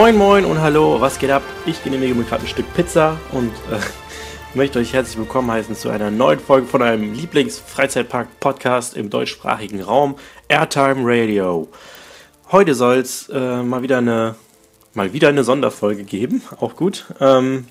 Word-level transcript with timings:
Moin 0.00 0.16
Moin 0.16 0.46
und 0.46 0.62
Hallo, 0.62 0.98
was 0.98 1.18
geht 1.18 1.30
ab? 1.30 1.42
Ich 1.66 1.84
genehmige 1.84 2.14
mir 2.14 2.24
gerade 2.24 2.44
ein 2.44 2.48
Stück 2.48 2.72
Pizza 2.72 3.18
und 3.32 3.52
äh, 3.70 3.78
möchte 4.54 4.78
euch 4.78 4.94
herzlich 4.94 5.18
willkommen 5.18 5.50
heißen 5.50 5.76
zu 5.76 5.90
einer 5.90 6.10
neuen 6.10 6.40
Folge 6.40 6.66
von 6.66 6.80
einem 6.80 7.12
Lieblings-Freizeitpark-Podcast 7.12 8.96
im 8.96 9.10
deutschsprachigen 9.10 9.82
Raum, 9.82 10.16
Airtime 10.48 11.02
Radio. 11.04 11.68
Heute 12.50 12.74
soll 12.74 12.96
es 12.96 13.28
äh, 13.28 13.62
mal 13.62 13.82
wieder 13.82 13.98
eine 13.98 14.36
mal 14.94 15.12
wieder 15.12 15.28
eine 15.28 15.44
Sonderfolge 15.44 16.04
geben, 16.04 16.42
auch 16.58 16.76
gut. 16.76 17.04
Ähm, 17.20 17.66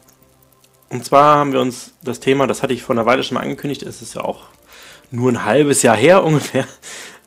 und 0.90 1.04
zwar 1.04 1.38
haben 1.38 1.52
wir 1.52 1.62
uns 1.62 1.96
das 2.04 2.20
Thema, 2.20 2.46
das 2.46 2.62
hatte 2.62 2.74
ich 2.74 2.84
vor 2.84 2.96
einer 2.96 3.08
Weile 3.08 3.24
schon 3.24 3.36
mal 3.36 3.42
angekündigt, 3.42 3.82
es 3.82 4.04
ist 4.04 4.14
ja 4.14 4.22
auch 4.22 4.44
nur 5.10 5.32
ein 5.32 5.46
halbes 5.46 5.82
Jahr 5.82 5.98
her 5.98 6.24
ungefähr, 6.28 6.68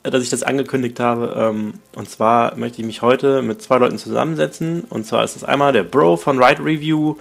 dass 0.03 0.23
ich 0.23 0.31
das 0.31 0.43
angekündigt 0.43 0.99
habe. 1.01 1.35
Ähm, 1.37 1.75
und 1.95 2.11
zwar 2.11 2.57
möchte 2.57 2.81
ich 2.81 2.87
mich 2.87 3.03
heute 3.03 3.43
mit 3.43 3.63
zwei 3.63 3.79
Leuten 3.79 3.99
zusammensetzen. 3.99 4.85
Und 4.89 5.07
zwar 5.07 5.25
ist 5.25 5.37
es 5.37 5.45
einmal 5.45 5.73
der 5.73 5.85
Bro 5.85 6.17
von 6.17 6.43
Ride 6.43 6.65
Review 6.65 7.17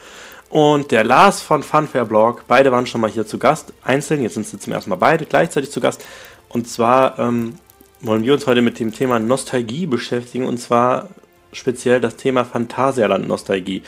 und 0.49 0.91
der 0.91 1.03
Lars 1.03 1.41
von 1.41 1.63
Funfair 1.63 2.05
Blog. 2.05 2.43
Beide 2.47 2.71
waren 2.71 2.87
schon 2.87 3.01
mal 3.01 3.09
hier 3.09 3.25
zu 3.25 3.37
Gast, 3.37 3.73
einzeln. 3.83 4.21
Jetzt 4.21 4.33
sind 4.33 4.47
sie 4.47 4.59
zum 4.59 4.73
ersten 4.73 4.89
Mal 4.89 4.95
beide 4.97 5.25
gleichzeitig 5.25 5.71
zu 5.71 5.79
Gast. 5.79 6.03
Und 6.49 6.67
zwar 6.67 7.19
ähm, 7.19 7.55
wollen 8.01 8.23
wir 8.23 8.33
uns 8.33 8.47
heute 8.47 8.61
mit 8.61 8.79
dem 8.79 8.91
Thema 8.91 9.19
Nostalgie 9.19 9.85
beschäftigen. 9.85 10.45
Und 10.45 10.57
zwar 10.57 11.09
speziell 11.53 12.01
das 12.01 12.15
Thema 12.15 12.45
Phantasialand 12.45 13.27
Nostalgie. 13.27 13.83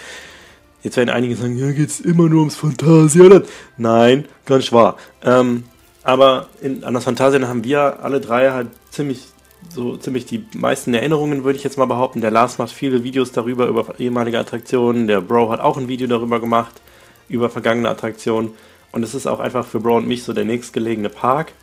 Jetzt 0.84 0.98
werden 0.98 1.10
einige 1.10 1.36
sagen, 1.36 1.58
ja, 1.58 1.72
geht 1.72 1.90
es 1.90 2.02
immer 2.02 2.30
nur 2.30 2.40
ums 2.40 2.58
Phantasialand. 2.58 3.48
Nein, 3.78 4.26
ganz 4.46 4.72
wahr. 4.72 4.98
Ähm, 5.24 5.64
aber 6.04 6.48
in, 6.62 6.84
an 6.84 6.94
das 6.94 7.04
Phantasialand 7.04 7.50
haben 7.50 7.64
wir 7.64 8.04
alle 8.04 8.20
drei 8.20 8.52
halt 8.52 8.68
ziemlich 8.92 9.28
so 9.70 9.98
ziemlich 9.98 10.26
die 10.26 10.46
meisten 10.54 10.94
Erinnerungen, 10.94 11.44
würde 11.44 11.58
ich 11.58 11.64
jetzt 11.64 11.78
mal 11.78 11.86
behaupten. 11.86 12.22
Der 12.22 12.32
Lars 12.32 12.58
macht 12.58 12.72
viele 12.72 13.04
Videos 13.04 13.32
darüber, 13.32 13.68
über 13.68 14.00
ehemalige 14.00 14.40
Attraktionen. 14.40 15.08
Der 15.08 15.22
Bro 15.22 15.52
hat 15.52 15.60
auch 15.60 15.78
ein 15.78 15.88
Video 15.88 16.08
darüber 16.08 16.40
gemacht, 16.40 16.82
über 17.30 17.50
vergangene 17.50 17.90
Attraktionen. 17.90 18.52
Und 18.92 19.04
es 19.04 19.16
ist 19.16 19.28
auch 19.28 19.40
einfach 19.40 19.66
für 19.66 19.80
Bro 19.80 19.98
und 19.98 20.08
mich 20.08 20.24
so 20.24 20.34
der 20.34 20.46
nächstgelegene 20.46 21.10
Park. 21.10 21.54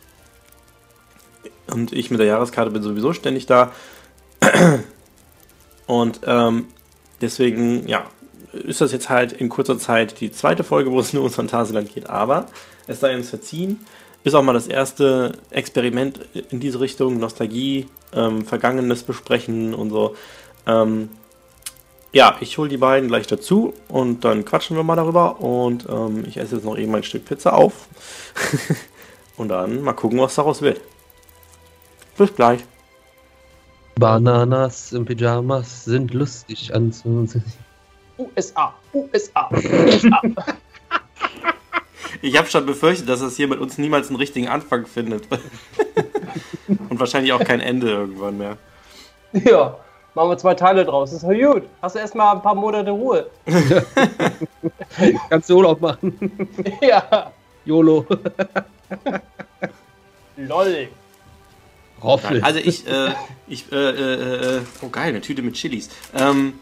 Und 1.71 1.93
ich 1.93 2.11
mit 2.11 2.19
der 2.19 2.27
Jahreskarte 2.27 2.71
bin 2.71 2.83
sowieso 2.83 3.13
ständig 3.13 3.45
da. 3.45 3.71
Und 5.87 6.21
ähm, 6.25 6.65
deswegen, 7.21 7.87
ja, 7.87 8.05
ist 8.51 8.81
das 8.81 8.91
jetzt 8.91 9.09
halt 9.09 9.31
in 9.31 9.47
kurzer 9.47 9.77
Zeit 9.77 10.19
die 10.19 10.31
zweite 10.31 10.63
Folge, 10.63 10.91
wo 10.91 10.99
es 10.99 11.13
nur 11.13 11.23
ums 11.23 11.35
Phantasialand 11.35 11.93
geht. 11.93 12.09
Aber 12.09 12.47
es 12.87 12.99
sei 12.99 13.15
uns 13.15 13.29
verziehen. 13.29 13.79
Ist 14.23 14.35
auch 14.35 14.43
mal 14.43 14.53
das 14.53 14.67
erste 14.67 15.31
Experiment 15.49 16.19
in 16.51 16.59
diese 16.59 16.79
Richtung, 16.79 17.19
Nostalgie, 17.19 17.87
ähm, 18.13 18.45
Vergangenes 18.45 19.03
besprechen 19.03 19.73
und 19.73 19.89
so. 19.89 20.15
Ähm, 20.67 21.09
ja, 22.13 22.35
ich 22.39 22.57
hole 22.57 22.69
die 22.69 22.77
beiden 22.77 23.07
gleich 23.07 23.25
dazu 23.25 23.73
und 23.87 24.23
dann 24.25 24.45
quatschen 24.45 24.75
wir 24.75 24.83
mal 24.83 24.95
darüber. 24.95 25.39
Und 25.41 25.87
ähm, 25.89 26.25
ich 26.27 26.37
esse 26.37 26.55
jetzt 26.55 26.65
noch 26.65 26.77
eben 26.77 26.93
ein 26.93 27.03
Stück 27.03 27.25
Pizza 27.25 27.53
auf. 27.53 27.87
und 29.37 29.47
dann 29.47 29.81
mal 29.81 29.93
gucken, 29.93 30.19
was 30.19 30.35
daraus 30.35 30.61
wird. 30.61 30.81
Bis 32.17 32.35
gleich. 32.35 32.63
Bananas 33.95 34.93
im 34.93 35.05
Pyjamas 35.05 35.85
sind 35.85 36.13
lustig 36.13 36.73
anzusehen. 36.73 37.43
USA, 38.17 38.73
USA, 38.93 39.49
USA. 39.51 40.21
Ich 42.21 42.37
habe 42.37 42.47
schon 42.47 42.65
befürchtet, 42.65 43.07
dass 43.09 43.21
es 43.21 43.37
hier 43.37 43.47
mit 43.47 43.59
uns 43.59 43.77
niemals 43.77 44.07
einen 44.09 44.17
richtigen 44.17 44.47
Anfang 44.47 44.85
findet. 44.85 45.27
Und 46.89 46.99
wahrscheinlich 46.99 47.33
auch 47.33 47.43
kein 47.43 47.59
Ende 47.59 47.89
irgendwann 47.89 48.37
mehr. 48.37 48.57
Ja, 49.33 49.77
machen 50.13 50.29
wir 50.29 50.37
zwei 50.37 50.53
Teile 50.55 50.85
draus. 50.85 51.13
ist 51.13 51.23
doch 51.23 51.29
gut. 51.29 51.63
Hast 51.81 51.95
du 51.95 51.99
erstmal 51.99 52.35
ein 52.35 52.41
paar 52.41 52.55
Monate 52.55 52.91
Ruhe. 52.91 53.29
Kannst 55.29 55.49
du 55.49 55.57
Urlaub 55.57 55.81
machen. 55.81 56.49
Ja. 56.81 57.31
YOLO. 57.63 58.05
Lol. 60.35 60.89
Roffel. 62.03 62.41
Also 62.43 62.59
ich, 62.59 62.87
äh, 62.87 63.13
ich, 63.47 63.71
äh, 63.71 63.75
äh, 63.75 64.57
äh, 64.57 64.61
oh 64.81 64.89
geil, 64.89 65.09
eine 65.09 65.21
Tüte 65.21 65.43
mit 65.43 65.53
Chilis. 65.53 65.89
Ähm, 66.15 66.53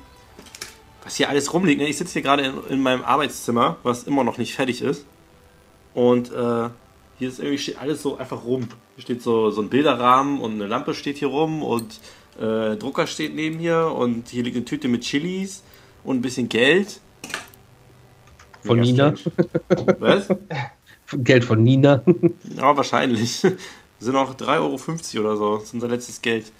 was 1.04 1.16
hier 1.16 1.30
alles 1.30 1.54
rumliegt, 1.54 1.80
ne? 1.80 1.88
ich 1.88 1.98
sitze 1.98 2.14
hier 2.14 2.22
gerade 2.22 2.44
in, 2.44 2.54
in 2.70 2.82
meinem 2.82 3.04
Arbeitszimmer, 3.04 3.78
was 3.84 4.04
immer 4.04 4.26
noch 4.26 4.38
nicht 4.38 4.54
fertig 4.54 4.82
ist. 4.82 5.06
Und 5.94 6.32
äh, 6.32 6.70
hier 7.18 7.28
ist 7.28 7.40
irgendwie 7.40 7.58
steht 7.58 7.80
alles 7.80 8.02
so 8.02 8.18
einfach 8.18 8.44
rum. 8.46 8.68
Hier 8.96 9.02
steht 9.02 9.22
so, 9.22 9.52
so 9.52 9.62
ein 9.62 9.70
Bilderrahmen 9.70 10.40
und 10.40 10.54
eine 10.54 10.68
Lampe 10.68 10.94
steht 10.94 11.18
hier 11.18 11.28
rum 11.28 11.64
und 11.64 12.00
äh, 12.40 12.78
Drucker 12.78 13.08
steht 13.08 13.36
neben 13.36 13.60
hier 13.60 13.94
und 13.96 14.30
hier 14.30 14.44
liegt 14.44 14.56
eine 14.56 14.66
Tüte 14.66 14.88
mit 14.88 15.02
Chilis 15.02 15.64
und 16.04 16.18
ein 16.18 16.22
bisschen 16.22 16.48
Geld. 16.48 17.02
Von 18.64 18.80
Mega 18.80 19.12
Nina. 19.12 19.18
strange. 19.18 19.96
Was? 20.00 20.28
Geld 21.24 21.44
von 21.44 21.64
Nina. 21.64 22.04
Ja, 22.56 22.76
wahrscheinlich. 22.76 23.42
Sind 24.00 24.14
noch 24.14 24.36
3,50 24.36 25.18
Euro 25.18 25.28
oder 25.28 25.38
so. 25.38 25.56
Das 25.56 25.64
ist 25.66 25.74
unser 25.74 25.90
letztes 25.90 26.22
Geld. 26.22 26.52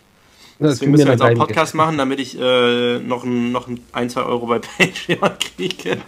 Das 0.60 0.74
Deswegen 0.74 0.92
müssen 0.92 1.06
wir 1.06 1.14
jetzt 1.14 1.22
auch 1.22 1.28
dein 1.28 1.38
Podcast 1.38 1.74
machen, 1.74 1.98
damit 1.98 2.20
ich 2.20 2.38
äh, 2.38 3.00
noch, 3.00 3.24
ein, 3.24 3.54
noch 3.54 3.70
ein, 3.70 3.80
ein, 3.94 4.10
zwei 4.10 4.24
Euro 4.24 4.46
bei 4.48 4.60
Patreon 4.60 5.38
kriege. 5.40 5.76
Geld. 5.78 6.02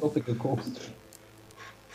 Doppelt 0.00 0.24
gekokst. 0.24 0.80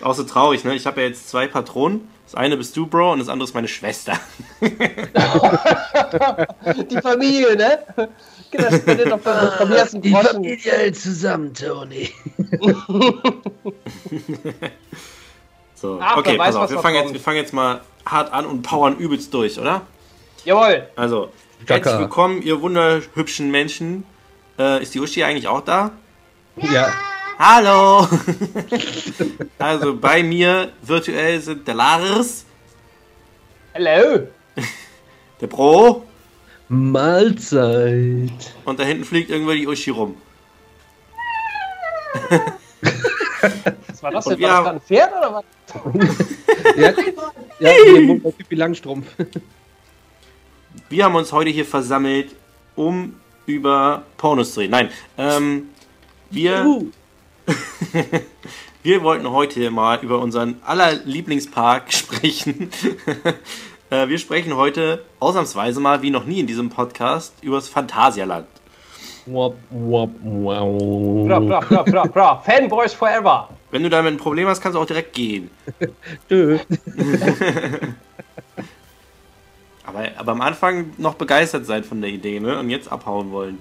Auch 0.02 0.14
so 0.14 0.24
traurig, 0.24 0.64
ne? 0.64 0.76
Ich 0.76 0.86
habe 0.86 1.02
ja 1.02 1.08
jetzt 1.08 1.28
zwei 1.30 1.48
Patronen. 1.48 2.08
Das 2.26 2.36
eine 2.36 2.58
bist 2.58 2.76
du, 2.76 2.88
Bro, 2.88 3.14
und 3.14 3.20
das 3.20 3.30
andere 3.30 3.48
ist 3.48 3.54
meine 3.54 3.70
Schwester. 3.70 4.20
Die 4.62 4.70
Familie, 7.02 7.56
ne? 7.56 7.80
Das 8.52 8.84
doch 8.84 9.20
von, 9.22 9.52
von 9.58 9.70
mir 9.70 9.78
ersten 9.78 10.02
Groschen. 10.02 10.44
hält 10.44 10.98
zusammen, 10.98 11.54
Tony. 11.54 12.10
So, 15.80 16.00
Ach, 16.02 16.18
okay, 16.18 16.40
weiß, 16.40 16.48
pass 16.48 16.56
auf. 16.56 16.64
was 16.64 16.72
Wir 16.72 16.80
fangen, 16.80 16.96
jetzt, 16.96 17.14
wir 17.14 17.20
fangen 17.20 17.38
jetzt 17.38 17.54
mal 17.54 17.82
hart 18.04 18.34
an 18.34 18.48
und 18.48 18.64
powern 18.64 18.98
übelst 18.98 19.32
durch, 19.32 19.60
oder? 19.60 19.84
Jawohl. 20.44 20.88
Also, 20.96 21.32
Kaka. 21.68 21.76
herzlich 21.76 22.00
willkommen, 22.00 22.42
ihr 22.42 22.60
wunderhübschen 22.62 23.52
Menschen. 23.52 24.04
Äh, 24.58 24.82
ist 24.82 24.96
die 24.96 25.00
Uschi 25.00 25.24
eigentlich 25.24 25.48
auch 25.48 25.62
da? 25.62 25.92
Ja. 26.56 26.92
Hallo! 27.40 28.08
also, 29.60 29.96
bei 29.96 30.24
mir 30.24 30.72
virtuell 30.82 31.40
sind 31.40 31.68
der 31.68 31.76
Lars, 31.76 32.46
Hello. 33.74 34.28
der 35.42 35.48
Bro 35.48 36.04
Mahlzeit. 36.68 38.32
und 38.66 38.80
da 38.80 38.84
hinten 38.84 39.06
fliegt 39.06 39.30
irgendwo 39.30 39.52
die 39.52 39.68
Uschi 39.68 39.92
rum. 39.92 40.18
Was 43.88 44.02
war 44.02 44.12
das 44.12 44.26
denn? 44.26 44.40
wir 44.40 44.48
War 44.50 44.64
das 44.64 44.64
gerade 44.64 44.70
ein 44.70 44.82
Pferd 44.82 45.12
oder 45.16 45.34
was? 45.34 45.46
Ja, 47.60 47.72
ja 47.72 48.18
bei 48.24 48.32
Pippi 48.32 48.56
Langstrumpf. 48.56 49.08
Wir 50.90 51.06
haben 51.06 51.16
uns 51.16 51.32
heute 51.32 51.52
hier 51.52 51.66
versammelt, 51.66 52.36
um 52.76 53.16
über 53.46 54.04
Pornos 54.18 54.54
zu 54.54 54.62
reden. 54.62 54.72
Nein, 54.72 54.90
ähm, 55.18 55.70
wir, 56.30 56.66
Uh, 56.66 56.92
wir 58.84 59.04
wollten 59.04 59.30
heute 59.32 59.72
mal 59.72 60.00
über 60.04 60.20
unseren 60.20 60.60
aller 60.64 60.94
Lieblingspark 60.94 61.92
sprechen. 61.94 62.70
Äh, 63.90 64.10
wir 64.10 64.18
sprechen 64.18 64.54
heute 64.58 65.06
ausnahmsweise 65.22 65.80
mal, 65.80 66.02
wie 66.02 66.10
noch 66.10 66.26
nie 66.26 66.42
in 66.42 66.46
diesem 66.46 66.70
Podcast, 66.70 67.34
über 67.42 67.56
das 67.56 67.70
Phantasialand. 67.70 68.46
wop, 69.26 69.56
wop, 69.70 70.10
Bra, 70.20 70.62
wow. 70.62 71.26
bra, 71.48 71.60
bra, 71.62 71.84
bra, 71.84 72.04
bra. 72.04 72.36
Fanboys 72.46 72.94
forever. 72.94 73.48
Wenn 73.72 73.84
du 73.84 73.90
damit 73.90 74.12
ein 74.16 74.18
Problem 74.18 74.50
hast, 74.50 74.60
kannst 74.60 74.76
du 74.76 74.82
auch 74.82 74.86
direkt 74.86 75.14
gehen. 75.14 75.50
Tschö. 76.28 76.60
Aber, 79.86 80.10
aber 80.18 80.32
am 80.34 80.42
Anfang 80.42 80.92
noch 80.98 81.14
begeistert 81.14 81.66
sein 81.66 81.86
von 81.86 82.02
der 82.02 82.10
Idee, 82.10 82.42
ne? 82.42 82.60
Und 82.60 82.70
jetzt 82.70 82.92
abhauen 82.92 83.32
wollen. 83.32 83.60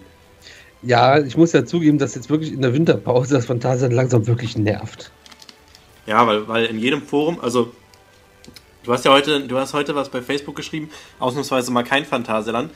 Ja, 0.87 1.19
ich 1.19 1.37
muss 1.37 1.53
ja 1.53 1.65
zugeben, 1.65 1.99
dass 1.99 2.15
jetzt 2.15 2.31
wirklich 2.31 2.53
in 2.53 2.63
der 2.63 2.73
Winterpause 2.73 3.35
das 3.35 3.47
Phantasialand 3.47 3.93
langsam 3.93 4.27
wirklich 4.29 4.57
nervt. 4.57 5.11
Ja, 6.07 6.25
weil, 6.29 6.47
weil 6.47 6.67
in 6.67 6.79
jedem 6.79 7.03
Forum, 7.03 7.41
also 7.43 7.73
du 8.85 8.93
hast 8.93 9.05
ja 9.05 9.11
heute, 9.11 9.41
du 9.41 9.59
hast 9.59 9.75
heute 9.75 9.97
was 9.97 10.09
bei 10.09 10.23
Facebook 10.23 10.55
geschrieben, 10.55 10.89
ausnahmsweise 11.19 11.73
mal 11.73 11.83
kein 11.83 12.05
Phantasialand. 12.05 12.71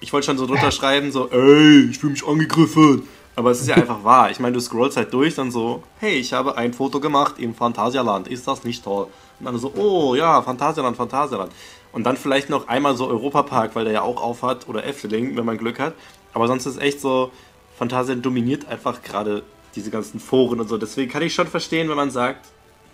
Ich 0.00 0.12
wollte 0.12 0.26
schon 0.26 0.36
so 0.36 0.46
drunter 0.46 0.70
schreiben, 0.72 1.10
so, 1.10 1.30
ey, 1.30 1.88
ich 1.90 1.98
fühle 1.98 2.12
mich 2.12 2.26
angegriffen. 2.26 3.08
Aber 3.34 3.50
es 3.50 3.62
ist 3.62 3.68
ja 3.68 3.76
einfach 3.76 4.04
wahr. 4.04 4.30
Ich 4.30 4.38
meine, 4.38 4.52
du 4.52 4.60
scrollst 4.60 4.98
halt 4.98 5.14
durch, 5.14 5.34
dann 5.34 5.50
so, 5.50 5.82
hey, 6.00 6.16
ich 6.16 6.34
habe 6.34 6.58
ein 6.58 6.74
Foto 6.74 7.00
gemacht 7.00 7.36
im 7.38 7.54
Phantasialand. 7.54 8.28
Ist 8.28 8.46
das 8.46 8.62
nicht 8.64 8.84
toll? 8.84 9.06
Und 9.40 9.46
dann 9.46 9.56
so, 9.56 9.72
oh 9.74 10.14
ja, 10.14 10.42
Phantasialand, 10.42 10.98
Phantasialand. 10.98 11.50
Und 11.92 12.04
dann 12.04 12.18
vielleicht 12.18 12.50
noch 12.50 12.68
einmal 12.68 12.94
so 12.94 13.08
Europapark, 13.08 13.74
weil 13.74 13.84
der 13.84 13.94
ja 13.94 14.02
auch 14.02 14.22
auf 14.22 14.42
hat, 14.42 14.68
oder 14.68 14.84
Efteling, 14.84 15.34
wenn 15.34 15.46
man 15.46 15.56
Glück 15.56 15.78
hat. 15.78 15.94
Aber 16.32 16.48
sonst 16.48 16.66
ist 16.66 16.80
echt 16.80 17.00
so, 17.00 17.30
Phantasialand 17.76 18.24
dominiert 18.24 18.68
einfach 18.68 19.02
gerade 19.02 19.42
diese 19.74 19.90
ganzen 19.90 20.20
Foren 20.20 20.60
und 20.60 20.68
so. 20.68 20.78
Deswegen 20.78 21.10
kann 21.10 21.22
ich 21.22 21.34
schon 21.34 21.46
verstehen, 21.46 21.88
wenn 21.88 21.96
man 21.96 22.10
sagt, 22.10 22.46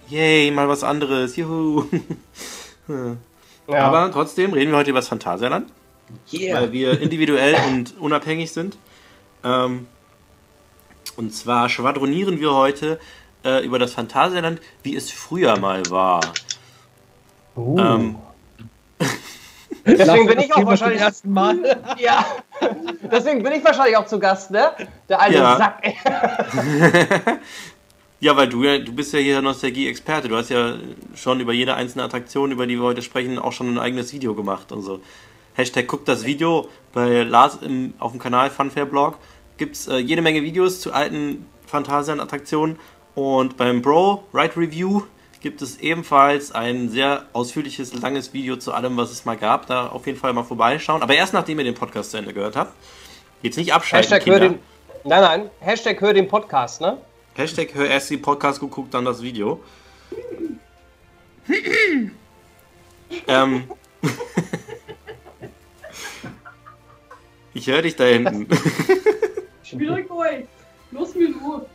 yay, 0.09 0.51
mal 0.51 0.69
was 0.69 0.85
anderes, 0.85 1.37
juhu. 1.37 1.85
Ja. 3.69 3.87
Aber 3.87 4.11
trotzdem 4.11 4.55
reden 4.55 4.71
wir 4.71 4.79
heute 4.79 4.91
über 4.91 5.01
das 5.01 5.09
Phantasialand, 5.09 5.71
Yeah. 6.33 6.59
weil 6.59 6.73
wir 6.73 7.01
individuell 7.03 7.55
und 7.69 7.99
unabhängig 7.99 8.51
sind. 8.51 8.79
Ähm, 9.45 9.87
und 11.17 11.35
zwar 11.35 11.69
schwadronieren 11.69 12.41
wir 12.41 12.55
heute 12.55 12.99
äh, 13.45 13.63
über 13.65 13.79
das 13.79 13.93
Phantasialand, 13.93 14.61
wie 14.83 14.97
es 14.97 15.11
früher 15.11 15.59
mal 15.59 15.83
war. 15.91 16.21
Uh. 17.57 17.79
Ähm, 17.79 18.17
Deswegen 19.97 20.27
bin 20.27 20.39
ich 20.39 20.53
auch 20.53 20.57
Thema 20.57 20.71
wahrscheinlich. 20.71 20.99
Zum 20.99 21.07
ersten 21.07 21.33
Mal. 21.33 21.59
Ja. 21.99 22.25
Deswegen 23.11 23.43
bin 23.43 23.53
ich 23.53 23.65
wahrscheinlich 23.65 23.97
auch 23.97 24.07
zu 24.07 24.19
Gast, 24.19 24.51
ne? 24.51 24.71
Der 25.09 25.21
alte 25.21 25.39
Ja. 25.39 25.57
Sack, 25.57 25.79
ey. 25.83 25.97
ja, 28.21 28.37
weil 28.37 28.49
du 28.49 28.65
ja, 28.65 28.79
du 28.79 28.93
bist 28.93 29.13
ja 29.13 29.19
hier 29.19 29.41
Nostalgie-Experte. 29.41 30.29
Du 30.29 30.37
hast 30.37 30.51
ja 30.51 30.75
schon 31.15 31.41
über 31.41 31.53
jede 31.53 31.75
einzelne 31.75 32.05
Attraktion, 32.05 32.53
über 32.53 32.67
die 32.67 32.77
wir 32.77 32.85
heute 32.85 33.03
sprechen, 33.03 33.39
auch 33.39 33.53
schon 33.53 33.73
ein 33.75 33.79
eigenes 33.79 34.13
Video 34.13 34.35
gemacht 34.35 34.73
und 34.73 34.83
so. 34.83 35.01
Hashtag 35.55 35.89
guckt 35.89 36.07
das 36.07 36.25
Video 36.25 36.69
bei 36.93 37.23
Lars 37.23 37.59
im, 37.63 37.95
auf 37.99 38.13
dem 38.13 38.21
Kanal 38.21 38.51
Funfair 38.51 38.87
Blog. 38.87 39.19
Gibt's 39.57 39.89
äh, 39.89 39.97
jede 39.97 40.23
Menge 40.23 40.43
Videos 40.43 40.81
zu 40.81 40.93
alten 40.93 41.47
Phantasian-Attraktionen. 41.67 42.79
Und 43.15 43.57
beim 43.57 43.83
Bro 43.83 44.25
Ride 44.33 44.57
Review 44.57 45.03
gibt 45.41 45.63
es 45.63 45.79
ebenfalls 45.79 46.53
ein 46.53 46.89
sehr 46.89 47.27
ausführliches, 47.33 47.95
langes 47.95 48.33
Video 48.33 48.57
zu 48.57 48.73
allem, 48.73 48.97
was 48.97 49.11
es 49.11 49.25
mal 49.25 49.37
gab. 49.37 49.67
Da 49.67 49.89
auf 49.89 50.07
jeden 50.07 50.19
Fall 50.19 50.33
mal 50.33 50.45
vorbeischauen. 50.45 51.03
Aber 51.03 51.15
erst 51.15 51.33
nachdem 51.33 51.59
ihr 51.59 51.65
den 51.65 51.75
Podcast 51.75 52.11
zu 52.11 52.17
Ende 52.17 52.33
gehört 52.33 52.57
habt. 52.57 52.73
Jetzt 53.43 53.57
nicht 53.57 53.73
abschalten, 53.73 54.11
Hashtag 54.11 54.27
hör 54.27 54.41
Kinder. 54.41 54.57
den. 54.57 54.59
Nein, 55.05 55.23
nein. 55.23 55.51
Hashtag 55.61 56.01
hör 56.01 56.13
den 56.13 56.27
Podcast, 56.27 56.81
ne? 56.81 56.99
Hashtag 57.35 57.69
hör 57.75 57.87
erst 57.87 58.11
den 58.11 58.21
Podcast 58.21 58.59
geguckt, 58.59 58.93
dann 58.95 59.05
das 59.05 59.23
Video. 59.23 59.63
ähm. 63.29 63.71
ich 67.55 67.67
höre 67.69 67.83
dich 67.83 67.95
da 67.95 68.05
hinten. 68.05 68.49
Schwierig 69.63 70.11
euch. 70.11 70.45
Los 70.91 71.15
mir 71.15 71.29
nur. 71.29 71.67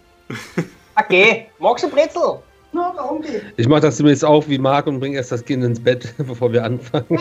Okay. 0.95 1.47
Magst 1.59 1.85
du 1.85 1.89
Brezel? 1.89 2.39
Na, 2.73 2.93
danke. 2.95 3.41
Ich 3.55 3.67
mache 3.67 3.81
das 3.81 3.97
zumindest 3.97 4.25
auch 4.25 4.47
wie 4.47 4.57
Marc 4.57 4.87
und 4.87 4.99
bringe 4.99 5.17
erst 5.17 5.31
das 5.31 5.45
Kind 5.45 5.63
ins 5.63 5.79
Bett, 5.79 6.13
bevor 6.27 6.51
wir 6.51 6.63
anfangen. 6.63 7.05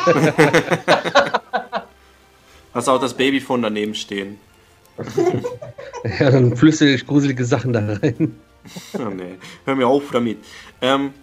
Hast 2.75 2.89
auch 2.89 3.01
das 3.01 3.15
Babyphone 3.15 3.63
daneben 3.63 3.95
stehen. 3.95 4.39
Ja, 6.19 6.33
dann 6.33 6.57
flüstere 6.57 6.89
ich 6.89 7.07
gruselige 7.07 7.45
Sachen 7.45 7.73
da 7.73 7.79
rein. 7.79 8.37
Oh, 8.95 9.09
nee. 9.09 9.39
Hör 9.65 9.77
mir 9.77 9.87
auf 9.87 10.11
damit. 10.11 10.39
Ähm, 10.81 11.15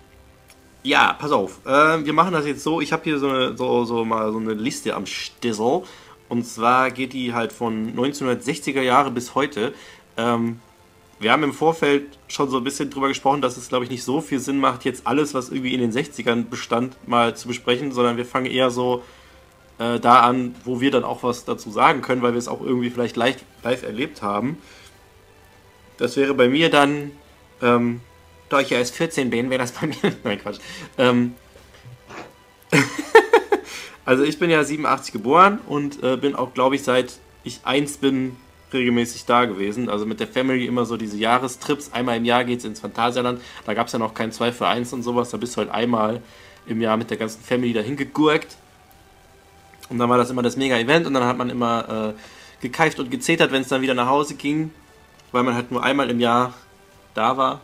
ja, 0.84 1.18
pass 1.20 1.32
auf. 1.32 1.60
Ähm, 1.68 2.06
wir 2.06 2.14
machen 2.14 2.32
das 2.32 2.46
jetzt 2.46 2.64
so. 2.64 2.80
Ich 2.80 2.94
habe 2.94 3.04
hier 3.04 3.20
so, 3.20 3.28
eine, 3.28 3.58
so, 3.58 3.84
so 3.84 4.06
mal 4.06 4.32
so 4.32 4.38
eine 4.40 4.54
Liste 4.54 4.96
am 4.96 5.06
Stissel. 5.06 5.84
Und 6.30 6.46
zwar 6.46 6.92
geht 6.92 7.12
die 7.12 7.34
halt 7.34 7.52
von 7.52 7.94
1960er 7.94 8.82
Jahre 8.82 9.12
bis 9.12 9.36
heute. 9.36 9.74
Ähm, 10.16 10.62
wir 11.20 11.32
haben 11.32 11.44
im 11.44 11.54
Vorfeld 11.54 12.18
schon 12.28 12.50
so 12.50 12.58
ein 12.58 12.64
bisschen 12.64 12.90
drüber 12.90 13.10
gesprochen, 13.10 13.42
dass 13.42 13.58
es, 13.58 13.68
glaube 13.68 13.84
ich, 13.84 13.92
nicht 13.92 14.04
so 14.04 14.22
viel 14.22 14.40
Sinn 14.40 14.60
macht, 14.60 14.86
jetzt 14.86 15.06
alles, 15.06 15.34
was 15.34 15.50
irgendwie 15.50 15.74
in 15.74 15.82
den 15.82 15.92
60ern 15.92 16.46
bestand, 16.46 16.96
mal 17.08 17.36
zu 17.36 17.48
besprechen, 17.48 17.92
sondern 17.92 18.16
wir 18.16 18.26
fangen 18.26 18.46
eher 18.46 18.72
so 18.72 19.04
äh, 19.80 20.00
da 20.00 20.22
an, 20.22 20.56
wo 20.64 20.80
wir 20.80 20.92
dann 20.92 21.04
auch 21.04 21.24
was 21.24 21.44
dazu 21.44 21.72
sagen 21.72 22.02
können, 22.02 22.22
weil 22.22 22.34
wir 22.34 22.40
es 22.40 22.48
auch 22.48 22.62
irgendwie 22.62 22.90
vielleicht 22.90 23.18
live, 23.18 23.38
live 23.64 23.84
erlebt 23.84 24.22
haben. 24.22 24.58
Das 25.98 26.16
wäre 26.16 26.34
bei 26.34 26.48
mir 26.48 26.70
dann, 26.70 27.12
ähm, 27.62 28.00
da 28.48 28.62
ich 28.62 28.70
ja 28.70 28.78
erst 28.78 28.96
14 28.96 29.30
bin, 29.30 29.50
wäre 29.50 29.60
das 29.60 29.74
bei 29.74 29.88
mir. 29.88 29.98
Nein, 30.24 30.40
Quatsch. 30.40 30.60
Ähm, 30.98 31.36
also 34.06 34.24
ich 34.24 34.40
bin 34.40 34.50
ja 34.50 34.64
87 34.64 35.12
geboren 35.12 35.60
und 35.68 36.02
äh, 36.02 36.16
bin 36.16 36.36
auch, 36.36 36.54
glaube 36.54 36.76
ich, 36.76 36.84
seit 36.84 37.20
ich 37.44 37.60
eins 37.64 37.98
bin, 37.98 38.38
regelmäßig 38.74 39.26
da 39.26 39.46
gewesen. 39.46 39.90
Also 39.90 40.06
mit 40.06 40.20
der 40.20 40.28
Family 40.28 40.66
immer 40.66 40.86
so 40.86 40.98
diese 40.98 41.18
Jahrestrips. 41.18 41.92
Einmal 41.92 42.18
im 42.18 42.26
Jahr 42.26 42.44
geht's 42.44 42.66
ins 42.66 42.80
Phantasialand. 42.80 43.42
Da 43.66 43.74
gab 43.74 43.88
es 43.88 43.94
ja 43.94 44.00
noch 44.00 44.14
kein 44.14 44.32
2 44.32 44.52
für 44.52 44.68
1 44.68 44.94
und 44.94 45.04
sowas. 45.04 45.30
Da 45.30 45.38
bist 45.38 45.56
du 45.56 45.58
halt 45.58 45.72
einmal 45.72 46.22
im 46.66 46.82
Jahr 46.82 46.98
mit 46.98 47.10
der 47.10 47.18
ganzen 47.18 47.42
Family 47.42 47.74
dahin 47.74 47.96
gegurkt. 47.96 48.58
Und 49.90 49.98
dann 49.98 50.10
war 50.10 50.18
das 50.18 50.30
immer 50.30 50.44
das 50.44 50.56
Mega-Event 50.56 51.08
und 51.08 51.14
dann 51.14 51.24
hat 51.24 51.38
man 51.38 51.50
immer 51.50 52.14
äh, 52.16 52.62
gekeift 52.62 53.00
und 53.00 53.10
gezetert, 53.10 53.52
wenn 53.52 53.64
es 53.64 53.70
dann 53.70 53.82
wieder 53.82 53.96
nach 53.96 54.08
Hause 54.08 54.36
ging, 54.36 54.72
weil 55.32 55.44
man 55.44 55.56
halt 55.56 55.72
nur 55.72 55.84
einmal 55.84 56.10
im 56.10 56.20
Jahr 56.20 56.54
da 57.16 57.38
war. 57.38 57.62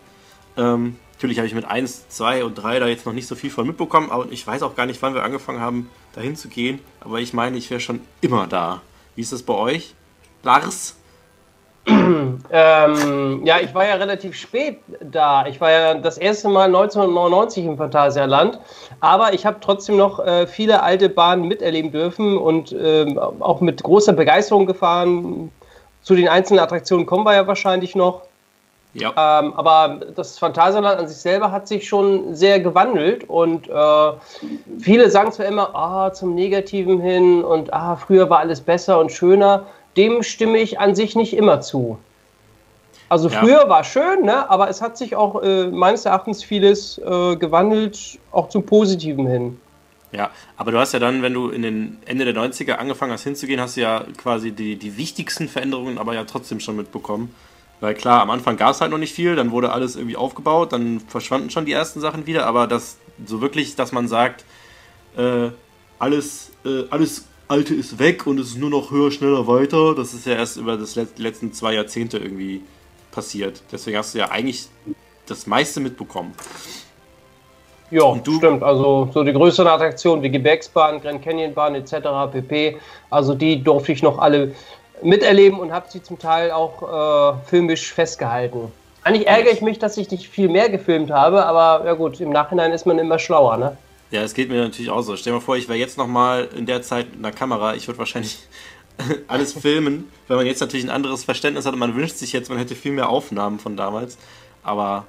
Ähm, 0.58 0.98
natürlich 1.14 1.38
habe 1.38 1.48
ich 1.48 1.54
mit 1.54 1.66
1, 1.66 2.10
2 2.10 2.44
und 2.44 2.56
3 2.56 2.80
da 2.80 2.88
jetzt 2.88 3.06
noch 3.06 3.14
nicht 3.14 3.28
so 3.28 3.36
viel 3.36 3.52
von 3.52 3.68
mitbekommen, 3.68 4.10
aber 4.10 4.32
ich 4.32 4.46
weiß 4.46 4.64
auch 4.64 4.76
gar 4.76 4.88
nicht, 4.88 5.02
wann 5.02 5.14
wir 5.14 5.24
angefangen 5.24 5.60
haben, 5.60 5.90
dahin 6.14 6.36
zu 6.36 6.48
gehen. 6.48 6.80
Aber 7.00 7.20
ich 7.20 7.34
meine, 7.34 7.58
ich 7.58 7.70
wäre 7.70 7.80
schon 7.80 8.02
immer 8.22 8.48
da. 8.48 8.82
Wie 9.16 9.22
ist 9.22 9.32
das 9.32 9.44
bei 9.44 9.54
euch? 9.54 9.94
Lars? 10.46 10.96
Ähm, 12.52 13.42
ja, 13.46 13.60
ich 13.60 13.74
war 13.74 13.86
ja 13.86 13.96
relativ 13.96 14.36
spät 14.36 14.80
da. 15.02 15.46
Ich 15.48 15.60
war 15.60 15.72
ja 15.72 15.94
das 15.96 16.18
erste 16.18 16.48
Mal 16.48 16.66
1999 16.66 17.66
im 17.66 17.78
Phantasialand, 17.78 18.60
aber 19.00 19.34
ich 19.34 19.46
habe 19.46 19.58
trotzdem 19.62 19.98
noch 19.98 20.20
äh, 20.20 20.46
viele 20.48 20.84
alte 20.84 21.10
Bahnen 21.10 21.48
miterleben 21.48 21.92
dürfen 21.92 22.38
und 22.38 22.74
ähm, 22.80 23.18
auch 23.18 23.62
mit 23.62 23.84
großer 23.84 24.14
Begeisterung 24.14 24.66
gefahren. 24.68 25.52
Zu 26.02 26.16
den 26.16 26.28
einzelnen 26.28 26.60
Attraktionen 26.60 27.06
kommen 27.06 27.26
wir 27.26 27.34
ja 27.34 27.48
wahrscheinlich 27.48 27.96
noch. 27.96 28.22
Ja. 28.94 29.10
Ähm, 29.10 29.54
aber 29.54 30.00
das 30.16 30.40
Phantasialand 30.40 31.00
an 31.00 31.08
sich 31.08 31.18
selber 31.18 31.52
hat 31.52 31.68
sich 31.68 31.88
schon 31.88 32.36
sehr 32.36 32.60
gewandelt 32.60 33.28
und 33.28 33.68
äh, 33.68 34.12
viele 34.80 35.10
sagen 35.10 35.32
zwar 35.32 35.48
immer, 35.48 35.76
ah, 35.76 36.14
zum 36.14 36.36
Negativen 36.36 37.02
hin 37.02 37.44
und 37.44 37.74
ah, 37.74 37.96
früher 37.98 38.30
war 38.30 38.40
alles 38.40 38.62
besser 38.62 39.00
und 39.00 39.12
schöner. 39.12 39.66
Dem 39.98 40.24
stimme 40.24 40.58
ich 40.58 40.80
an 40.80 40.96
sich 40.96 41.16
nicht 41.16 41.34
immer 41.36 41.62
zu. 41.62 41.98
Also 43.08 43.30
Ja. 43.30 43.40
früher 43.40 43.70
war 43.70 43.84
schön, 43.84 44.24
ne? 44.24 44.50
aber 44.50 44.70
es 44.70 44.82
hat 44.82 44.98
sich 44.98 45.16
auch 45.16 45.42
äh, 45.44 45.68
meines 45.68 46.06
Erachtens 46.06 46.44
vieles 46.44 46.98
äh, 46.98 47.36
gewandelt, 47.36 48.20
auch 48.32 48.50
zum 48.50 48.66
Positiven 48.66 49.28
hin. 49.28 49.60
Ja, 50.12 50.32
aber 50.58 50.72
du 50.72 50.80
hast 50.80 50.94
ja 50.94 51.00
dann, 51.00 51.22
wenn 51.22 51.34
du 51.34 51.50
in 51.50 51.62
den 51.62 51.98
Ende 52.06 52.26
der 52.26 52.34
90er 52.34 52.74
angefangen 52.74 53.12
hast 53.12 53.24
hinzugehen, 53.24 53.60
hast 53.60 53.76
du 53.78 53.82
ja 53.82 54.06
quasi 54.18 54.52
die, 54.52 54.76
die 54.78 54.98
wichtigsten 54.98 55.48
Veränderungen 55.50 55.98
aber 55.98 56.14
ja 56.14 56.24
trotzdem 56.24 56.60
schon 56.60 56.76
mitbekommen. 56.78 57.34
Weil 57.82 57.94
klar, 57.94 58.22
am 58.22 58.30
Anfang 58.30 58.56
gab 58.56 58.72
es 58.72 58.82
halt 58.82 58.92
noch 58.92 58.98
nicht 58.98 59.14
viel, 59.14 59.36
dann 59.36 59.52
wurde 59.52 59.72
alles 59.72 59.96
irgendwie 59.98 60.16
aufgebaut, 60.16 60.72
dann 60.72 61.02
verschwanden 61.02 61.50
schon 61.50 61.66
die 61.66 61.74
ersten 61.74 62.00
Sachen 62.00 62.26
wieder, 62.26 62.46
aber 62.46 62.68
das 62.68 62.98
so 63.26 63.42
wirklich, 63.42 63.76
dass 63.76 63.92
man 63.92 64.08
sagt, 64.08 64.46
äh, 65.18 65.50
alles, 66.00 66.52
äh, 66.66 66.84
alles 66.90 67.26
Alte 67.48 67.76
ist 67.76 68.00
weg 68.00 68.26
und 68.26 68.40
es 68.40 68.48
ist 68.50 68.58
nur 68.58 68.70
noch 68.72 68.90
höher, 68.92 69.12
schneller, 69.12 69.46
weiter, 69.48 69.94
das 69.94 70.14
ist 70.14 70.26
ja 70.26 70.34
erst 70.34 70.58
über 70.58 70.78
das 70.78 70.96
let 70.96 71.18
die 71.18 71.22
letzten 71.22 71.54
zwei 71.54 71.74
Jahrzehnte 71.74 72.18
irgendwie 72.18 72.62
passiert. 73.12 73.62
Deswegen 73.72 73.98
hast 73.98 74.16
du 74.16 74.20
ja 74.20 74.30
eigentlich 74.32 74.68
das 75.28 75.46
meiste 75.46 75.80
mitbekommen. 75.80 76.34
Ja, 77.92 78.04
Und 78.04 78.26
du- 78.26 78.38
stimmt. 78.38 78.64
Also 78.64 79.10
so 79.14 79.24
die 79.24 79.32
größeren 79.32 79.68
Attraktionen 79.68 80.24
wie 80.24 80.32
Gebirgsbahn, 80.32 81.02
Grand 81.02 81.22
Canyon 81.24 81.54
Bahn 81.54 81.76
etc. 81.76 81.94
pp. 82.32 82.78
Also 83.12 83.36
die 83.36 83.64
durfte 83.64 83.92
ich 83.92 84.02
noch 84.02 84.18
alle 84.18 84.56
miterleben 85.04 85.60
und 85.60 85.72
habe 85.72 85.86
sie 85.90 86.02
zum 86.02 86.18
Teil 86.18 86.52
auch 86.52 86.82
äh, 86.82 87.38
filmisch 87.48 87.94
festgehalten. 87.94 88.72
Eigentlich 89.04 89.28
ärgere 89.28 89.52
ich 89.52 89.62
mich, 89.62 89.78
dass 89.78 89.98
ich 89.98 90.10
nicht 90.10 90.28
viel 90.30 90.50
mehr 90.50 90.68
gefilmt 90.70 91.12
habe, 91.12 91.46
aber 91.46 91.86
ja 91.86 91.94
gut, 91.94 92.20
im 92.20 92.32
Nachhinein 92.32 92.72
ist 92.72 92.88
man 92.88 92.98
immer 92.98 93.20
schlauer, 93.20 93.58
ne? 93.58 93.78
Ja, 94.12 94.22
es 94.22 94.34
geht 94.34 94.50
mir 94.50 94.62
natürlich 94.62 94.92
auch 94.92 95.02
so. 95.02 95.16
Stell 95.16 95.32
dir 95.34 95.40
mal 95.40 95.46
vor, 95.46 95.58
ich 95.58 95.68
wäre 95.68 95.80
jetzt 95.80 95.98
nochmal 95.98 96.50
in 96.56 96.66
der 96.66 96.82
Zeit 96.82 97.12
mit 97.12 97.20
einer 97.20 97.36
Kamera. 97.36 97.76
Ich 97.76 97.88
würde 97.88 97.98
wahrscheinlich 98.00 98.38
alles 99.28 99.54
filmen, 99.54 100.10
weil 100.28 100.38
man 100.38 100.46
jetzt 100.46 100.60
natürlich 100.60 100.86
ein 100.86 100.92
anderes 100.92 101.24
Verständnis 101.24 101.66
hat 101.66 101.74
und 101.74 101.80
man 101.80 101.96
wünscht 101.96 102.16
sich 102.18 102.34
jetzt, 102.34 102.50
man 102.50 102.58
hätte 102.58 102.76
viel 102.76 102.92
mehr 102.92 103.10
Aufnahmen 103.10 103.60
von 103.60 103.76
damals. 103.76 104.18
Aber. 104.64 105.06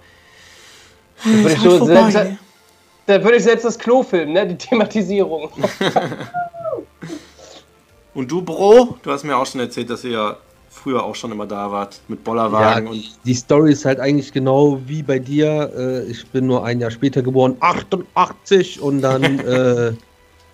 Würde 1.22 1.52
ich 1.52 1.58
halt 1.58 1.70
so 1.78 1.86
selbst, 1.86 2.38
da 3.06 3.22
würde 3.22 3.36
ich 3.36 3.44
selbst 3.44 3.64
das 3.64 3.78
Klo 3.78 4.02
filmen, 4.02 4.32
ne? 4.32 4.46
Die 4.46 4.58
Thematisierung. 4.58 5.50
Und 8.14 8.30
du, 8.30 8.42
Bro, 8.42 8.98
du 9.02 9.12
hast 9.12 9.24
mir 9.24 9.36
auch 9.36 9.46
schon 9.46 9.60
erzählt, 9.60 9.90
dass 9.90 10.02
ihr 10.02 10.10
ja 10.10 10.36
früher 10.76 11.02
auch 11.02 11.14
schon 11.14 11.32
immer 11.32 11.46
da 11.46 11.72
wart 11.72 12.00
mit 12.08 12.22
Bollerwagen 12.22 12.86
Ja, 12.86 12.90
und. 12.92 13.18
Die 13.24 13.34
Story 13.34 13.72
ist 13.72 13.84
halt 13.84 13.98
eigentlich 13.98 14.32
genau 14.32 14.78
wie 14.86 15.02
bei 15.02 15.18
dir. 15.18 15.72
Äh, 15.76 16.10
ich 16.10 16.26
bin 16.28 16.46
nur 16.46 16.64
ein 16.64 16.80
Jahr 16.80 16.90
später 16.90 17.22
geboren, 17.22 17.56
88 17.60 18.80
und 18.80 19.00
dann 19.00 19.38
äh, 19.40 19.92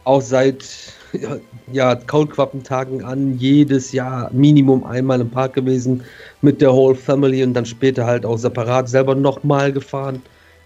auch 0.05 0.23
seit 0.23 0.65
ja, 1.13 1.37
ja, 1.71 1.95
Kaulquappentagen 1.95 3.05
an 3.05 3.37
jedes 3.39 3.93
Jahr 3.93 4.31
Minimum 4.33 4.85
einmal 4.85 5.21
im 5.21 5.31
Park 5.31 5.55
gewesen 5.55 6.03
mit 6.41 6.61
der 6.61 6.73
Whole 6.73 6.95
Family 6.95 7.43
und 7.45 7.55
dann 7.55 7.67
später 7.67 8.07
halt 8.07 8.25
auch 8.25 8.39
separat 8.39 8.89
selber 8.89 9.15
nochmal 9.15 9.73
gefahren. 9.73 10.23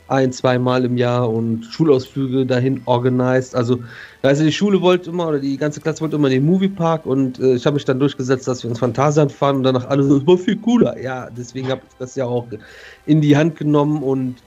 Ein, 0.09 0.33
zweimal 0.33 0.85
im 0.85 0.97
Jahr 0.97 1.29
und 1.31 1.65
Schulausflüge 1.65 2.47
dahin 2.47 2.83
organisiert. 2.85 3.55
Also, 3.57 3.81
also 4.23 4.45
die 4.45 4.53
Schule 4.53 4.81
wollte 4.81 5.11
immer, 5.11 5.29
oder 5.29 5.41
die 5.41 5.57
ganze 5.57 5.81
Klasse 5.81 6.01
wollte 6.01 6.17
immer 6.17 6.29
in 6.29 6.35
den 6.35 6.47
Moviepark 6.47 7.07
und 7.07 7.39
äh, 7.41 7.55
ich 7.55 7.67
habe 7.67 7.75
mich 7.75 7.85
dann 7.85 7.99
durchgesetzt, 7.99 8.47
dass 8.47 8.63
wir 8.63 8.71
ins 8.71 8.79
Phantasialand 8.79 9.33
fahren 9.33 9.57
und 9.57 9.63
danach 9.65 9.87
alle 9.87 10.05
so, 10.05 10.25
war 10.27 10.39
viel 10.39 10.57
cooler. 10.61 11.01
Ja, 11.01 11.29
deswegen 11.31 11.69
habe 11.71 11.83
ich 11.89 11.97
das 11.99 12.15
ja 12.15 12.27
auch 12.27 12.49
in 13.05 13.21
die 13.21 13.37
Hand 13.37 13.57
genommen 13.57 14.03
und 14.03 14.43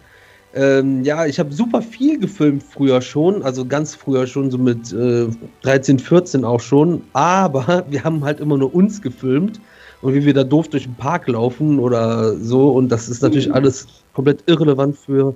Ähm, 0.53 1.03
ja, 1.03 1.27
ich 1.27 1.39
habe 1.39 1.53
super 1.53 1.81
viel 1.81 2.17
gefilmt 2.19 2.63
früher 2.63 3.01
schon, 3.01 3.43
also 3.43 3.67
ganz 3.67 3.93
früher 3.95 4.25
schon, 4.25 4.49
so 4.49 4.57
mit 4.57 4.91
äh, 4.93 5.27
13, 5.61 5.99
14 5.99 6.43
auch 6.43 6.59
schon. 6.59 7.03
Aber 7.13 7.85
wir 7.89 8.03
haben 8.03 8.23
halt 8.23 8.39
immer 8.39 8.57
nur 8.57 8.73
uns 8.73 9.01
gefilmt 9.01 9.61
und 10.01 10.13
wie 10.15 10.25
wir 10.25 10.33
da 10.33 10.43
doof 10.43 10.67
durch 10.69 10.83
den 10.85 10.95
Park 10.95 11.27
laufen 11.27 11.79
oder 11.79 12.35
so. 12.37 12.71
Und 12.71 12.89
das 12.89 13.09
ist 13.09 13.21
natürlich 13.21 13.53
alles 13.53 13.85
komplett 14.13 14.43
irrelevant 14.47 14.97
für 14.97 15.35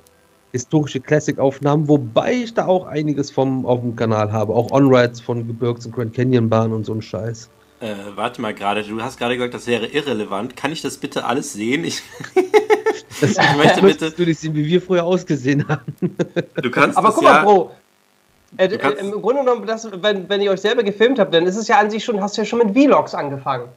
historische 0.53 1.01
Classic-Aufnahmen, 1.01 1.89
wobei 1.89 2.33
ich 2.33 2.53
da 2.53 2.67
auch 2.67 2.85
einiges 2.85 3.31
vom 3.31 3.65
auf 3.65 3.81
dem 3.81 3.95
Kanal 3.95 4.31
habe. 4.31 4.53
Auch 4.53 4.71
On-Rides 4.71 5.19
von 5.19 5.45
Gebirgs- 5.47 5.85
und 5.85 5.93
Grand 5.93 6.13
Canyon-Bahn 6.13 6.71
und 6.71 6.85
so 6.85 6.93
ein 6.93 7.01
Scheiß. 7.01 7.49
Äh, 7.81 7.95
warte 8.15 8.41
mal 8.41 8.53
gerade, 8.53 8.83
du 8.83 9.01
hast 9.01 9.17
gerade 9.17 9.35
gesagt, 9.35 9.53
das 9.55 9.67
wäre 9.67 9.87
irrelevant. 9.87 10.55
Kann 10.55 10.71
ich 10.71 10.81
das 10.81 10.97
bitte 10.97 11.25
alles 11.25 11.51
sehen? 11.51 11.83
Ich, 11.83 12.01
Das 13.21 13.31
ich 13.31 13.57
möchte 13.57 13.81
bitte. 13.81 14.11
du 14.11 14.23
nicht 14.25 14.39
sehen, 14.39 14.55
wie 14.55 14.65
wir 14.65 14.81
früher 14.81 15.03
ausgesehen 15.03 15.67
haben. 15.67 15.93
Du 16.61 16.71
kannst 16.71 16.97
Aber 16.97 17.07
das 17.07 17.15
guck 17.15 17.23
mal, 17.23 17.35
ja. 17.35 17.43
Bro. 17.43 17.71
Äh, 18.57 18.65
äh, 18.67 18.99
Im 18.99 19.11
Grunde 19.21 19.41
genommen, 19.43 19.65
das, 19.65 19.89
wenn, 20.01 20.29
wenn 20.29 20.41
ihr 20.41 20.51
euch 20.51 20.61
selber 20.61 20.83
gefilmt 20.83 21.19
habt, 21.19 21.33
dann 21.33 21.45
ist 21.45 21.55
es 21.55 21.67
ja 21.67 21.79
an 21.79 21.89
sich 21.89 22.03
schon, 22.03 22.21
hast 22.21 22.37
du 22.37 22.41
ja 22.41 22.45
schon 22.45 22.59
mit 22.59 22.71
Vlogs 22.73 23.15
angefangen. 23.15 23.69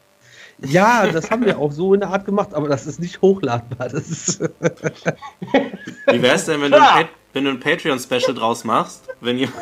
Ja, 0.61 1.07
das 1.07 1.31
haben 1.31 1.45
wir 1.45 1.59
auch 1.59 1.71
so 1.73 1.93
in 1.95 2.01
der 2.01 2.09
Art 2.11 2.25
gemacht, 2.25 2.55
aber 2.55 2.69
das 2.69 2.87
ist 2.87 2.99
nicht 2.99 3.21
hochladbar. 3.21 3.89
Das 3.89 4.09
ist, 4.09 4.41
Wie 6.07 6.23
wär's 6.23 6.47
denn, 6.47 6.61
wenn 6.63 6.73
du 6.73 6.83
ein, 6.83 7.09
wenn 7.33 7.45
du 7.45 7.51
ein 7.51 7.61
Patreon-Special 7.61 8.35
draus 8.35 8.65
machst? 8.65 9.05
Wenn, 9.21 9.39
jemand- 9.39 9.57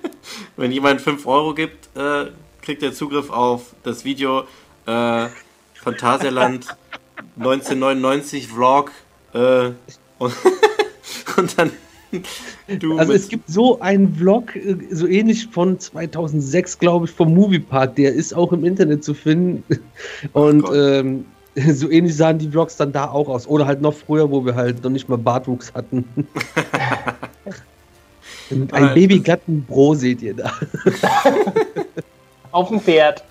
wenn 0.56 0.70
jemand 0.72 1.00
5 1.00 1.26
Euro 1.26 1.54
gibt, 1.54 1.88
äh, 1.96 2.26
kriegt 2.62 2.82
er 2.82 2.92
Zugriff 2.92 3.30
auf 3.30 3.74
das 3.82 4.04
Video 4.04 4.42
äh, 4.86 5.26
Phantasialand 5.74 6.66
1999 7.36 8.48
Vlog 8.48 8.92
äh, 9.34 9.70
und, 10.18 10.34
und 11.36 11.58
dann 11.58 11.72
also 12.96 13.12
es 13.12 13.28
gibt 13.28 13.48
so 13.50 13.80
einen 13.80 14.14
Vlog, 14.14 14.54
äh, 14.56 14.76
so 14.90 15.06
ähnlich 15.06 15.46
von 15.46 15.78
2006, 15.78 16.78
glaube 16.78 17.06
ich, 17.06 17.12
vom 17.12 17.34
Moviepark, 17.34 17.96
der 17.96 18.12
ist 18.14 18.34
auch 18.34 18.52
im 18.52 18.64
Internet 18.64 19.04
zu 19.04 19.14
finden. 19.14 19.62
Und 20.32 20.64
ähm, 20.74 21.24
so 21.72 21.90
ähnlich 21.90 22.16
sahen 22.16 22.38
die 22.38 22.48
Vlogs 22.48 22.76
dann 22.76 22.92
da 22.92 23.10
auch 23.10 23.28
aus. 23.28 23.46
Oder 23.46 23.66
halt 23.66 23.80
noch 23.80 23.94
früher, 23.94 24.30
wo 24.30 24.44
wir 24.44 24.54
halt 24.54 24.82
noch 24.82 24.90
nicht 24.90 25.08
mal 25.08 25.18
Bartwuchs 25.18 25.72
hatten. 25.74 26.04
Ein 28.50 28.68
Aber- 28.72 28.94
babyglatten 28.94 29.62
Bro 29.64 29.94
seht 29.94 30.22
ihr 30.22 30.34
da. 30.34 30.52
Auf 32.52 32.68
dem 32.68 32.80
Pferd. 32.80 33.22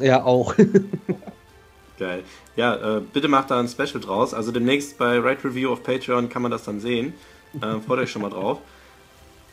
Ja, 0.00 0.24
auch. 0.24 0.54
Geil. 1.98 2.22
Ja, 2.56 2.96
äh, 2.96 3.00
bitte 3.12 3.28
macht 3.28 3.50
da 3.50 3.60
ein 3.60 3.68
Special 3.68 4.00
draus. 4.00 4.34
Also 4.34 4.50
demnächst 4.50 4.98
bei 4.98 5.18
Right 5.18 5.44
Review 5.44 5.70
auf 5.70 5.82
Patreon 5.84 6.28
kann 6.28 6.42
man 6.42 6.50
das 6.50 6.64
dann 6.64 6.80
sehen. 6.80 7.14
Äh, 7.60 7.80
freut 7.80 7.98
euch 8.00 8.10
schon 8.10 8.22
mal 8.22 8.30
drauf. 8.30 8.58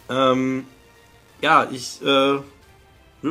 Ähm, 0.09 0.65
ja, 1.41 1.67
ich 1.71 2.01
äh, 2.01 2.05
würde 2.05 2.43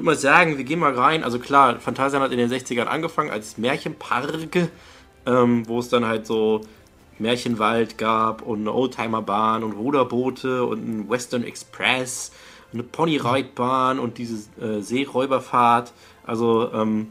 mal 0.05 0.17
sagen, 0.17 0.59
wir 0.59 0.65
gehen 0.65 0.79
mal 0.79 0.95
rein. 0.95 1.25
Also 1.25 1.39
klar, 1.39 1.81
Phantasialand 1.81 2.33
hat 2.33 2.39
in 2.39 2.49
den 2.49 2.51
60ern 2.51 2.85
angefangen 2.85 3.31
als 3.31 3.59
Märchenpark, 3.59 4.71
ähm, 5.27 5.69
wo 5.69 5.79
es 5.79 5.89
dann 5.89 6.07
halt 6.07 6.27
so 6.27 6.63
Märchenwald 7.19 7.99
gab 7.99 8.43
und 8.43 8.61
eine 8.61 8.73
Oldtimerbahn 8.73 9.65
und 9.65 9.73
Ruderboote 9.73 10.65
und 10.65 10.87
ein 10.87 11.11
Western 11.11 11.43
Express, 11.43 12.33
eine 12.73 12.83
Ponyreitbahn 12.83 13.99
und 13.99 14.19
diese 14.19 14.49
äh, 14.61 14.81
Seeräuberfahrt. 14.81 15.93
Also 16.25 16.73
ähm, 16.73 17.09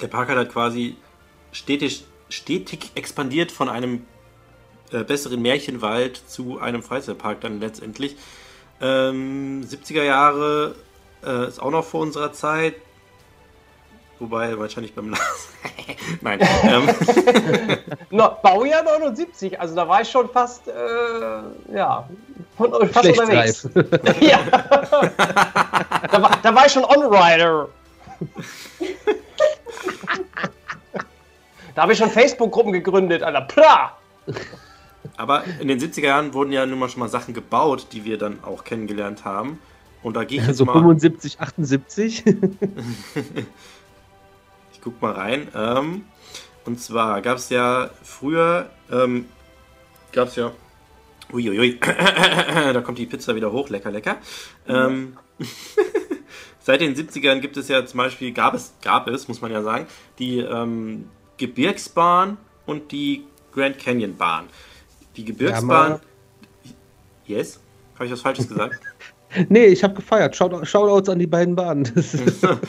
der 0.00 0.08
Park 0.08 0.28
hat 0.28 0.36
halt 0.36 0.52
quasi 0.52 0.96
stetig, 1.52 2.04
stetig 2.28 2.90
expandiert 2.94 3.52
von 3.52 3.68
einem 3.68 4.04
äh, 4.92 5.04
besseren 5.04 5.42
Märchenwald 5.42 6.20
zu 6.26 6.58
einem 6.58 6.82
Freizeitpark 6.82 7.40
dann 7.40 7.60
letztendlich. 7.60 8.16
Ähm, 8.80 9.64
70er 9.64 10.02
Jahre 10.02 10.74
äh, 11.24 11.48
ist 11.48 11.60
auch 11.60 11.70
noch 11.70 11.84
vor 11.84 12.00
unserer 12.00 12.32
Zeit. 12.32 12.74
Wobei 14.18 14.58
wahrscheinlich 14.58 14.94
beim 14.94 15.10
Lars. 15.10 15.48
Nein. 16.22 16.40
Ähm, 16.62 16.88
No, 18.10 18.36
Baujahr 18.42 18.82
79, 18.82 19.60
also 19.60 19.74
da 19.74 19.86
war 19.88 20.00
ich 20.00 20.10
schon 20.10 20.30
fast, 20.30 20.68
äh, 20.68 21.74
ja, 21.74 22.08
von, 22.56 22.72
fast 22.88 23.04
Schlecht 23.04 23.20
unterwegs. 23.20 23.68
reif. 23.74 24.20
ja. 24.20 24.38
da, 26.10 26.22
war, 26.22 26.38
da 26.42 26.54
war 26.54 26.66
ich 26.66 26.72
schon 26.72 26.84
On-Rider. 26.84 27.68
da 31.74 31.82
habe 31.82 31.92
ich 31.92 31.98
schon 31.98 32.10
Facebook-Gruppen 32.10 32.72
gegründet, 32.72 33.22
Alter. 33.22 33.42
Pla! 33.42 33.96
Aber 35.16 35.44
in 35.60 35.68
den 35.68 35.78
70er 35.78 36.06
Jahren 36.06 36.34
wurden 36.34 36.52
ja 36.52 36.66
nun 36.66 36.78
mal 36.78 36.88
schon 36.88 37.00
mal 37.00 37.08
Sachen 37.08 37.34
gebaut, 37.34 37.88
die 37.92 38.04
wir 38.04 38.18
dann 38.18 38.42
auch 38.42 38.64
kennengelernt 38.64 39.24
haben. 39.24 39.58
Und 40.02 40.14
da 40.14 40.24
gehe 40.24 40.40
ich 40.40 40.46
jetzt 40.46 40.58
So 40.58 40.64
mal. 40.64 40.74
75, 40.74 41.40
78. 41.40 42.24
Ich 44.72 44.80
guck 44.82 45.02
mal 45.02 45.12
rein. 45.12 45.48
Ähm, 45.52 46.04
und 46.64 46.80
zwar 46.80 47.20
gab 47.20 47.38
es 47.38 47.48
ja 47.48 47.90
früher, 48.04 48.70
ähm, 48.90 49.26
gab 50.12 50.28
es 50.28 50.36
ja. 50.36 50.52
Uiuiui, 51.32 51.80
da 51.80 52.80
kommt 52.82 52.98
die 52.98 53.06
Pizza 53.06 53.34
wieder 53.34 53.50
hoch, 53.50 53.68
lecker, 53.68 53.90
lecker. 53.90 54.18
Ähm, 54.68 55.16
seit 56.60 56.80
den 56.80 56.94
70ern 56.94 57.40
gibt 57.40 57.56
es 57.56 57.66
ja 57.66 57.84
zum 57.84 57.98
Beispiel, 57.98 58.32
gab 58.32 58.54
es, 58.54 58.74
gab 58.80 59.08
es, 59.08 59.26
muss 59.26 59.40
man 59.40 59.50
ja 59.50 59.62
sagen, 59.62 59.86
die 60.20 60.38
ähm, 60.38 61.08
Gebirgsbahn 61.36 62.36
und 62.64 62.92
die 62.92 63.24
Grand 63.52 63.78
Canyon 63.80 64.16
Bahn. 64.16 64.46
Die 65.16 65.24
Gebirgsbahn. 65.24 65.66
mal. 65.66 66.00
yes? 67.26 67.58
Habe 67.94 68.06
ich 68.06 68.12
was 68.12 68.20
Falsches 68.20 68.48
gesagt? 68.48 68.78
nee, 69.48 69.66
ich 69.66 69.82
habe 69.82 69.94
gefeiert. 69.94 70.36
Shout 70.36 70.64
Shoutouts 70.64 71.08
an 71.08 71.18
die 71.18 71.26
beiden 71.26 71.54
Bahnen. 71.56 71.90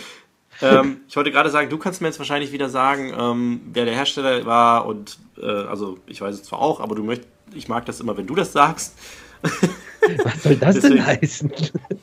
Ähm, 0.60 1.02
ich 1.08 1.16
wollte 1.16 1.30
gerade 1.32 1.52
sagen, 1.52 1.70
du 1.70 1.78
kannst 1.78 2.02
mir 2.02 2.08
jetzt 2.08 2.18
wahrscheinlich 2.18 2.52
wieder 2.52 2.68
sagen, 2.68 3.14
ähm, 3.16 3.62
wer 3.74 3.86
der 3.86 3.94
Hersteller 3.94 4.44
war 4.48 4.88
und 4.88 5.20
äh, 5.40 5.46
also 5.46 6.00
ich 6.08 6.20
weiß 6.20 6.34
es 6.34 6.42
zwar 6.42 6.60
auch, 6.60 6.80
aber 6.80 6.96
du 6.96 7.04
möchtest, 7.04 7.30
ich 7.54 7.68
mag 7.68 7.86
das 7.86 8.00
immer, 8.00 8.18
wenn 8.18 8.26
du 8.26 8.34
das 8.34 8.54
sagst. 8.54 8.96
was 9.44 10.42
soll 10.42 10.56
das 10.56 10.76
Deswegen- 10.76 10.96
denn 10.96 11.06
heißen? 11.06 11.52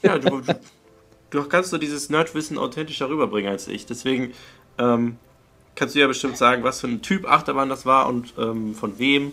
Ja, 0.02 0.18
du, 0.18 0.40
du, 0.40 0.54
du 1.30 1.44
kannst 1.48 1.70
so 1.70 1.78
dieses 1.78 2.10
Nerdwissen 2.10 2.56
authentischer 2.56 3.08
rüberbringen 3.08 3.50
als 3.50 3.66
ich. 3.66 3.86
Deswegen 3.86 4.32
ähm, 4.78 5.16
kannst 5.74 5.96
du 5.96 5.98
ja 5.98 6.06
bestimmt 6.06 6.36
sagen, 6.36 6.62
was 6.62 6.80
für 6.80 6.86
ein 6.86 7.02
Typ 7.02 7.26
Achterbahn 7.28 7.68
das 7.68 7.86
war 7.86 8.06
und 8.06 8.34
ähm, 8.38 8.76
von 8.76 9.00
wem. 9.00 9.32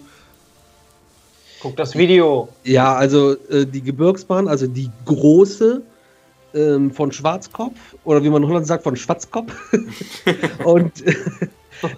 Guck 1.62 1.76
das 1.76 1.96
Video. 1.96 2.50
Ja, 2.64 2.96
also 2.96 3.36
äh, 3.50 3.66
die 3.66 3.82
Gebirgsbahn, 3.82 4.48
also 4.48 4.68
die 4.68 4.90
große 5.06 5.82
ähm, 6.54 6.92
von 6.92 7.12
Schwarzkopf 7.12 7.78
oder 8.04 8.24
wie 8.24 8.30
man 8.30 8.42
in 8.44 8.50
Holland 8.50 8.66
sagt, 8.66 8.84
von 8.84 8.96
Schwarzkopf. 8.96 9.54
und 10.64 10.92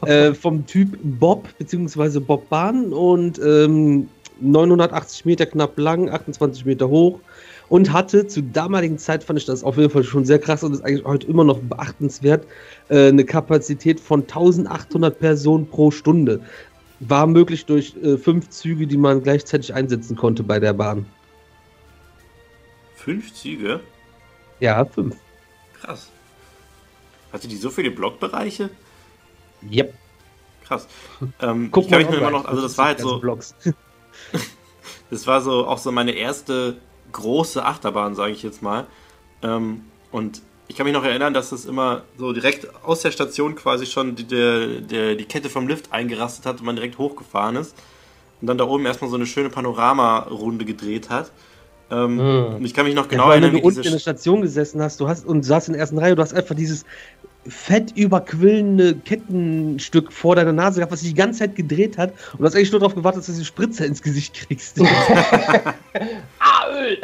äh, 0.05 0.33
vom 0.33 0.65
Typ 0.65 0.97
Bob 1.01 1.47
bzw. 1.57 2.19
Bobbahn 2.19 2.91
und 2.91 3.39
ähm, 3.39 4.09
980 4.41 5.25
Meter 5.25 5.45
knapp 5.45 5.77
lang, 5.77 6.09
28 6.09 6.65
Meter 6.65 6.89
hoch 6.89 7.19
und 7.69 7.93
hatte 7.93 8.27
zu 8.27 8.41
damaligen 8.41 8.97
Zeit, 8.97 9.23
fand 9.23 9.39
ich 9.39 9.45
das 9.45 9.63
auf 9.63 9.77
jeden 9.77 9.89
Fall 9.89 10.03
schon 10.03 10.25
sehr 10.25 10.39
krass 10.39 10.63
und 10.63 10.73
ist 10.73 10.83
eigentlich 10.83 11.05
heute 11.05 11.27
immer 11.27 11.43
noch 11.43 11.59
beachtenswert, 11.59 12.45
äh, 12.89 13.07
eine 13.07 13.23
Kapazität 13.23 13.99
von 13.99 14.21
1800 14.21 15.17
Personen 15.17 15.67
pro 15.67 15.89
Stunde. 15.91 16.41
War 16.99 17.27
möglich 17.27 17.65
durch 17.65 17.95
äh, 18.01 18.17
fünf 18.17 18.49
Züge, 18.49 18.87
die 18.87 18.97
man 18.97 19.23
gleichzeitig 19.23 19.73
einsetzen 19.73 20.15
konnte 20.15 20.43
bei 20.43 20.59
der 20.59 20.73
Bahn. 20.73 21.05
Fünf 22.95 23.33
Züge? 23.33 23.81
Ja, 24.59 24.85
fünf. 24.85 25.15
Krass. 25.81 26.09
Hatte 27.33 27.47
die 27.47 27.57
so 27.57 27.69
viele 27.69 27.91
Blockbereiche? 27.91 28.69
Yep. 29.69 29.93
Krass. 30.63 30.87
Ähm, 31.41 31.69
Guck 31.71 31.85
ich 31.85 31.91
mal 31.91 31.99
mich 31.99 32.09
nur 32.09 32.17
immer 32.17 32.31
noch, 32.31 32.45
also 32.45 32.61
das 32.61 32.77
war 32.77 32.87
halt 32.87 32.99
so. 32.99 33.21
Das 35.09 35.27
war 35.27 35.41
so 35.41 35.67
auch 35.67 35.77
so 35.77 35.91
meine 35.91 36.11
erste 36.11 36.77
große 37.11 37.63
Achterbahn, 37.63 38.15
sage 38.15 38.31
ich 38.31 38.43
jetzt 38.43 38.61
mal. 38.61 38.87
Ähm, 39.41 39.83
und 40.11 40.41
ich 40.73 40.77
kann 40.77 40.87
mich 40.87 40.93
noch 40.95 41.03
erinnern, 41.03 41.35
dass 41.35 41.51
das 41.51 41.65
immer 41.65 42.01
so 42.17 42.33
direkt 42.33 42.67
aus 42.83 43.01
der 43.01 43.11
Station 43.11 43.53
quasi 43.53 43.85
schon 43.85 44.15
die, 44.15 44.23
der, 44.23 45.13
die 45.13 45.25
Kette 45.25 45.47
vom 45.47 45.67
Lift 45.67 45.93
eingerastet 45.93 46.47
hat 46.47 46.61
und 46.61 46.65
man 46.65 46.75
direkt 46.75 46.97
hochgefahren 46.97 47.57
ist. 47.57 47.75
Und 48.41 48.47
dann 48.47 48.57
da 48.57 48.63
oben 48.63 48.83
erstmal 48.87 49.11
so 49.11 49.15
eine 49.15 49.27
schöne 49.27 49.51
Panoramarunde 49.51 50.65
gedreht 50.65 51.11
hat. 51.11 51.31
Ähm, 51.91 52.19
Hm. 52.19 52.55
Und 52.55 52.65
ich 52.65 52.73
kann 52.73 52.87
mich 52.87 52.95
noch 52.95 53.03
Ja, 53.03 53.09
genau 53.09 53.25
allem, 53.25 53.43
erinnern, 53.43 53.53
wenn 53.53 53.61
du 53.61 53.67
unten 53.67 53.81
in 53.81 53.91
der 53.91 53.99
Station 53.99 54.41
gesessen 54.41 54.81
hast, 54.81 54.99
du 54.99 55.07
hast 55.07 55.27
und 55.27 55.43
saß 55.43 55.67
in 55.67 55.73
der 55.73 55.81
ersten 55.81 55.99
Reihe, 55.99 56.15
du 56.15 56.23
hast 56.23 56.33
einfach 56.33 56.55
dieses 56.55 56.85
fett 57.47 57.91
überquillende 57.95 58.95
Kettenstück 58.95 60.11
vor 60.11 60.35
deiner 60.35 60.53
Nase 60.53 60.79
gehabt, 60.79 60.91
was 60.91 61.01
sich 61.01 61.09
die 61.09 61.15
ganze 61.15 61.39
Zeit 61.39 61.55
gedreht 61.55 61.99
hat 61.99 62.13
und 62.31 62.39
du 62.39 62.45
hast 62.45 62.55
eigentlich 62.55 62.71
nur 62.71 62.79
darauf 62.79 62.95
gewartet, 62.95 63.19
dass 63.19 63.27
du 63.27 63.33
diese 63.33 63.45
Spritze 63.45 63.85
ins 63.85 64.01
Gesicht 64.01 64.33
kriegst. 64.33 64.79
Ah, 66.39 66.67
Öl! 66.71 66.99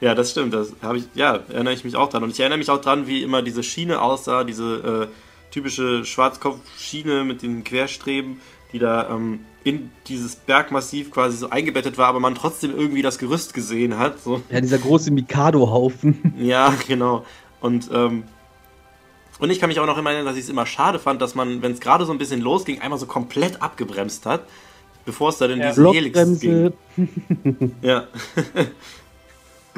Ja, 0.00 0.14
das 0.14 0.30
stimmt. 0.30 0.54
Das 0.54 0.72
habe 0.82 0.98
ich, 0.98 1.04
ja, 1.14 1.40
erinnere 1.48 1.74
ich 1.74 1.84
mich 1.84 1.96
auch 1.96 2.08
dran. 2.08 2.22
Und 2.22 2.30
ich 2.30 2.38
erinnere 2.40 2.58
mich 2.58 2.70
auch 2.70 2.80
dran, 2.80 3.06
wie 3.06 3.22
immer 3.22 3.42
diese 3.42 3.62
Schiene 3.62 4.00
aussah, 4.00 4.44
diese 4.44 5.08
äh, 5.10 5.52
typische 5.52 6.04
Schwarzkopfschiene 6.04 7.24
mit 7.24 7.42
den 7.42 7.64
Querstreben, 7.64 8.40
die 8.72 8.78
da 8.78 9.08
ähm, 9.10 9.40
in 9.64 9.90
dieses 10.06 10.36
Bergmassiv 10.36 11.10
quasi 11.10 11.36
so 11.36 11.50
eingebettet 11.50 11.98
war, 11.98 12.06
aber 12.06 12.20
man 12.20 12.34
trotzdem 12.34 12.70
irgendwie 12.76 13.02
das 13.02 13.18
Gerüst 13.18 13.54
gesehen 13.54 13.98
hat. 13.98 14.20
So. 14.22 14.40
Ja, 14.50 14.60
dieser 14.60 14.78
große 14.78 15.10
Mikado-Haufen. 15.10 16.34
Ja, 16.38 16.74
genau. 16.86 17.24
Und, 17.60 17.90
ähm, 17.92 18.22
und 19.40 19.50
ich 19.50 19.58
kann 19.58 19.68
mich 19.68 19.80
auch 19.80 19.86
noch 19.86 19.98
immer 19.98 20.10
erinnern, 20.10 20.26
dass 20.26 20.36
ich 20.36 20.44
es 20.44 20.48
immer 20.48 20.64
schade 20.66 20.98
fand, 20.98 21.20
dass 21.20 21.34
man, 21.34 21.60
wenn 21.60 21.72
es 21.72 21.80
gerade 21.80 22.04
so 22.06 22.12
ein 22.12 22.18
bisschen 22.18 22.40
losging, 22.40 22.80
einmal 22.80 22.98
so 22.98 23.06
komplett 23.06 23.60
abgebremst 23.60 24.26
hat, 24.26 24.42
bevor 25.04 25.30
es 25.30 25.38
dann 25.38 25.50
in 25.50 25.58
Ja. 25.60 25.70
diese 25.70 25.90
Helix 25.90 26.40
ging. 26.40 26.72
Ja. 27.82 28.06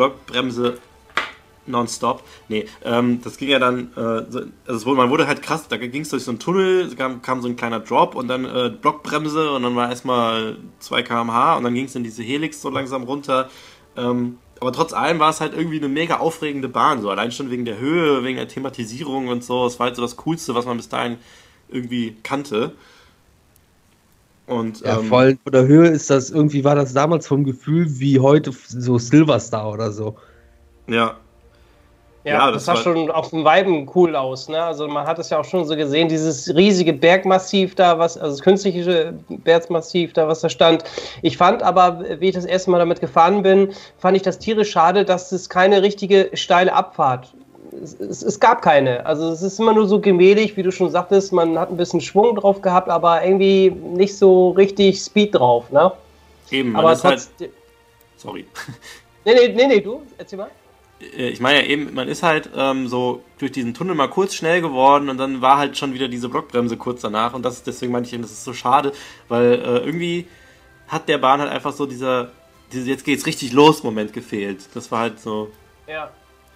Blockbremse 0.00 0.78
nonstop. 1.66 2.23
Nee, 2.49 2.64
ähm, 2.87 3.21
das 3.23 3.37
ging 3.37 3.50
ja 3.50 3.59
dann, 3.59 3.92
äh, 3.95 4.25
so, 4.30 4.40
also 4.66 4.95
man 4.95 5.11
wurde 5.11 5.26
halt 5.26 5.42
krass, 5.42 5.69
da 5.69 5.76
ging 5.76 6.00
es 6.00 6.09
durch 6.09 6.25
so 6.25 6.30
einen 6.30 6.40
Tunnel, 6.40 6.88
kam, 6.97 7.21
kam 7.21 7.42
so 7.42 7.49
ein 7.49 7.57
kleiner 7.57 7.80
Drop 7.80 8.14
und 8.14 8.28
dann 8.28 8.47
äh, 8.47 8.71
Blockbremse 8.71 9.52
und 9.52 9.62
dann 9.62 9.76
war 9.76 9.90
erstmal 9.90 10.57
2 10.78 11.02
km/h 11.02 11.59
und 11.59 11.64
dann 11.64 11.75
ging 11.75 11.85
es 11.85 11.95
in 11.95 12.02
diese 12.02 12.23
Helix 12.23 12.62
so 12.62 12.71
langsam 12.71 13.02
runter. 13.02 13.50
Ähm, 13.95 14.38
aber 14.59 14.73
trotz 14.73 14.95
allem 14.95 15.19
war 15.19 15.28
es 15.28 15.42
halt 15.42 15.52
irgendwie 15.54 15.76
eine 15.76 15.88
mega 15.88 16.16
aufregende 16.16 16.71
Bahn, 16.71 17.02
so 17.02 17.11
allein 17.11 17.30
schon 17.30 17.50
wegen 17.50 17.66
der 17.66 17.78
Höhe, 17.78 18.25
wegen 18.25 18.38
der 18.38 18.49
Thematisierung 18.49 19.28
und 19.28 19.45
so. 19.45 19.66
Es 19.66 19.78
war 19.78 19.88
halt 19.88 19.97
so 19.97 20.02
das 20.02 20.16
Coolste, 20.16 20.54
was 20.54 20.64
man 20.64 20.78
bis 20.78 20.88
dahin 20.88 21.19
irgendwie 21.69 22.16
kannte. 22.23 22.73
Und 24.50 24.80
Ja, 24.80 24.99
ähm, 24.99 25.04
vor 25.04 25.21
allem 25.21 25.38
von 25.42 25.52
der 25.52 25.66
Höhe 25.66 25.88
ist 25.88 26.11
das, 26.11 26.30
irgendwie 26.30 26.64
war 26.64 26.75
das 26.75 26.92
damals 26.92 27.26
vom 27.26 27.45
Gefühl 27.45 27.87
wie 28.00 28.19
heute 28.19 28.50
so 28.66 28.99
Silverstar 28.99 29.71
oder 29.73 29.92
so. 29.92 30.16
ja, 30.88 31.16
Ja, 32.25 32.33
Ja, 32.35 32.47
das, 32.50 32.54
das 32.57 32.64
sah 32.66 32.75
war- 32.75 32.83
schon 32.83 33.11
auf 33.11 33.30
dem 33.30 33.45
Weiben 33.45 33.88
cool 33.95 34.14
aus. 34.16 34.49
Ne? 34.49 34.61
Also 34.62 34.87
man 34.88 35.07
hat 35.07 35.19
es 35.19 35.30
ja 35.30 35.38
auch 35.40 35.45
schon 35.45 35.64
so 35.64 35.75
gesehen, 35.76 36.09
dieses 36.09 36.54
riesige 36.54 36.92
Bergmassiv 36.92 37.76
da, 37.76 37.99
was, 37.99 38.19
also 38.19 38.37
das 38.37 38.42
künstliche 38.45 39.14
Bergmassiv 39.28 40.12
da, 40.12 40.28
was 40.28 40.40
da 40.40 40.49
stand. 40.50 40.85
Ich 41.23 41.37
fand 41.38 41.62
aber, 41.62 42.04
wie 42.21 42.28
ich 42.28 42.35
das 42.35 42.45
erste 42.45 42.71
Mal 42.73 42.78
damit 42.78 43.00
gefahren 43.00 43.42
bin, 43.42 43.73
fand 43.99 44.16
ich 44.16 44.23
das 44.23 44.38
tierisch 44.38 44.71
schade, 44.71 45.04
dass 45.07 45.33
es 45.33 45.49
keine 45.49 45.80
richtige 45.83 46.30
steile 46.35 46.75
Abfahrt 46.75 47.33
es, 47.82 47.94
es, 48.00 48.22
es 48.22 48.40
gab 48.40 48.62
keine. 48.62 49.04
Also 49.06 49.30
es 49.30 49.42
ist 49.42 49.58
immer 49.58 49.72
nur 49.72 49.86
so 49.86 50.00
gemählich, 50.00 50.56
wie 50.56 50.62
du 50.62 50.72
schon 50.72 50.90
sagtest, 50.90 51.32
man 51.32 51.58
hat 51.58 51.70
ein 51.70 51.76
bisschen 51.76 52.00
Schwung 52.00 52.36
drauf 52.36 52.60
gehabt, 52.62 52.88
aber 52.88 53.24
irgendwie 53.24 53.70
nicht 53.70 54.16
so 54.16 54.50
richtig 54.50 55.00
Speed 55.00 55.34
drauf. 55.34 55.70
Ne? 55.70 55.92
eben. 56.50 56.72
Man 56.72 56.82
Aber 56.82 56.92
ist 56.92 57.04
halt, 57.04 57.18
trotzdem. 57.18 57.50
sorry. 58.16 58.46
Nee, 59.22 59.34
nee, 59.34 59.48
nee, 59.48 59.66
nee, 59.66 59.80
du, 59.82 60.00
erzähl 60.16 60.38
mal. 60.38 60.50
Äh, 60.98 61.28
ich 61.28 61.40
meine 61.40 61.60
ja 61.60 61.66
eben, 61.66 61.92
man 61.92 62.08
ist 62.08 62.22
halt 62.22 62.48
ähm, 62.56 62.88
so 62.88 63.22
durch 63.36 63.52
diesen 63.52 63.74
Tunnel 63.74 63.94
mal 63.94 64.08
kurz 64.08 64.34
schnell 64.34 64.62
geworden 64.62 65.10
und 65.10 65.18
dann 65.18 65.42
war 65.42 65.58
halt 65.58 65.76
schon 65.76 65.92
wieder 65.92 66.08
diese 66.08 66.30
Blockbremse 66.30 66.78
kurz 66.78 67.02
danach 67.02 67.34
und 67.34 67.42
das 67.44 67.56
ist 67.56 67.66
deswegen 67.66 67.92
meinte 67.92 68.06
ich 68.06 68.14
eben, 68.14 68.22
das 68.22 68.32
ist 68.32 68.44
so 68.44 68.54
schade, 68.54 68.92
weil 69.28 69.52
äh, 69.52 69.78
irgendwie 69.84 70.26
hat 70.88 71.06
der 71.10 71.18
Bahn 71.18 71.40
halt 71.40 71.50
einfach 71.50 71.74
so 71.74 71.84
dieser, 71.84 72.32
diese 72.72 72.88
jetzt 72.88 73.04
geht's 73.04 73.26
richtig 73.26 73.52
los 73.52 73.82
Moment 73.82 74.14
gefehlt. 74.14 74.70
Das 74.72 74.90
war 74.90 75.00
halt 75.00 75.20
so, 75.20 75.50
Ja. 75.86 76.10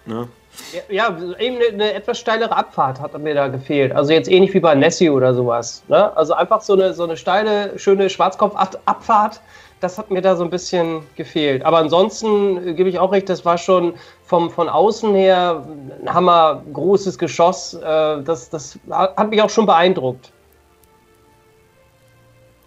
Ne? 0.05 0.27
Ja, 0.71 1.09
ja, 1.09 1.17
eben 1.39 1.57
eine, 1.57 1.65
eine 1.65 1.93
etwas 1.93 2.19
steilere 2.19 2.55
Abfahrt 2.55 2.99
hat 2.99 3.17
mir 3.19 3.33
da 3.33 3.47
gefehlt. 3.49 3.91
Also 3.91 4.13
jetzt 4.13 4.29
ähnlich 4.29 4.53
wie 4.53 4.59
bei 4.59 4.73
Nessie 4.73 5.09
oder 5.09 5.33
sowas. 5.33 5.83
Ne? 5.87 6.15
Also 6.15 6.33
einfach 6.33 6.61
so 6.61 6.73
eine, 6.73 6.93
so 6.93 7.03
eine 7.03 7.17
steile, 7.17 7.77
schöne 7.77 8.09
Schwarzkopf-Abfahrt, 8.09 9.41
das 9.81 9.97
hat 9.97 10.09
mir 10.09 10.21
da 10.21 10.35
so 10.35 10.43
ein 10.43 10.49
bisschen 10.49 11.01
gefehlt. 11.15 11.63
Aber 11.65 11.77
ansonsten 11.77 12.69
äh, 12.69 12.73
gebe 12.73 12.89
ich 12.89 12.99
auch 12.99 13.11
recht, 13.11 13.29
das 13.29 13.45
war 13.45 13.57
schon 13.57 13.93
vom, 14.23 14.49
von 14.49 14.69
außen 14.69 15.13
her 15.13 15.65
ein 16.01 16.13
hammer 16.13 16.63
großes 16.73 17.17
Geschoss. 17.17 17.73
Äh, 17.73 18.23
das, 18.23 18.49
das 18.49 18.79
hat 18.89 19.29
mich 19.29 19.41
auch 19.41 19.49
schon 19.49 19.65
beeindruckt. 19.65 20.31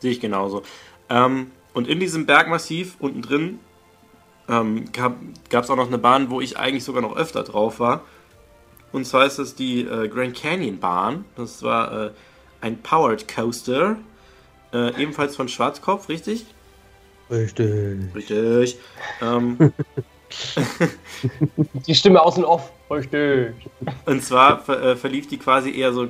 Sehe 0.00 0.12
ich 0.12 0.20
genauso. 0.20 0.62
Ähm, 1.08 1.50
und 1.74 1.88
in 1.88 2.00
diesem 2.00 2.26
Bergmassiv 2.26 2.96
unten 3.00 3.22
drin 3.22 3.60
ähm, 4.48 4.86
gab 4.92 5.16
es 5.50 5.70
auch 5.70 5.76
noch 5.76 5.88
eine 5.88 5.98
Bahn, 5.98 6.30
wo 6.30 6.40
ich 6.40 6.58
eigentlich 6.58 6.84
sogar 6.84 7.02
noch 7.02 7.16
öfter 7.16 7.42
drauf 7.42 7.80
war. 7.80 8.02
Und 8.92 9.06
zwar 9.06 9.26
ist 9.26 9.38
es 9.38 9.54
die 9.54 9.82
äh, 9.82 10.08
Grand 10.08 10.34
Canyon 10.34 10.78
Bahn. 10.78 11.24
Das 11.36 11.62
war 11.62 12.06
äh, 12.06 12.10
ein 12.60 12.78
Powered 12.78 13.28
Coaster. 13.28 13.96
Äh, 14.72 15.02
ebenfalls 15.02 15.36
von 15.36 15.48
Schwarzkopf, 15.48 16.08
richtig? 16.08 16.46
Richtig. 17.30 18.14
Richtig. 18.14 18.78
Ähm, 19.20 19.72
Die 21.86 21.94
Stimme 21.94 22.22
aus 22.22 22.34
dem 22.34 22.44
Off. 22.44 22.70
Richtig. 22.90 23.54
und 24.06 24.22
zwar 24.22 24.60
ver 24.60 24.82
äh, 24.82 24.96
verlief 24.96 25.28
die 25.28 25.36
quasi 25.36 25.78
eher 25.78 25.92
so 25.92 26.08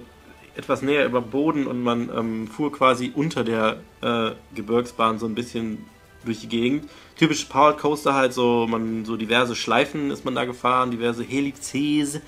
etwas 0.57 0.83
näher 0.83 1.07
über 1.07 1.20
Boden 1.20 1.66
und 1.66 1.83
man 1.83 2.11
ähm, 2.16 2.46
fuhr 2.48 2.70
quasi 2.72 3.12
unter 3.14 3.42
der 3.44 3.81
äh, 4.01 4.31
Gebirgsbahn 4.55 5.18
so 5.18 5.27
ein 5.27 5.35
bisschen 5.35 5.85
durch 6.29 6.41
die 6.41 6.49
Gegend. 6.49 6.88
Typisch 7.19 7.45
Powered 7.45 7.79
Coaster 7.79 8.14
halt 8.14 8.33
so, 8.33 8.67
man 8.69 9.05
so 9.05 9.17
diverse 9.17 9.57
Schleifen 9.57 10.11
ist 10.11 10.25
man 10.25 10.35
da 10.35 10.45
gefahren, 10.45 10.91
diverse 10.91 11.25
Helixes 11.25 12.21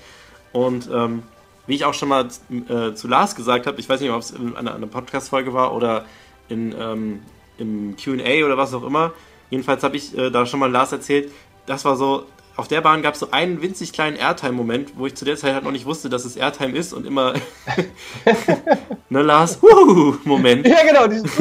und 0.51 0.89
ähm, 0.93 1.23
wie 1.67 1.75
ich 1.75 1.85
auch 1.85 1.93
schon 1.93 2.09
mal 2.09 2.27
äh, 2.69 2.93
zu 2.93 3.07
Lars 3.07 3.35
gesagt 3.35 3.67
habe, 3.67 3.79
ich 3.79 3.87
weiß 3.87 4.01
nicht, 4.01 4.11
ob 4.11 4.19
es 4.19 4.31
in 4.31 4.55
einer, 4.55 4.75
einer 4.75 4.87
Podcast-Folge 4.87 5.53
war 5.53 5.73
oder 5.73 6.05
in, 6.49 6.75
ähm, 6.77 7.21
im 7.57 7.95
QA 7.95 8.45
oder 8.45 8.57
was 8.57 8.73
auch 8.73 8.83
immer. 8.83 9.13
Jedenfalls 9.49 9.83
habe 9.83 9.95
ich 9.95 10.17
äh, 10.17 10.29
da 10.31 10.45
schon 10.45 10.59
mal 10.59 10.71
Lars 10.71 10.91
erzählt, 10.91 11.31
das 11.65 11.85
war 11.85 11.95
so, 11.95 12.25
auf 12.57 12.67
der 12.67 12.81
Bahn 12.81 13.01
gab 13.01 13.13
es 13.13 13.19
so 13.19 13.31
einen 13.31 13.61
winzig 13.61 13.93
kleinen 13.93 14.17
Airtime-Moment, 14.17 14.93
wo 14.97 15.05
ich 15.05 15.15
zu 15.15 15.23
der 15.23 15.37
Zeit 15.37 15.53
halt 15.53 15.63
noch 15.63 15.71
nicht 15.71 15.85
wusste, 15.85 16.09
dass 16.09 16.25
es 16.25 16.35
Airtime 16.35 16.77
ist 16.77 16.93
und 16.93 17.05
immer, 17.05 17.33
ne 19.09 19.21
Lars, 19.21 19.61
Wuhu, 19.61 20.17
Moment. 20.25 20.67
Ja, 20.67 20.83
genau. 20.83 21.07
Dieses, 21.07 21.31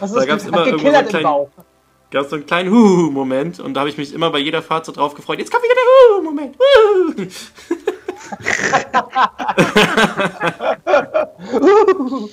also 0.00 0.16
Da 0.16 0.24
gab's 0.26 0.44
hat 0.44 0.52
immer 0.52 0.66
irgendwo 0.66 0.90
so 0.90 0.96
einen 0.96 1.08
kleinen-. 1.08 1.46
Gab 2.10 2.24
es 2.24 2.30
so 2.30 2.36
einen 2.36 2.46
kleinen 2.46 2.70
Huhu-Moment 2.70 3.60
und 3.60 3.74
da 3.74 3.80
habe 3.80 3.90
ich 3.90 3.98
mich 3.98 4.14
immer 4.14 4.30
bei 4.30 4.38
jeder 4.38 4.62
Fahrt 4.62 4.86
so 4.86 4.92
drauf 4.92 5.14
gefreut. 5.14 5.38
Jetzt 5.38 5.50
kommt 5.50 5.62
wieder 5.64 5.74
der 5.74 5.84
Huhu-Moment. 6.16 6.56
Huhu. 11.52 12.28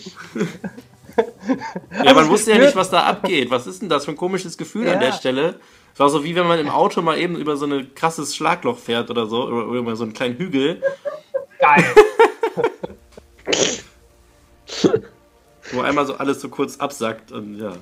ja, 2.03 2.13
man 2.13 2.29
wusste 2.29 2.51
ja 2.51 2.57
nicht, 2.57 2.75
was 2.75 2.89
da 2.89 3.03
abgeht. 3.03 3.49
Was 3.51 3.67
ist 3.67 3.81
denn 3.81 3.89
das 3.89 4.05
für 4.05 4.11
ein 4.11 4.17
komisches 4.17 4.57
Gefühl 4.57 4.87
an 4.87 4.95
Ja. 4.95 4.99
der 4.99 5.11
Stelle? 5.13 5.59
Es 5.93 5.99
war 5.99 6.09
so 6.09 6.23
wie 6.23 6.35
wenn 6.35 6.47
man 6.47 6.59
im 6.59 6.69
Auto 6.69 7.01
mal 7.01 7.17
eben 7.17 7.37
über 7.37 7.55
so 7.57 7.65
ein 7.65 7.93
krasses 7.95 8.35
Schlagloch 8.35 8.77
fährt 8.77 9.09
oder 9.09 9.27
so, 9.27 9.43
oder 9.43 9.67
oder 9.67 9.79
über 9.79 9.95
so 9.95 10.03
einen 10.03 10.13
kleinen 10.13 10.37
Hügel, 10.37 10.81
Geil. 11.59 11.85
wo 15.71 15.81
einmal 15.81 16.05
so 16.05 16.15
alles 16.15 16.41
so 16.41 16.49
kurz 16.49 16.77
absackt 16.77 17.31
und 17.31 17.59
ja. 17.59 17.73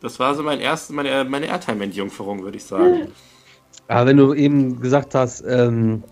Das 0.00 0.18
war 0.18 0.34
so 0.34 0.42
mein 0.42 0.60
erst, 0.60 0.90
meine, 0.90 1.24
meine 1.24 1.46
Airtime-Entjungferung, 1.46 2.42
würde 2.42 2.58
ich 2.58 2.64
sagen. 2.64 3.12
Aber 3.88 4.06
wenn 4.06 4.16
du 4.16 4.34
eben 4.34 4.80
gesagt 4.80 5.14
hast, 5.14 5.44
ähm, 5.46 6.02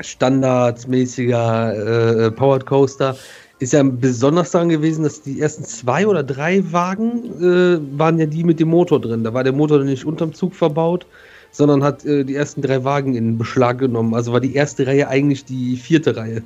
standardmäßiger 0.00 2.26
äh, 2.26 2.30
Powered 2.32 2.66
Coaster, 2.66 3.16
ist 3.60 3.74
ja 3.74 3.82
besonders 3.82 4.52
daran 4.52 4.70
gewesen, 4.70 5.04
dass 5.04 5.22
die 5.22 5.40
ersten 5.40 5.64
zwei 5.64 6.06
oder 6.06 6.22
drei 6.22 6.72
Wagen 6.72 7.40
äh, 7.40 7.98
waren 7.98 8.18
ja 8.18 8.26
die 8.26 8.42
mit 8.42 8.58
dem 8.58 8.68
Motor 8.68 9.00
drin. 9.00 9.22
Da 9.22 9.34
war 9.34 9.44
der 9.44 9.52
Motor 9.52 9.84
nicht 9.84 10.06
unterm 10.06 10.32
Zug 10.32 10.54
verbaut, 10.54 11.06
sondern 11.50 11.84
hat 11.84 12.04
äh, 12.06 12.24
die 12.24 12.34
ersten 12.34 12.62
drei 12.62 12.84
Wagen 12.84 13.14
in 13.14 13.36
Beschlag 13.36 13.78
genommen. 13.78 14.14
Also 14.14 14.32
war 14.32 14.40
die 14.40 14.54
erste 14.54 14.86
Reihe 14.86 15.08
eigentlich 15.08 15.44
die 15.44 15.76
vierte 15.76 16.16
Reihe. 16.16 16.42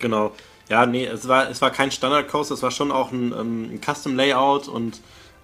Genau. 0.00 0.32
Ja, 0.70 0.86
nee, 0.86 1.04
es 1.04 1.26
war, 1.28 1.50
es 1.50 1.60
war 1.60 1.70
kein 1.72 1.90
Standard-Coaster, 1.90 2.54
es 2.54 2.62
war 2.62 2.70
schon 2.70 2.92
auch 2.92 3.10
ein, 3.12 3.32
ähm, 3.32 3.70
ein 3.74 3.80
Custom-Layout 3.82 4.68
und 4.68 5.00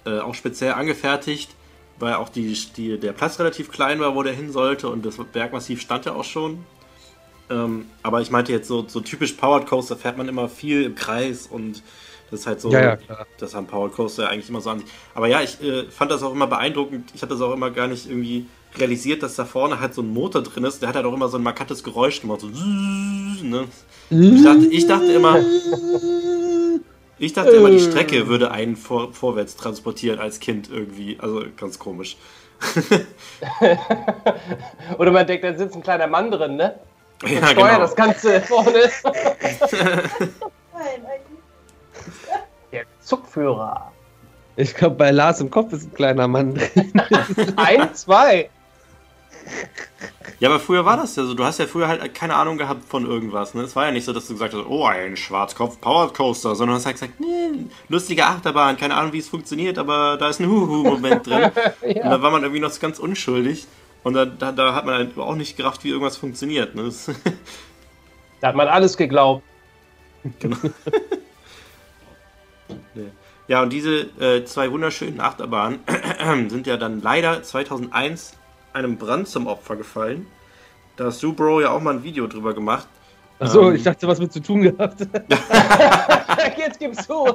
äh, 0.06 0.20
auch 0.20 0.34
speziell 0.34 0.72
angefertigt, 0.74 1.50
weil 1.98 2.14
auch 2.14 2.28
die, 2.28 2.56
die, 2.76 2.98
der 2.98 3.12
Platz 3.12 3.38
relativ 3.40 3.70
klein 3.70 3.98
war, 4.00 4.14
wo 4.14 4.22
der 4.22 4.32
hin 4.34 4.52
sollte 4.52 4.88
und 4.88 5.04
das 5.04 5.16
Bergmassiv 5.32 5.80
stand 5.80 6.06
ja 6.06 6.14
auch 6.14 6.24
schon. 6.24 6.64
Ähm, 7.50 7.86
aber 8.02 8.20
ich 8.20 8.30
meinte 8.30 8.52
jetzt 8.52 8.68
so, 8.68 8.86
so 8.88 9.00
typisch 9.00 9.32
Powered 9.32 9.66
Coaster 9.66 9.96
fährt 9.96 10.16
man 10.16 10.28
immer 10.28 10.48
viel 10.48 10.84
im 10.84 10.94
Kreis 10.94 11.46
und 11.48 11.82
das 12.30 12.40
ist 12.40 12.46
halt 12.46 12.60
so, 12.60 12.70
Ja, 12.70 12.80
ja, 13.08 13.26
das 13.38 13.54
haben 13.54 13.66
Powered 13.66 13.94
Coaster 13.94 14.28
eigentlich 14.28 14.48
immer 14.48 14.60
so 14.60 14.70
an 14.70 14.80
sich. 14.80 14.88
Aber 15.14 15.26
ja, 15.28 15.42
ich 15.42 15.60
äh, 15.62 15.90
fand 15.90 16.10
das 16.12 16.22
auch 16.22 16.32
immer 16.32 16.46
beeindruckend. 16.48 17.12
Ich 17.14 17.22
habe 17.22 17.32
das 17.32 17.40
auch 17.42 17.52
immer 17.52 17.70
gar 17.70 17.88
nicht 17.88 18.08
irgendwie 18.08 18.46
realisiert, 18.78 19.22
dass 19.22 19.36
da 19.36 19.44
vorne 19.44 19.80
halt 19.80 19.94
so 19.94 20.02
ein 20.02 20.12
Motor 20.12 20.42
drin 20.42 20.64
ist. 20.64 20.80
Der 20.80 20.88
hat 20.88 20.96
halt 20.96 21.06
auch 21.06 21.12
immer 21.12 21.28
so 21.28 21.38
ein 21.38 21.42
markantes 21.42 21.82
Geräusch 21.82 22.20
gemacht. 22.20 22.40
So, 22.40 22.48
ne? 22.48 23.64
Ich 24.10 24.44
dachte, 24.44 24.66
ich 24.66 24.86
dachte 24.86 25.12
immer, 25.12 25.40
ich 27.18 27.32
dachte 27.32 27.50
immer, 27.50 27.70
die 27.70 27.80
Strecke 27.80 28.28
würde 28.28 28.50
einen 28.50 28.76
vor, 28.76 29.12
vorwärts 29.12 29.56
transportieren 29.56 30.18
als 30.18 30.38
Kind 30.40 30.70
irgendwie. 30.70 31.16
Also 31.18 31.44
ganz 31.56 31.78
komisch. 31.78 32.16
Oder 34.98 35.10
man 35.10 35.26
denkt, 35.26 35.44
da 35.44 35.54
sitzt 35.54 35.76
ein 35.76 35.82
kleiner 35.82 36.06
Mann 36.06 36.30
drin, 36.30 36.56
ne? 36.56 36.78
Ja, 37.22 37.46
Steuert 37.48 37.56
genau. 37.56 37.78
das 37.78 37.96
Ganze 37.96 38.40
vorne. 38.46 38.70
Der 42.72 42.84
Zugführer. 43.00 43.92
Ich 44.56 44.74
glaube, 44.74 44.96
bei 44.96 45.10
Lars 45.10 45.40
im 45.40 45.50
Kopf 45.50 45.72
ist 45.72 45.84
ein 45.84 45.94
kleiner 45.94 46.28
Mann 46.28 46.54
drin. 46.54 46.92
Ein, 47.56 47.94
zwei. 47.94 48.50
Ja, 50.38 50.50
aber 50.50 50.60
früher 50.60 50.84
war 50.84 50.98
das 50.98 51.16
ja 51.16 51.24
so. 51.24 51.32
Du 51.32 51.44
hast 51.44 51.58
ja 51.58 51.66
früher 51.66 51.88
halt 51.88 52.14
keine 52.14 52.34
Ahnung 52.34 52.58
gehabt 52.58 52.86
von 52.86 53.06
irgendwas. 53.06 53.54
Ne? 53.54 53.62
Es 53.62 53.74
war 53.74 53.86
ja 53.86 53.92
nicht 53.92 54.04
so, 54.04 54.12
dass 54.12 54.26
du 54.26 54.34
gesagt 54.34 54.52
hast, 54.52 54.66
oh, 54.66 54.84
ein 54.84 55.16
Schwarzkopf 55.16 55.80
Power 55.80 56.12
Coaster, 56.12 56.54
sondern 56.54 56.74
du 56.74 56.78
hast 56.78 56.84
halt 56.84 56.96
gesagt, 56.96 57.20
nee, 57.20 57.64
lustige 57.88 58.26
Achterbahn, 58.26 58.76
keine 58.76 58.96
Ahnung, 58.96 59.14
wie 59.14 59.18
es 59.18 59.28
funktioniert, 59.28 59.78
aber 59.78 60.18
da 60.18 60.28
ist 60.28 60.40
ein 60.40 60.46
Huhu-Moment 60.46 61.26
drin. 61.26 61.50
ja. 61.86 62.04
Und 62.04 62.10
da 62.10 62.20
war 62.20 62.30
man 62.30 62.42
irgendwie 62.42 62.60
noch 62.60 62.78
ganz 62.78 62.98
unschuldig. 62.98 63.66
Und 64.02 64.12
da, 64.12 64.26
da, 64.26 64.52
da 64.52 64.74
hat 64.74 64.84
man 64.84 64.94
halt 64.94 65.18
auch 65.18 65.36
nicht 65.36 65.56
gerafft, 65.56 65.84
wie 65.84 65.88
irgendwas 65.88 66.18
funktioniert. 66.18 66.74
Ne? 66.74 66.92
da 68.40 68.48
hat 68.48 68.56
man 68.56 68.68
alles 68.68 68.96
geglaubt. 68.96 69.42
Genau. 70.38 70.56
Ja, 73.48 73.62
und 73.62 73.72
diese 73.72 74.00
äh, 74.20 74.44
zwei 74.44 74.70
wunderschönen 74.70 75.20
Achterbahnen 75.20 75.78
sind 76.50 76.66
ja 76.66 76.76
dann 76.76 77.00
leider 77.00 77.42
2001 77.42 78.34
einem 78.76 78.96
Brand 78.96 79.26
zum 79.28 79.46
Opfer 79.46 79.76
gefallen. 79.76 80.26
Da 80.96 81.06
hast 81.06 81.22
du, 81.22 81.32
Bro, 81.32 81.62
ja 81.62 81.70
auch 81.70 81.80
mal 81.80 81.94
ein 81.94 82.02
Video 82.02 82.26
drüber 82.26 82.54
gemacht. 82.54 82.88
Achso, 83.38 83.68
ähm, 83.68 83.76
ich 83.76 83.82
dachte, 83.82 84.06
was 84.06 84.18
mit 84.18 84.32
zu 84.32 84.40
tun 84.40 84.62
gehabt. 84.62 85.00
Jetzt 86.58 86.78
gibst 86.78 87.08
du. 87.08 87.26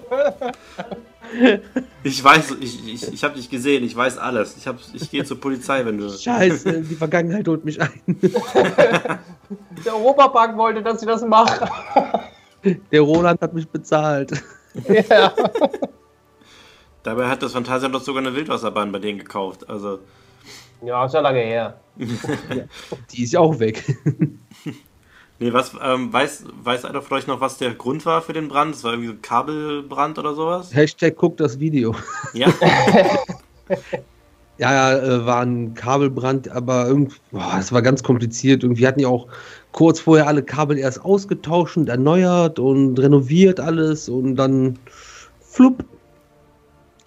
ich 2.03 2.23
weiß, 2.23 2.55
ich, 2.59 2.87
ich, 2.87 3.13
ich 3.13 3.23
habe 3.23 3.35
dich 3.35 3.49
gesehen, 3.49 3.83
ich 3.83 3.95
weiß 3.95 4.17
alles. 4.17 4.57
Ich, 4.57 4.65
ich 4.93 5.11
gehe 5.11 5.23
zur 5.23 5.39
Polizei, 5.39 5.85
wenn 5.85 5.99
du. 5.99 6.09
Scheiße, 6.09 6.81
die 6.81 6.95
Vergangenheit 6.95 7.47
holt 7.47 7.65
mich 7.65 7.79
ein. 7.79 7.91
Der 9.85 9.95
Europapark 9.95 10.57
wollte, 10.57 10.81
dass 10.81 11.01
ich 11.01 11.07
das 11.07 11.23
mache. 11.23 11.69
Der 12.91 13.01
Roland 13.01 13.41
hat 13.41 13.53
mich 13.53 13.67
bezahlt. 13.67 14.31
Ja. 14.87 15.33
Dabei 17.03 17.27
hat 17.27 17.43
das 17.43 17.53
Phantasialand 17.53 17.95
doch 17.95 18.01
sogar 18.01 18.23
eine 18.23 18.35
Wildwasserbahn 18.35 18.91
bei 18.91 18.99
denen 18.99 19.19
gekauft. 19.19 19.69
Also. 19.69 19.99
Ja, 20.83 21.05
ist 21.05 21.13
ja 21.13 21.19
lange 21.19 21.39
her. 21.39 21.79
ja, 21.97 22.05
die 23.11 23.23
ist 23.23 23.33
ja 23.33 23.39
auch 23.39 23.59
weg. 23.59 23.83
nee, 25.39 25.53
was, 25.53 25.73
ähm, 25.81 26.11
weiß, 26.11 26.45
weiß 26.63 26.85
einer 26.85 27.01
von 27.01 27.17
euch 27.17 27.27
noch, 27.27 27.39
was 27.39 27.57
der 27.57 27.73
Grund 27.73 28.05
war 28.05 28.21
für 28.21 28.33
den 28.33 28.47
Brand? 28.47 28.75
Es 28.75 28.83
war 28.83 28.93
irgendwie 28.93 29.09
so 29.09 29.13
ein 29.13 29.21
Kabelbrand 29.21 30.17
oder 30.17 30.33
sowas? 30.33 30.73
Hashtag 30.73 31.15
guckt 31.15 31.39
das 31.39 31.59
Video. 31.59 31.95
Ja. 32.33 32.47
ja, 34.57 34.73
ja, 34.73 34.97
äh, 34.97 35.25
war 35.25 35.41
ein 35.41 35.75
Kabelbrand, 35.75 36.49
aber 36.49 36.87
irgendwie, 36.87 37.17
boah, 37.31 37.57
es 37.59 37.71
war 37.71 37.83
ganz 37.83 38.01
kompliziert. 38.01 38.63
Irgendwie 38.63 38.87
hatten 38.87 38.99
die 38.99 39.05
auch 39.05 39.27
kurz 39.71 39.99
vorher 39.99 40.27
alle 40.27 40.41
Kabel 40.41 40.79
erst 40.79 41.05
ausgetauscht 41.05 41.77
und 41.77 41.89
erneuert 41.89 42.57
und 42.57 42.97
renoviert 42.99 43.59
alles 43.59 44.09
und 44.09 44.35
dann 44.35 44.79
flupp, 45.41 45.85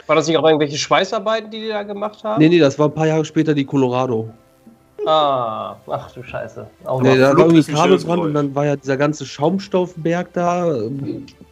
war 0.07 0.17
das 0.17 0.27
nicht 0.27 0.37
auch 0.37 0.45
irgendwelche 0.45 0.77
Schweißarbeiten, 0.77 1.51
die 1.51 1.61
die 1.61 1.69
da 1.69 1.83
gemacht 1.83 2.23
haben? 2.25 2.41
Nee, 2.41 2.49
nee, 2.49 2.59
das 2.59 2.79
war 2.79 2.89
ein 2.89 2.95
paar 2.95 3.07
Jahre 3.07 3.25
später 3.25 3.55
die 3.55 3.65
Colorado. 3.65 4.29
Ah, 5.07 5.77
ach 5.87 6.11
du 6.13 6.23
Scheiße. 6.23 6.67
Auch 6.85 7.03
nee, 7.03 7.19
da 7.19 7.37
war 7.37 7.47
irgendwie 7.47 7.73
Kabelbrand 7.73 8.23
und 8.23 8.35
dann 8.35 8.55
war 8.55 8.67
ja 8.67 8.77
dieser 8.77 8.97
ganze 8.97 9.27
Schaumstoffberg 9.27 10.33
da, 10.33 10.75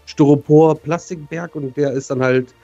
Styropor, 0.06 0.76
Plastikberg 0.76 1.54
und 1.54 1.76
der 1.76 1.92
ist 1.92 2.10
dann 2.10 2.22
halt 2.22 2.54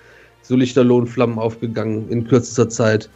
so 0.43 0.57
Lichterlohnflammen 0.57 1.39
aufgegangen 1.39 2.09
in 2.09 2.27
kürzester 2.27 2.69
Zeit. 2.69 3.11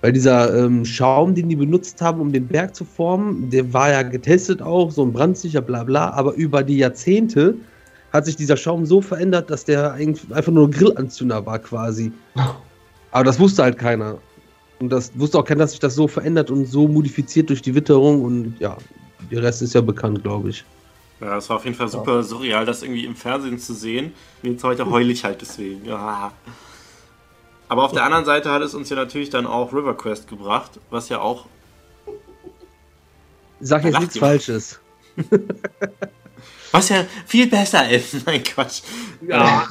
Weil 0.00 0.12
dieser 0.12 0.64
ähm, 0.64 0.84
Schaum, 0.84 1.34
den 1.34 1.48
die 1.48 1.56
benutzt 1.56 2.02
haben, 2.02 2.20
um 2.20 2.32
den 2.32 2.46
Berg 2.46 2.74
zu 2.74 2.84
formen, 2.84 3.50
der 3.50 3.72
war 3.72 3.90
ja 3.90 4.02
getestet 4.02 4.60
auch, 4.60 4.90
so 4.90 5.02
ein 5.02 5.12
brandsicher, 5.12 5.62
bla 5.62 5.84
bla, 5.84 6.10
aber 6.10 6.34
über 6.34 6.62
die 6.62 6.78
Jahrzehnte 6.78 7.54
hat 8.16 8.26
sich 8.26 8.36
dieser 8.36 8.56
Schaum 8.56 8.86
so 8.86 9.00
verändert, 9.00 9.50
dass 9.50 9.64
der 9.64 9.92
einfach 9.92 10.52
nur 10.52 10.70
Grillanzünder 10.70 11.46
war 11.46 11.58
quasi. 11.58 12.12
Aber 13.10 13.24
das 13.24 13.38
wusste 13.38 13.62
halt 13.62 13.78
keiner. 13.78 14.18
Und 14.78 14.90
das 14.90 15.12
wusste 15.18 15.38
auch 15.38 15.44
keiner, 15.44 15.60
dass 15.60 15.70
sich 15.70 15.80
das 15.80 15.94
so 15.94 16.06
verändert 16.06 16.50
und 16.50 16.66
so 16.66 16.86
modifiziert 16.86 17.48
durch 17.48 17.62
die 17.62 17.74
Witterung 17.74 18.22
und 18.22 18.56
ja, 18.58 18.76
der 19.30 19.42
Rest 19.42 19.62
ist 19.62 19.74
ja 19.74 19.80
bekannt, 19.80 20.22
glaube 20.22 20.50
ich. 20.50 20.64
Ja, 21.20 21.38
es 21.38 21.48
war 21.48 21.56
auf 21.56 21.64
jeden 21.64 21.76
Fall 21.76 21.88
super 21.88 22.16
ja. 22.16 22.22
surreal, 22.22 22.66
das 22.66 22.82
irgendwie 22.82 23.06
im 23.06 23.16
Fernsehen 23.16 23.58
zu 23.58 23.72
sehen. 23.72 24.12
Und 24.42 24.50
jetzt 24.50 24.64
heute 24.64 24.90
heul 24.90 25.10
ich 25.10 25.24
halt 25.24 25.40
deswegen. 25.40 25.84
Ja. 25.86 26.32
Aber 27.68 27.84
auf 27.84 27.92
der 27.92 28.04
anderen 28.04 28.26
Seite 28.26 28.50
hat 28.50 28.62
es 28.62 28.74
uns 28.74 28.90
ja 28.90 28.96
natürlich 28.96 29.30
dann 29.30 29.46
auch 29.46 29.72
River 29.72 29.96
Quest 29.96 30.28
gebracht, 30.28 30.78
was 30.90 31.08
ja 31.08 31.20
auch. 31.20 31.46
Sag 33.60 33.84
jetzt 33.84 33.98
nichts 33.98 34.18
Falsches. 34.18 34.78
Was 36.72 36.88
ja 36.88 37.04
viel 37.26 37.48
besser 37.48 37.88
ist. 37.88 38.14
Nein, 38.26 38.42
Quatsch. 38.42 38.82
Ja. 39.26 39.66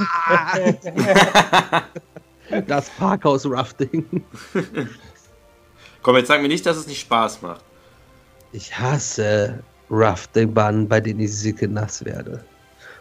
das 2.68 2.90
Parkhaus-Rafting. 2.92 4.24
Komm, 6.02 6.18
jetzt 6.18 6.28
sag 6.28 6.42
mir 6.42 6.48
nicht, 6.48 6.66
dass 6.66 6.78
es 6.78 6.88
nicht 6.88 7.02
Spaß 7.02 7.42
macht. 7.42 7.64
Ich 8.52 8.78
hasse 8.78 9.64
Raftingbahnen, 9.90 10.88
bei 10.88 11.00
denen 11.00 11.20
ich 11.20 11.36
sicke 11.36 11.68
nass 11.68 12.06
werde. 12.06 12.44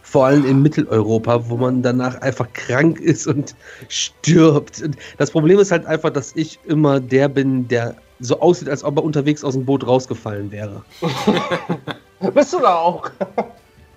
Vor 0.02 0.26
allem 0.26 0.44
in 0.44 0.62
Mitteleuropa, 0.62 1.48
wo 1.48 1.56
man 1.56 1.82
danach 1.82 2.20
einfach 2.20 2.46
krank 2.52 3.00
ist 3.00 3.26
und 3.26 3.54
stirbt. 3.88 4.82
Und 4.82 4.96
das 5.18 5.30
Problem 5.30 5.58
ist 5.58 5.70
halt 5.70 5.86
einfach, 5.86 6.10
dass 6.10 6.36
ich 6.36 6.58
immer 6.66 7.00
der 7.00 7.28
bin, 7.28 7.66
der 7.68 7.96
so 8.20 8.38
aussieht, 8.40 8.68
als 8.68 8.84
ob 8.84 8.98
er 8.98 9.04
unterwegs 9.04 9.42
aus 9.44 9.54
dem 9.54 9.64
Boot 9.64 9.86
rausgefallen 9.86 10.50
wäre. 10.50 10.84
Bist 12.34 12.52
du 12.52 12.60
da 12.60 12.74
auch? 12.74 13.10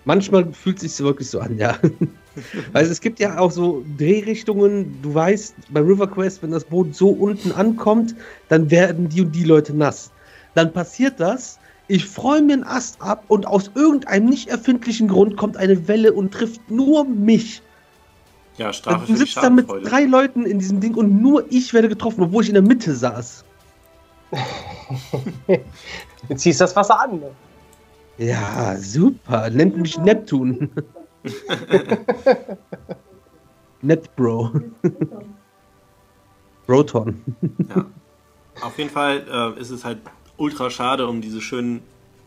Manchmal 0.07 0.53
fühlt 0.53 0.81
es 0.81 0.95
sich 0.95 1.05
wirklich 1.05 1.29
so 1.29 1.41
an, 1.41 1.57
ja. 1.57 1.77
Also 2.71 2.91
es 2.91 3.01
gibt 3.01 3.19
ja 3.19 3.39
auch 3.39 3.49
so 3.49 3.83
Drehrichtungen, 3.97 5.01
du 5.01 5.13
weißt, 5.13 5.55
bei 5.71 5.79
River 5.79 6.05
Quest, 6.05 6.43
wenn 6.43 6.51
das 6.51 6.63
Boot 6.63 6.95
so 6.95 7.09
unten 7.09 7.51
ankommt, 7.51 8.15
dann 8.47 8.69
werden 8.69 9.09
die 9.09 9.21
und 9.21 9.31
die 9.31 9.43
Leute 9.43 9.75
nass. 9.75 10.11
Dann 10.53 10.71
passiert 10.71 11.19
das, 11.19 11.59
ich 11.87 12.05
freue 12.05 12.43
mir 12.43 12.53
einen 12.53 12.63
Ast 12.63 13.01
ab 13.01 13.23
und 13.27 13.47
aus 13.47 13.71
irgendeinem 13.73 14.29
nicht 14.29 14.49
erfindlichen 14.49 15.07
Grund 15.07 15.35
kommt 15.35 15.57
eine 15.57 15.87
Welle 15.87 16.13
und 16.13 16.31
trifft 16.31 16.69
nur 16.69 17.05
mich. 17.05 17.63
Ja, 18.57 18.71
Strafe 18.71 19.07
Du 19.07 19.15
sitzt 19.17 19.37
da 19.37 19.49
mit 19.49 19.67
drei 19.67 20.03
Leuten 20.03 20.45
in 20.45 20.59
diesem 20.59 20.79
Ding 20.79 20.93
und 20.93 21.19
nur 21.21 21.51
ich 21.51 21.73
werde 21.73 21.89
getroffen, 21.89 22.21
obwohl 22.21 22.43
ich 22.43 22.49
in 22.49 22.55
der 22.55 22.63
Mitte 22.63 22.93
saß. 22.93 23.43
Jetzt 26.29 26.41
ziehst 26.41 26.61
das 26.61 26.75
Wasser 26.75 27.01
an. 27.01 27.19
Ne? 27.19 27.31
Ja, 28.17 28.75
super. 28.77 29.49
Nennt 29.49 29.77
mich 29.77 29.97
Neptun. 29.97 30.71
Netbro. 33.81 34.51
Proton. 36.65 37.23
ja. 37.69 37.85
Auf 38.61 38.77
jeden 38.77 38.89
Fall 38.89 39.25
äh, 39.29 39.59
ist 39.61 39.69
es 39.69 39.85
halt 39.85 39.99
ultra 40.37 40.69
schade 40.69 41.07
um 41.07 41.21
diese 41.21 41.41
schönen, 41.41 41.81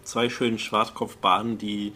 zwei 0.05 0.29
schönen 0.29 0.59
Schwarzkopfbahnen, 0.59 1.59
die 1.59 1.93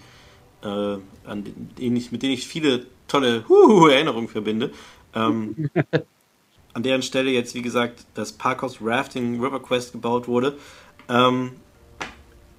äh, 0.63 0.67
an 0.67 1.45
denen 1.79 1.97
ich, 1.97 2.11
mit 2.11 2.23
denen 2.23 2.33
ich 2.33 2.47
viele 2.47 2.87
tolle 3.07 3.45
Huhu 3.49 3.87
Erinnerungen 3.87 4.29
verbinde. 4.29 4.73
Ähm, 5.15 5.71
an 6.73 6.83
deren 6.83 7.03
Stelle 7.03 7.31
jetzt, 7.31 7.55
wie 7.55 7.63
gesagt, 7.63 8.07
das 8.15 8.33
Parkhaus 8.33 8.79
Rafting 8.81 9.41
River 9.41 9.61
Quest 9.61 9.93
gebaut 9.93 10.27
wurde. 10.27 10.57
Ähm, 11.09 11.53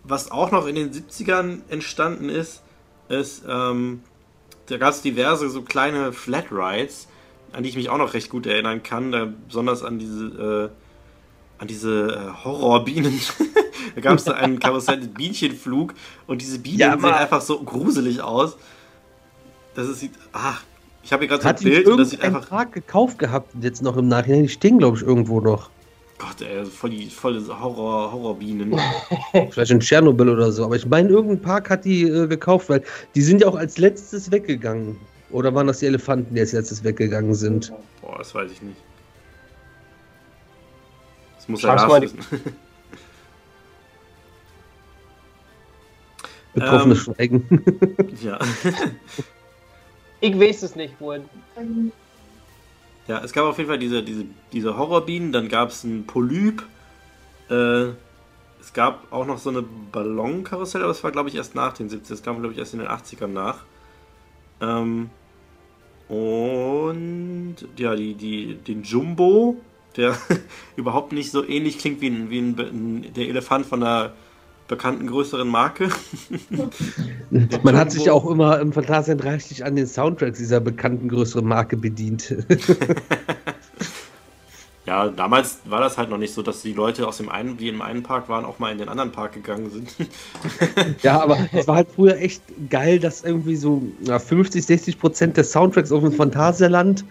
was 0.07 0.31
auch 0.31 0.51
noch 0.51 0.67
in 0.67 0.75
den 0.75 0.91
70ern 0.91 1.61
entstanden 1.69 2.29
ist, 2.29 2.61
ist, 3.09 3.43
ähm, 3.47 4.01
da 4.67 4.77
gab 4.77 4.91
es 4.91 5.01
diverse 5.01 5.49
so 5.49 5.61
kleine 5.61 6.13
Flat 6.13 6.51
Rides, 6.51 7.07
an 7.53 7.63
die 7.63 7.69
ich 7.69 7.75
mich 7.75 7.89
auch 7.89 7.97
noch 7.97 8.13
recht 8.13 8.29
gut 8.29 8.45
erinnern 8.45 8.83
kann, 8.83 9.11
da, 9.11 9.27
besonders 9.47 9.83
an 9.83 9.99
diese, 9.99 10.71
äh, 10.71 11.61
an 11.61 11.67
diese 11.67 12.07
äh, 12.13 12.43
Horrorbienen. 12.43 13.19
da 13.95 14.01
gab 14.01 14.17
es 14.17 14.25
da 14.25 14.33
einen 14.33 14.59
Karussell 14.59 14.99
mit 14.99 15.13
Bienchenflug 15.13 15.93
und 16.27 16.41
diese 16.41 16.59
Bienen 16.59 16.79
ja, 16.79 16.99
sehen 16.99 17.05
einfach 17.05 17.41
so 17.41 17.61
gruselig 17.61 18.21
aus. 18.21 18.57
Das 19.75 19.87
ist, 19.87 20.09
ach, 20.33 20.63
ich 21.03 21.13
habe 21.13 21.21
hier 21.21 21.29
gerade 21.29 21.43
so 21.43 21.49
ein 21.49 21.55
Bild 21.55 21.87
und 21.87 21.97
das 21.97 22.09
sieht 22.09 22.21
einfach. 22.21 22.49
Park 22.49 22.73
gekauft 22.73 23.19
gehabt 23.19 23.51
jetzt 23.61 23.81
noch 23.81 23.95
im 23.97 24.07
Nachhinein. 24.07 24.43
Die 24.43 24.49
stehen, 24.49 24.79
glaube 24.79 24.97
ich, 24.97 25.03
irgendwo 25.03 25.39
noch. 25.39 25.69
Gott, 26.17 26.41
ey, 26.41 26.65
voll 26.65 26.91
die 26.91 27.09
volle 27.09 27.41
Horror, 27.47 28.11
Horrorbienen. 28.11 28.79
Vielleicht 29.51 29.71
in 29.71 29.79
Tschernobyl 29.81 30.29
oder 30.29 30.51
so. 30.51 30.63
Aber 30.65 30.75
ich 30.75 30.85
meine, 30.85 31.09
irgendein 31.09 31.41
Park 31.41 31.69
hat 31.69 31.83
die 31.83 32.03
äh, 32.03 32.27
gekauft, 32.27 32.69
weil 32.69 32.83
die 33.15 33.21
sind 33.21 33.41
ja 33.41 33.47
auch 33.47 33.55
als 33.55 33.77
letztes 33.77 34.31
weggegangen. 34.31 34.97
Oder 35.31 35.53
waren 35.53 35.67
das 35.67 35.79
die 35.79 35.87
Elefanten, 35.87 36.33
die 36.33 36.39
als 36.39 36.53
letztes 36.53 36.83
weggegangen 36.83 37.35
sind? 37.35 37.73
Boah, 38.01 38.19
das 38.19 38.33
weiß 38.33 38.51
ich 38.51 38.61
nicht. 38.61 38.77
Das 41.35 41.49
muss 41.49 41.63
er 41.63 42.01
wissen. 42.01 42.19
Betroffenes 46.55 47.05
ähm, 47.05 47.13
Schweigen. 47.15 47.63
ja. 48.23 48.39
ich 50.21 50.39
weiß 50.39 50.63
es 50.63 50.75
nicht, 50.75 50.93
wohin. 50.99 51.25
Ja, 53.07 53.23
es 53.23 53.33
gab 53.33 53.45
auf 53.45 53.57
jeden 53.57 53.69
Fall 53.69 53.79
diese, 53.79 54.01
diese, 54.01 54.25
diese 54.51 54.77
Horrorbienen, 54.77 55.31
dann 55.31 55.47
gab 55.47 55.69
es 55.69 55.83
ein 55.83 56.05
Polyp. 56.07 56.63
Äh, 57.49 57.89
es 58.59 58.73
gab 58.73 59.11
auch 59.11 59.27
noch 59.27 59.37
so 59.37 59.51
eine 59.51 59.61
Ballonkarussell, 59.61 60.81
aber 60.81 60.87
das 60.87 61.03
war, 61.03 61.11
glaube 61.11 61.29
ich, 61.29 61.35
erst 61.35 61.53
nach 61.53 61.73
den 61.73 61.89
70ern. 61.89 62.09
Das 62.09 62.23
kam, 62.23 62.39
glaube 62.39 62.53
ich, 62.53 62.59
erst 62.59 62.73
in 62.73 62.79
den 62.79 62.89
80ern 62.89 63.27
nach. 63.27 63.63
Ähm, 64.59 65.11
und 66.07 67.57
ja, 67.77 67.95
die, 67.95 68.15
die, 68.15 68.55
den 68.55 68.81
Jumbo, 68.83 69.57
der 69.97 70.17
überhaupt 70.75 71.11
nicht 71.11 71.31
so 71.31 71.47
ähnlich 71.47 71.77
klingt 71.77 72.01
wie, 72.01 72.09
ein, 72.09 72.29
wie 72.31 72.39
ein, 72.39 73.13
der 73.13 73.27
Elefant 73.27 73.67
von 73.67 73.81
der 73.81 74.13
bekannten 74.67 75.07
größeren 75.07 75.47
Marke. 75.47 75.89
Man 77.63 77.77
hat 77.77 77.91
sich 77.91 78.09
auch 78.09 78.25
immer 78.29 78.59
im 78.59 78.73
Phantasialand 78.73 79.25
reichlich 79.25 79.63
an 79.63 79.75
den 79.75 79.87
Soundtracks 79.87 80.37
dieser 80.37 80.59
bekannten 80.59 81.09
größeren 81.09 81.45
Marke 81.45 81.77
bedient. 81.77 82.35
Ja, 84.87 85.07
damals 85.07 85.61
war 85.65 85.79
das 85.79 85.97
halt 85.97 86.11
noch 86.11 86.19
nicht 86.19 86.31
so, 86.31 86.43
dass 86.43 86.61
die 86.61 86.73
Leute 86.73 87.07
aus 87.07 87.17
dem 87.17 87.27
einen, 87.27 87.57
die 87.57 87.69
im 87.69 87.81
einen 87.81 88.03
Park 88.03 88.29
waren, 88.29 88.45
auch 88.45 88.59
mal 88.59 88.71
in 88.71 88.77
den 88.77 88.87
anderen 88.87 89.11
Park 89.11 89.33
gegangen 89.33 89.71
sind. 89.71 89.89
ja, 91.01 91.19
aber 91.19 91.39
es 91.53 91.67
war 91.67 91.77
halt 91.77 91.87
früher 91.95 92.17
echt 92.17 92.43
geil, 92.69 92.99
dass 92.99 93.23
irgendwie 93.23 93.55
so 93.55 93.81
ja, 94.01 94.19
50, 94.19 94.63
60 94.63 94.99
Prozent 94.99 95.37
des 95.37 95.51
Soundtracks 95.51 95.91
auf 95.91 96.03
dem 96.03 96.11
Phantasialand 96.11 97.03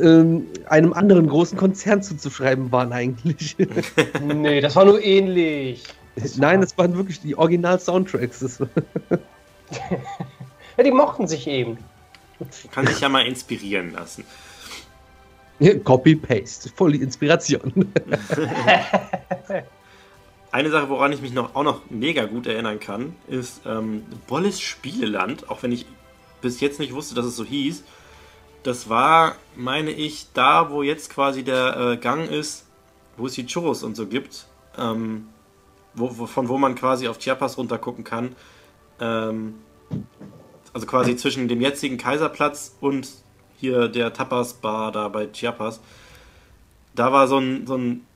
ähm, 0.00 0.46
einem 0.68 0.92
anderen 0.92 1.26
großen 1.26 1.58
Konzern 1.58 2.04
zuzuschreiben 2.04 2.70
waren 2.70 2.92
eigentlich. 2.92 3.56
nee, 4.22 4.60
das 4.60 4.76
war 4.76 4.84
nur 4.84 5.02
ähnlich. 5.02 5.82
Nein, 6.36 6.60
das 6.60 6.76
waren 6.78 6.94
wirklich 6.96 7.20
die 7.20 7.36
Original-Soundtracks. 7.36 8.58
ja, 10.76 10.84
die 10.84 10.90
mochten 10.90 11.28
sich 11.28 11.46
eben. 11.46 11.78
Kann 12.70 12.86
sich 12.86 13.00
ja 13.00 13.08
mal 13.08 13.26
inspirieren 13.26 13.92
lassen. 13.92 14.24
Copy-Paste, 15.84 16.70
voll 16.74 16.92
die 16.92 17.02
Inspiration. 17.02 17.72
Eine 20.50 20.70
Sache, 20.70 20.88
woran 20.88 21.12
ich 21.12 21.20
mich 21.20 21.32
noch, 21.32 21.54
auch 21.54 21.64
noch 21.64 21.82
mega 21.90 22.24
gut 22.24 22.46
erinnern 22.46 22.80
kann, 22.80 23.14
ist 23.26 23.62
ähm, 23.66 24.04
Bolles 24.26 24.60
Spieleland, 24.60 25.50
auch 25.50 25.62
wenn 25.62 25.72
ich 25.72 25.84
bis 26.40 26.60
jetzt 26.60 26.78
nicht 26.78 26.94
wusste, 26.94 27.14
dass 27.14 27.26
es 27.26 27.36
so 27.36 27.44
hieß. 27.44 27.82
Das 28.62 28.88
war, 28.88 29.36
meine 29.56 29.90
ich, 29.90 30.28
da, 30.32 30.70
wo 30.70 30.82
jetzt 30.82 31.10
quasi 31.10 31.42
der 31.42 31.76
äh, 31.76 31.96
Gang 31.96 32.30
ist, 32.30 32.64
wo 33.16 33.26
es 33.26 33.34
die 33.34 33.46
Churros 33.46 33.82
und 33.82 33.96
so 33.96 34.06
gibt, 34.06 34.46
ähm, 34.78 35.26
wo, 35.98 36.18
wo, 36.18 36.26
von 36.26 36.48
wo 36.48 36.58
man 36.58 36.74
quasi 36.74 37.08
auf 37.08 37.18
Chiapas 37.18 37.58
runter 37.58 37.78
gucken 37.78 38.04
kann. 38.04 38.34
Ähm, 39.00 39.54
also 40.72 40.86
quasi 40.86 41.16
zwischen 41.16 41.48
dem 41.48 41.60
jetzigen 41.60 41.96
Kaiserplatz 41.98 42.76
und 42.80 43.08
hier 43.56 43.88
der 43.88 44.12
Tapas-Bar 44.12 44.92
da 44.92 45.08
bei 45.08 45.26
Chiapas, 45.26 45.80
da 46.94 47.12
war 47.12 47.28
so 47.28 47.38
ein, 47.38 47.66
so 47.66 47.76
ein, 47.76 48.06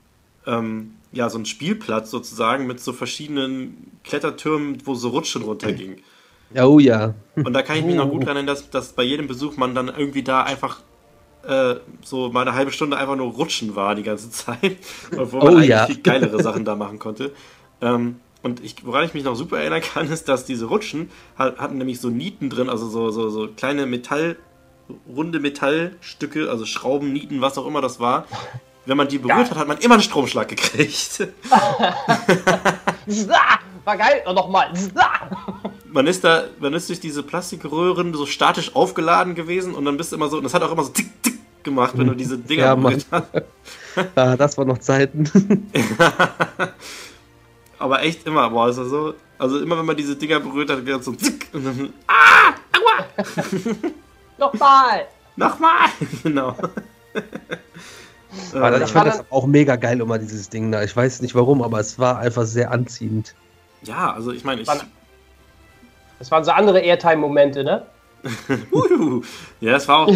ähm, 0.47 0.95
ja, 1.12 1.29
so 1.29 1.38
ein 1.38 1.47
Spielplatz 1.47 2.11
sozusagen 2.11 2.66
mit 2.66 2.81
so 2.81 2.92
verschiedenen 2.92 3.90
Klettertürmen, 4.05 4.79
wo 4.85 4.95
so 4.95 5.09
Rutschen 5.09 5.42
runterging. 5.42 5.99
Oh 6.55 6.79
ja. 6.79 7.14
Und 7.37 7.53
da 7.53 7.62
kann 7.62 7.77
ich 7.77 7.85
mich 7.85 7.95
noch 7.95 8.11
gut 8.11 8.25
erinnern, 8.25 8.47
dass, 8.47 8.68
dass 8.71 8.92
bei 8.92 9.03
jedem 9.03 9.27
Besuch 9.27 9.57
man 9.57 9.75
dann 9.75 9.88
irgendwie 9.88 10.23
da 10.23 10.42
einfach 10.42 10.81
äh, 11.47 11.77
so 12.05 12.31
mal 12.31 12.42
eine 12.42 12.55
halbe 12.55 12.73
Stunde 12.73 12.97
einfach 12.97 13.16
nur 13.16 13.33
rutschen 13.33 13.75
war 13.75 13.95
die 13.95 14.03
ganze 14.03 14.31
Zeit. 14.31 14.77
Obwohl 15.16 15.40
man 15.40 15.55
oh, 15.55 15.57
eigentlich 15.57 15.68
ja. 15.68 15.87
viel 15.87 16.03
geilere 16.03 16.42
Sachen 16.42 16.64
da 16.64 16.77
machen 16.77 16.99
konnte. 16.99 17.33
Ähm, 17.83 18.21
und 18.42 18.64
ich, 18.64 18.85
woran 18.85 19.05
ich 19.05 19.14
mich 19.14 19.25
noch 19.25 19.37
super 19.37 19.61
erinnern 19.61 19.83
kann, 19.83 20.11
ist, 20.11 20.29
dass 20.29 20.45
diese 20.45 20.66
Rutschen 20.66 21.11
hatten 21.37 21.79
nämlich 21.79 22.01
so 22.01 22.09
Nieten 22.09 22.51
drin, 22.51 22.68
also 22.68 22.88
so, 22.88 23.11
so, 23.11 23.29
so 23.29 23.49
kleine 23.49 23.87
Metall- 23.87 24.37
runde 25.09 25.40
Metallstücke, 25.40 26.51
also 26.51 26.64
Schrauben, 26.66 27.12
Nieten, 27.12 27.40
was 27.40 27.59
auch 27.59 27.66
immer 27.66 27.81
das 27.81 28.01
war. 28.01 28.27
Wenn 28.85 28.97
man 28.97 29.07
die 29.09 29.18
berührt 29.18 29.49
ja. 29.49 29.51
hat, 29.51 29.59
hat 29.59 29.68
man 29.68 29.79
immer 29.79 29.95
einen 29.95 30.03
Stromschlag 30.03 30.49
gekriegt. 30.49 31.21
war 33.85 33.97
geil, 33.97 34.23
und 34.27 34.35
nochmal. 34.35 34.73
man 35.92 36.07
ist 36.07 36.25
da, 36.25 36.45
man 36.59 36.75
ist 36.75 36.88
durch 36.88 36.99
diese 37.01 37.23
Plastikröhren 37.23 38.12
so 38.14 38.27
statisch 38.27 38.75
aufgeladen 38.75 39.35
gewesen 39.37 39.75
und 39.75 39.85
dann 39.85 39.97
bist 39.97 40.11
du 40.12 40.16
immer 40.16 40.29
so, 40.29 40.38
und 40.38 40.45
das 40.45 40.55
hat 40.55 40.62
auch 40.62 40.73
immer 40.73 40.83
so 40.85 40.90
tick, 40.90 41.23
tick 41.23 41.38
gemacht, 41.62 41.92
wenn 41.97 42.09
du 42.09 42.14
diese 42.14 42.38
Dinger 42.38 42.64
ja, 42.64 42.75
berührt 42.75 43.07
hast. 43.11 43.27
ja, 44.16 44.37
das 44.37 44.59
war 44.59 44.64
noch 44.64 44.79
Zeiten. 44.79 45.31
Aber 47.83 48.01
echt 48.01 48.25
immer, 48.29 48.49
boah, 48.49 48.68
ist 48.68 48.79
das 48.79 48.90
so. 48.90 49.14
Also 49.38 49.59
immer 49.59 49.77
wenn 49.77 49.85
man 49.85 49.97
diese 49.97 50.14
Dinger 50.14 50.38
berührt 50.38 50.71
hat, 50.71 50.87
geht 50.87 51.03
so 51.03 51.12
zick 51.14 51.49
und 51.53 51.64
dann. 51.64 51.92
Ah! 52.07 52.55
Aua! 52.79 53.07
Nochmal! 54.38 55.07
Nochmal! 55.35 55.88
genau. 56.23 56.55
Aber 58.55 58.81
ich 58.81 58.88
fand 58.88 59.09
das 59.09 59.25
auch 59.31 59.47
mega 59.47 59.75
geil 59.75 60.01
immer, 60.01 60.16
dieses 60.18 60.49
Ding 60.49 60.71
da. 60.71 60.85
Ich 60.85 60.95
weiß 60.97 61.23
nicht 61.23 61.35
warum, 61.35 61.61
aber 61.61 61.81
es 61.81 61.99
war 61.99 62.21
einfach 62.21 62.45
sehr 62.45 62.71
anziehend. 62.71 63.35
Ja, 63.83 64.12
also 64.12 64.31
ich 64.31 64.45
meine, 64.45 64.61
ich. 64.61 64.68
Das 66.21 66.31
waren 66.31 66.45
so 66.45 66.53
andere 66.53 66.79
Airtime-Momente, 66.79 67.64
ne? 67.64 67.85
ja, 69.61 69.75
es 69.75 69.88
war 69.88 70.07
auch. 70.07 70.14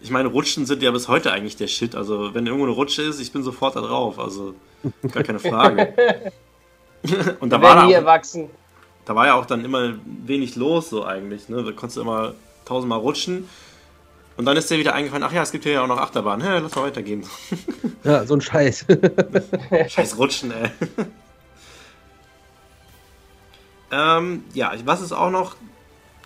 Ich 0.00 0.10
meine, 0.12 0.28
Rutschen 0.28 0.66
sind 0.66 0.84
ja 0.84 0.92
bis 0.92 1.08
heute 1.08 1.32
eigentlich 1.32 1.56
der 1.56 1.66
Shit. 1.66 1.96
Also, 1.96 2.32
wenn 2.32 2.46
irgendwo 2.46 2.66
eine 2.66 2.74
Rutsche 2.74 3.02
ist, 3.02 3.18
ich 3.20 3.32
bin 3.32 3.42
sofort 3.42 3.74
da 3.74 3.80
drauf. 3.80 4.20
Also, 4.20 4.54
gar 5.12 5.24
keine 5.24 5.40
Frage. 5.40 6.32
Und 7.40 7.50
da 7.50 7.60
war, 7.60 7.74
da, 7.74 8.12
auch, 8.12 8.22
da 9.04 9.14
war 9.14 9.26
ja 9.26 9.34
auch 9.34 9.46
dann 9.46 9.64
immer 9.64 9.94
wenig 10.04 10.56
los, 10.56 10.90
so 10.90 11.04
eigentlich. 11.04 11.48
Ne? 11.48 11.62
Da 11.64 11.72
konntest 11.72 11.96
du 11.96 12.02
immer 12.02 12.34
tausendmal 12.64 12.98
rutschen. 12.98 13.48
Und 14.36 14.46
dann 14.46 14.56
ist 14.56 14.70
dir 14.70 14.78
wieder 14.78 14.94
eingefallen, 14.94 15.22
ach 15.24 15.32
ja, 15.32 15.42
es 15.42 15.52
gibt 15.52 15.64
hier 15.64 15.74
ja 15.74 15.82
auch 15.82 15.88
noch 15.88 15.98
Achterbahn. 15.98 16.40
Hä, 16.40 16.58
lass 16.60 16.74
mal 16.74 16.84
weitergehen. 16.84 17.24
Ja, 18.04 18.26
so 18.26 18.34
ein 18.34 18.40
Scheiß. 18.40 18.86
Scheiß 19.88 20.18
Rutschen, 20.18 20.50
ey. 20.50 20.70
ähm, 23.92 24.42
ja, 24.54 24.72
was 24.84 25.00
es 25.00 25.12
auch 25.12 25.30
noch 25.30 25.54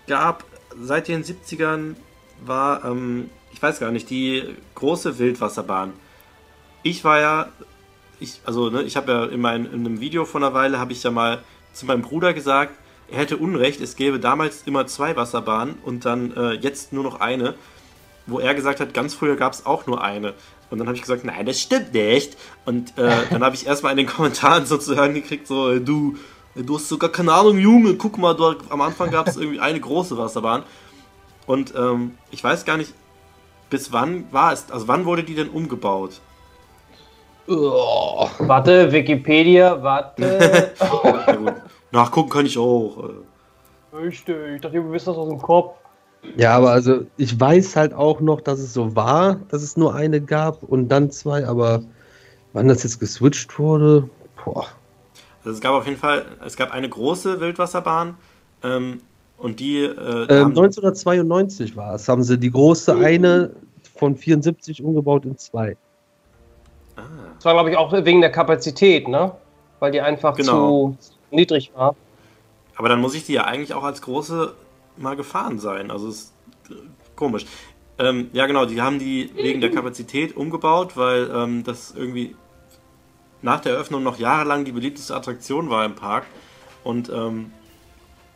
gab 0.06 0.44
seit 0.80 1.08
den 1.08 1.22
70ern 1.22 1.96
war, 2.44 2.84
ähm, 2.86 3.30
ich 3.52 3.62
weiß 3.62 3.78
gar 3.80 3.90
nicht, 3.90 4.08
die 4.08 4.42
große 4.74 5.18
Wildwasserbahn. 5.18 5.92
Ich 6.82 7.04
war 7.04 7.20
ja, 7.20 7.48
ich, 8.20 8.40
also 8.44 8.70
ne, 8.70 8.82
ich 8.82 8.96
habe 8.96 9.12
ja 9.12 9.24
in, 9.26 9.40
mein, 9.40 9.66
in 9.66 9.86
einem 9.86 10.00
Video 10.00 10.24
vor 10.24 10.40
einer 10.40 10.54
Weile, 10.54 10.78
habe 10.78 10.92
ich 10.92 11.02
ja 11.02 11.10
mal 11.10 11.42
zu 11.72 11.86
meinem 11.86 12.02
Bruder 12.02 12.32
gesagt, 12.32 12.74
er 13.10 13.18
hätte 13.18 13.36
Unrecht, 13.36 13.80
es 13.80 13.96
gäbe 13.96 14.18
damals 14.18 14.62
immer 14.66 14.86
zwei 14.86 15.16
Wasserbahnen 15.16 15.76
und 15.84 16.04
dann 16.04 16.32
äh, 16.36 16.52
jetzt 16.52 16.92
nur 16.92 17.04
noch 17.04 17.20
eine, 17.20 17.54
wo 18.26 18.40
er 18.40 18.54
gesagt 18.54 18.80
hat, 18.80 18.94
ganz 18.94 19.14
früher 19.14 19.36
gab 19.36 19.52
es 19.52 19.66
auch 19.66 19.86
nur 19.86 20.02
eine. 20.02 20.34
Und 20.68 20.78
dann 20.78 20.88
habe 20.88 20.96
ich 20.96 21.02
gesagt, 21.02 21.24
nein, 21.24 21.46
das 21.46 21.60
stimmt 21.60 21.94
nicht. 21.94 22.36
Und 22.64 22.98
äh, 22.98 23.12
dann 23.30 23.44
habe 23.44 23.54
ich 23.54 23.66
erstmal 23.66 23.92
in 23.92 23.98
den 23.98 24.06
Kommentaren 24.06 24.66
sozusagen 24.66 25.14
gekriegt, 25.14 25.46
so, 25.46 25.78
du, 25.78 26.16
du 26.56 26.74
hast 26.74 26.88
sogar 26.88 27.10
keine 27.10 27.32
Ahnung, 27.32 27.58
Junge, 27.58 27.94
guck 27.94 28.18
mal, 28.18 28.34
du, 28.34 28.56
am 28.70 28.80
Anfang 28.80 29.10
gab 29.10 29.28
es 29.28 29.36
irgendwie 29.36 29.60
eine 29.60 29.78
große 29.78 30.18
Wasserbahn. 30.18 30.64
Und 31.46 31.74
ähm, 31.76 32.18
ich 32.32 32.42
weiß 32.42 32.64
gar 32.64 32.76
nicht, 32.76 32.92
bis 33.70 33.92
wann 33.92 34.24
war 34.32 34.52
es, 34.52 34.70
also 34.70 34.88
wann 34.88 35.04
wurde 35.04 35.22
die 35.22 35.34
denn 35.34 35.48
umgebaut? 35.48 36.20
Oh. 37.48 38.28
Warte, 38.38 38.90
Wikipedia, 38.90 39.82
warte. 39.82 40.72
Nachgucken 41.92 42.30
kann 42.30 42.46
ich 42.46 42.58
auch. 42.58 43.10
Richtig, 43.92 44.36
ich 44.54 44.60
dachte, 44.60 44.76
ihr 44.76 44.92
wisst 44.92 45.06
das 45.06 45.16
aus 45.16 45.28
dem 45.28 45.38
Kopf. 45.38 45.76
Ja, 46.36 46.56
aber 46.56 46.72
also 46.72 47.06
ich 47.16 47.38
weiß 47.38 47.76
halt 47.76 47.94
auch 47.94 48.20
noch, 48.20 48.40
dass 48.40 48.58
es 48.58 48.74
so 48.74 48.96
war, 48.96 49.36
dass 49.48 49.62
es 49.62 49.76
nur 49.76 49.94
eine 49.94 50.20
gab 50.20 50.62
und 50.62 50.88
dann 50.88 51.10
zwei, 51.10 51.46
aber 51.46 51.82
wann 52.52 52.68
das 52.68 52.82
jetzt 52.82 52.98
geswitcht 52.98 53.58
wurde, 53.58 54.08
boah. 54.44 54.66
Also 55.44 55.56
es 55.56 55.60
gab 55.60 55.74
auf 55.74 55.86
jeden 55.86 55.98
Fall, 55.98 56.24
es 56.44 56.56
gab 56.56 56.72
eine 56.72 56.88
große 56.88 57.40
Wildwasserbahn 57.40 58.16
ähm, 58.64 59.00
und 59.38 59.60
die. 59.60 59.84
Äh, 59.84 60.26
ähm, 60.28 60.48
1992 60.48 61.76
war 61.76 61.94
es, 61.94 62.08
haben 62.08 62.24
sie 62.24 62.38
die 62.38 62.50
große 62.50 62.96
eine 62.96 63.52
von 63.96 64.16
74 64.16 64.82
umgebaut 64.82 65.24
in 65.24 65.38
zwei. 65.38 65.76
Ah. 66.96 67.02
Das 67.34 67.44
war, 67.44 67.52
glaube 67.54 67.70
ich, 67.70 67.76
auch 67.76 67.92
wegen 67.92 68.20
der 68.20 68.32
Kapazität, 68.32 69.08
ne? 69.08 69.32
Weil 69.78 69.92
die 69.92 70.00
einfach 70.00 70.36
genau. 70.36 70.52
zu 70.52 70.96
niedrig 71.30 71.70
war. 71.74 71.94
Aber 72.76 72.88
dann 72.88 73.00
muss 73.00 73.14
ich 73.14 73.24
die 73.24 73.34
ja 73.34 73.44
eigentlich 73.44 73.74
auch 73.74 73.84
als 73.84 74.02
große 74.02 74.54
mal 74.96 75.16
gefahren 75.16 75.58
sein. 75.58 75.90
Also 75.90 76.08
ist 76.08 76.32
komisch. 77.14 77.46
Ähm, 77.98 78.28
ja, 78.32 78.46
genau, 78.46 78.66
die 78.66 78.80
haben 78.82 78.98
die 78.98 79.30
wegen 79.34 79.60
der 79.60 79.70
Kapazität 79.70 80.36
umgebaut, 80.36 80.96
weil 80.96 81.30
ähm, 81.34 81.64
das 81.64 81.94
irgendwie 81.96 82.36
nach 83.42 83.60
der 83.60 83.72
Eröffnung 83.72 84.02
noch 84.02 84.18
jahrelang 84.18 84.64
die 84.64 84.72
beliebteste 84.72 85.14
Attraktion 85.14 85.70
war 85.70 85.84
im 85.84 85.94
Park. 85.94 86.24
Und 86.84 87.08
ähm, 87.08 87.52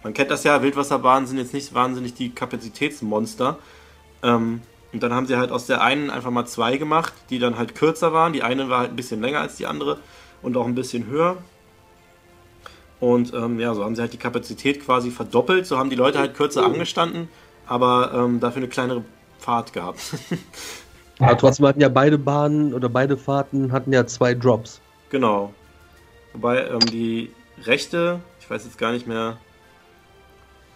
man 0.03 0.15
kennt 0.15 0.31
das 0.31 0.45
ja, 0.45 0.63
Wildwasserbahnen 0.63 1.27
sind 1.27 1.39
jetzt 1.39 1.53
nicht 1.53 1.75
wahnsinnig 1.75 2.15
die 2.15 2.31
Kapazitätsmonster. 2.31 3.59
Und 4.93 5.03
dann 5.03 5.13
haben 5.13 5.27
sie 5.27 5.37
halt 5.37 5.53
aus 5.53 5.67
der 5.67 5.83
einen 5.83 6.11
einfach 6.11 6.31
mal 6.31 6.47
zwei 6.47 6.77
gemacht, 6.77 7.13
die 7.31 7.39
dann 7.39 7.57
halt 7.57 7.75
kürzer 7.75 8.13
waren. 8.13 8.33
Die 8.33 8.43
eine 8.43 8.69
war 8.69 8.81
halt 8.81 8.91
ein 8.91 8.97
bisschen 8.97 9.21
länger 9.21 9.41
als 9.41 9.57
die 9.57 9.67
andere 9.67 9.99
und 10.43 10.57
auch 10.57 10.67
ein 10.67 10.75
bisschen 10.75 11.07
höher. 11.07 11.37
Und 12.99 13.33
ähm, 13.33 13.59
ja, 13.59 13.75
so 13.75 13.85
haben 13.85 13.95
sie 13.95 14.03
halt 14.03 14.13
die 14.13 14.19
Kapazität 14.19 14.85
quasi 14.85 15.11
verdoppelt. 15.11 15.67
So 15.67 15.79
haben 15.79 15.91
die 15.91 15.97
Leute 15.97 16.19
halt 16.19 16.35
kürzer 16.35 16.65
angestanden, 16.65 17.29
aber 17.67 18.13
ähm, 18.15 18.41
dafür 18.41 18.59
eine 18.59 18.69
kleinere 18.69 19.05
Fahrt 19.39 19.73
gehabt. 19.73 20.01
aber 21.19 21.37
trotzdem 21.39 21.67
hatten 21.67 21.81
ja 21.81 21.89
beide 21.89 22.19
Bahnen 22.19 22.75
oder 22.75 22.89
beide 22.89 23.17
Fahrten 23.17 23.73
hatten 23.73 23.93
ja 23.93 24.07
zwei 24.07 24.35
Drops. 24.35 24.81
Genau. 25.09 25.55
Wobei 26.35 26.67
ähm, 26.67 26.81
die 26.81 27.33
rechte, 27.65 28.21
ich 28.41 28.51
weiß 28.51 28.65
jetzt 28.65 28.79
gar 28.79 28.93
nicht 28.93 29.07
mehr, 29.07 29.39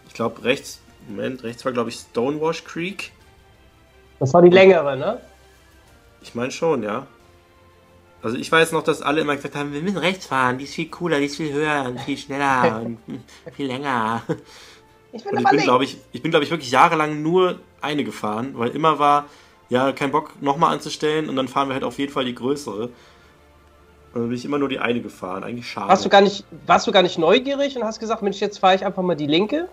ich 0.08 0.14
glaube 0.14 0.44
rechts, 0.44 0.80
Moment, 1.08 1.42
rechts 1.42 1.64
war 1.64 1.72
glaube 1.72 1.90
ich 1.90 1.96
Stonewash 1.96 2.64
Creek. 2.64 3.12
Das 4.20 4.32
war 4.34 4.42
die 4.42 4.50
längere, 4.50 4.96
ne? 4.96 5.20
Ich 6.22 6.34
meine 6.34 6.50
schon, 6.50 6.82
ja. 6.82 7.06
Also 8.22 8.38
ich 8.38 8.50
weiß 8.50 8.72
noch, 8.72 8.82
dass 8.82 9.02
alle 9.02 9.20
immer 9.20 9.36
gesagt 9.36 9.54
haben, 9.54 9.74
wir 9.74 9.82
müssen 9.82 9.98
rechts 9.98 10.26
fahren, 10.26 10.56
die 10.56 10.64
ist 10.64 10.74
viel 10.74 10.88
cooler, 10.88 11.18
die 11.18 11.26
ist 11.26 11.36
viel 11.36 11.52
höher 11.52 11.84
und 11.86 12.00
viel 12.00 12.16
schneller 12.16 12.80
und 12.84 12.98
viel 13.54 13.66
länger. 13.66 14.22
Ich 15.12 15.26
Und 15.26 15.38
ich 15.38 15.46
bin, 15.46 15.60
glaube 15.60 15.84
ich, 15.84 15.98
ich 16.12 16.22
bin, 16.22 16.30
glaube 16.30 16.44
ich, 16.44 16.50
wirklich 16.50 16.70
jahrelang 16.70 17.22
nur 17.22 17.58
eine 17.82 18.02
gefahren, 18.02 18.52
weil 18.54 18.70
immer 18.70 18.98
war, 18.98 19.26
ja, 19.68 19.92
kein 19.92 20.10
Bock 20.10 20.40
nochmal 20.42 20.72
anzustellen 20.72 21.28
und 21.28 21.36
dann 21.36 21.48
fahren 21.48 21.68
wir 21.68 21.74
halt 21.74 21.84
auf 21.84 21.98
jeden 21.98 22.12
Fall 22.12 22.24
die 22.24 22.34
größere. 22.34 22.84
Und 24.14 24.20
dann 24.20 24.28
bin 24.28 24.36
ich 24.38 24.44
immer 24.44 24.58
nur 24.58 24.68
die 24.68 24.78
eine 24.78 25.00
gefahren, 25.00 25.44
eigentlich 25.44 25.68
schade. 25.68 25.88
Warst 25.88 26.04
du, 26.04 26.08
gar 26.08 26.20
nicht, 26.20 26.44
warst 26.66 26.86
du 26.86 26.92
gar 26.92 27.02
nicht 27.02 27.18
neugierig 27.18 27.76
und 27.76 27.84
hast 27.84 28.00
gesagt, 28.00 28.22
Mensch, 28.22 28.40
jetzt 28.40 28.58
fahre 28.58 28.74
ich 28.74 28.86
einfach 28.86 29.02
mal 29.02 29.16
die 29.16 29.26
linke? 29.26 29.68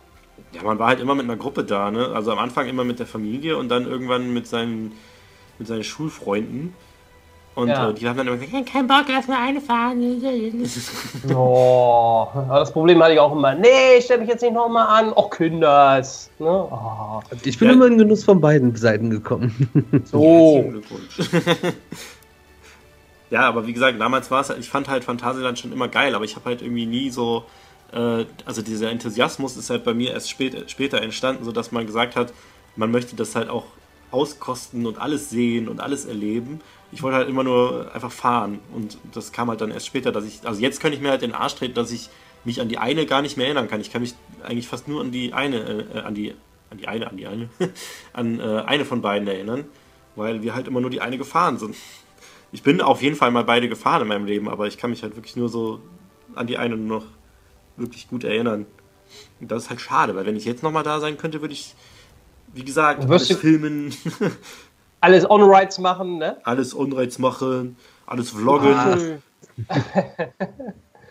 Ja, 0.53 0.63
man 0.63 0.79
war 0.79 0.87
halt 0.87 0.99
immer 0.99 1.15
mit 1.15 1.23
einer 1.25 1.37
Gruppe 1.37 1.63
da, 1.63 1.91
ne? 1.91 2.07
Also 2.13 2.31
am 2.31 2.39
Anfang 2.39 2.67
immer 2.67 2.83
mit 2.83 2.99
der 2.99 3.05
Familie 3.07 3.57
und 3.57 3.69
dann 3.69 3.85
irgendwann 3.85 4.33
mit 4.33 4.47
seinen, 4.47 4.93
mit 5.59 5.67
seinen 5.67 5.83
Schulfreunden. 5.83 6.73
Und 7.53 7.67
Ja. 7.67 7.89
äh, 7.89 7.93
die 7.93 8.07
haben 8.07 8.15
dann 8.17 8.27
immer 8.27 8.37
gesagt, 8.37 8.65
kein 8.71 8.87
Bock, 8.87 9.05
lass 9.09 9.27
mal 9.27 9.37
eine 9.45 9.59
fahren. 9.59 10.01
Oh, 11.35 12.27
aber 12.33 12.59
das 12.59 12.71
Problem 12.71 13.01
hatte 13.03 13.13
ich 13.13 13.19
auch 13.19 13.33
immer. 13.33 13.53
Nee, 13.55 13.97
ich 13.97 14.05
stell 14.05 14.19
mich 14.19 14.29
jetzt 14.29 14.41
nicht 14.41 14.53
nochmal 14.53 14.87
an. 14.87 15.11
Och, 15.13 15.29
Kinders. 15.31 16.29
Ne? 16.39 16.47
Oh, 16.47 17.19
ich 17.43 17.57
bin 17.59 17.67
Ja. 17.67 17.73
immer 17.73 17.87
in 17.87 17.97
Genuss 17.97 18.23
von 18.23 18.39
beiden 18.39 18.73
Seiten 18.77 19.09
gekommen. 19.09 19.69
so. 20.05 20.21
Herzlichen 20.23 20.71
Glückwunsch. 20.71 21.19
ja, 23.29 23.41
aber 23.41 23.67
wie 23.67 23.73
gesagt, 23.73 23.99
damals 23.99 24.31
war 24.31 24.41
es 24.41 24.49
halt, 24.49 24.59
ich 24.59 24.69
fand 24.69 24.87
halt 24.87 25.03
Phantasialand 25.03 25.59
schon 25.59 25.71
immer 25.71 25.87
geil, 25.87 26.15
aber 26.15 26.25
ich 26.25 26.35
habe 26.35 26.45
halt 26.45 26.61
irgendwie 26.61 26.85
nie 26.85 27.09
so, 27.09 27.43
äh, 27.91 28.25
also 28.45 28.61
dieser 28.61 28.89
Enthusiasmus 28.89 29.57
ist 29.57 29.69
halt 29.69 29.83
bei 29.83 29.93
mir 29.93 30.11
erst 30.11 30.29
spät, 30.29 30.69
später 30.69 31.01
entstanden, 31.01 31.43
sodass 31.43 31.71
man 31.71 31.85
gesagt 31.85 32.15
hat, 32.15 32.33
man 32.75 32.91
möchte 32.91 33.15
das 33.15 33.35
halt 33.35 33.49
auch 33.49 33.65
auskosten 34.11 34.85
und 34.85 34.99
alles 34.99 35.29
sehen 35.29 35.67
und 35.67 35.79
alles 35.79 36.05
erleben. 36.05 36.59
Ich 36.91 37.01
wollte 37.01 37.17
halt 37.17 37.29
immer 37.29 37.43
nur 37.43 37.93
einfach 37.93 38.11
fahren 38.11 38.59
und 38.73 38.97
das 39.13 39.31
kam 39.31 39.49
halt 39.49 39.61
dann 39.61 39.71
erst 39.71 39.87
später, 39.87 40.11
dass 40.11 40.25
ich, 40.25 40.45
also 40.45 40.59
jetzt 40.61 40.81
könnte 40.81 40.97
ich 40.97 41.01
mir 41.01 41.09
halt 41.09 41.21
den 41.21 41.33
Arsch 41.33 41.55
treten, 41.55 41.73
dass 41.73 41.91
ich 41.91 42.09
mich 42.43 42.59
an 42.59 42.69
die 42.69 42.77
eine 42.77 43.05
gar 43.05 43.21
nicht 43.21 43.37
mehr 43.37 43.45
erinnern 43.45 43.69
kann. 43.69 43.81
Ich 43.81 43.91
kann 43.91 44.01
mich 44.01 44.15
eigentlich 44.43 44.67
fast 44.67 44.87
nur 44.87 45.01
an 45.01 45.11
die 45.11 45.33
eine, 45.33 45.87
äh, 45.93 45.99
an 45.99 46.15
die, 46.15 46.33
an 46.69 46.77
die 46.77 46.87
eine, 46.87 47.09
an 47.09 47.17
die 47.17 47.27
eine, 47.27 47.49
an 48.13 48.39
äh, 48.39 48.63
eine 48.65 48.85
von 48.85 49.01
beiden 49.01 49.27
erinnern, 49.27 49.65
weil 50.15 50.41
wir 50.41 50.55
halt 50.55 50.67
immer 50.67 50.81
nur 50.81 50.89
die 50.89 51.01
eine 51.01 51.17
gefahren 51.17 51.57
sind. 51.57 51.75
Ich 52.51 52.63
bin 52.63 52.81
auf 52.81 53.01
jeden 53.01 53.15
Fall 53.15 53.31
mal 53.31 53.45
beide 53.45 53.69
gefahren 53.69 54.01
in 54.01 54.07
meinem 54.09 54.25
Leben, 54.25 54.49
aber 54.49 54.67
ich 54.67 54.77
kann 54.77 54.89
mich 54.89 55.03
halt 55.03 55.15
wirklich 55.15 55.37
nur 55.37 55.47
so 55.47 55.79
an 56.35 56.47
die 56.47 56.57
eine 56.57 56.75
nur 56.75 56.99
noch 56.99 57.05
wirklich 57.81 58.07
gut 58.07 58.23
erinnern. 58.23 58.65
Und 59.39 59.51
das 59.51 59.63
ist 59.63 59.69
halt 59.69 59.81
schade, 59.81 60.15
weil 60.15 60.25
wenn 60.25 60.35
ich 60.35 60.45
jetzt 60.45 60.63
nochmal 60.63 60.83
da 60.83 60.99
sein 60.99 61.17
könnte, 61.17 61.41
würde 61.41 61.53
ich, 61.53 61.75
wie 62.53 62.63
gesagt, 62.63 63.03
alles 63.09 63.31
filmen, 63.31 63.93
Alles 65.01 65.27
On-Rides 65.27 65.79
machen, 65.79 66.19
ne? 66.19 66.37
alles 66.43 66.75
Unreiz 66.75 67.17
machen, 67.17 67.75
alles 68.05 68.29
vloggen. 68.29 68.75
Ah. 69.67 69.81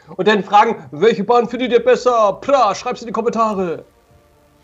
Und 0.16 0.28
dann 0.28 0.44
fragen, 0.44 0.88
welche 0.92 1.24
Bahn 1.24 1.48
findet 1.48 1.72
ihr 1.72 1.85
besser? 1.85 2.38
Pra, 2.40 2.72
schreib's 2.74 3.00
in 3.00 3.09
die 3.09 3.12
Kommentare. 3.12 3.85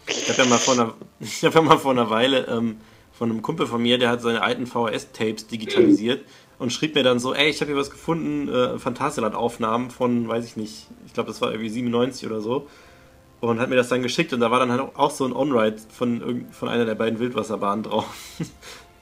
Ich 0.06 0.28
habe 0.30 0.42
ja 0.42 0.48
mal 0.48 0.58
vor 0.58 0.74
einer, 0.74 0.94
ich 1.20 1.44
hab 1.44 1.54
ja 1.54 1.60
mal 1.60 1.78
vor 1.78 1.90
einer 1.90 2.08
Weile 2.08 2.46
ähm, 2.46 2.76
von 3.12 3.30
einem 3.30 3.42
Kumpel 3.42 3.66
von 3.66 3.82
mir, 3.82 3.98
der 3.98 4.10
hat 4.10 4.22
seine 4.22 4.42
alten 4.42 4.66
VHS-Tapes 4.66 5.48
digitalisiert 5.48 6.24
und 6.58 6.72
schrieb 6.72 6.94
mir 6.94 7.02
dann 7.02 7.18
so, 7.18 7.34
ey, 7.34 7.48
ich 7.50 7.60
habe 7.60 7.72
hier 7.72 7.80
was 7.80 7.90
gefunden, 7.90 8.48
äh, 8.48 8.78
Phantasialand-Aufnahmen 8.78 9.90
von, 9.90 10.26
weiß 10.28 10.44
ich 10.44 10.56
nicht, 10.56 10.86
ich 11.06 11.12
glaube, 11.12 11.28
das 11.28 11.40
war 11.40 11.50
irgendwie 11.50 11.68
97 11.68 12.26
oder 12.28 12.40
so. 12.40 12.66
Und 13.40 13.60
hat 13.60 13.68
mir 13.68 13.76
das 13.76 13.88
dann 13.88 14.02
geschickt 14.02 14.32
und 14.32 14.40
da 14.40 14.50
war 14.50 14.58
dann 14.58 14.72
halt 14.72 14.80
auch 14.96 15.10
so 15.10 15.26
ein 15.26 15.34
On-Ride 15.34 15.76
von, 15.90 16.46
von 16.50 16.68
einer 16.68 16.86
der 16.86 16.94
beiden 16.94 17.18
Wildwasserbahnen 17.18 17.84
drauf. 17.84 18.06
Hab 18.38 18.46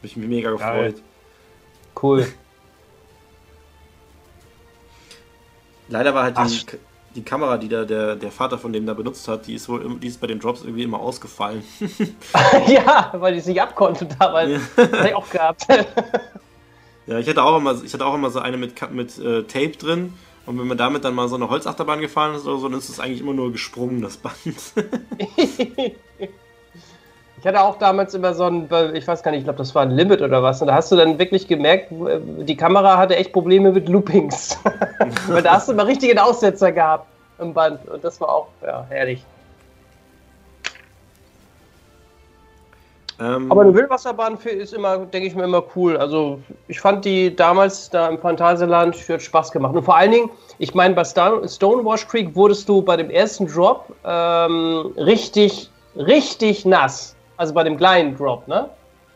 ich 0.03 0.17
mich 0.17 0.29
mega 0.29 0.51
Geil. 0.51 0.93
gefreut. 0.93 1.03
Cool. 2.03 2.27
Leider 5.89 6.15
war 6.15 6.25
halt 6.25 6.37
Ach, 6.37 6.49
die, 6.49 6.79
die 7.15 7.23
Kamera, 7.23 7.59
die 7.59 7.69
da 7.69 7.85
der, 7.85 8.17
der 8.17 8.33
Vater 8.33 8.59
von 8.59 8.73
dem 8.73 8.87
da 8.87 8.95
benutzt 8.95 9.29
hat, 9.29 9.47
die 9.47 9.55
ist 9.55 9.69
wohl 9.69 9.99
die 10.01 10.09
ist 10.09 10.21
bei 10.21 10.27
den 10.27 10.41
Drops 10.41 10.63
irgendwie 10.63 10.83
immer 10.83 10.99
ausgefallen. 10.99 11.63
ja, 12.67 13.13
weil 13.15 13.35
die 13.35 13.39
es 13.39 13.47
nicht 13.47 13.61
abkonnten 13.61 14.09
damals. 14.19 14.51
Ja. 14.51 14.61
Das 14.77 14.93
hab 14.93 15.07
ich 15.07 15.15
auch 15.15 15.31
gehabt. 15.31 15.67
Ja, 17.07 17.19
ich 17.19 17.29
hatte 17.29 17.43
auch 17.43 17.59
immer, 17.59 17.75
ich 17.85 17.93
hatte 17.93 18.07
auch 18.07 18.15
immer 18.15 18.31
so 18.31 18.41
eine 18.41 18.57
mit, 18.57 18.91
mit 18.93 19.19
äh, 19.19 19.43
Tape 19.43 19.77
drin. 19.77 20.15
Und 20.47 20.59
wenn 20.59 20.67
man 20.67 20.77
damit 20.77 21.05
dann 21.05 21.15
mal 21.15 21.29
so 21.29 21.37
eine 21.37 21.49
Holzachterbahn 21.49 22.01
gefahren 22.01 22.35
ist 22.35 22.47
oder 22.47 22.59
so, 22.59 22.69
dann 22.69 22.79
ist 22.79 22.89
es 22.91 23.01
eigentlich 23.01 23.21
immer 23.21 23.33
nur 23.33 23.53
gesprungen, 23.53 24.03
das 24.03 24.17
Band. 24.19 24.35
Ich 27.45 27.49
hatte 27.49 27.61
auch 27.61 27.77
damals 27.77 28.15
immer 28.15 28.33
so 28.33 28.45
ein, 28.45 28.71
ich 28.95 29.07
weiß 29.07 29.23
gar 29.23 29.31
nicht, 29.31 29.41
ich 29.41 29.45
glaube, 29.45 29.59
das 29.59 29.75
war 29.75 29.83
ein 29.83 29.91
Limit 29.91 30.23
oder 30.23 30.43
was. 30.43 30.63
Und 30.63 30.69
da 30.69 30.77
hast 30.77 30.91
du 30.91 30.97
dann 30.97 31.19
wirklich 31.19 31.47
gemerkt, 31.47 31.89
die 31.91 32.57
Kamera 32.57 32.97
hatte 32.97 33.17
echt 33.17 33.35
Probleme 33.35 33.71
mit 33.71 33.87
Loopings. 33.87 34.59
Weil 35.29 35.43
da 35.43 35.53
hast 35.53 35.69
du 35.69 35.73
immer 35.73 35.87
richtigen 35.87 36.19
Aussetzer 36.19 36.73
gehabt 36.73 37.07
im 37.39 37.53
Band. 37.53 37.87
Und 37.87 38.03
das 38.03 38.19
war 38.19 38.31
auch, 38.31 38.49
ja, 38.63 38.87
herrlich. 38.89 39.23
Ähm, 43.25 43.51
Aber 43.51 43.63
eine 43.63 43.75
Wildwasserbahn 43.75 44.37
ist 44.39 44.75
immer, 44.75 44.99
denke 44.99 45.29
ich 45.29 45.35
mir, 45.35 45.45
immer 45.45 45.63
cool. 45.75 45.97
Also 45.97 46.41
ich 46.69 46.81
fand 46.81 47.05
die 47.05 47.35
damals 47.35 47.91
da 47.91 48.09
im 48.09 48.19
Phantasialand, 48.19 48.97
hat 49.09 49.23
Spaß 49.23 49.53
gemacht. 49.53 49.75
Und 49.75 49.85
vor 49.85 49.97
allen 49.97 50.13
Dingen, 50.13 50.31
ich 50.59 50.75
meine, 50.75 50.95
bei 50.95 51.05
Stonewash 51.05 52.07
Creek 52.09 52.35
wurdest 52.35 52.69
du 52.69 52.83
bei 52.83 52.97
dem 52.97 53.11
ersten 53.11 53.47
Drop 53.47 53.95
ähm, 54.05 54.93
richtig, 54.97 55.71
richtig 55.97 56.65
nass. 56.65 57.17
Also 57.37 57.55
bei 57.55 57.65
dem 57.65 57.77
kleinen 57.77 58.17
Drop, 58.17 58.47
ne? 58.47 58.69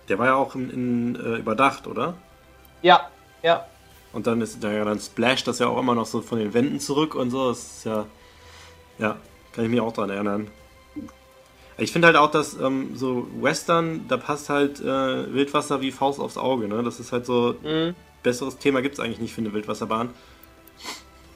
der 0.08 0.18
war 0.18 0.26
ja 0.26 0.34
auch 0.34 0.54
in, 0.54 0.70
in, 0.70 1.16
äh, 1.16 1.38
überdacht, 1.38 1.86
oder? 1.86 2.14
Ja, 2.82 3.08
ja. 3.42 3.66
Und 4.12 4.26
dann 4.26 4.40
ist 4.40 4.62
da 4.64 4.72
ja 4.72 4.84
dann 4.84 4.98
splasht 4.98 5.46
das 5.46 5.58
ja 5.58 5.68
auch 5.68 5.78
immer 5.78 5.94
noch 5.94 6.06
so 6.06 6.22
von 6.22 6.38
den 6.38 6.54
Wänden 6.54 6.80
zurück 6.80 7.14
und 7.14 7.30
so. 7.30 7.50
Das 7.50 7.58
ist 7.58 7.84
ja. 7.84 8.06
Ja, 8.98 9.16
kann 9.52 9.64
ich 9.64 9.70
mich 9.70 9.80
auch 9.80 9.92
dran 9.92 10.10
erinnern. 10.10 10.48
Ich 11.78 11.92
finde 11.92 12.08
halt 12.08 12.16
auch, 12.16 12.30
dass 12.30 12.54
ähm, 12.54 12.96
so 12.96 13.28
Western, 13.40 14.06
da 14.08 14.16
passt 14.16 14.50
halt 14.50 14.80
äh, 14.80 15.32
Wildwasser 15.32 15.80
wie 15.80 15.92
Faust 15.92 16.18
aufs 16.18 16.36
Auge, 16.36 16.66
ne? 16.66 16.82
Das 16.82 16.98
ist 16.98 17.12
halt 17.12 17.24
so. 17.24 17.54
Mhm. 17.62 17.94
Besseres 18.24 18.58
Thema 18.58 18.82
gibt 18.82 18.94
es 18.94 19.00
eigentlich 19.00 19.20
nicht 19.20 19.32
für 19.32 19.40
eine 19.40 19.52
Wildwasserbahn. 19.52 20.10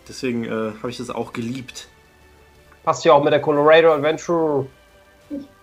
Deswegen 0.08 0.44
äh, 0.44 0.72
habe 0.78 0.90
ich 0.90 0.96
das 0.96 1.10
auch 1.10 1.32
geliebt. 1.32 1.86
Passt 2.82 3.04
ja 3.04 3.12
auch 3.12 3.22
mit 3.22 3.32
der 3.32 3.40
Colorado 3.40 3.92
Adventure. 3.94 4.66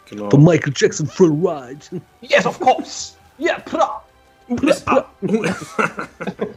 Genau. 0.05 0.29
The 0.31 0.37
Michael 0.37 0.73
Jackson 0.75 1.05
Full 1.07 1.31
Ride. 1.31 2.01
Yes, 2.21 2.45
of 2.45 2.57
course. 2.59 3.15
Yeah, 3.37 3.59
pra. 3.59 4.01
USA. 4.49 5.05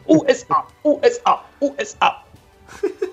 USA, 0.07 0.65
USA, 0.83 1.43
USA. 1.59 2.23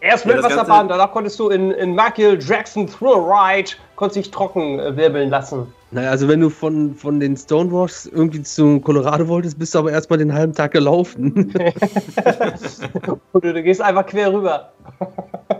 Erst 0.00 0.24
Ja, 0.24 0.32
das 0.34 0.42
Wildwasserbahn, 0.44 0.88
Ganze- 0.88 0.98
danach 0.98 1.12
konntest 1.12 1.38
du 1.40 1.48
in, 1.48 1.72
in 1.72 1.94
Michael 1.94 2.38
Jackson 2.40 2.86
Thrill 2.86 3.14
Ride, 3.14 3.70
konntest 3.96 4.16
dich 4.16 4.30
trocken 4.30 4.78
äh, 4.78 4.96
wirbeln 4.96 5.28
lassen. 5.30 5.72
Naja, 5.90 6.10
also 6.10 6.28
wenn 6.28 6.40
du 6.40 6.50
von, 6.50 6.94
von 6.94 7.18
den 7.18 7.36
Stonewalls 7.36 8.06
irgendwie 8.06 8.42
zu 8.42 8.78
Colorado 8.80 9.26
wolltest, 9.26 9.58
bist 9.58 9.74
du 9.74 9.78
aber 9.80 9.90
erstmal 9.90 10.18
den 10.18 10.32
halben 10.32 10.54
Tag 10.54 10.72
gelaufen. 10.72 11.52
Und 13.32 13.44
du, 13.44 13.52
du 13.54 13.62
gehst 13.62 13.80
einfach 13.80 14.06
quer 14.06 14.32
rüber. 14.32 14.72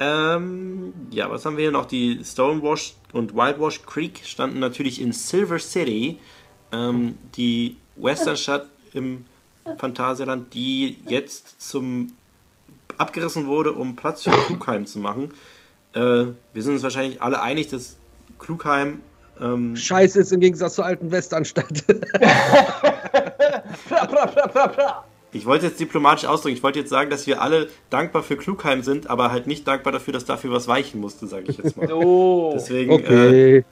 Ähm, 0.00 0.92
ja, 1.10 1.30
was 1.30 1.46
haben 1.46 1.56
wir 1.56 1.62
hier 1.62 1.70
noch? 1.70 1.86
Die 1.86 2.20
Stonewash 2.24 2.94
und 3.12 3.34
Whitewash 3.34 3.82
Creek 3.86 4.22
standen 4.24 4.58
natürlich 4.58 5.00
in 5.00 5.12
Silver 5.12 5.58
City, 5.60 6.18
ähm, 6.72 7.16
die 7.36 7.76
Westernstadt 7.96 8.66
im 8.92 9.24
Phantasialand, 9.78 10.52
die 10.54 10.98
jetzt 11.06 11.60
zum 11.60 12.12
abgerissen 12.98 13.46
wurde, 13.46 13.72
um 13.72 13.96
Platz 13.96 14.22
für 14.22 14.30
Klugheim 14.30 14.86
zu 14.86 14.98
machen. 14.98 15.32
Äh, 15.94 16.00
wir 16.52 16.62
sind 16.62 16.74
uns 16.74 16.82
wahrscheinlich 16.82 17.20
alle 17.22 17.40
einig, 17.40 17.68
dass 17.68 17.96
Klugheim 18.38 19.00
ähm, 19.40 19.76
Scheiße 19.76 20.20
ist 20.20 20.32
im 20.32 20.40
Gegensatz 20.40 20.74
zur 20.74 20.84
alten 20.84 21.10
Westernstadt. 21.10 21.84
Pra, 23.88 24.06
pra, 24.06 24.26
pra, 24.26 24.46
pra, 24.48 24.68
pra. 24.68 25.04
Ich 25.34 25.46
wollte 25.46 25.66
jetzt 25.66 25.80
diplomatisch 25.80 26.26
ausdrücken. 26.26 26.56
Ich 26.56 26.62
wollte 26.62 26.78
jetzt 26.78 26.90
sagen, 26.90 27.10
dass 27.10 27.26
wir 27.26 27.42
alle 27.42 27.68
dankbar 27.90 28.22
für 28.22 28.36
Klugheim 28.36 28.82
sind, 28.82 29.10
aber 29.10 29.32
halt 29.32 29.48
nicht 29.48 29.66
dankbar 29.66 29.92
dafür, 29.92 30.12
dass 30.12 30.24
dafür 30.24 30.52
was 30.52 30.68
weichen 30.68 31.00
musste, 31.00 31.26
sage 31.26 31.46
ich 31.48 31.58
jetzt 31.58 31.76
mal. 31.76 31.88
So. 31.88 32.52
Deswegen, 32.54 32.92
äh, 32.92 32.94
okay. 32.94 33.64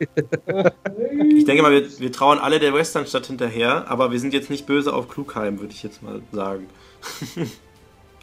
ich 1.37 1.45
denke 1.45 1.63
mal, 1.63 1.71
wir, 1.71 2.01
wir 2.01 2.11
trauen 2.11 2.39
alle 2.39 2.59
der 2.59 2.75
Westernstadt 2.75 3.27
hinterher, 3.27 3.89
aber 3.89 4.11
wir 4.11 4.19
sind 4.19 4.35
jetzt 4.35 4.51
nicht 4.51 4.67
böse 4.67 4.93
auf 4.93 5.09
Klugheim, 5.09 5.61
würde 5.61 5.73
ich 5.73 5.85
jetzt 5.85 6.03
mal 6.03 6.21
sagen. 6.33 6.67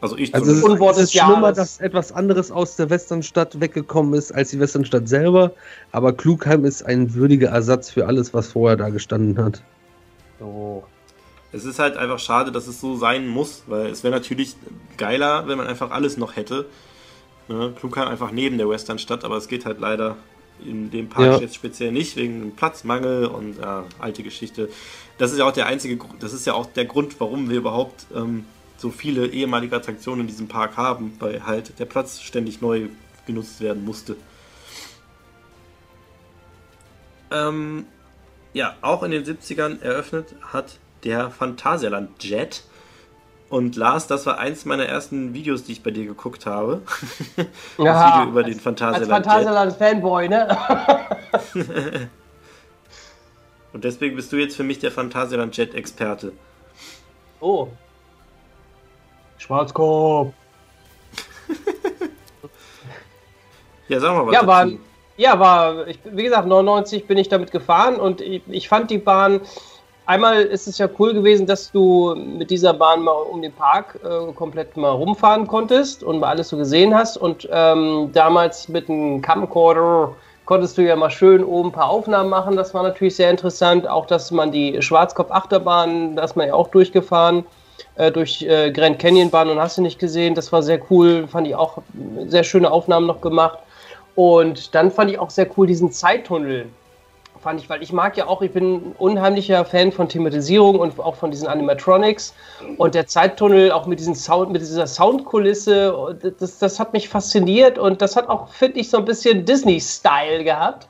also 0.01 0.17
ich 0.17 0.35
Also 0.35 0.51
es 0.51 0.57
ist. 0.57 0.63
Unwort 0.65 0.97
es 0.97 1.03
ist 1.03 1.13
schlimmer, 1.13 1.53
dass 1.53 1.79
etwas 1.79 2.11
anderes 2.11 2.51
aus 2.51 2.75
der 2.75 2.89
Westernstadt 2.89 3.61
weggekommen 3.61 4.15
ist 4.15 4.33
als 4.33 4.49
die 4.49 4.59
Westernstadt 4.59 5.07
selber. 5.07 5.53
Aber 5.93 6.11
Klugheim 6.11 6.65
ist 6.65 6.85
ein 6.85 7.13
würdiger 7.13 7.49
Ersatz 7.49 7.89
für 7.89 8.05
alles, 8.05 8.33
was 8.33 8.51
vorher 8.51 8.75
da 8.75 8.89
gestanden 8.89 9.41
hat. 9.41 9.63
So. 10.39 10.83
Es 11.51 11.65
ist 11.65 11.79
halt 11.79 11.97
einfach 11.97 12.19
schade, 12.19 12.51
dass 12.51 12.67
es 12.67 12.79
so 12.79 12.95
sein 12.95 13.27
muss, 13.27 13.63
weil 13.67 13.87
es 13.87 14.03
wäre 14.03 14.13
natürlich 14.13 14.55
geiler, 14.97 15.47
wenn 15.47 15.57
man 15.57 15.67
einfach 15.67 15.91
alles 15.91 16.17
noch 16.17 16.35
hätte. 16.35 16.67
Ne? 17.47 17.73
Klugheim 17.77 18.07
einfach 18.07 18.31
neben 18.31 18.57
der 18.57 18.69
Westernstadt, 18.69 19.23
aber 19.23 19.37
es 19.37 19.47
geht 19.47 19.65
halt 19.65 19.79
leider 19.79 20.17
in 20.63 20.91
dem 20.91 21.09
Park 21.09 21.25
ja. 21.25 21.37
jetzt 21.39 21.55
speziell 21.55 21.91
nicht, 21.91 22.15
wegen 22.15 22.55
Platzmangel 22.55 23.25
und 23.25 23.59
äh, 23.59 23.65
alte 23.97 24.23
Geschichte. 24.23 24.69
Das 25.17 25.31
ist 25.31 25.39
ja 25.39 25.45
auch 25.45 25.51
der 25.51 25.65
einzige, 25.65 25.97
das 26.19 26.33
ist 26.33 26.45
ja 26.45 26.53
auch 26.53 26.65
der 26.65 26.85
Grund, 26.85 27.19
warum 27.19 27.49
wir 27.49 27.57
überhaupt 27.57 28.05
ähm, 28.15 28.45
so 28.77 28.91
viele 28.91 29.27
ehemalige 29.27 29.75
Attraktionen 29.75 30.21
in 30.21 30.27
diesem 30.27 30.47
Park 30.47 30.77
haben, 30.77 31.13
weil 31.19 31.45
halt 31.45 31.79
der 31.79 31.85
Platz 31.85 32.21
ständig 32.21 32.61
neu 32.61 32.87
genutzt 33.25 33.61
werden 33.61 33.83
musste. 33.83 34.15
Ähm, 37.31 37.85
ja, 38.53 38.75
auch 38.81 39.03
in 39.03 39.11
den 39.11 39.23
70ern 39.23 39.81
eröffnet 39.81 40.35
hat 40.41 40.79
der 41.03 41.29
Phantasialand 41.31 42.23
Jet. 42.23 42.63
Und 43.49 43.75
Lars, 43.75 44.05
das 44.07 44.25
war 44.27 44.37
eins 44.37 44.65
meiner 44.65 44.85
ersten 44.85 45.33
Videos, 45.33 45.63
die 45.63 45.71
ich 45.71 45.81
bei 45.81 45.89
dir 45.91 46.05
geguckt 46.05 46.45
habe. 46.45 46.81
das 47.35 47.47
ja, 47.77 48.17
Video 48.17 48.29
über 48.29 48.43
als, 48.43 48.49
den 48.49 48.59
Phantasialand. 48.59 49.11
Als 49.11 49.25
Phantasialand 49.25 49.73
Fanboy, 49.73 50.29
ne? 50.29 50.57
Und 53.73 53.83
deswegen 53.83 54.15
bist 54.15 54.31
du 54.31 54.37
jetzt 54.37 54.55
für 54.55 54.63
mich 54.63 54.79
der 54.79 54.91
Phantasialand 54.91 55.55
Jet 55.57 55.73
Experte. 55.73 56.31
Oh. 57.39 57.69
Schwarzkopf. 59.37 60.33
ja, 63.87 63.99
sag 63.99 64.13
mal 64.13 64.27
was. 64.27 64.33
Ja, 64.33 64.47
war, 64.47 64.67
ja, 65.17 65.39
war, 65.39 65.87
ich, 65.87 65.99
wie 66.03 66.23
gesagt, 66.23 66.47
99 66.47 67.07
bin 67.07 67.17
ich 67.17 67.29
damit 67.29 67.51
gefahren 67.51 67.95
und 67.95 68.21
ich, 68.21 68.43
ich 68.47 68.69
fand 68.69 68.91
die 68.91 68.97
Bahn 68.97 69.41
einmal 70.09 70.41
ist 70.41 70.67
es 70.67 70.79
ja 70.79 70.89
cool 70.97 71.13
gewesen, 71.13 71.45
dass 71.45 71.71
du 71.71 72.15
mit 72.15 72.49
dieser 72.49 72.73
Bahn 72.73 73.03
mal 73.03 73.11
um 73.11 73.41
den 73.41 73.53
Park 73.53 73.99
äh, 74.03 74.33
komplett 74.33 74.75
mal 74.75 74.89
rumfahren 74.89 75.47
konntest 75.47 76.03
und 76.03 76.19
mal 76.19 76.29
alles 76.29 76.49
so 76.49 76.57
gesehen 76.57 76.95
hast. 76.95 77.15
Und 77.15 77.47
ähm, 77.51 78.09
damals 78.11 78.67
mit 78.67 78.89
einem 78.89 79.21
Camcorder 79.21 80.15
konntest 80.45 80.79
du 80.79 80.81
ja 80.81 80.95
mal 80.95 81.11
schön 81.11 81.43
oben 81.43 81.69
ein 81.69 81.71
paar 81.73 81.89
Aufnahmen 81.89 82.29
machen. 82.29 82.55
Das 82.55 82.73
war 82.73 82.81
natürlich 82.81 83.15
sehr 83.15 83.29
interessant. 83.29 83.87
Auch, 83.87 84.07
dass 84.07 84.31
man 84.31 84.51
die 84.51 84.81
Schwarzkopf-Achterbahn, 84.81 86.15
da 86.15 86.23
ist 86.23 86.35
man 86.35 86.47
ja 86.47 86.55
auch 86.55 86.69
durchgefahren, 86.69 87.45
äh, 87.95 88.11
durch 88.11 88.41
äh, 88.41 88.71
Grand 88.71 88.97
Canyon 88.97 89.29
Bahn 89.29 89.47
und 89.49 89.59
hast 89.59 89.77
du 89.77 89.83
nicht 89.83 89.99
gesehen. 89.99 90.33
Das 90.33 90.51
war 90.51 90.63
sehr 90.63 90.79
cool. 90.89 91.27
Fand 91.27 91.47
ich 91.47 91.53
auch 91.53 91.83
sehr 92.25 92.43
schöne 92.43 92.71
Aufnahmen 92.71 93.05
noch 93.05 93.21
gemacht. 93.21 93.59
Und 94.15 94.73
dann 94.73 94.89
fand 94.89 95.11
ich 95.11 95.19
auch 95.19 95.29
sehr 95.29 95.47
cool 95.55 95.67
diesen 95.67 95.91
Zeittunnel 95.91 96.67
fand 97.41 97.61
ich, 97.61 97.69
weil 97.69 97.81
ich 97.81 97.93
mag 97.93 98.17
ja 98.17 98.27
auch, 98.27 98.41
ich 98.41 98.51
bin 98.51 98.75
ein 98.75 98.95
unheimlicher 98.97 99.63
Fan 99.65 99.91
von 99.91 100.09
Thematisierung 100.09 100.79
und 100.79 100.99
auch 100.99 101.15
von 101.15 101.31
diesen 101.31 101.47
Animatronics 101.47 102.33
und 102.77 102.95
der 102.95 103.07
Zeittunnel 103.07 103.71
auch 103.71 103.85
mit, 103.85 103.99
diesen 103.99 104.15
Sound, 104.15 104.51
mit 104.51 104.61
dieser 104.61 104.87
Soundkulisse, 104.87 106.17
das, 106.39 106.59
das 106.59 106.79
hat 106.79 106.93
mich 106.93 107.09
fasziniert 107.09 107.77
und 107.77 108.01
das 108.01 108.15
hat 108.15 108.27
auch, 108.29 108.49
finde 108.49 108.79
ich, 108.79 108.89
so 108.89 108.97
ein 108.97 109.05
bisschen 109.05 109.45
Disney-Style 109.45 110.43
gehabt. 110.43 110.87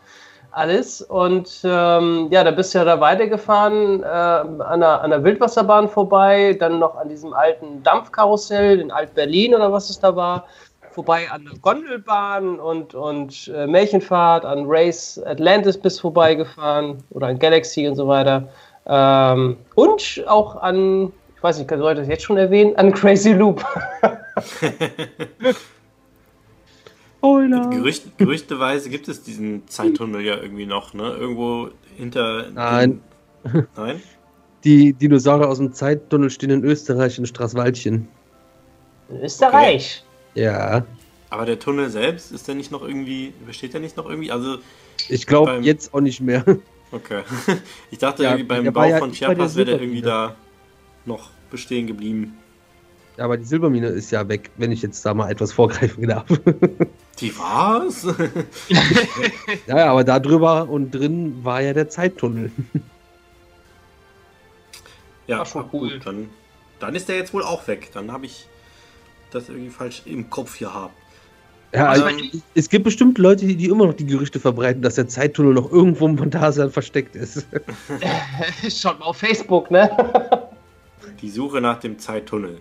Alles 0.51 1.03
und 1.03 1.61
ähm, 1.63 2.27
ja, 2.31 2.43
da 2.43 2.49
bist 2.49 2.73
du 2.73 2.79
ja 2.79 2.83
da 2.83 2.99
weitergefahren, 2.99 4.01
äh, 4.01 4.07
an, 4.07 4.79
der, 4.79 5.01
an 5.01 5.11
der 5.11 5.23
Wildwasserbahn 5.23 5.87
vorbei, 5.87 6.57
dann 6.59 6.79
noch 6.79 6.97
an 6.97 7.07
diesem 7.07 7.33
alten 7.33 7.83
Dampfkarussell 7.83 8.79
in 8.79 8.89
Alt-Berlin 8.89 9.53
oder 9.53 9.71
was 9.71 9.91
es 9.91 9.99
da 9.99 10.15
war 10.15 10.47
vorbei 10.99 11.31
an 11.31 11.45
der 11.45 11.57
Gondelbahn 11.59 12.59
und, 12.59 12.93
und 12.93 13.49
äh, 13.55 13.65
Märchenfahrt, 13.65 14.43
an 14.43 14.65
Race 14.67 15.17
Atlantis 15.25 15.77
bis 15.77 15.97
vorbeigefahren 15.97 16.97
oder 17.11 17.27
an 17.27 17.39
Galaxy 17.39 17.87
und 17.87 17.95
so 17.95 18.05
weiter. 18.05 18.49
Ähm, 18.85 19.55
und 19.75 20.25
auch 20.27 20.57
an, 20.57 21.13
ich 21.37 21.41
weiß 21.41 21.57
nicht, 21.57 21.69
soll 21.69 21.93
ich 21.93 21.99
das 21.99 22.09
jetzt 22.09 22.23
schon 22.23 22.35
erwähnen, 22.35 22.75
an 22.75 22.91
Crazy 22.91 23.31
Loop. 23.31 23.65
Gerücht, 27.21 28.17
gerüchteweise 28.17 28.89
gibt 28.89 29.07
es 29.09 29.23
diesen 29.23 29.67
Zeittunnel 29.67 30.21
ja 30.21 30.37
irgendwie 30.37 30.65
noch, 30.65 30.93
ne? 30.93 31.15
Irgendwo 31.19 31.69
hinter. 31.97 32.49
Nein. 32.51 33.01
Den... 33.43 33.67
Nein? 33.75 34.01
Die 34.63 34.93
Dinosaurier 34.93 35.49
aus 35.49 35.57
dem 35.57 35.73
Zeittunnel 35.73 36.29
stehen 36.29 36.49
in 36.49 36.63
Österreich 36.63 37.17
in 37.17 37.25
Straßwaldchen. 37.25 38.07
In 39.09 39.21
Österreich? 39.21 40.03
Ja. 40.35 40.85
Aber 41.29 41.45
der 41.45 41.59
Tunnel 41.59 41.89
selbst, 41.89 42.31
ist 42.31 42.47
der 42.47 42.55
nicht 42.55 42.71
noch 42.71 42.81
irgendwie, 42.81 43.33
besteht 43.45 43.73
der 43.73 43.81
nicht 43.81 43.97
noch 43.97 44.09
irgendwie? 44.09 44.31
Also. 44.31 44.57
Ich 45.07 45.27
glaube 45.27 45.59
jetzt 45.61 45.93
auch 45.93 46.01
nicht 46.01 46.21
mehr. 46.21 46.43
Okay. 46.91 47.21
Ich 47.91 47.99
dachte 47.99 48.23
ja, 48.23 48.31
irgendwie 48.31 48.47
beim 48.47 48.73
Bau 48.73 48.83
ja 48.83 48.97
von 48.97 49.11
Chiapas 49.11 49.55
wäre 49.55 49.65
der 49.65 49.81
irgendwie 49.81 50.01
da 50.01 50.35
noch 51.05 51.29
bestehen 51.51 51.87
geblieben. 51.87 52.37
Ja, 53.17 53.25
aber 53.25 53.37
die 53.37 53.43
Silbermine 53.43 53.87
ist 53.87 54.11
ja 54.11 54.27
weg, 54.29 54.49
wenn 54.57 54.71
ich 54.71 54.81
jetzt 54.81 55.05
da 55.05 55.13
mal 55.13 55.29
etwas 55.29 55.51
vorgreifen 55.51 56.07
darf. 56.07 56.25
Die 57.19 57.37
war's? 57.37 58.07
ja, 59.67 59.91
aber 59.91 60.05
da 60.05 60.21
drüber 60.21 60.69
und 60.69 60.91
drin 60.91 61.43
war 61.43 61.61
ja 61.61 61.73
der 61.73 61.89
Zeittunnel. 61.89 62.49
Ja, 65.27 65.45
schon 65.45 65.65
cool. 65.73 65.91
Gut, 65.91 66.05
dann, 66.05 66.29
dann 66.79 66.95
ist 66.95 67.09
der 67.09 67.17
jetzt 67.17 67.33
wohl 67.33 67.43
auch 67.43 67.67
weg. 67.67 67.89
Dann 67.93 68.13
habe 68.13 68.25
ich 68.25 68.47
das 69.31 69.49
irgendwie 69.49 69.69
falsch 69.69 70.03
im 70.05 70.29
Kopf 70.29 70.55
hier 70.55 70.73
habe. 70.73 70.93
Ja, 71.73 71.87
also, 71.89 72.05
es 72.55 72.67
gibt 72.67 72.83
bestimmt 72.83 73.19
Leute, 73.19 73.45
die, 73.45 73.55
die, 73.55 73.67
immer 73.67 73.85
noch 73.85 73.93
die 73.93 74.05
Gerüchte 74.05 74.39
verbreiten, 74.39 74.81
dass 74.81 74.95
der 74.95 75.07
Zeittunnel 75.07 75.53
noch 75.53 75.71
irgendwo 75.71 76.07
im 76.07 76.15
Montasal 76.15 76.71
versteckt 76.71 77.15
ist. 77.15 77.45
Schaut 78.69 78.99
mal 78.99 79.05
auf 79.05 79.17
Facebook, 79.17 79.69
ne? 79.69 79.89
die 81.21 81.29
Suche 81.29 81.61
nach 81.61 81.79
dem 81.79 81.99
Zeittunnel. 81.99 82.57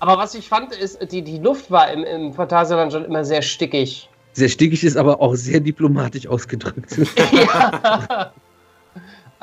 Aber 0.00 0.18
was 0.18 0.34
ich 0.34 0.48
fand, 0.48 0.74
ist, 0.74 0.98
die, 1.12 1.22
die 1.22 1.38
Luft 1.38 1.70
war 1.70 1.90
im, 1.92 2.04
im 2.04 2.32
Phantasialand 2.32 2.92
schon 2.92 3.04
immer 3.04 3.24
sehr 3.24 3.42
stickig. 3.42 4.08
Sehr 4.32 4.48
stickig 4.48 4.82
ist 4.82 4.96
aber 4.96 5.20
auch 5.20 5.34
sehr 5.34 5.60
diplomatisch 5.60 6.26
ausgedrückt. 6.26 6.98
ja. 7.32 8.32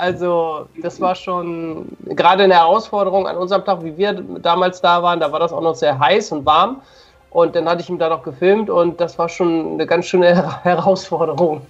Also, 0.01 0.67
das 0.81 0.99
war 0.99 1.13
schon 1.13 1.85
gerade 2.05 2.45
eine 2.45 2.55
Herausforderung 2.55 3.27
an 3.27 3.37
unserem 3.37 3.63
Tag, 3.63 3.83
wie 3.83 3.95
wir 3.95 4.13
damals 4.13 4.81
da 4.81 5.03
waren. 5.03 5.19
Da 5.19 5.31
war 5.31 5.39
das 5.39 5.53
auch 5.53 5.61
noch 5.61 5.75
sehr 5.75 5.99
heiß 5.99 6.31
und 6.31 6.43
warm. 6.43 6.81
Und 7.29 7.55
dann 7.55 7.69
hatte 7.69 7.83
ich 7.83 7.89
ihn 7.89 7.99
da 7.99 8.09
noch 8.09 8.23
gefilmt 8.23 8.71
und 8.71 8.99
das 8.99 9.19
war 9.19 9.29
schon 9.29 9.73
eine 9.73 9.85
ganz 9.85 10.07
schöne 10.07 10.59
Herausforderung. 10.63 11.61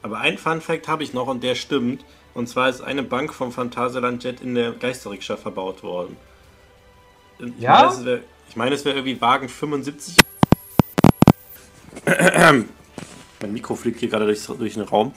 Aber 0.00 0.16
ein 0.20 0.38
Fun 0.38 0.62
Fact 0.62 0.88
habe 0.88 1.02
ich 1.02 1.12
noch 1.12 1.26
und 1.26 1.42
der 1.42 1.54
stimmt. 1.54 2.02
Und 2.32 2.48
zwar 2.48 2.70
ist 2.70 2.80
eine 2.80 3.02
Bank 3.02 3.34
vom 3.34 3.52
Phantasialand 3.52 4.24
Jet 4.24 4.40
in 4.40 4.54
der 4.54 4.72
Geisterrikscha 4.72 5.36
verbaut 5.36 5.82
worden. 5.82 6.16
Ich 7.40 7.60
ja? 7.60 7.72
Meine, 7.72 7.88
es 7.88 8.04
wär, 8.06 8.20
ich 8.48 8.56
meine, 8.56 8.74
es 8.74 8.86
wäre 8.86 8.96
irgendwie 8.96 9.20
Wagen 9.20 9.50
75. 9.50 10.16
mein 12.06 13.52
Mikro 13.52 13.74
fliegt 13.74 14.00
hier 14.00 14.08
gerade 14.08 14.24
durch, 14.24 14.46
durch 14.46 14.72
den 14.72 14.84
Raum. 14.84 15.12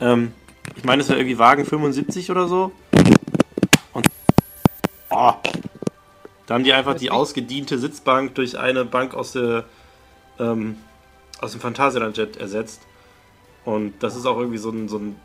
Ähm, 0.00 0.32
ich 0.76 0.84
meine, 0.84 1.02
es 1.02 1.08
war 1.08 1.16
irgendwie 1.16 1.38
Wagen 1.38 1.64
75 1.64 2.30
oder 2.30 2.48
so. 2.48 2.72
Und. 3.92 4.06
Oh, 5.10 5.32
da 6.46 6.54
haben 6.54 6.64
die 6.64 6.72
einfach 6.72 6.94
die 6.94 7.10
ausgediente 7.10 7.78
Sitzbank 7.78 8.34
durch 8.34 8.58
eine 8.58 8.84
Bank 8.84 9.14
aus, 9.14 9.32
der, 9.32 9.64
ähm, 10.38 10.76
aus 11.40 11.52
dem 11.52 11.60
Phantasialand 11.60 12.16
Jet 12.16 12.36
ersetzt. 12.36 12.82
Und 13.64 14.02
das 14.02 14.16
ist 14.16 14.26
auch 14.26 14.38
irgendwie 14.38 14.58
so 14.58 14.70
ein, 14.70 14.88
so 14.88 14.98
ein 14.98 15.16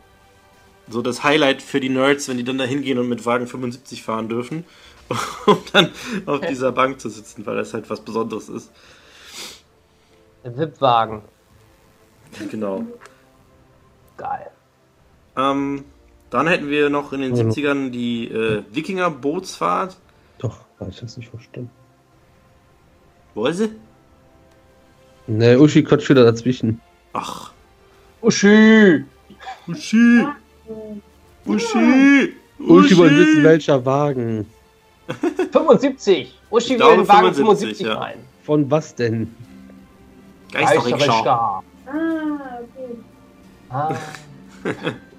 so 0.88 1.02
das 1.02 1.24
Highlight 1.24 1.62
für 1.62 1.80
die 1.80 1.88
Nerds, 1.88 2.28
wenn 2.28 2.36
die 2.36 2.44
dann 2.44 2.58
da 2.58 2.64
hingehen 2.64 2.98
und 2.98 3.08
mit 3.08 3.24
Wagen 3.24 3.46
75 3.46 4.02
fahren 4.02 4.28
dürfen, 4.28 4.64
um 5.46 5.58
dann 5.72 5.90
auf 6.26 6.40
dieser 6.40 6.72
Bank 6.72 7.00
zu 7.00 7.08
sitzen, 7.08 7.46
weil 7.46 7.56
das 7.56 7.72
halt 7.74 7.88
was 7.88 8.00
Besonderes 8.00 8.48
ist. 8.48 8.70
Der 10.44 10.56
VIP-Wagen. 10.56 11.22
Genau. 12.50 12.84
Geil. 14.16 14.50
Ähm, 15.36 15.84
dann 16.30 16.46
hätten 16.48 16.68
wir 16.68 16.90
noch 16.90 17.12
in 17.12 17.20
den 17.20 17.32
also. 17.32 17.44
70ern 17.44 17.90
die 17.90 18.28
äh, 18.28 18.62
Wikinger-Bootsfahrt. 18.72 19.96
Doch, 20.38 20.58
habe 20.80 20.90
ich 20.90 21.00
das 21.00 21.16
nicht 21.16 21.30
verstanden. 21.30 21.70
Wo 23.34 23.46
ist 23.46 23.58
sie? 23.58 23.70
Ne, 25.26 25.58
Uschi 25.58 25.82
quatscht 25.82 26.08
wieder 26.08 26.24
dazwischen. 26.24 26.80
Ach. 27.12 27.52
Uschi! 28.20 29.04
Uschi! 29.66 30.24
Uschi! 31.46 31.46
Uschi, 31.46 32.34
Uschi 32.58 32.96
wollte 32.96 33.18
wissen, 33.18 33.44
welcher 33.44 33.84
Wagen. 33.84 34.46
75! 35.52 36.38
Uschi 36.50 36.78
will 36.78 36.96
den 36.96 37.08
Wagen 37.08 37.34
75 37.34 37.86
ja. 37.86 37.94
rein. 37.94 38.18
Von 38.42 38.70
was 38.70 38.94
denn? 38.94 39.34
Geisterrikscha. 40.52 41.14
Ah, 41.24 41.62
okay. 42.60 42.98
Ah. 43.70 43.94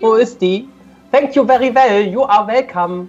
Wo 0.00 0.14
ist 0.14 0.40
die? 0.40 0.68
Thank 1.12 1.34
you 1.36 1.44
very 1.44 1.74
well. 1.74 2.06
You 2.06 2.22
are 2.22 2.46
welcome. 2.46 3.08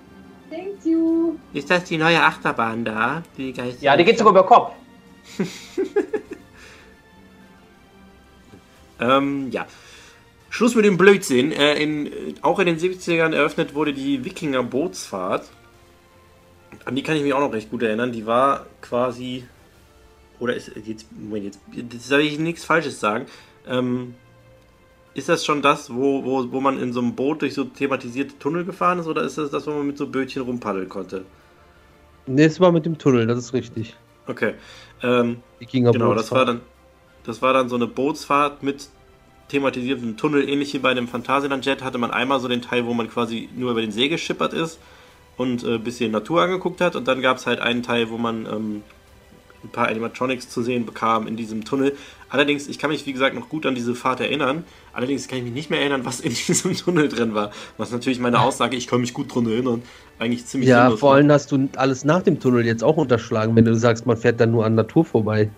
Thank 0.50 0.84
you. 0.86 1.38
Ist 1.54 1.70
das 1.70 1.84
die 1.86 1.98
neue 1.98 2.22
Achterbahn 2.22 2.84
da? 2.86 3.24
Die 3.38 3.54
ja, 3.80 3.96
die 3.96 4.04
geht 4.04 4.18
sogar 4.18 4.32
über 4.32 4.46
Kopf. 4.46 4.74
ähm, 9.00 9.52
ja. 9.52 9.66
Schluss 10.50 10.76
mit 10.76 10.86
dem 10.86 10.98
Blödsinn. 10.98 11.52
Äh, 11.52 11.76
in, 11.76 12.12
auch 12.42 12.60
in 12.60 12.66
den 12.66 12.78
70ern 12.78 13.34
eröffnet 13.34 13.74
wurde 13.74 13.94
die 13.94 14.26
Wikinger 14.26 14.64
Bootsfahrt. 14.64 15.50
An 16.86 16.96
die 16.96 17.04
kann 17.04 17.16
ich 17.16 17.24
mich 17.24 17.34
auch 17.34 17.40
noch 17.40 17.54
recht 17.54 17.70
gut 17.70 17.84
erinnern. 17.84 18.12
Die 18.12 18.26
war 18.26 18.66
quasi 18.82 19.46
oder 20.42 20.56
ist 20.56 20.72
jetzt, 20.86 21.06
Moment, 21.12 21.46
jetzt, 21.46 21.60
jetzt 21.72 22.08
soll 22.08 22.22
ich 22.22 22.40
nichts 22.40 22.66
Falsches 22.66 23.00
sagen. 23.00 23.28
Ähm, 23.68 24.16
ist 25.14 25.30
das 25.30 25.46
schon 25.46 25.62
das, 25.62 25.94
wo, 25.94 26.24
wo, 26.24 26.52
wo 26.52 26.62
man 26.62 26.80
in 26.80 26.94
so 26.94 27.02
einem 27.02 27.16
Boot 27.16 27.42
durch 27.42 27.54
so 27.54 27.66
thematisierte 27.66 28.38
Tunnel 28.40 28.66
gefahren 28.66 29.00
ist, 29.00 29.08
oder 29.08 29.24
ist 29.24 29.38
das 29.38 29.50
das, 29.52 29.68
wo 29.68 29.72
man 29.72 29.88
mit 29.88 29.98
so 29.98 30.08
Bötchen 30.08 30.44
rumpaddeln 30.44 30.90
konnte? 30.90 31.26
Ne, 32.28 32.44
es 32.44 32.60
war 32.60 32.72
mit 32.72 32.86
dem 32.86 32.98
Tunnel, 32.98 33.28
das 33.28 33.38
ist 33.40 33.54
richtig. 33.54 33.96
Okay. 34.28 34.54
Ähm, 35.02 35.38
genau, 35.60 36.14
das 36.14 36.32
war 36.32 36.46
dann 36.46 36.62
das 37.24 37.42
war 37.42 37.54
dann 37.54 37.70
so 37.70 37.76
eine 37.76 37.88
Bootsfahrt 37.88 38.64
mit 38.64 38.90
thematisiertem 39.50 40.18
Tunnel, 40.18 40.48
ähnlich 40.48 40.74
wie 40.74 40.80
bei 40.80 40.94
dem 40.94 41.08
Phantasialand 41.08 41.66
Jet, 41.66 41.84
hatte 41.84 41.98
man 41.98 42.12
einmal 42.12 42.40
so 42.40 42.48
den 42.48 42.62
Teil, 42.62 42.86
wo 42.86 42.94
man 42.94 43.10
quasi 43.10 43.50
nur 43.56 43.72
über 43.72 43.82
den 43.82 43.92
See 43.92 44.08
geschippert 44.08 44.54
ist 44.54 44.80
und 45.38 45.64
ein 45.64 45.76
äh, 45.76 45.78
bisschen 45.78 46.12
Natur 46.12 46.42
angeguckt 46.42 46.82
hat 46.82 46.96
und 46.96 47.08
dann 47.08 47.22
gab 47.22 47.38
es 47.38 47.46
halt 47.46 47.60
einen 47.60 47.84
Teil, 47.84 48.10
wo 48.10 48.18
man 48.18 48.46
ähm, 48.46 48.84
ein 49.64 49.70
paar 49.70 49.88
Animatronics 49.88 50.50
zu 50.50 50.62
sehen 50.62 50.86
bekam 50.86 51.28
in 51.28 51.36
diesem 51.36 51.66
Tunnel. 51.66 51.96
Allerdings, 52.30 52.68
ich 52.68 52.80
kann 52.80 52.90
mich 52.90 53.06
wie 53.06 53.14
gesagt 53.14 53.36
noch 53.36 53.50
gut 53.50 53.66
an 53.66 53.76
diese 53.76 53.94
Fahrt 53.94 54.22
erinnern. 54.22 54.64
Allerdings 54.94 55.28
kann 55.28 55.40
ich 55.40 55.44
mich 55.44 55.54
nicht 55.54 55.70
mehr 55.70 55.80
erinnern, 55.80 56.06
was 56.06 56.20
in 56.20 56.34
diesem 56.48 56.76
Tunnel 56.76 57.10
drin 57.10 57.34
war. 57.34 57.52
Was 57.78 57.92
natürlich 57.92 58.20
meine 58.20 58.40
Aussage, 58.40 58.78
ich 58.78 58.88
kann 58.88 59.02
mich 59.02 59.14
gut 59.14 59.34
dran 59.34 59.46
erinnern, 59.48 59.82
eigentlich 60.20 60.46
ziemlich 60.46 60.70
Ja, 60.70 60.92
vor 60.92 61.16
allem 61.16 61.32
hast 61.32 61.52
du 61.52 61.68
alles 61.76 62.06
nach 62.06 62.22
dem 62.22 62.40
Tunnel 62.40 62.66
jetzt 62.66 62.84
auch 62.84 62.98
unterschlagen, 62.98 63.56
wenn 63.56 63.66
du 63.66 63.76
sagst, 63.76 64.06
man 64.06 64.18
fährt 64.18 64.40
dann 64.40 64.52
nur 64.52 64.66
an 64.66 64.76
Natur 64.76 65.04
vorbei. 65.04 65.50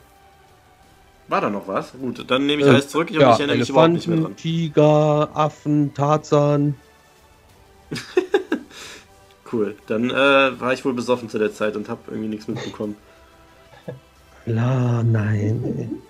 War 1.28 1.41
da 1.41 1.49
noch 1.49 1.68
was? 1.68 1.93
Gut, 1.93 2.26
dann 2.30 2.45
nehme 2.45 2.62
ich 2.62 2.68
äh, 2.68 2.72
alles 2.72 2.89
zurück. 2.89 3.10
Ich 3.10 3.18
ja, 3.18 3.30
mich 3.30 3.39
erinnere 3.39 3.58
mich 3.58 3.70
überhaupt 3.70 3.93
nicht 3.93 4.08
mehr 4.08 4.20
dran. 4.20 4.36
Tiger, 4.36 5.30
Affen, 5.34 5.93
Tarzan. 5.93 6.76
cool. 9.51 9.76
Dann 9.88 10.10
äh, 10.10 10.14
war 10.60 10.74
ich 10.74 10.84
wohl 10.84 10.93
besoffen 10.93 11.30
zu 11.30 11.39
der 11.39 11.54
Zeit 11.54 11.76
und 11.76 11.88
habe 11.89 12.01
irgendwie 12.08 12.30
nichts 12.30 12.47
mitbekommen. 12.47 12.95
La, 14.46 15.02
nein. 15.04 16.02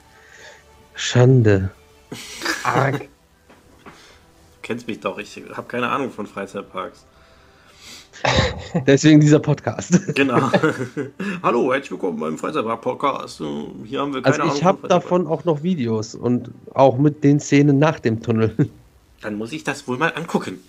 Schande. 0.95 1.69
Arg. 2.63 3.01
Du 3.01 3.07
kennst 4.63 4.87
mich 4.87 4.99
doch, 5.01 5.19
ich 5.19 5.39
habe 5.53 5.67
keine 5.67 5.89
Ahnung 5.89 6.09
von 6.09 6.25
Freizeitparks. 6.25 7.05
Deswegen 8.87 9.19
dieser 9.19 9.39
Podcast. 9.39 10.15
Genau. 10.15 10.49
Hallo, 11.43 11.73
herzlich 11.73 11.91
willkommen 11.91 12.19
beim 12.19 12.37
Freizeitpark-Podcast. 12.37 13.43
Hier 13.85 13.99
haben 13.99 14.13
wir 14.13 14.23
keine 14.23 14.43
Also 14.43 14.55
ich 14.55 14.63
habe 14.63 14.87
davon 14.87 15.27
auch 15.27 15.45
noch 15.45 15.61
Videos 15.61 16.15
und 16.15 16.49
auch 16.73 16.97
mit 16.97 17.23
den 17.23 17.39
Szenen 17.39 17.77
nach 17.77 17.99
dem 17.99 18.23
Tunnel. 18.23 18.55
Dann 19.21 19.35
muss 19.35 19.51
ich 19.51 19.63
das 19.63 19.87
wohl 19.87 19.97
mal 19.97 20.11
angucken. 20.15 20.59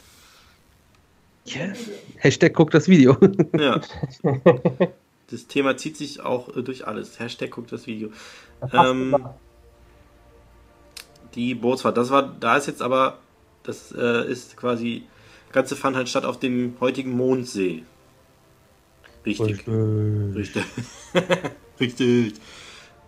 Yeah. 1.46 1.72
Hashtag 2.16 2.52
guckt 2.54 2.74
das 2.74 2.88
Video. 2.88 3.16
Ja. 3.58 3.80
Das 5.34 5.48
Thema 5.48 5.76
zieht 5.76 5.96
sich 5.96 6.20
auch 6.20 6.56
äh, 6.56 6.62
durch 6.62 6.86
alles. 6.86 7.18
Hashtag 7.18 7.50
guckt 7.50 7.72
das 7.72 7.86
Video. 7.88 8.10
Ähm, 8.72 9.16
die 11.34 11.54
Bootsfahrt, 11.56 11.96
das 11.96 12.10
war, 12.10 12.22
da 12.22 12.56
ist 12.56 12.66
jetzt 12.66 12.80
aber, 12.80 13.18
das 13.64 13.92
äh, 13.92 14.30
ist 14.30 14.56
quasi, 14.56 15.02
das 15.46 15.54
Ganze 15.54 15.76
fand 15.76 15.96
halt 15.96 16.08
statt 16.08 16.24
auf 16.24 16.38
dem 16.38 16.76
heutigen 16.80 17.16
Mondsee. 17.16 17.82
Richtig. 19.26 19.66
Richtig. 19.66 20.64
Richtig. 21.80 22.34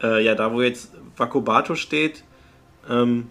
Äh, 0.02 0.22
ja, 0.22 0.34
da 0.34 0.52
wo 0.52 0.60
jetzt 0.60 0.90
Vakobato 1.16 1.74
steht, 1.74 2.22
ähm, 2.86 3.30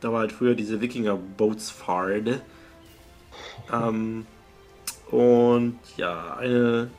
da 0.00 0.12
war 0.12 0.20
halt 0.20 0.32
früher 0.32 0.54
diese 0.54 0.80
Wikinger-Bootsfahrt. 0.80 2.40
Ähm, 3.70 4.26
und 5.10 5.78
ja, 5.98 6.38
eine 6.38 6.90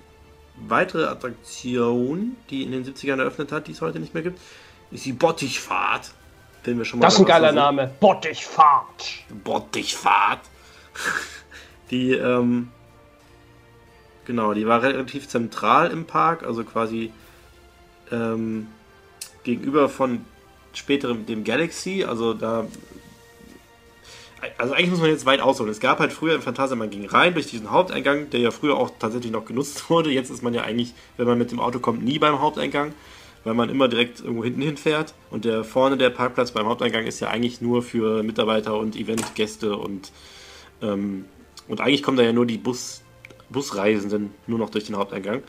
weitere 0.67 1.05
Attraktion, 1.05 2.35
die 2.49 2.63
in 2.63 2.71
den 2.71 2.85
70ern 2.85 3.19
eröffnet 3.19 3.51
hat, 3.51 3.67
die 3.67 3.71
es 3.71 3.81
heute 3.81 3.99
nicht 3.99 4.13
mehr 4.13 4.23
gibt, 4.23 4.39
ist 4.91 5.05
die 5.05 5.13
Bottichfahrt. 5.13 6.11
wir 6.79 6.85
schon 6.85 6.99
mal 6.99 7.05
das 7.05 7.15
ist 7.15 7.19
ein 7.21 7.25
geiler 7.25 7.51
Name. 7.51 7.91
Bottichfahrt. 7.99 9.23
Bottichfahrt. 9.43 10.41
Die, 11.91 12.11
ähm, 12.11 12.69
genau, 14.25 14.53
die 14.53 14.67
war 14.67 14.81
relativ 14.81 15.27
zentral 15.27 15.91
im 15.91 16.05
Park, 16.05 16.43
also 16.43 16.63
quasi 16.63 17.13
ähm, 18.11 18.67
gegenüber 19.43 19.87
von 19.89 20.25
späterem 20.73 21.25
dem 21.25 21.43
Galaxy, 21.43 22.03
also 22.03 22.33
da 22.33 22.65
also 24.57 24.73
eigentlich 24.73 24.89
muss 24.91 24.99
man 24.99 25.09
jetzt 25.09 25.25
weit 25.25 25.41
ausholen. 25.41 25.71
Es 25.71 25.79
gab 25.79 25.99
halt 25.99 26.11
früher 26.11 26.35
im 26.35 26.41
Phantasia, 26.41 26.75
man 26.75 26.89
ging 26.89 27.05
rein 27.05 27.33
durch 27.33 27.47
diesen 27.47 27.71
Haupteingang, 27.71 28.29
der 28.29 28.39
ja 28.39 28.51
früher 28.51 28.77
auch 28.77 28.91
tatsächlich 28.99 29.31
noch 29.31 29.45
genutzt 29.45 29.89
wurde. 29.89 30.11
Jetzt 30.11 30.29
ist 30.29 30.43
man 30.43 30.53
ja 30.53 30.63
eigentlich, 30.63 30.93
wenn 31.17 31.27
man 31.27 31.37
mit 31.37 31.51
dem 31.51 31.59
Auto 31.59 31.79
kommt, 31.79 32.03
nie 32.03 32.19
beim 32.19 32.39
Haupteingang, 32.39 32.93
weil 33.43 33.53
man 33.53 33.69
immer 33.69 33.87
direkt 33.87 34.19
irgendwo 34.19 34.43
hinten 34.43 34.61
hinfährt. 34.61 35.13
Und 35.29 35.45
der 35.45 35.63
vorne 35.63 35.97
der 35.97 36.09
Parkplatz 36.09 36.51
beim 36.51 36.67
Haupteingang 36.67 37.05
ist 37.05 37.19
ja 37.19 37.29
eigentlich 37.29 37.61
nur 37.61 37.83
für 37.83 38.23
Mitarbeiter 38.23 38.77
und 38.77 38.95
Eventgäste 38.95 39.75
und 39.75 40.11
ähm, 40.81 41.25
und 41.67 41.81
eigentlich 41.81 42.03
kommen 42.03 42.17
da 42.17 42.23
ja 42.23 42.33
nur 42.33 42.45
die 42.45 42.57
Bus, 42.57 43.01
Busreisenden 43.49 44.33
nur 44.47 44.59
noch 44.59 44.69
durch 44.69 44.85
den 44.85 44.95
Haupteingang. 44.95 45.43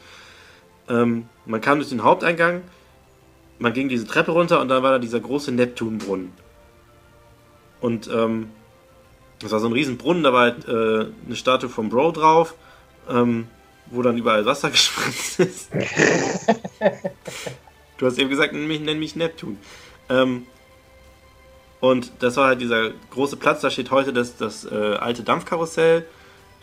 Ähm, 0.88 1.28
man 1.46 1.60
kam 1.60 1.78
durch 1.78 1.90
den 1.90 2.02
Haupteingang, 2.02 2.62
man 3.58 3.72
ging 3.72 3.88
diese 3.88 4.06
Treppe 4.06 4.32
runter 4.32 4.60
und 4.60 4.68
dann 4.68 4.82
war 4.82 4.92
da 4.92 4.98
dieser 4.98 5.20
große 5.20 5.52
Neptunbrunnen. 5.52 6.32
Und 7.80 8.08
ähm, 8.12 8.50
das 9.40 9.52
war 9.52 9.60
so 9.60 9.68
ein 9.68 9.72
Riesenbrunnen, 9.72 10.22
da 10.22 10.32
war 10.32 10.40
halt 10.42 10.68
äh, 10.68 11.12
eine 11.26 11.36
Statue 11.36 11.68
vom 11.68 11.88
Bro 11.88 12.12
drauf, 12.12 12.54
ähm, 13.08 13.48
wo 13.86 14.02
dann 14.02 14.16
überall 14.16 14.44
Wasser 14.46 14.70
gespritzt 14.72 15.40
ist. 15.40 15.70
du 17.98 18.06
hast 18.06 18.18
eben 18.18 18.30
gesagt, 18.30 18.52
nenn 18.52 18.66
mich, 18.66 18.80
nenn 18.80 18.98
mich 18.98 19.16
Neptun. 19.16 19.58
Ähm, 20.08 20.46
und 21.80 22.10
das 22.18 22.36
war 22.36 22.48
halt 22.48 22.60
dieser 22.60 22.90
große 23.10 23.36
Platz, 23.36 23.60
da 23.60 23.70
steht 23.70 23.90
heute 23.90 24.12
das, 24.12 24.36
das 24.36 24.64
äh, 24.64 24.74
alte 24.74 25.22
Dampfkarussell. 25.22 26.04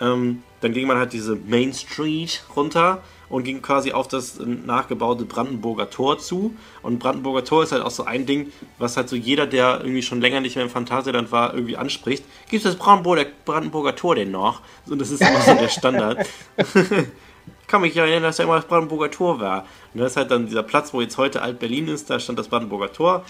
Ähm, 0.01 0.43
dann 0.59 0.73
ging 0.73 0.87
man 0.87 0.97
halt 0.97 1.13
diese 1.13 1.35
Main 1.35 1.73
Street 1.73 2.43
runter 2.55 3.01
und 3.29 3.43
ging 3.43 3.61
quasi 3.61 3.91
auf 3.91 4.07
das 4.07 4.39
nachgebaute 4.39 5.25
Brandenburger 5.25 5.89
Tor 5.89 6.19
zu. 6.19 6.55
Und 6.81 6.99
Brandenburger 6.99 7.43
Tor 7.43 7.63
ist 7.63 7.71
halt 7.71 7.83
auch 7.83 7.91
so 7.91 8.05
ein 8.05 8.25
Ding, 8.25 8.51
was 8.77 8.97
halt 8.97 9.09
so 9.09 9.15
jeder, 9.15 9.47
der 9.47 9.79
irgendwie 9.81 10.01
schon 10.01 10.21
länger 10.21 10.41
nicht 10.41 10.55
mehr 10.55 10.65
im 10.65 10.71
Phantasialand 10.71 11.31
war, 11.31 11.53
irgendwie 11.53 11.77
anspricht. 11.77 12.23
Gibt 12.49 12.65
es 12.65 12.71
das 12.71 12.75
Brandenburger, 12.75 13.25
Brandenburger 13.45 13.95
Tor 13.95 14.15
denn 14.15 14.31
noch? 14.31 14.61
Und 14.87 14.99
das 14.99 15.11
ist 15.11 15.21
immer 15.21 15.41
so 15.41 15.53
der 15.53 15.69
Standard. 15.69 16.27
ich 16.57 16.65
kann 17.67 17.81
mich 17.81 17.95
ja 17.95 18.03
erinnern, 18.03 18.23
dass 18.23 18.37
da 18.37 18.43
immer 18.43 18.55
das 18.55 18.65
Brandenburger 18.65 19.11
Tor 19.11 19.39
war. 19.39 19.65
Und 19.93 20.01
das 20.01 20.11
ist 20.11 20.17
halt 20.17 20.31
dann 20.31 20.45
dieser 20.45 20.63
Platz, 20.63 20.93
wo 20.93 21.01
jetzt 21.01 21.17
heute 21.17 21.41
Alt-Berlin 21.41 21.87
ist, 21.87 22.09
da 22.09 22.19
stand 22.19 22.37
das 22.39 22.47
Brandenburger 22.47 22.91
Tor. 22.91 23.23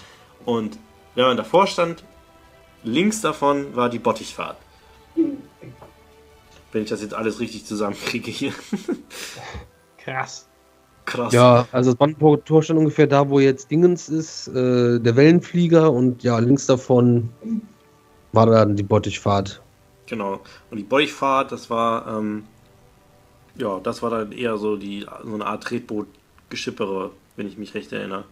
Und 0.46 0.78
wenn 1.16 1.26
man 1.26 1.38
davor 1.38 1.68
stand, 1.68 2.04
links 2.84 3.22
davon 3.22 3.76
war 3.76 3.90
die 3.90 4.00
Bottichfahrt. 4.00 4.58
Wenn 5.16 6.84
ich 6.84 6.90
das 6.90 7.02
jetzt 7.02 7.14
alles 7.14 7.40
richtig 7.40 7.66
zusammenkriege 7.66 8.30
hier. 8.30 8.54
Krass. 10.06 10.48
Krass. 11.06 11.34
Ja, 11.34 11.68
also 11.72 11.92
das 11.92 11.98
Brandenburger 11.98 12.64
stand 12.64 12.80
ungefähr 12.80 13.08
da, 13.08 13.30
wo 13.30 13.40
jetzt 13.40 13.70
Dingens 13.70 14.10
ist, 14.10 14.48
äh, 14.48 15.00
der 15.00 15.16
Wellenflieger 15.16 15.92
und 15.92 16.24
ja, 16.24 16.40
links 16.40 16.66
davon 16.66 17.30
war 18.32 18.48
dann 18.48 18.76
die 18.76 18.84
Bottichfahrt. 18.84 19.62
Genau. 20.08 20.40
Und 20.72 20.78
die 20.78 20.84
Bottichfahrt, 20.84 21.52
das 21.52 21.70
war, 21.70 22.08
ähm, 22.08 22.44
ja, 23.56 23.80
das 23.80 24.02
war 24.02 24.10
dann 24.12 24.32
eher 24.32 24.58
so 24.58 24.78
die 24.78 25.06
so 25.24 25.34
eine 25.34 25.46
Art 25.46 25.64
Tretboot-Geschippere, 25.64 27.12
wenn 27.36 27.48
ich 27.48 27.58
mich 27.58 27.74
recht 27.74 27.92
erinnere. 27.92 28.26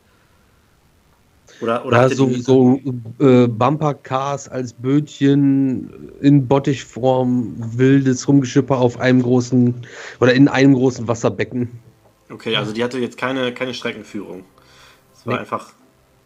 Oder, 1.62 1.86
oder 1.86 2.02
ja, 2.02 2.10
so, 2.10 2.30
so 2.30 2.80
äh, 3.20 3.48
Bumpercars 3.48 4.50
als 4.50 4.74
Bötchen 4.74 6.12
in 6.22 6.48
Bottichform, 6.48 7.54
wildes 7.58 8.28
Rumgeschipper 8.28 8.78
auf 8.78 9.00
einem 9.00 9.22
großen 9.22 9.74
oder 10.20 10.34
in 10.34 10.48
einem 10.48 10.74
großen 10.74 11.08
Wasserbecken. 11.08 11.70
Okay, 12.30 12.56
also 12.56 12.74
die 12.74 12.84
hatte 12.84 13.00
jetzt 13.00 13.18
keine, 13.18 13.54
keine 13.54 13.74
Streckenführung. 13.74 14.44
Es 15.16 15.26
war 15.26 15.36
nee. 15.36 15.40
einfach, 15.42 15.74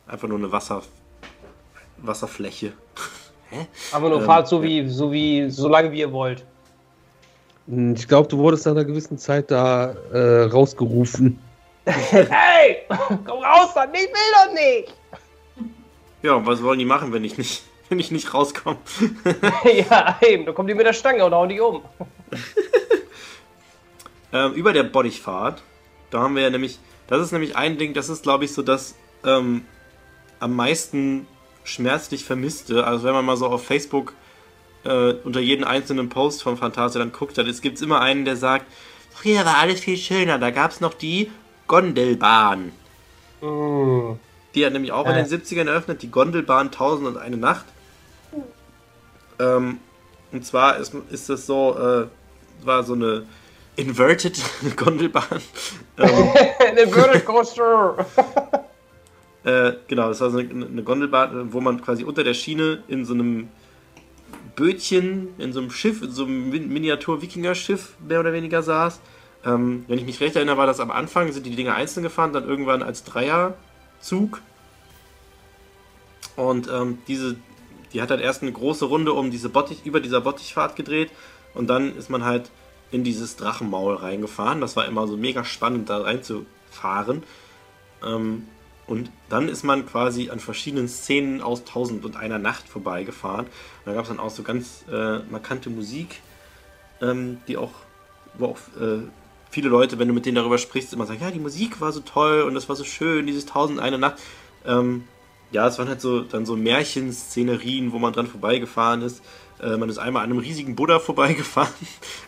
einfach 0.07 0.27
nur 0.27 0.37
eine 0.37 0.51
Wasser, 0.51 0.81
Wasserfläche. 1.97 2.73
Hä? 3.49 3.67
Aber 3.91 4.09
nur 4.09 4.19
ähm, 4.19 4.25
fahrt 4.25 4.47
so 4.47 4.61
wie, 4.63 4.87
so 4.89 5.11
wie, 5.11 5.49
so 5.49 5.67
lange 5.67 5.91
wie 5.91 5.99
ihr 5.99 6.11
wollt. 6.11 6.45
Hm, 7.67 7.93
ich 7.95 8.07
glaube, 8.07 8.27
du 8.27 8.37
wurdest 8.37 8.65
nach 8.65 8.73
einer 8.73 8.85
gewissen 8.85 9.17
Zeit 9.17 9.51
da 9.51 9.93
äh, 10.13 10.43
rausgerufen. 10.43 11.39
hey, 11.85 12.76
komm 13.25 13.43
raus 13.43 13.73
dann, 13.73 13.93
ich 13.93 14.01
will 14.01 14.11
doch 14.45 14.53
nicht. 14.53 14.93
Ja, 16.23 16.45
was 16.45 16.63
wollen 16.63 16.79
die 16.79 16.85
machen, 16.85 17.13
wenn 17.13 17.23
ich 17.23 17.37
nicht, 17.37 17.63
wenn 17.89 17.99
ich 17.99 18.11
nicht 18.11 18.33
rauskomme? 18.33 18.77
ja, 19.89 20.19
eben, 20.21 20.45
dann 20.45 20.55
kommen 20.55 20.67
die 20.67 20.73
mit 20.73 20.85
der 20.85 20.93
Stange 20.93 21.25
und 21.25 21.33
hauen 21.33 21.49
die 21.49 21.59
um. 21.59 21.83
ähm, 24.33 24.53
über 24.53 24.73
der 24.73 24.83
Bodyfahrt, 24.83 25.61
da 26.09 26.19
haben 26.19 26.35
wir 26.35 26.43
ja 26.43 26.49
nämlich, 26.49 26.79
das 27.07 27.21
ist 27.21 27.31
nämlich 27.31 27.55
ein 27.55 27.77
Ding, 27.77 27.93
das 27.93 28.09
ist 28.09 28.23
glaube 28.23 28.45
ich 28.45 28.53
so 28.53 28.61
das 28.61 28.95
ähm, 29.25 29.65
am 30.39 30.55
meisten 30.55 31.27
schmerzlich 31.63 32.23
vermisste. 32.23 32.85
Also 32.85 33.03
wenn 33.03 33.13
man 33.13 33.25
mal 33.25 33.37
so 33.37 33.47
auf 33.47 33.65
Facebook 33.65 34.13
äh, 34.83 35.13
unter 35.23 35.39
jeden 35.39 35.63
einzelnen 35.63 36.09
Post 36.09 36.43
von 36.43 36.57
Fantasia 36.57 36.99
dann 36.99 37.11
guckt, 37.11 37.37
dann 37.37 37.45
gibt 37.45 37.77
es 37.77 37.81
immer 37.81 38.01
einen, 38.01 38.25
der 38.25 38.37
sagt, 38.37 38.65
früher 39.11 39.45
war 39.45 39.57
alles 39.57 39.81
viel 39.81 39.97
schöner, 39.97 40.39
da 40.39 40.51
gab 40.51 40.71
es 40.71 40.81
noch 40.81 40.93
die 40.93 41.31
Gondelbahn. 41.67 42.71
Mm. 43.41 44.13
Die 44.55 44.65
hat 44.65 44.73
nämlich 44.73 44.91
auch 44.91 45.05
in 45.05 45.11
Ja. 45.15 45.21
den 45.21 45.27
70ern 45.27 45.67
eröffnet, 45.67 46.01
die 46.01 46.09
Gondelbahn 46.09 46.67
1000 46.71 47.07
und 47.09 47.17
eine 47.17 47.37
Nacht. 47.37 47.65
Ähm, 49.39 49.79
und 50.31 50.45
zwar 50.45 50.77
ist, 50.77 50.93
ist 51.11 51.29
das 51.29 51.45
so, 51.45 51.77
äh, 51.77 52.07
war 52.65 52.83
so 52.83 52.93
eine 52.93 53.25
inverted 53.75 54.39
Gondelbahn. 54.75 55.41
ähm, 55.97 56.29
Eine 56.59 56.93
Würdecoaster. 56.95 58.05
äh, 59.43 59.73
genau, 59.87 60.07
das 60.09 60.21
war 60.21 60.31
so 60.31 60.39
eine, 60.39 60.65
eine 60.65 60.83
Gondelbahn, 60.83 61.53
wo 61.53 61.61
man 61.61 61.81
quasi 61.81 62.03
unter 62.03 62.23
der 62.23 62.33
Schiene 62.33 62.83
in 62.87 63.05
so 63.05 63.13
einem 63.13 63.49
Bötchen, 64.55 65.29
in 65.37 65.53
so 65.53 65.59
einem 65.59 65.69
Schiff, 65.69 66.01
in 66.01 66.11
so 66.11 66.23
einem 66.25 66.49
Min- 66.49 66.69
Miniatur-Wikinger-Schiff 66.69 67.93
mehr 68.07 68.19
oder 68.21 68.33
weniger 68.33 68.63
saß. 68.63 68.99
Ähm, 69.45 69.85
wenn 69.87 69.99
ich 69.99 70.05
mich 70.05 70.19
recht 70.19 70.35
erinnere, 70.35 70.57
war 70.57 70.67
das 70.67 70.79
am 70.79 70.91
Anfang, 70.91 71.31
sind 71.31 71.45
die 71.45 71.55
Dinger 71.55 71.75
einzeln 71.75 72.03
gefahren, 72.03 72.33
dann 72.33 72.47
irgendwann 72.47 72.83
als 72.83 73.03
Dreierzug. 73.03 74.41
Und 76.35 76.69
ähm, 76.69 76.99
diese, 77.07 77.37
die 77.93 78.01
hat 78.01 78.09
dann 78.09 78.19
erst 78.19 78.41
eine 78.41 78.51
große 78.51 78.85
Runde 78.85 79.13
um 79.13 79.31
diese 79.31 79.49
Bottich, 79.49 79.85
über 79.85 79.99
dieser 79.99 80.21
Bottichfahrt 80.21 80.75
gedreht 80.75 81.11
und 81.53 81.67
dann 81.67 81.95
ist 81.97 82.09
man 82.09 82.23
halt 82.23 82.51
in 82.91 83.03
dieses 83.03 83.35
Drachenmaul 83.35 83.95
reingefahren. 83.95 84.61
Das 84.61 84.75
war 84.75 84.85
immer 84.85 85.07
so 85.07 85.17
mega 85.17 85.43
spannend, 85.43 85.89
da 85.89 86.01
reinzufahren. 86.01 87.23
Ähm, 88.03 88.47
und 88.85 89.11
dann 89.27 89.49
ist 89.49 89.63
man 89.63 89.85
quasi 89.85 90.29
an 90.29 90.39
verschiedenen 90.39 90.87
Szenen 90.87 91.41
aus 91.41 91.65
Tausend 91.65 92.05
und 92.05 92.15
einer 92.15 92.39
Nacht 92.39 92.69
vorbeigefahren. 92.69 93.45
Und 93.47 93.85
da 93.85 93.93
gab 93.93 94.03
es 94.03 94.09
dann 94.09 94.19
auch 94.19 94.29
so 94.29 94.43
ganz 94.43 94.85
äh, 94.89 95.19
markante 95.29 95.69
Musik, 95.69 96.21
ähm, 97.01 97.39
die 97.47 97.57
auch, 97.57 97.73
wo 98.35 98.45
auch 98.45 98.57
äh, 98.79 98.99
viele 99.57 99.69
Leute, 99.69 99.97
wenn 99.97 100.07
du 100.07 100.13
mit 100.13 100.27
denen 100.27 100.35
darüber 100.35 100.59
sprichst, 100.59 100.93
immer 100.93 101.07
sagen, 101.07 101.19
ja, 101.19 101.31
die 101.31 101.39
Musik 101.39 101.81
war 101.81 101.91
so 101.91 102.01
toll 102.01 102.43
und 102.43 102.53
das 102.53 102.69
war 102.69 102.75
so 102.75 102.83
schön, 102.83 103.25
dieses 103.25 103.47
Tausend 103.47 103.79
eine 103.79 103.97
Nacht. 103.97 104.17
Ähm, 104.67 105.05
ja, 105.49 105.65
es 105.65 105.79
waren 105.79 105.87
halt 105.87 105.99
so 105.99 106.21
dann 106.21 106.45
so 106.45 106.55
Märchenszenerien, 106.55 107.91
wo 107.91 107.97
man 107.97 108.13
dran 108.13 108.27
vorbeigefahren 108.27 109.01
ist. 109.01 109.23
Äh, 109.59 109.77
man 109.77 109.89
ist 109.89 109.97
einmal 109.97 110.23
an 110.23 110.29
einem 110.29 110.37
riesigen 110.37 110.75
Buddha 110.75 110.99
vorbeigefahren, 111.09 111.73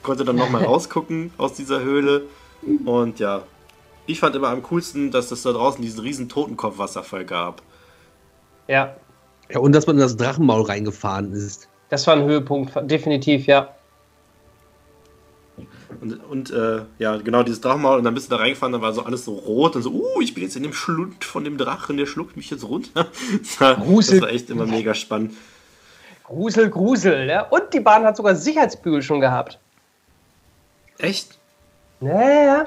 konnte 0.01 0.25
dann 0.25 0.37
nochmal 0.37 0.63
rausgucken 0.65 1.31
aus 1.37 1.53
dieser 1.53 1.81
Höhle. 1.81 2.23
Und 2.83 3.19
ja, 3.19 3.43
ich 4.07 4.19
fand 4.19 4.35
immer 4.35 4.47
am 4.47 4.63
coolsten, 4.63 5.11
dass 5.11 5.29
es 5.29 5.43
da 5.43 5.51
draußen 5.51 5.83
diesen 5.83 5.99
riesen 5.99 6.29
Totenkopfwasserfall 6.29 7.25
gab. 7.25 7.61
Ja, 8.67 8.95
Ja, 9.51 9.59
und 9.59 9.73
dass 9.73 9.85
man 9.85 9.97
in 9.97 10.01
das 10.01 10.17
Drachenmaul 10.17 10.63
reingefahren 10.63 11.31
ist. 11.33 11.69
das 11.89 12.07
war 12.07 12.15
ein 12.15 12.23
Höhepunkt, 12.23 12.73
definitiv, 12.89 13.45
ja. 13.45 13.75
Und, 16.01 16.13
und 16.29 16.51
äh, 16.51 16.81
ja, 16.97 17.17
genau 17.17 17.43
dieses 17.43 17.61
Drachenmaul. 17.61 17.97
Und 17.97 18.03
dann 18.05 18.13
bist 18.13 18.27
du 18.31 18.35
da 18.35 18.41
reingefahren, 18.41 18.71
dann 18.71 18.81
war 18.81 18.93
so 18.93 19.03
alles 19.03 19.25
so 19.25 19.33
rot 19.33 19.75
und 19.75 19.81
so, 19.81 19.91
uh, 19.91 20.21
ich 20.21 20.33
bin 20.33 20.43
jetzt 20.43 20.55
in 20.55 20.63
dem 20.63 20.73
Schlund 20.73 21.25
von 21.25 21.43
dem 21.43 21.57
Drachen, 21.57 21.97
der 21.97 22.05
schluckt 22.05 22.37
mich 22.37 22.49
jetzt 22.49 22.63
runter. 22.63 23.07
Das 23.39 23.59
war, 23.59 23.75
Grusel. 23.75 24.19
das 24.19 24.29
war 24.29 24.33
echt 24.33 24.49
immer 24.49 24.65
mega 24.65 24.93
spannend. 24.93 25.33
Grusel, 26.23 26.69
Grusel, 26.69 27.27
ja. 27.27 27.41
Und 27.47 27.73
die 27.73 27.79
Bahn 27.79 28.03
hat 28.03 28.15
sogar 28.15 28.35
Sicherheitsbügel 28.35 29.01
schon 29.01 29.19
gehabt. 29.19 29.59
Echt? 30.99 31.37
Naja, 31.99 32.65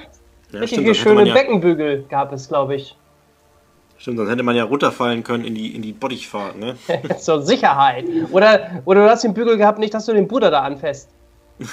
Ja, 0.51 0.61
richtig 0.61 0.81
stimmt, 0.81 0.97
schöne 0.97 1.29
ja, 1.29 1.35
Beckenbügel 1.35 2.05
gab 2.09 2.33
es, 2.33 2.49
glaube 2.49 2.75
ich. 2.75 2.97
stimmt, 3.99 4.19
sonst 4.19 4.31
hätte 4.31 4.43
man 4.43 4.57
ja 4.57 4.65
runterfallen 4.65 5.23
können 5.23 5.45
in 5.45 5.55
die, 5.55 5.75
in 5.75 5.81
die 5.83 5.93
Bottichfahrt, 5.93 6.57
ne? 6.59 6.77
Zur 7.19 7.43
Sicherheit. 7.43 8.05
Oder, 8.31 8.83
oder 8.85 9.05
du 9.05 9.11
hast 9.11 9.25
den 9.25 9.33
Bügel 9.35 9.57
gehabt, 9.57 9.79
nicht, 9.79 9.95
dass 9.95 10.07
du 10.07 10.13
den 10.13 10.29
Bruder 10.29 10.51
da 10.51 10.63
anfasst. 10.63 11.09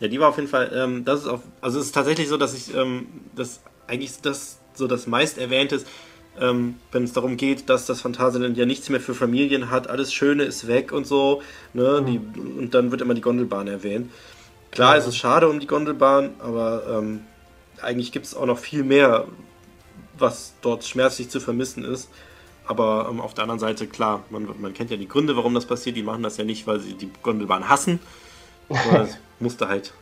Ja, 0.00 0.08
die 0.08 0.18
war 0.18 0.30
auf 0.30 0.36
jeden 0.36 0.48
Fall, 0.48 0.72
ähm, 0.74 1.04
das 1.04 1.20
ist 1.20 1.26
auf, 1.26 1.40
also 1.60 1.78
es 1.78 1.86
ist 1.86 1.92
tatsächlich 1.92 2.28
so, 2.28 2.36
dass 2.36 2.54
ich, 2.54 2.74
ähm, 2.74 3.06
das 3.36 3.60
eigentlich 3.86 4.20
das 4.22 4.58
so 4.74 4.86
das 4.86 5.06
meist 5.06 5.38
erwähnte 5.38 5.76
ist, 5.76 5.86
ähm, 6.40 6.76
wenn 6.92 7.04
es 7.04 7.12
darum 7.12 7.36
geht, 7.36 7.68
dass 7.68 7.86
das 7.86 8.00
Phantasialand 8.00 8.56
ja 8.56 8.64
nichts 8.64 8.88
mehr 8.88 9.00
für 9.00 9.14
Familien 9.14 9.70
hat, 9.70 9.88
alles 9.88 10.12
Schöne 10.12 10.44
ist 10.44 10.66
weg 10.66 10.92
und 10.92 11.06
so, 11.06 11.42
ne, 11.74 12.02
die, 12.06 12.18
und 12.38 12.72
dann 12.72 12.90
wird 12.90 13.02
immer 13.02 13.14
die 13.14 13.20
Gondelbahn 13.20 13.68
erwähnt. 13.68 14.10
Klar, 14.70 14.96
es 14.96 15.06
ist 15.06 15.16
schade 15.16 15.48
um 15.48 15.60
die 15.60 15.66
Gondelbahn, 15.66 16.34
aber 16.38 16.84
ähm, 16.98 17.22
eigentlich 17.82 18.12
gibt 18.12 18.26
es 18.26 18.34
auch 18.34 18.46
noch 18.46 18.58
viel 18.58 18.84
mehr, 18.84 19.26
was 20.18 20.54
dort 20.62 20.84
schmerzlich 20.84 21.28
zu 21.28 21.40
vermissen 21.40 21.84
ist. 21.84 22.08
Aber 22.66 23.08
ähm, 23.10 23.20
auf 23.20 23.34
der 23.34 23.42
anderen 23.42 23.58
Seite, 23.58 23.88
klar, 23.88 24.22
man, 24.30 24.48
man 24.60 24.72
kennt 24.72 24.92
ja 24.92 24.96
die 24.96 25.08
Gründe, 25.08 25.36
warum 25.36 25.54
das 25.54 25.66
passiert. 25.66 25.96
Die 25.96 26.04
machen 26.04 26.22
das 26.22 26.36
ja 26.36 26.44
nicht, 26.44 26.68
weil 26.68 26.78
sie 26.78 26.94
die 26.94 27.10
Gondelbahn 27.22 27.68
hassen, 27.68 27.98
sondern 28.70 29.06
es 29.06 29.18
musste 29.38 29.68
halt, 29.68 29.92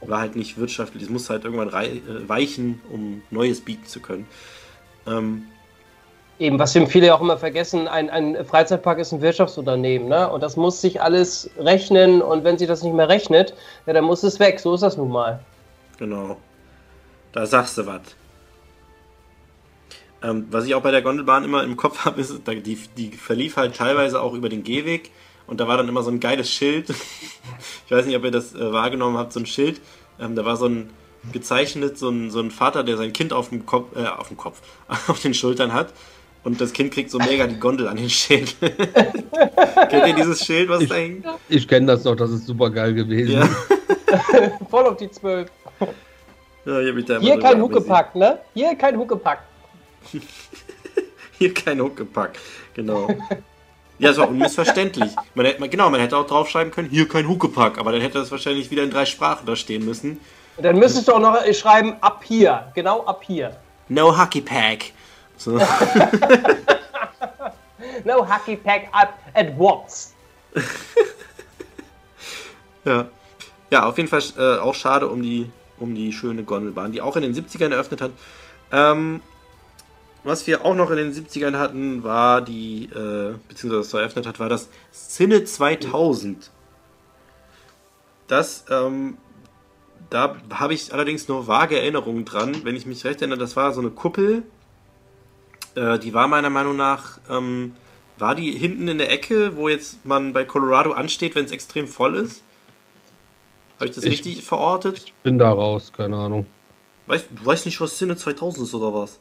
war 0.00 0.20
halt 0.20 0.36
nicht 0.36 0.58
wirtschaftlich, 0.58 1.04
es 1.04 1.10
musste 1.10 1.34
halt 1.34 1.44
irgendwann 1.44 1.68
äh, 1.68 2.00
weichen, 2.28 2.80
um 2.90 3.22
Neues 3.30 3.60
bieten 3.60 3.86
zu 3.86 4.00
können. 4.00 4.26
Ähm, 5.06 5.46
Eben, 6.38 6.58
was 6.58 6.76
eben 6.76 6.86
viele 6.86 7.14
auch 7.14 7.22
immer 7.22 7.38
vergessen, 7.38 7.88
ein, 7.88 8.10
ein 8.10 8.44
Freizeitpark 8.44 8.98
ist 8.98 9.10
ein 9.10 9.22
Wirtschaftsunternehmen, 9.22 10.06
ne? 10.06 10.28
Und 10.28 10.42
das 10.42 10.56
muss 10.56 10.82
sich 10.82 11.00
alles 11.00 11.48
rechnen 11.58 12.20
und 12.20 12.44
wenn 12.44 12.58
sie 12.58 12.66
das 12.66 12.82
nicht 12.82 12.92
mehr 12.92 13.08
rechnet, 13.08 13.54
ja, 13.86 13.94
dann 13.94 14.04
muss 14.04 14.22
es 14.22 14.38
weg. 14.38 14.60
So 14.60 14.74
ist 14.74 14.82
das 14.82 14.98
nun 14.98 15.10
mal. 15.10 15.40
genau. 15.98 16.36
Da 17.32 17.44
sagst 17.46 17.76
du 17.78 17.86
was. 17.86 18.00
Ähm, 20.22 20.46
was 20.50 20.66
ich 20.66 20.74
auch 20.74 20.82
bei 20.82 20.90
der 20.90 21.02
Gondelbahn 21.02 21.44
immer 21.44 21.64
im 21.64 21.76
Kopf 21.76 21.98
habe, 22.04 22.20
ist, 22.20 22.42
die, 22.46 22.78
die 22.96 23.12
verlief 23.12 23.56
halt 23.56 23.76
teilweise 23.76 24.20
auch 24.20 24.34
über 24.34 24.48
den 24.48 24.62
Gehweg 24.62 25.10
und 25.46 25.60
da 25.60 25.68
war 25.68 25.76
dann 25.76 25.88
immer 25.88 26.02
so 26.02 26.10
ein 26.10 26.20
geiles 26.20 26.50
Schild. 26.50 26.90
ich 27.86 27.90
weiß 27.90 28.06
nicht, 28.06 28.16
ob 28.16 28.24
ihr 28.24 28.30
das 28.30 28.54
äh, 28.54 28.72
wahrgenommen 28.72 29.16
habt, 29.16 29.32
so 29.32 29.40
ein 29.40 29.46
Schild. 29.46 29.80
Ähm, 30.18 30.34
da 30.34 30.44
war 30.44 30.56
so 30.56 30.66
ein 30.66 30.90
gezeichnet, 31.32 31.98
so 31.98 32.08
ein, 32.08 32.30
so 32.30 32.40
ein 32.40 32.50
Vater, 32.50 32.84
der 32.84 32.96
sein 32.96 33.12
Kind 33.12 33.32
auf 33.32 33.48
dem 33.48 33.66
Kopf, 33.66 33.96
äh, 33.96 34.06
auf 34.06 34.28
dem 34.28 34.36
Kopf, 34.36 34.60
auf 35.08 35.20
den 35.20 35.34
Schultern 35.34 35.72
hat. 35.72 35.92
Und 36.44 36.60
das 36.60 36.72
Kind 36.72 36.92
kriegt 36.92 37.10
so 37.10 37.18
mega 37.18 37.46
die 37.48 37.58
Gondel 37.58 37.88
an 37.88 37.96
den 37.96 38.08
Schädel. 38.08 38.46
Kennt 39.90 40.06
ihr 40.06 40.14
dieses 40.14 40.44
Schild, 40.44 40.68
was 40.68 40.86
da 40.86 40.94
hängt? 40.94 41.26
Ich 41.48 41.66
kenne 41.66 41.86
das 41.86 42.04
noch, 42.04 42.14
das 42.14 42.30
ist 42.30 42.46
super 42.46 42.70
geil 42.70 42.94
gewesen. 42.94 43.32
Ja. 43.32 43.48
Voll 44.70 44.86
auf 44.86 44.96
die 44.96 45.10
Zwölf. 45.10 45.50
ja 46.64 46.80
ich 46.80 46.94
Hier 46.94 47.04
drüber 47.04 47.38
kein. 47.40 47.60
Huckepack, 47.60 48.14
ne? 48.14 48.38
Hier 48.54 48.76
kein 48.76 48.96
Huckepack. 48.96 49.40
Hier 51.38 51.52
kein 51.52 51.80
Huckepack, 51.80 52.38
genau. 52.74 53.08
Ja, 53.98 54.10
es 54.10 54.18
war 54.18 54.28
unmissverständlich. 54.28 55.10
Man 55.34 55.46
hätte, 55.46 55.68
genau, 55.68 55.88
man 55.90 56.00
hätte 56.00 56.16
auch 56.16 56.26
draufschreiben 56.26 56.72
können, 56.72 56.90
hier 56.90 57.08
kein 57.08 57.28
Huckepack, 57.28 57.78
aber 57.78 57.92
dann 57.92 58.00
hätte 58.00 58.18
das 58.18 58.30
wahrscheinlich 58.30 58.70
wieder 58.70 58.82
in 58.82 58.90
drei 58.90 59.06
Sprachen 59.06 59.46
da 59.46 59.56
stehen 59.56 59.84
müssen. 59.84 60.20
Dann 60.58 60.78
müsstest 60.78 61.08
du 61.08 61.12
auch 61.12 61.18
noch 61.18 61.36
schreiben, 61.54 61.96
ab 62.00 62.22
hier. 62.24 62.70
Genau 62.74 63.04
ab 63.04 63.22
hier. 63.26 63.56
No 63.88 64.18
Hucky 64.18 64.40
Pack. 64.40 64.92
So. 65.36 65.58
No 68.04 68.26
Hacky 68.26 68.56
Pack 68.56 68.88
up 68.92 69.18
at 69.34 69.58
once. 69.58 70.14
Ja. 72.84 73.08
ja, 73.68 73.84
auf 73.84 73.96
jeden 73.96 74.08
Fall 74.08 74.22
äh, 74.38 74.60
auch 74.60 74.76
schade 74.76 75.08
um 75.08 75.20
die, 75.20 75.50
um 75.80 75.96
die 75.96 76.12
schöne 76.12 76.44
Gondelbahn, 76.44 76.92
die 76.92 77.00
auch 77.00 77.16
in 77.16 77.22
den 77.22 77.34
70ern 77.34 77.72
eröffnet 77.72 78.00
hat. 78.00 78.12
Ähm, 78.70 79.22
was 80.26 80.46
wir 80.46 80.64
auch 80.64 80.74
noch 80.74 80.90
in 80.90 80.96
den 80.96 81.12
70ern 81.12 81.56
hatten, 81.58 82.02
war 82.02 82.42
die, 82.42 82.84
äh, 82.86 83.34
beziehungsweise 83.48 83.78
was 83.80 83.94
eröffnet 83.94 84.26
hat, 84.26 84.38
war 84.40 84.48
das 84.48 84.68
Cine 84.92 85.44
2000. 85.44 86.50
Das, 88.26 88.64
ähm, 88.70 89.16
da 90.10 90.36
habe 90.50 90.74
ich 90.74 90.92
allerdings 90.92 91.28
nur 91.28 91.46
vage 91.46 91.78
Erinnerungen 91.78 92.24
dran. 92.24 92.56
Wenn 92.64 92.76
ich 92.76 92.86
mich 92.86 93.04
recht 93.04 93.20
erinnere, 93.22 93.38
das 93.38 93.56
war 93.56 93.72
so 93.72 93.80
eine 93.80 93.90
Kuppel. 93.90 94.42
Äh, 95.74 95.98
die 95.98 96.12
war 96.14 96.26
meiner 96.28 96.50
Meinung 96.50 96.76
nach, 96.76 97.18
ähm, 97.30 97.74
war 98.18 98.34
die 98.34 98.50
hinten 98.52 98.88
in 98.88 98.98
der 98.98 99.10
Ecke, 99.12 99.56
wo 99.56 99.68
jetzt 99.68 100.04
man 100.04 100.32
bei 100.32 100.44
Colorado 100.44 100.92
ansteht, 100.92 101.34
wenn 101.34 101.44
es 101.44 101.52
extrem 101.52 101.86
voll 101.86 102.16
ist? 102.16 102.42
Habe 103.76 103.86
ich 103.86 103.94
das 103.94 104.04
Ich- 104.04 104.12
richtig 104.12 104.42
verortet? 104.42 104.98
Ich 105.04 105.14
bin 105.22 105.38
da 105.38 105.50
raus, 105.52 105.92
keine 105.94 106.16
Ahnung. 106.16 106.46
Weißt, 107.06 107.26
du 107.30 107.46
weißt 107.46 107.66
nicht, 107.66 107.80
was 107.80 107.96
Cine 107.98 108.16
2000 108.16 108.66
ist 108.66 108.74
oder 108.74 108.92
was? 108.92 109.20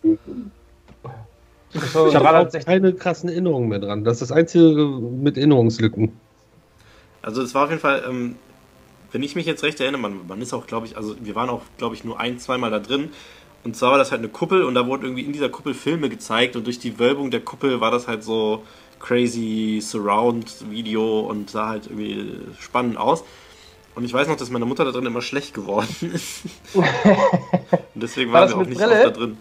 So, 1.83 2.07
Ich 2.07 2.15
habe 2.15 2.29
auch 2.29 2.31
360. 2.31 2.65
keine 2.65 2.93
krassen 2.95 3.29
Erinnerungen 3.29 3.69
mehr 3.69 3.79
dran. 3.79 4.03
Das 4.03 4.21
ist 4.21 4.29
das 4.29 4.31
Einzige 4.31 4.85
mit 4.85 5.37
Erinnerungslücken. 5.37 6.13
Also 7.21 7.41
es 7.41 7.53
war 7.55 7.63
auf 7.65 7.69
jeden 7.69 7.81
Fall, 7.81 8.03
ähm, 8.07 8.35
wenn 9.11 9.23
ich 9.23 9.35
mich 9.35 9.45
jetzt 9.45 9.63
recht 9.63 9.79
erinnere, 9.79 10.01
man, 10.01 10.27
man 10.27 10.41
ist 10.41 10.53
auch, 10.53 10.67
glaube 10.67 10.85
ich, 10.87 10.97
also 10.97 11.15
wir 11.19 11.35
waren 11.35 11.49
auch, 11.49 11.61
glaube 11.77 11.95
ich, 11.95 12.03
nur 12.03 12.19
ein, 12.19 12.39
zweimal 12.39 12.71
da 12.71 12.79
drin. 12.79 13.09
Und 13.63 13.75
zwar 13.75 13.91
war 13.91 13.97
das 13.97 14.11
halt 14.11 14.19
eine 14.19 14.29
Kuppel 14.29 14.63
und 14.63 14.75
da 14.75 14.85
wurden 14.87 15.03
irgendwie 15.03 15.23
in 15.23 15.33
dieser 15.33 15.49
Kuppel 15.49 15.73
Filme 15.73 16.09
gezeigt 16.09 16.55
und 16.55 16.67
durch 16.67 16.77
die 16.79 16.99
Wölbung 16.99 17.31
der 17.31 17.41
Kuppel 17.41 17.81
war 17.81 17.89
das 17.91 18.07
halt 18.07 18.23
so 18.23 18.63
crazy 18.99 19.79
Surround-Video 19.81 21.21
und 21.21 21.49
sah 21.49 21.69
halt 21.69 21.87
irgendwie 21.87 22.37
spannend 22.59 22.97
aus. 22.97 23.23
Und 23.95 24.03
ich 24.05 24.13
weiß 24.13 24.27
noch, 24.27 24.35
dass 24.37 24.49
meine 24.51 24.65
Mutter 24.65 24.85
da 24.85 24.91
drin 24.91 25.05
immer 25.05 25.21
schlecht 25.21 25.53
geworden 25.53 25.87
ist. 26.13 26.43
und 26.73 26.83
deswegen 27.95 28.31
War 28.31 28.41
waren 28.41 28.49
wir 28.49 28.55
auch 28.57 28.59
mit 28.59 28.69
nicht 28.69 28.77
Brille? 28.79 28.95
oft 28.95 29.05
da 29.05 29.09
drin. 29.11 29.37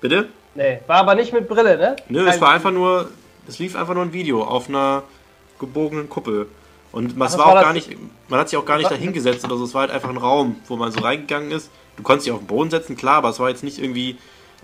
Bitte? 0.00 0.28
Nee, 0.54 0.80
war 0.86 0.96
aber 0.96 1.14
nicht 1.14 1.32
mit 1.32 1.48
Brille, 1.48 1.76
ne? 1.76 1.96
Nö, 2.08 2.24
Kein- 2.24 2.34
es 2.34 2.40
war 2.40 2.50
einfach 2.50 2.70
nur, 2.70 3.10
es 3.48 3.58
lief 3.58 3.76
einfach 3.76 3.94
nur 3.94 4.04
ein 4.04 4.12
Video 4.12 4.42
auf 4.44 4.68
einer 4.68 5.02
gebogenen 5.58 6.08
Kuppel. 6.08 6.46
Und 6.92 7.18
was 7.18 7.38
war 7.38 7.46
war 7.46 7.56
auch 7.56 7.62
gar 7.62 7.72
nicht, 7.72 7.90
man 8.28 8.40
hat 8.40 8.50
sich 8.50 8.58
auch 8.58 8.66
gar 8.66 8.76
nicht 8.76 8.90
Was? 8.90 8.92
da 8.92 8.98
hingesetzt 8.98 9.44
oder 9.44 9.56
so, 9.56 9.64
es 9.64 9.72
war 9.72 9.82
halt 9.82 9.90
einfach 9.90 10.10
ein 10.10 10.18
Raum, 10.18 10.56
wo 10.68 10.76
man 10.76 10.92
so 10.92 11.00
reingegangen 11.00 11.50
ist 11.50 11.70
du 11.96 12.02
konntest 12.02 12.26
dich 12.26 12.32
auf 12.32 12.40
den 12.40 12.46
Boden 12.46 12.70
setzen, 12.70 12.96
klar, 12.96 13.16
aber 13.16 13.30
es 13.30 13.40
war 13.40 13.48
jetzt 13.48 13.64
nicht 13.64 13.78
irgendwie, 13.78 14.18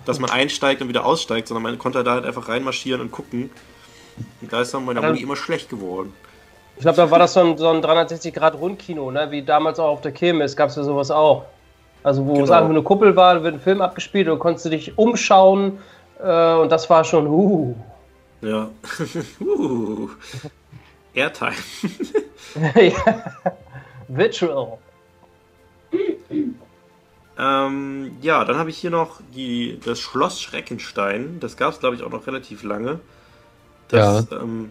dass 0.05 0.19
man 0.19 0.31
einsteigt 0.31 0.81
und 0.83 0.89
wieder 0.89 1.05
aussteigt, 1.05 1.49
sondern 1.49 1.63
man 1.63 1.79
konnte 1.79 2.03
da 2.05 2.13
halt 2.13 2.25
einfach 2.25 2.49
reinmarschieren 2.49 3.01
und 3.01 3.11
gucken. 3.11 3.51
Und 4.41 4.53
da 4.53 4.61
ist 4.61 4.75
dann 4.75 4.85
meine 4.85 5.01
Muni 5.01 5.21
immer 5.21 5.37
schlecht 5.37 5.69
geworden. 5.69 6.13
Ich 6.77 6.83
glaube, 6.83 6.97
da 6.97 7.11
war 7.11 7.19
das 7.19 7.33
so 7.33 7.41
ein, 7.41 7.59
so 7.59 7.69
ein 7.69 7.83
360-Grad-Rundkino, 7.83 9.11
ne? 9.11 9.31
wie 9.31 9.43
damals 9.43 9.81
auch 9.81 9.89
auf 9.89 10.01
der 10.01 10.13
Kirmes, 10.13 10.57
gab 10.57 10.71
es 10.71 10.77
ja 10.77 10.85
sowas 10.85 11.11
auch. 11.11 11.45
Also, 12.09 12.27
wo 12.27 12.33
Genau. 12.33 12.45
es 12.45 12.51
einfach 12.51 12.71
eine 12.71 12.83
Kuppel 12.83 13.15
war, 13.17 13.35
da 13.35 13.43
wird 13.43 13.55
ein 13.55 13.61
Film 13.61 13.83
abgespielt 13.83 14.29
und 14.29 14.37
du 14.37 14.39
konntest 14.41 14.65
dich 14.73 14.97
umschauen 14.97 15.79
äh, 16.23 16.55
und 16.55 16.73
das 16.73 16.89
war 16.89 17.05
schon, 17.05 17.27
uh. 17.27 17.75
Ja. 18.41 18.71
uh. 19.41 20.09
Airtime. 21.15 21.53
Ja. 22.75 23.23
Virtual. 24.09 24.79
Ähm, 27.39 28.17
ja, 28.23 28.45
dann 28.45 28.57
habe 28.57 28.71
ich 28.71 28.79
hier 28.79 28.91
noch 28.91 29.21
die, 29.35 29.79
das 29.85 30.01
Schloss 30.01 30.41
Schreckenstein. 30.41 31.39
Das 31.41 31.57
gab 31.57 31.73
es, 31.75 31.81
glaube 31.81 31.95
ich, 31.95 32.03
auch 32.03 32.11
noch 32.11 32.27
relativ 32.27 32.63
lange. 32.63 33.01
Das 33.89 34.31
ähm, 34.33 34.71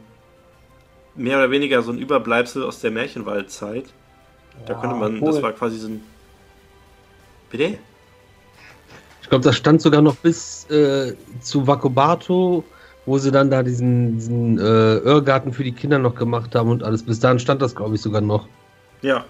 mehr 1.16 1.38
oder 1.38 1.52
weniger 1.52 1.82
so 1.82 1.92
ein 1.92 1.98
Überbleibsel 1.98 2.64
aus 2.64 2.82
der 2.82 2.92
Märchenwaldzeit. 2.92 3.86
Da 4.66 4.74
Ja, 4.74 4.80
konnte 4.80 4.96
man, 4.96 5.22
cool. 5.22 5.32
das 5.32 5.42
war 5.42 5.52
quasi 5.54 5.78
so 5.78 5.88
ein. 5.88 6.04
Bitte? 7.50 7.78
Ich 9.22 9.30
glaube, 9.30 9.44
das 9.44 9.58
stand 9.58 9.82
sogar 9.82 10.02
noch 10.02 10.16
bis 10.16 10.70
äh, 10.70 11.16
zu 11.42 11.68
Vakobato, 11.68 12.64
wo 13.06 13.18
sie 13.18 13.32
dann 13.32 13.50
da 13.50 13.64
diesen, 13.64 14.18
diesen 14.18 14.60
äh, 14.60 14.98
Irrgarten 14.98 15.54
für 15.54 15.64
die 15.64 15.74
Kinder 15.74 16.00
noch 16.00 16.16
gemacht 16.16 16.56
haben 16.56 16.70
und 16.70 16.84
alles. 16.84 17.04
Bis 17.04 17.20
dahin 17.20 17.40
stand 17.40 17.62
das, 17.62 17.76
glaube 17.76 17.96
ich, 17.96 18.02
sogar 18.02 18.22
noch. 18.22 18.48
Ja. 19.02 19.26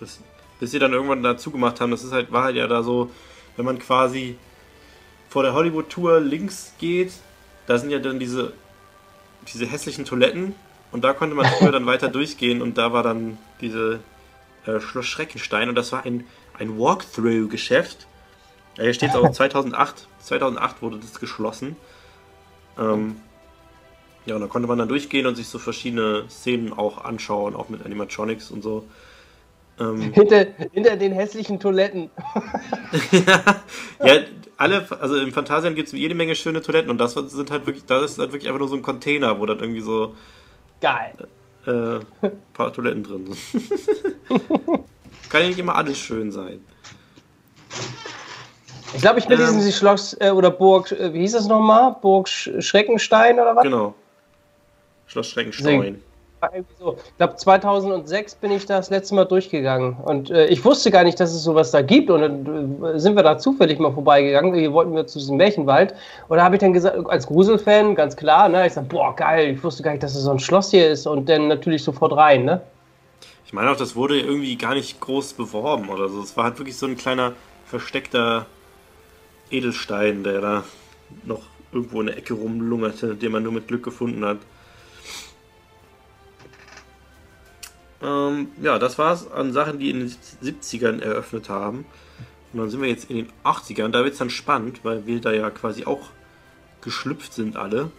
Das, 0.00 0.20
bis 0.60 0.70
sie 0.70 0.78
dann 0.78 0.92
irgendwann 0.92 1.22
dazu 1.22 1.50
gemacht 1.50 1.80
haben, 1.80 1.90
das 1.90 2.04
ist 2.04 2.12
halt, 2.12 2.32
war 2.32 2.44
halt 2.44 2.56
ja 2.56 2.66
da 2.66 2.82
so, 2.82 3.10
wenn 3.56 3.64
man 3.64 3.78
quasi 3.78 4.36
vor 5.28 5.42
der 5.42 5.54
Hollywood-Tour 5.54 6.20
links 6.20 6.72
geht, 6.78 7.12
da 7.66 7.78
sind 7.78 7.90
ja 7.90 7.98
dann 7.98 8.18
diese, 8.18 8.52
diese 9.52 9.66
hässlichen 9.66 10.04
Toiletten 10.04 10.54
und 10.92 11.04
da 11.04 11.12
konnte 11.12 11.34
man 11.34 11.46
früher 11.46 11.72
dann 11.72 11.86
weiter 11.86 12.08
durchgehen 12.08 12.62
und 12.62 12.78
da 12.78 12.92
war 12.92 13.02
dann 13.02 13.38
diese 13.60 14.00
äh, 14.66 14.80
Schloss 14.80 15.06
Schreckenstein 15.06 15.68
und 15.68 15.74
das 15.74 15.92
war 15.92 16.04
ein, 16.04 16.24
ein 16.58 16.78
Walkthrough-Geschäft. 16.78 18.06
Ja, 18.76 18.84
hier 18.84 18.94
steht 18.94 19.10
es 19.10 19.16
auch 19.16 19.30
2008. 19.32 20.06
2008 20.20 20.82
wurde 20.82 20.98
das 20.98 21.18
geschlossen. 21.18 21.76
Ähm, 22.78 23.16
ja, 24.26 24.34
und 24.34 24.40
da 24.40 24.48
konnte 24.48 24.66
man 24.68 24.78
dann 24.78 24.88
durchgehen 24.88 25.26
und 25.26 25.36
sich 25.36 25.48
so 25.48 25.58
verschiedene 25.58 26.24
Szenen 26.28 26.72
auch 26.72 27.04
anschauen, 27.04 27.54
auch 27.54 27.68
mit 27.68 27.84
Animatronics 27.84 28.50
und 28.50 28.62
so. 28.62 28.84
Ähm, 29.78 30.00
Hinter, 30.12 30.46
hinter 30.72 30.96
den 30.96 31.12
hässlichen 31.12 31.60
Toiletten. 31.60 32.10
ja, 34.02 34.20
alle, 34.56 34.86
also 35.00 35.16
im 35.16 35.32
Phantasian 35.32 35.74
gibt 35.74 35.88
es 35.88 35.92
jede 35.92 36.14
Menge 36.14 36.34
schöne 36.34 36.62
Toiletten 36.62 36.90
und 36.90 36.98
das 36.98 37.12
sind 37.12 37.50
halt 37.50 37.66
wirklich, 37.66 37.84
das 37.84 38.12
ist 38.12 38.18
halt 38.18 38.32
wirklich 38.32 38.48
einfach 38.48 38.60
nur 38.60 38.68
so 38.68 38.76
ein 38.76 38.82
Container, 38.82 39.38
wo 39.38 39.46
dann 39.46 39.60
irgendwie 39.60 39.82
so 39.82 40.14
Geil. 40.80 41.14
äh, 41.66 42.00
ein 42.26 42.32
paar 42.54 42.72
Toiletten 42.72 43.04
drin 43.04 43.26
sind. 43.26 43.68
Kann 45.28 45.42
ja 45.42 45.48
nicht 45.48 45.58
immer 45.58 45.74
alles 45.74 45.98
schön 45.98 46.30
sein. 46.30 46.64
Ich 48.94 49.02
glaube, 49.02 49.18
ich 49.18 49.26
bin 49.26 49.38
Ähm. 49.40 49.46
diesen 49.46 49.72
Schloss 49.72 50.16
äh, 50.20 50.30
oder 50.30 50.50
Burg, 50.50 50.92
äh, 50.92 51.12
wie 51.12 51.20
hieß 51.20 51.32
das 51.32 51.46
nochmal? 51.46 51.96
Burg 52.00 52.28
Sch 52.28 52.50
Schreckenstein 52.60 53.38
oder 53.38 53.54
was? 53.54 53.62
Genau. 53.62 53.94
Schloss 55.06 55.28
Schreckenstein. 55.28 56.00
So. 56.78 56.96
Ich 56.98 57.16
glaube, 57.16 57.34
2006 57.36 58.36
bin 58.36 58.52
ich 58.52 58.66
da 58.66 58.76
das 58.76 58.90
letzte 58.90 59.14
Mal 59.14 59.24
durchgegangen. 59.24 59.96
Und 60.04 60.30
äh, 60.30 60.46
ich 60.46 60.64
wusste 60.64 60.90
gar 60.90 61.02
nicht, 61.02 61.18
dass 61.18 61.32
es 61.32 61.42
sowas 61.42 61.70
da 61.70 61.82
gibt. 61.82 62.10
Und 62.10 62.20
dann 62.20 62.94
äh, 62.94 62.98
sind 63.00 63.16
wir 63.16 63.22
da 63.22 63.38
zufällig 63.38 63.78
mal 63.78 63.92
vorbeigegangen. 63.92 64.54
Hier 64.54 64.72
wollten 64.72 64.94
wir 64.94 65.06
zu 65.06 65.18
diesem 65.18 65.38
Märchenwald. 65.38 65.94
Und 66.28 66.36
da 66.36 66.44
habe 66.44 66.56
ich 66.56 66.60
dann 66.60 66.72
gesagt, 66.72 66.98
als 67.08 67.26
Gruselfan, 67.26 67.94
ganz 67.94 68.16
klar, 68.16 68.48
ne, 68.48 68.66
ich 68.66 68.74
sag, 68.74 68.88
boah, 68.88 69.16
geil, 69.16 69.54
ich 69.54 69.64
wusste 69.64 69.82
gar 69.82 69.90
nicht, 69.92 70.02
dass 70.02 70.14
es 70.14 70.22
so 70.22 70.30
ein 70.30 70.38
Schloss 70.38 70.70
hier 70.70 70.88
ist. 70.88 71.06
Und 71.06 71.28
dann 71.28 71.48
natürlich 71.48 71.82
sofort 71.82 72.14
rein, 72.14 72.44
ne? 72.44 72.60
Ich 73.46 73.52
meine 73.52 73.70
auch, 73.70 73.76
das 73.76 73.94
wurde 73.94 74.20
irgendwie 74.20 74.56
gar 74.56 74.74
nicht 74.74 75.00
groß 75.00 75.34
beworben 75.34 75.88
oder 75.88 76.08
so. 76.08 76.20
Es 76.20 76.36
war 76.36 76.44
halt 76.44 76.58
wirklich 76.58 76.76
so 76.76 76.86
ein 76.86 76.96
kleiner 76.96 77.34
versteckter 77.64 78.46
Edelstein, 79.50 80.24
der 80.24 80.40
da 80.40 80.64
noch 81.24 81.42
irgendwo 81.70 82.00
in 82.00 82.08
der 82.08 82.18
Ecke 82.18 82.34
rumlungerte, 82.34 83.14
den 83.14 83.30
man 83.30 83.44
nur 83.44 83.52
mit 83.52 83.68
Glück 83.68 83.84
gefunden 83.84 84.24
hat. 84.24 84.38
Ähm, 88.02 88.48
ja, 88.60 88.80
das 88.80 88.98
war's 88.98 89.30
an 89.30 89.52
Sachen, 89.52 89.78
die 89.78 89.90
in 89.90 90.00
den 90.00 90.10
70ern 90.42 91.00
eröffnet 91.00 91.48
haben. 91.48 91.86
Und 92.52 92.58
dann 92.58 92.70
sind 92.70 92.82
wir 92.82 92.88
jetzt 92.88 93.08
in 93.10 93.16
den 93.16 93.28
80ern. 93.44 93.90
Da 93.90 94.02
wird's 94.02 94.18
dann 94.18 94.30
spannend, 94.30 94.80
weil 94.84 95.06
wir 95.06 95.20
da 95.20 95.32
ja 95.32 95.50
quasi 95.50 95.84
auch 95.84 96.08
geschlüpft 96.80 97.32
sind 97.32 97.56
alle. 97.56 97.92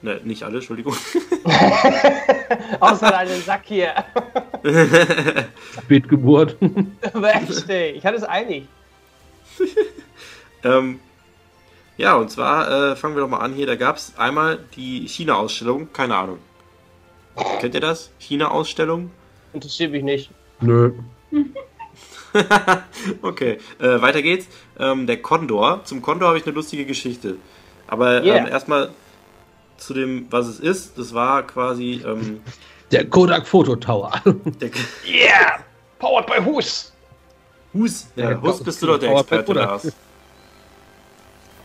Ne, 0.00 0.20
nicht 0.24 0.42
alle, 0.44 0.56
Entschuldigung. 0.56 0.94
Außer 2.80 3.10
deinen 3.10 3.42
Sack 3.42 3.62
hier. 3.64 3.92
Spätgeburt. 5.82 6.56
Aber 7.12 7.34
echt, 7.34 7.68
ey, 7.68 7.90
ich 7.90 8.06
hatte 8.06 8.16
es 8.16 8.24
einig. 8.24 8.66
Ähm, 10.64 10.98
ja, 11.98 12.16
und 12.16 12.32
zwar 12.32 12.90
äh, 12.90 12.96
fangen 12.96 13.14
wir 13.14 13.20
doch 13.20 13.28
mal 13.28 13.38
an 13.38 13.52
hier. 13.54 13.64
Da 13.66 13.76
gab 13.76 13.94
es 13.96 14.12
einmal 14.18 14.58
die 14.74 15.06
China-Ausstellung. 15.06 15.92
Keine 15.92 16.16
Ahnung. 16.16 16.38
Kennt 17.60 17.74
ihr 17.74 17.80
das? 17.80 18.10
China-Ausstellung? 18.18 19.12
Interessiert 19.52 19.92
mich 19.92 20.02
nicht. 20.02 20.30
Nö. 20.60 20.94
okay, 23.22 23.58
äh, 23.78 24.00
weiter 24.02 24.20
geht's. 24.22 24.48
Ähm, 24.80 25.06
der 25.06 25.22
Condor. 25.22 25.82
Zum 25.84 26.02
Condor 26.02 26.28
habe 26.28 26.38
ich 26.38 26.44
eine 26.44 26.54
lustige 26.56 26.84
Geschichte. 26.84 27.36
Aber 27.86 28.24
Yeah. 28.24 28.38
ähm, 28.38 28.46
erstmal 28.48 28.90
zu 29.78 29.94
dem, 29.94 30.26
was 30.30 30.46
es 30.46 30.60
ist. 30.60 30.98
Das 30.98 31.14
war 31.14 31.42
quasi 31.46 32.02
ähm, 32.06 32.40
Der 32.90 33.08
Kodak 33.08 33.46
Photo 33.46 33.76
Tower. 33.76 34.12
der 34.60 34.70
Yeah! 35.06 35.58
Powered 35.98 36.26
by 36.26 36.44
Hus! 36.44 36.92
Hus. 37.74 38.06
Ja, 38.16 38.30
Ja, 38.30 38.40
Hus 38.42 38.62
bist 38.62 38.80
du 38.82 38.86
doch 38.86 38.98
der 38.98 39.08
Powered 39.08 39.28
by 39.28 39.34
Experte. 39.36 39.60
Lars. 39.60 39.92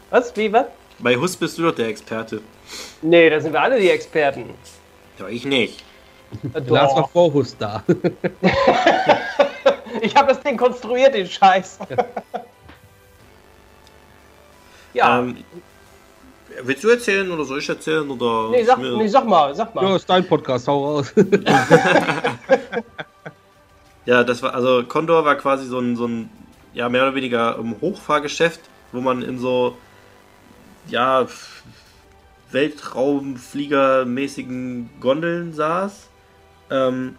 Was? 0.09 0.35
Wie, 0.35 0.51
was? 0.53 0.65
Bei 0.99 1.15
Hus 1.15 1.35
bist 1.35 1.57
du 1.57 1.63
doch 1.63 1.75
der 1.75 1.87
Experte. 1.87 2.41
Nee, 3.01 3.29
da 3.29 3.39
sind 3.39 3.51
wir 3.53 3.61
alle 3.61 3.79
die 3.79 3.89
Experten. 3.89 4.53
Ja, 5.19 5.27
ich 5.27 5.45
nicht. 5.45 5.83
Äh, 6.53 6.59
Lars 6.67 6.93
war 6.95 7.03
Doch. 7.03 7.09
vor 7.11 7.33
Hus 7.33 7.55
da. 7.57 7.83
Ich 10.01 10.15
habe 10.15 10.33
das 10.33 10.41
Ding 10.41 10.57
konstruiert, 10.57 11.13
den 11.13 11.27
Scheiß. 11.27 11.77
ja, 14.93 15.19
Ähm, 15.19 15.37
willst 16.61 16.83
du 16.83 16.89
erzählen 16.89 17.31
oder 17.31 17.45
soll 17.45 17.59
ich 17.59 17.69
erzählen? 17.69 18.09
Oder 18.09 18.49
nee, 18.51 18.63
sag, 18.63 18.79
nee, 18.79 19.07
sag 19.07 19.25
mal, 19.25 19.55
sag 19.55 19.73
mal. 19.73 19.83
ja, 19.83 19.95
ist 19.95 20.09
dein 20.09 20.27
Podcast, 20.27 20.67
hau 20.67 20.85
raus. 20.85 21.13
Ja, 24.05 24.23
das 24.23 24.41
war, 24.43 24.53
also 24.53 24.83
Condor 24.83 25.25
war 25.25 25.35
quasi 25.35 25.65
so 25.65 25.79
ein, 25.79 25.95
so 25.95 26.05
ein 26.07 26.29
ja, 26.73 26.89
mehr 26.89 27.03
oder 27.03 27.15
weniger 27.15 27.57
Hochfahrgeschäft, 27.81 28.59
wo 28.91 28.99
man 29.01 29.21
in 29.21 29.39
so, 29.39 29.77
ja, 30.87 31.25
Weltraumfliegermäßigen 32.51 34.89
Gondeln 34.99 35.53
saß, 35.53 36.09
ähm, 36.69 37.15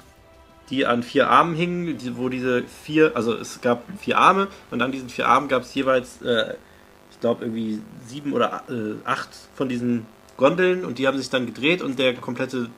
die 0.71 0.87
an 0.87 1.03
vier 1.03 1.29
Armen 1.31 1.55
hingen, 1.55 1.99
wo 2.17 2.29
diese 2.29 2.65
vier, 2.65 3.13
also 3.15 3.35
es 3.35 3.61
gab 3.61 3.83
vier 3.99 4.19
Arme 4.19 4.49
und 4.71 4.83
an 4.83 4.93
diesen 4.93 5.09
vier 5.09 5.27
Armen 5.29 5.49
gab 5.49 5.63
es 5.63 5.75
jeweils, 5.75 6.23
äh, 6.23 6.55
ich 7.15 7.21
glaube, 7.21 7.45
irgendwie 7.45 7.81
sieben 8.07 8.33
oder 8.33 8.65
äh, 8.69 8.95
acht 9.05 9.31
von 9.55 9.69
diesen 9.69 10.07
Gondeln 10.37 10.85
und 10.85 10.99
die 10.99 11.07
haben 11.07 11.17
sich 11.17 11.31
dann 11.31 11.47
gedreht 11.47 11.81
und 11.81 11.99
der 11.99 12.15
komplette 12.15 12.69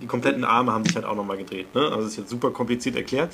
die 0.00 0.06
kompletten 0.06 0.44
Arme 0.44 0.72
haben 0.72 0.84
sich 0.84 0.96
halt 0.96 1.04
auch 1.04 1.14
nochmal 1.14 1.36
gedreht. 1.36 1.74
Ne? 1.74 1.82
Also 1.92 2.06
ist 2.06 2.16
jetzt 2.16 2.30
super 2.30 2.50
kompliziert 2.50 2.96
erklärt. 2.96 3.32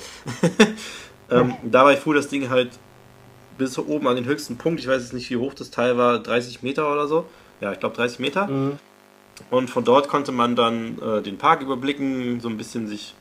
ähm, 1.31 1.55
dabei 1.63 1.95
fuhr 1.95 2.13
das 2.13 2.27
Ding 2.27 2.49
halt 2.49 2.71
bis 3.57 3.77
oben 3.79 4.07
an 4.07 4.15
den 4.15 4.25
höchsten 4.25 4.57
Punkt. 4.57 4.79
Ich 4.79 4.87
weiß 4.87 5.01
jetzt 5.01 5.13
nicht, 5.13 5.29
wie 5.29 5.37
hoch 5.37 5.53
das 5.53 5.71
Teil 5.71 5.97
war, 5.97 6.19
30 6.19 6.61
Meter 6.61 6.91
oder 6.91 7.07
so. 7.07 7.25
Ja, 7.61 7.71
ich 7.71 7.79
glaube 7.79 7.95
30 7.95 8.19
Meter. 8.19 8.47
Mhm. 8.47 8.79
Und 9.49 9.69
von 9.69 9.83
dort 9.83 10.09
konnte 10.09 10.31
man 10.31 10.55
dann 10.55 10.99
äh, 11.01 11.21
den 11.21 11.37
Park 11.37 11.61
überblicken, 11.61 12.39
so 12.41 12.49
ein 12.49 12.57
bisschen 12.57 12.87
sich 12.87 13.15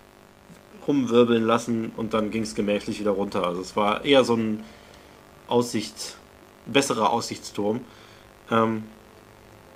rumwirbeln 0.86 1.44
lassen 1.44 1.92
und 1.96 2.12
dann 2.12 2.30
ging 2.30 2.42
es 2.42 2.54
gemächlich 2.54 2.98
wieder 2.98 3.12
runter. 3.12 3.46
Also 3.46 3.60
es 3.60 3.76
war 3.76 4.04
eher 4.04 4.24
so 4.24 4.34
ein 4.34 4.64
Aussicht, 5.46 6.17
besserer 6.72 7.10
Aussichtsturm. 7.10 7.80
Ähm, 8.50 8.84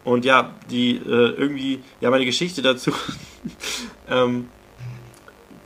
und 0.05 0.25
ja, 0.25 0.51
die 0.71 0.97
äh, 0.97 1.01
irgendwie, 1.01 1.81
ja, 2.01 2.11
meine 2.11 2.25
Geschichte 2.25 2.63
dazu. 2.63 2.93
ähm, 4.09 4.49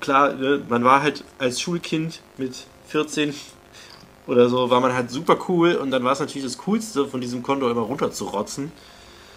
klar, 0.00 0.34
ne, 0.34 0.62
man 0.68 0.84
war 0.84 1.02
halt 1.02 1.24
als 1.38 1.60
Schulkind 1.60 2.20
mit 2.36 2.54
14 2.88 3.34
oder 4.26 4.48
so, 4.48 4.70
war 4.70 4.80
man 4.80 4.92
halt 4.92 5.10
super 5.10 5.38
cool 5.48 5.74
und 5.74 5.90
dann 5.90 6.04
war 6.04 6.12
es 6.12 6.20
natürlich 6.20 6.44
das 6.44 6.58
Coolste, 6.58 7.06
von 7.06 7.20
diesem 7.20 7.42
Konto 7.42 7.68
immer 7.70 7.82
runterzurotzen. 7.82 8.72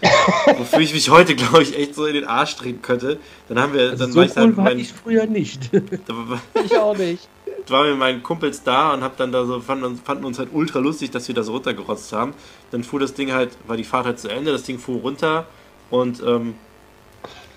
Wofür 0.58 0.80
ich 0.80 0.94
mich 0.94 1.10
heute, 1.10 1.34
glaube 1.36 1.62
ich, 1.62 1.76
echt 1.78 1.94
so 1.94 2.06
in 2.06 2.14
den 2.14 2.24
Arsch 2.24 2.56
drehen 2.56 2.80
könnte. 2.80 3.18
Dann 3.48 3.58
haben 3.58 3.74
wir, 3.74 3.94
dann 3.96 4.10
so 4.12 4.18
war 4.20 4.24
ich 4.24 4.30
cool 4.32 4.36
halt 4.42 4.56
war 4.56 4.64
mein, 4.64 4.78
ich 4.78 4.92
früher 4.92 5.26
nicht. 5.26 5.70
war- 5.72 6.40
Ich 6.64 6.76
auch 6.76 6.96
nicht. 6.96 7.28
War 7.68 7.84
mit 7.84 7.98
meinen 7.98 8.22
Kumpels 8.22 8.62
da 8.62 8.92
und 8.94 9.02
hab 9.02 9.16
dann 9.16 9.32
da 9.32 9.44
so, 9.44 9.60
fanden, 9.60 9.84
uns- 9.84 10.00
fanden 10.00 10.24
uns 10.24 10.38
halt 10.38 10.48
ultra 10.52 10.78
lustig, 10.78 11.10
dass 11.10 11.28
wir 11.28 11.34
das 11.34 11.48
runtergerotzt 11.48 12.12
haben. 12.12 12.34
Dann 12.70 12.84
fuhr 12.84 13.00
das 13.00 13.14
Ding 13.14 13.32
halt, 13.32 13.50
war 13.66 13.76
die 13.76 13.84
Fahrt 13.84 14.06
halt 14.06 14.18
zu 14.18 14.28
Ende, 14.28 14.52
das 14.52 14.62
Ding 14.62 14.78
fuhr 14.78 15.00
runter 15.00 15.46
und 15.90 16.22
ähm, 16.26 16.54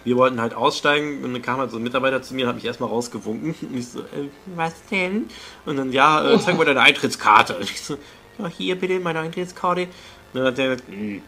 wir 0.03 0.17
wollten 0.17 0.41
halt 0.41 0.53
aussteigen 0.53 1.23
und 1.23 1.31
dann 1.33 1.41
kam 1.41 1.59
halt 1.59 1.71
so 1.71 1.77
ein 1.77 1.83
Mitarbeiter 1.83 2.21
zu 2.21 2.33
mir 2.33 2.43
und 2.43 2.49
hat 2.49 2.55
mich 2.55 2.65
erstmal 2.65 2.89
rausgewunken. 2.89 3.55
Und 3.61 3.77
ich 3.77 3.87
so, 3.87 3.99
äh, 3.99 4.27
was 4.55 4.73
denn? 4.91 5.25
Und 5.65 5.77
dann, 5.77 5.93
ja, 5.93 6.29
äh, 6.29 6.37
zeig 6.41 6.57
mal 6.57 6.65
deine 6.65 6.81
Eintrittskarte. 6.81 7.55
Und 7.57 7.63
ich 7.63 7.79
so, 7.81 7.95
ja, 8.37 8.47
hier 8.47 8.75
bitte 8.77 8.99
meine 8.99 9.19
Eintrittskarte. 9.21 9.83
Und 9.83 9.89
dann 10.33 10.45
hat 10.47 10.57
der 10.57 10.69
gesagt, 10.75 10.89
"Hm, 10.89 11.21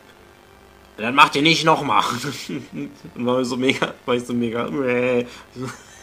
dann 0.98 1.16
macht 1.16 1.36
ihr 1.38 1.42
nicht 1.42 1.64
nochmal. 1.64 2.04
Und 3.16 3.26
war 3.26 3.46
so 3.46 3.56
mega, 3.56 3.94
war 4.06 4.16
ich 4.16 4.26
so 4.26 4.34
mega, 4.34 4.68
äh, 4.68 5.26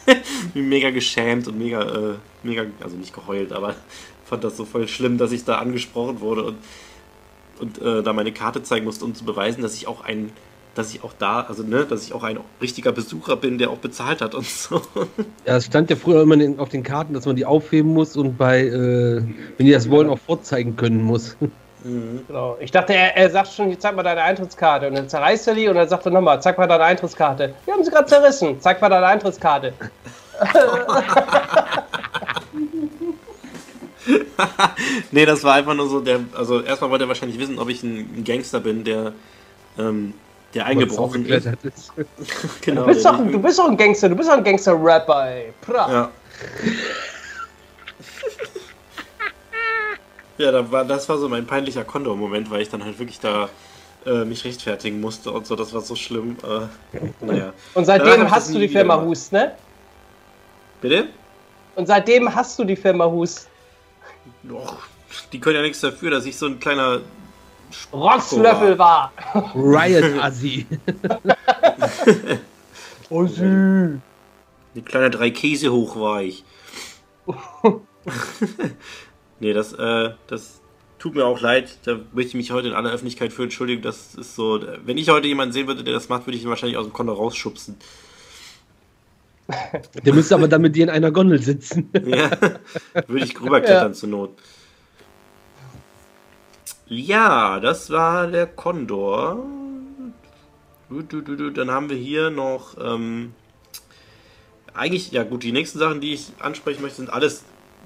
mega 0.54 0.90
geschämt 0.90 1.48
und 1.48 1.58
mega, 1.58 1.82
äh, 1.82 2.14
mega, 2.42 2.64
also 2.80 2.96
nicht 2.96 3.14
geheult, 3.14 3.52
aber 3.52 3.74
fand 4.24 4.44
das 4.44 4.56
so 4.56 4.64
voll 4.64 4.88
schlimm, 4.88 5.18
dass 5.18 5.32
ich 5.32 5.44
da 5.44 5.58
angesprochen 5.58 6.20
wurde 6.20 6.44
und, 6.44 6.56
und 7.60 7.78
äh, 7.80 8.02
da 8.02 8.12
meine 8.12 8.32
Karte 8.32 8.62
zeigen 8.62 8.84
musste, 8.84 9.04
um 9.04 9.14
zu 9.14 9.24
beweisen, 9.24 9.62
dass 9.62 9.74
ich 9.74 9.86
auch 9.86 10.04
ein, 10.04 10.30
dass 10.74 10.94
ich 10.94 11.04
auch 11.04 11.12
da, 11.18 11.42
also 11.42 11.62
ne, 11.62 11.84
dass 11.84 12.04
ich 12.04 12.12
auch 12.12 12.22
ein 12.22 12.38
richtiger 12.60 12.92
Besucher 12.92 13.36
bin, 13.36 13.58
der 13.58 13.70
auch 13.70 13.78
bezahlt 13.78 14.20
hat 14.20 14.34
und 14.34 14.46
so. 14.46 14.80
Ja, 15.46 15.56
es 15.56 15.66
stand 15.66 15.90
ja 15.90 15.96
früher 15.96 16.22
immer 16.22 16.60
auf 16.60 16.70
den 16.70 16.82
Karten, 16.82 17.14
dass 17.14 17.26
man 17.26 17.36
die 17.36 17.44
aufheben 17.44 17.92
muss 17.92 18.16
und 18.16 18.38
bei, 18.38 18.62
äh, 18.62 19.22
wenn 19.56 19.66
die 19.66 19.72
das 19.72 19.90
wollen, 19.90 20.08
auch 20.08 20.18
vorzeigen 20.18 20.76
können 20.76 21.02
muss. 21.02 21.36
Genau. 21.82 22.56
Ich 22.60 22.70
dachte, 22.70 22.94
er, 22.94 23.16
er 23.16 23.30
sagt 23.30 23.48
schon, 23.52 23.68
hier, 23.68 23.78
zeig 23.78 23.96
mal 23.96 24.02
deine 24.02 24.22
Eintrittskarte. 24.22 24.88
Und 24.88 24.94
dann 24.94 25.08
zerreißt 25.08 25.48
er 25.48 25.54
die 25.54 25.68
und 25.68 25.74
dann 25.76 25.88
sagt 25.88 26.06
er 26.06 26.12
nochmal, 26.12 26.40
zeig 26.40 26.58
mal 26.58 26.66
deine 26.66 26.84
Eintrittskarte. 26.84 27.54
Wir 27.64 27.74
haben 27.74 27.84
sie 27.84 27.90
gerade 27.90 28.06
zerrissen. 28.06 28.60
Zeig 28.60 28.80
mal 28.80 28.88
deine 28.88 29.06
Eintrittskarte. 29.06 29.72
nee, 35.10 35.26
das 35.26 35.44
war 35.44 35.54
einfach 35.54 35.74
nur 35.74 35.88
so, 35.88 36.00
der, 36.00 36.20
also 36.34 36.60
erstmal 36.62 36.90
wollte 36.90 37.04
er 37.04 37.08
wahrscheinlich 37.08 37.38
wissen, 37.38 37.58
ob 37.58 37.68
ich 37.68 37.82
ein, 37.82 38.24
Gangster 38.24 38.60
bin, 38.60 38.84
der, 38.84 39.12
ähm, 39.78 40.14
der 40.54 40.66
eingebrochen 40.66 41.26
ist. 41.26 41.48
Genau, 42.62 42.82
Du 42.82 42.86
bist, 42.88 43.04
doch, 43.04 43.18
du 43.18 43.38
bist 43.40 43.58
doch 43.58 43.68
ein 43.68 43.76
Gangster, 43.76 44.08
du 44.08 44.16
bist 44.16 44.28
doch 44.28 44.36
ein 44.36 44.44
Gangster-Rapper, 44.44 45.26
ey. 45.30 45.52
Pra. 45.60 45.92
Ja. 45.92 46.10
Ja, 50.42 50.50
da 50.50 50.72
war, 50.72 50.84
das 50.84 51.08
war 51.08 51.18
so 51.18 51.28
mein 51.28 51.46
peinlicher 51.46 51.84
Kondor-Moment, 51.84 52.50
weil 52.50 52.62
ich 52.62 52.68
dann 52.68 52.84
halt 52.84 52.98
wirklich 52.98 53.20
da 53.20 53.48
äh, 54.04 54.24
mich 54.24 54.44
rechtfertigen 54.44 55.00
musste 55.00 55.30
und 55.30 55.46
so. 55.46 55.54
Das 55.54 55.72
war 55.72 55.82
so 55.82 55.94
schlimm. 55.94 56.36
Äh, 56.42 56.66
naja. 57.24 57.52
Und 57.74 57.84
seitdem 57.84 58.28
hast 58.28 58.52
du 58.52 58.58
die 58.58 58.66
Firma 58.66 58.96
wieder 58.96 59.06
Hus, 59.06 59.30
ne? 59.30 59.52
Bitte? 60.80 61.06
Und 61.76 61.86
seitdem 61.86 62.34
hast 62.34 62.58
du 62.58 62.64
die 62.64 62.74
Firma 62.74 63.04
Hus. 63.06 63.46
Doch. 64.42 64.78
Die 65.32 65.38
können 65.38 65.54
ja 65.54 65.62
nichts 65.62 65.80
dafür, 65.80 66.10
dass 66.10 66.26
ich 66.26 66.36
so 66.36 66.46
ein 66.46 66.58
kleiner. 66.58 67.02
Rotzlöffel 67.92 68.76
war. 68.76 69.12
Riot 69.54 70.20
Assi. 70.20 70.66
Oh, 73.10 73.26
süß. 73.26 73.42
Ein 73.42 74.02
kleiner 74.86 75.10
drei 75.10 75.30
Käse 75.30 75.70
hoch 75.70 75.96
war 75.96 76.22
ich. 76.22 76.44
nee, 79.42 79.52
das, 79.52 79.72
äh, 79.74 80.10
das 80.28 80.60
tut 80.98 81.14
mir 81.14 81.26
auch 81.26 81.40
leid. 81.40 81.78
Da 81.84 81.98
möchte 82.12 82.28
ich 82.28 82.34
mich 82.34 82.52
heute 82.52 82.68
in 82.68 82.74
aller 82.74 82.90
Öffentlichkeit 82.90 83.32
für 83.32 83.42
entschuldigen. 83.42 83.82
Das 83.82 84.14
ist 84.14 84.36
so. 84.36 84.60
Wenn 84.84 84.96
ich 84.96 85.10
heute 85.10 85.26
jemanden 85.26 85.52
sehen 85.52 85.66
würde, 85.66 85.84
der 85.84 85.92
das 85.92 86.08
macht, 86.08 86.26
würde 86.26 86.36
ich 86.38 86.44
ihn 86.44 86.48
wahrscheinlich 86.48 86.78
aus 86.78 86.86
dem 86.86 86.92
Kondor 86.92 87.16
rausschubsen. 87.16 87.76
Der 90.04 90.14
müsste 90.14 90.36
aber 90.36 90.48
dann 90.48 90.62
mit 90.62 90.76
dir 90.76 90.84
in 90.84 90.90
einer 90.90 91.10
Gondel 91.10 91.42
sitzen. 91.42 91.90
Ja, 92.06 92.30
würde 93.06 93.24
ich 93.24 93.38
rüberklettern 93.38 93.92
zur 93.92 94.08
Not. 94.08 94.30
Ja, 96.86 97.58
das 97.58 97.90
war 97.90 98.28
der 98.28 98.46
Kondor. 98.46 99.44
Dann 100.88 101.70
haben 101.70 101.90
wir 101.90 101.96
hier 101.96 102.30
noch 102.30 102.76
ähm, 102.78 103.34
eigentlich, 104.74 105.10
ja 105.10 105.24
gut, 105.24 105.42
die 105.42 105.52
nächsten 105.52 105.78
Sachen, 105.78 106.00
die 106.00 106.12
ich 106.12 106.32
ansprechen 106.38 106.82
möchte, 106.82 106.98
sind 106.98 107.10
alles 107.10 107.44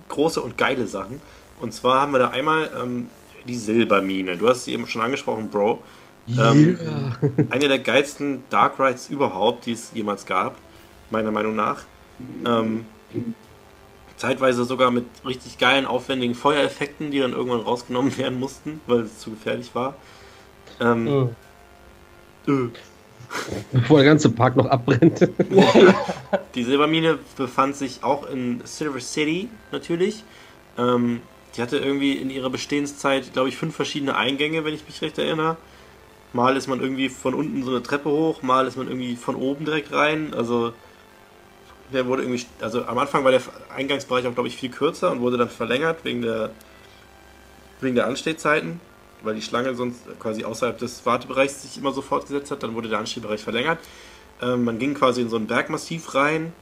große 0.09 0.41
und 0.41 0.59
geile 0.59 0.87
Sachen. 0.87 1.21
Und 1.61 1.73
zwar 1.73 2.01
haben 2.03 2.13
wir 2.13 2.19
da 2.19 2.29
einmal 2.31 2.71
ähm, 2.83 3.09
die 3.47 3.57
Silbermine. 3.57 4.37
Du 4.37 4.49
hast 4.49 4.65
sie 4.65 4.73
eben 4.73 4.87
schon 4.87 5.03
angesprochen, 5.03 5.49
Bro. 5.49 5.83
Ähm, 6.29 6.77
eine 7.51 7.69
der 7.69 7.79
geilsten 7.79 8.43
Dark 8.51 8.81
Rides 8.81 9.09
überhaupt, 9.09 9.67
die 9.67 9.73
es 9.73 9.93
jemals 9.95 10.27
gab, 10.27 10.57
meiner 11.11 11.31
Meinung 11.31 11.55
nach. 11.55 11.85
Ähm, 12.45 12.85
zeitweise 14.17 14.65
sogar 14.65 14.91
mit 14.91 15.05
richtig 15.25 15.59
geilen, 15.59 15.87
aufwendigen 15.87 16.35
Feuereffekten, 16.35 17.11
die 17.11 17.21
dann 17.21 17.33
irgendwann 17.33 17.61
rausgenommen 17.61 18.17
werden 18.19 18.41
mussten, 18.41 18.81
weil 18.87 19.01
es 19.01 19.19
zu 19.19 19.31
gefährlich 19.31 19.75
war. 19.75 19.95
Ähm, 20.81 21.31
Mhm. 22.47 22.73
äh, 22.73 22.79
Bevor 23.73 23.99
der 23.99 24.07
ganze 24.07 24.31
Park 24.31 24.57
noch 24.57 24.67
abbrennt. 24.67 25.29
Die 26.55 26.63
Silbermine 26.65 27.19
befand 27.37 27.75
sich 27.77 28.05
auch 28.05 28.29
in 28.29 28.61
Silver 28.65 29.01
City 29.01 29.49
natürlich. 29.73 30.23
Ähm, 30.79 31.21
die 31.55 31.63
hatte 31.63 31.79
irgendwie 31.79 32.13
in 32.13 32.31
ihrer 32.31 32.51
Bestehenszeit, 32.51 33.33
glaube 33.33 33.49
ich, 33.49 33.57
fünf 33.57 33.75
verschiedene 33.75 34.17
Eingänge, 34.17 34.65
wenn 34.65 34.75
ich 34.75 34.87
mich 34.87 35.01
recht 35.03 35.19
erinnere. 35.19 35.57
Mal 36.33 36.57
ist 36.57 36.67
man 36.67 36.81
irgendwie 36.81 37.09
von 37.09 37.35
unten 37.35 37.63
so 37.63 37.71
eine 37.71 37.83
Treppe 37.83 38.11
hoch, 38.11 38.43
mal 38.43 38.67
ist 38.67 38.77
man 38.77 38.89
irgendwie 38.89 39.17
von 39.17 39.37
oben 39.37 39.65
direkt 39.65 39.93
rein. 39.93 40.35
Also 40.35 40.73
der 41.93 42.07
wurde 42.07 42.23
irgendwie, 42.23 42.45
also 42.61 42.85
am 42.85 42.99
Anfang 42.99 43.25
war 43.25 43.31
der 43.31 43.41
Eingangsbereich 43.75 44.27
auch, 44.27 44.35
glaube 44.35 44.49
ich, 44.49 44.57
viel 44.57 44.71
kürzer 44.71 45.11
und 45.11 45.21
wurde 45.21 45.39
dann 45.39 45.49
verlängert 45.49 46.05
wegen 46.05 46.23
der 46.23 46.51
wegen 47.81 47.95
der 47.95 48.07
Anstehzeiten, 48.07 48.81
weil 49.23 49.35
die 49.35 49.43
Schlange 49.43 49.75
sonst 49.75 50.01
quasi 50.19 50.45
außerhalb 50.45 50.79
des 50.79 51.05
Wartebereichs 51.05 51.63
sich 51.63 51.79
immer 51.79 51.93
so 51.93 52.03
fortgesetzt 52.03 52.51
hat. 52.51 52.63
Dann 52.63 52.75
wurde 52.75 52.89
der 52.89 52.99
Anstehbereich 52.99 53.43
verlängert. 53.43 53.79
Ähm, 54.41 54.65
man 54.65 54.79
ging 54.79 54.95
quasi 54.95 55.23
in 55.23 55.29
so 55.29 55.37
ein 55.37 55.47
Bergmassiv 55.47 56.15
rein, 56.15 56.53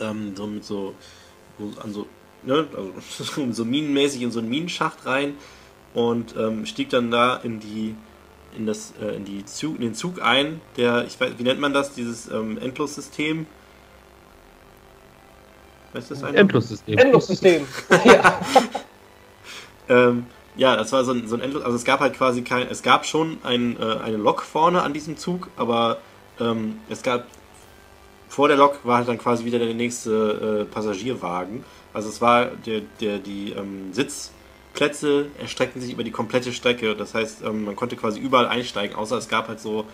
ähm, 0.00 0.34
so 0.34 0.46
mit 0.46 0.64
so, 0.64 0.94
an 1.82 1.92
so, 1.92 2.06
ne, 2.46 2.66
also 2.74 3.52
so 3.52 3.64
minenmäßig 3.64 4.22
in 4.22 4.30
so 4.30 4.38
einen 4.38 4.48
Minenschacht 4.48 5.04
rein 5.04 5.34
und 5.94 6.34
ähm, 6.36 6.66
stieg 6.66 6.90
dann 6.90 7.10
da 7.10 7.36
in 7.36 7.60
die 7.60 7.94
in 8.56 8.66
das 8.66 8.94
äh, 9.00 9.16
in 9.16 9.24
die 9.24 9.44
Zug, 9.44 9.76
in 9.76 9.82
den 9.82 9.94
Zug 9.94 10.22
ein, 10.22 10.60
der 10.76 11.04
ich 11.04 11.20
weiß, 11.20 11.32
wie 11.36 11.42
nennt 11.42 11.60
man 11.60 11.74
das, 11.74 11.92
dieses 11.92 12.30
ähm, 12.30 12.58
Endlossystem? 12.58 13.46
Weißt 15.92 16.10
du 16.10 16.14
das 16.14 16.24
einer? 16.24 16.38
Endlossystem. 16.38 16.98
Endlossystem. 16.98 17.66
ja. 18.04 18.40
Ähm, 19.88 20.26
ja, 20.56 20.76
das 20.76 20.92
war 20.92 21.04
so 21.04 21.12
ein, 21.12 21.28
so 21.28 21.36
ein 21.36 21.42
Endlos, 21.42 21.62
also 21.62 21.76
es 21.76 21.84
gab 21.84 22.00
halt 22.00 22.14
quasi 22.14 22.42
kein, 22.42 22.66
es 22.68 22.82
gab 22.82 23.06
schon 23.06 23.38
ein, 23.42 23.76
äh, 23.78 23.98
eine 24.02 24.16
Lok 24.16 24.42
vorne 24.42 24.82
an 24.82 24.94
diesem 24.94 25.16
Zug, 25.16 25.48
aber 25.56 25.98
ähm, 26.40 26.78
es 26.88 27.02
gab, 27.02 27.26
vor 28.28 28.48
der 28.48 28.56
Lok 28.56 28.80
war 28.84 28.98
halt 28.98 29.08
dann 29.08 29.18
quasi 29.18 29.44
wieder 29.44 29.58
der 29.58 29.74
nächste 29.74 30.62
äh, 30.62 30.72
Passagierwagen. 30.72 31.64
Also 31.96 32.10
es 32.10 32.20
war, 32.20 32.50
der, 32.66 32.82
der, 33.00 33.16
die 33.18 33.52
ähm, 33.52 33.90
Sitzplätze 33.94 35.28
erstreckten 35.40 35.80
sich 35.80 35.94
über 35.94 36.04
die 36.04 36.10
komplette 36.10 36.52
Strecke. 36.52 36.94
Das 36.94 37.14
heißt, 37.14 37.42
ähm, 37.42 37.64
man 37.64 37.74
konnte 37.74 37.96
quasi 37.96 38.20
überall 38.20 38.46
einsteigen, 38.48 38.94
außer 38.94 39.16
es 39.16 39.28
gab 39.30 39.48
halt 39.48 39.60
so 39.60 39.86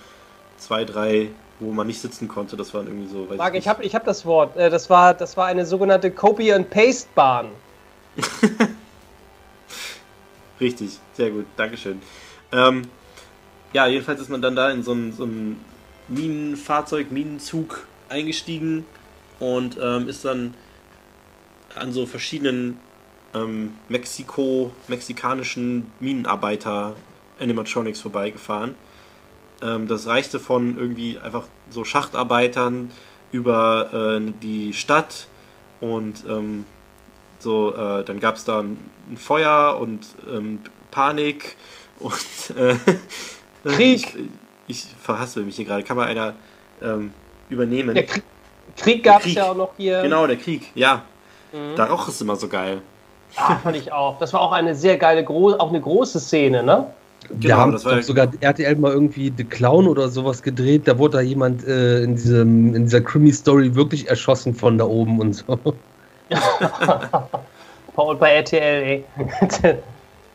zwei, 0.58 0.84
drei, 0.84 1.28
wo 1.60 1.70
man 1.70 1.86
nicht 1.86 2.00
sitzen 2.00 2.26
konnte. 2.26 2.56
Das 2.56 2.74
waren 2.74 2.88
irgendwie 2.88 3.06
so, 3.06 3.28
Marc, 3.36 3.52
nicht. 3.52 3.62
ich 3.62 3.68
habe 3.68 3.84
ich 3.84 3.94
hab 3.94 4.04
das 4.04 4.26
Wort. 4.26 4.56
Äh, 4.56 4.68
Das 4.68 4.90
war, 4.90 5.14
das 5.14 5.36
war 5.36 5.46
eine 5.46 5.64
sogenannte 5.64 6.10
Copy 6.10 6.52
and 6.52 6.68
Paste 6.70 7.08
Bahn. 7.14 7.50
Richtig, 10.60 10.98
sehr 11.12 11.30
gut, 11.30 11.46
Dankeschön. 11.56 12.02
Ähm, 12.50 12.82
ja, 13.72 13.86
jedenfalls 13.86 14.20
ist 14.20 14.28
man 14.28 14.42
dann 14.42 14.56
da 14.56 14.72
in 14.72 14.82
so 14.82 14.92
ein, 14.92 15.12
so 15.12 15.22
ein 15.22 15.64
Minenfahrzeug, 16.08 17.12
Minenzug 17.12 17.86
eingestiegen 18.08 18.86
und 19.38 19.78
ähm, 19.80 20.08
ist 20.08 20.24
dann 20.24 20.54
an 21.74 21.92
so 21.92 22.06
verschiedenen 22.06 22.78
ähm, 23.34 23.74
Mexiko, 23.88 24.72
mexikanischen 24.88 25.90
Minenarbeiter 26.00 26.94
Animatronics 27.40 28.00
vorbeigefahren. 28.00 28.74
Ähm, 29.62 29.88
das 29.88 30.06
reichte 30.06 30.40
von 30.40 30.76
irgendwie 30.78 31.18
einfach 31.18 31.44
so 31.70 31.84
Schachtarbeitern 31.84 32.90
über 33.30 34.18
äh, 34.20 34.32
die 34.42 34.72
Stadt 34.72 35.26
und 35.80 36.24
ähm, 36.28 36.64
so, 37.38 37.74
äh, 37.74 38.04
dann 38.04 38.20
gab 38.20 38.36
es 38.36 38.44
da 38.44 38.60
ein, 38.60 38.78
ein 39.10 39.16
Feuer 39.16 39.78
und 39.80 40.06
ähm, 40.30 40.60
Panik 40.90 41.56
und 41.98 42.56
äh, 42.56 42.76
Krieg. 43.64 44.14
Ich, 44.66 44.84
ich 44.84 44.86
verhaspel 45.02 45.42
mich 45.44 45.56
hier 45.56 45.64
gerade. 45.64 45.82
Kann 45.82 45.96
mal 45.96 46.06
einer 46.06 46.34
ähm, 46.80 47.12
übernehmen? 47.48 47.94
Der 47.94 48.06
Krieg, 48.06 48.22
Krieg 48.76 49.02
gab 49.02 49.24
es 49.26 49.34
ja 49.34 49.50
auch 49.50 49.56
noch 49.56 49.72
hier. 49.76 50.02
Genau, 50.02 50.26
der 50.26 50.36
Krieg. 50.36 50.70
Ja, 50.74 51.04
Mhm. 51.52 51.76
da 51.76 51.84
roch 51.86 52.08
es 52.08 52.20
immer 52.20 52.36
so 52.36 52.48
geil. 52.48 52.80
Ah, 53.36 53.56
fand 53.56 53.76
ich 53.76 53.92
auch. 53.92 54.18
Das 54.18 54.32
war 54.32 54.40
auch 54.40 54.52
eine 54.52 54.74
sehr 54.74 54.98
geile, 54.98 55.26
auch 55.28 55.68
eine 55.70 55.80
große 55.80 56.20
Szene, 56.20 56.62
ne? 56.62 56.86
Wir 57.30 57.50
Genau, 57.50 57.56
haben 57.56 57.72
das 57.72 57.84
war- 57.84 58.02
sogar 58.02 58.28
RTL 58.40 58.76
mal 58.76 58.92
irgendwie 58.92 59.32
The 59.34 59.44
Clown 59.44 59.86
oder 59.88 60.08
sowas 60.08 60.42
gedreht. 60.42 60.82
Da 60.86 60.98
wurde 60.98 61.18
da 61.18 61.20
jemand 61.22 61.64
äh, 61.66 62.02
in, 62.02 62.16
diesem, 62.16 62.74
in 62.74 62.82
dieser 62.84 63.00
Krimi-Story 63.00 63.74
wirklich 63.74 64.08
erschossen 64.08 64.54
von 64.54 64.76
da 64.76 64.84
oben 64.84 65.20
und 65.20 65.34
so. 65.34 65.58
Paul 67.94 68.16
bei 68.16 68.32
RTL, 68.36 68.82
ey. 68.82 69.04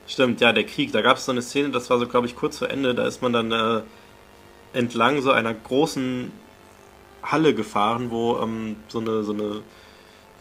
Stimmt, 0.07 0.39
ja, 0.41 0.53
der 0.53 0.63
Krieg. 0.63 0.91
Da 0.93 1.01
gab 1.01 1.18
es 1.18 1.26
so 1.26 1.32
eine 1.32 1.41
Szene, 1.41 1.70
das 1.70 1.89
war 1.89 1.99
so, 1.99 2.07
glaube 2.07 2.28
ich, 2.28 2.36
kurz 2.36 2.57
vor 2.59 2.70
Ende. 2.70 2.95
Da 2.95 3.05
ist 3.05 3.22
man 3.22 3.34
dann 3.34 3.51
äh, 3.51 3.82
entlang 4.74 5.22
so 5.22 5.32
einer 5.32 5.53
großen 5.53 6.32
Halle 7.24 7.53
gefahren, 7.53 8.09
wo 8.11 8.38
ähm, 8.41 8.78
so 8.88 8.99
eine, 8.99 9.24
so 9.24 9.34
eine 9.34 9.61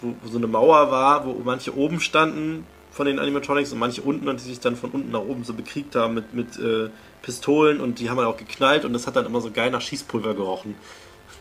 wo, 0.01 0.15
wo, 0.23 0.29
so 0.29 0.39
eine 0.39 0.47
Mauer 0.47 0.91
war, 0.91 1.27
wo 1.27 1.41
manche 1.45 1.77
oben 1.77 2.01
standen 2.01 2.67
von 2.91 3.07
den 3.07 3.19
Animatronics 3.19 3.73
und 3.73 3.79
manche 3.79 4.03
unten 4.03 4.29
und 4.29 4.41
die 4.41 4.45
sich 4.45 4.61
dann 4.61 4.77
von 4.77 4.91
unten 4.91 5.11
nach 5.11 5.21
oben 5.21 5.45
so 5.45 5.53
bekriegt 5.53 5.97
haben 5.97 6.15
mit, 6.15 6.35
mit 6.35 6.59
äh, 6.59 6.89
Pistolen 7.23 7.81
und 7.81 7.99
die 7.99 8.09
haben 8.09 8.17
dann 8.17 8.27
auch 8.27 8.37
geknallt 8.37 8.85
und 8.85 8.93
das 8.93 9.07
hat 9.07 9.17
dann 9.17 9.27
immer 9.27 9.41
so 9.41 9.51
geil 9.51 9.71
nach 9.71 9.81
Schießpulver 9.81 10.35
gerochen. 10.35 10.75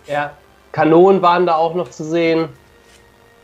Ja, 0.07 0.35
Kanonen 0.71 1.21
waren 1.21 1.45
da 1.45 1.55
auch 1.55 1.75
noch 1.75 1.89
zu 1.89 2.03
sehen. 2.03 2.49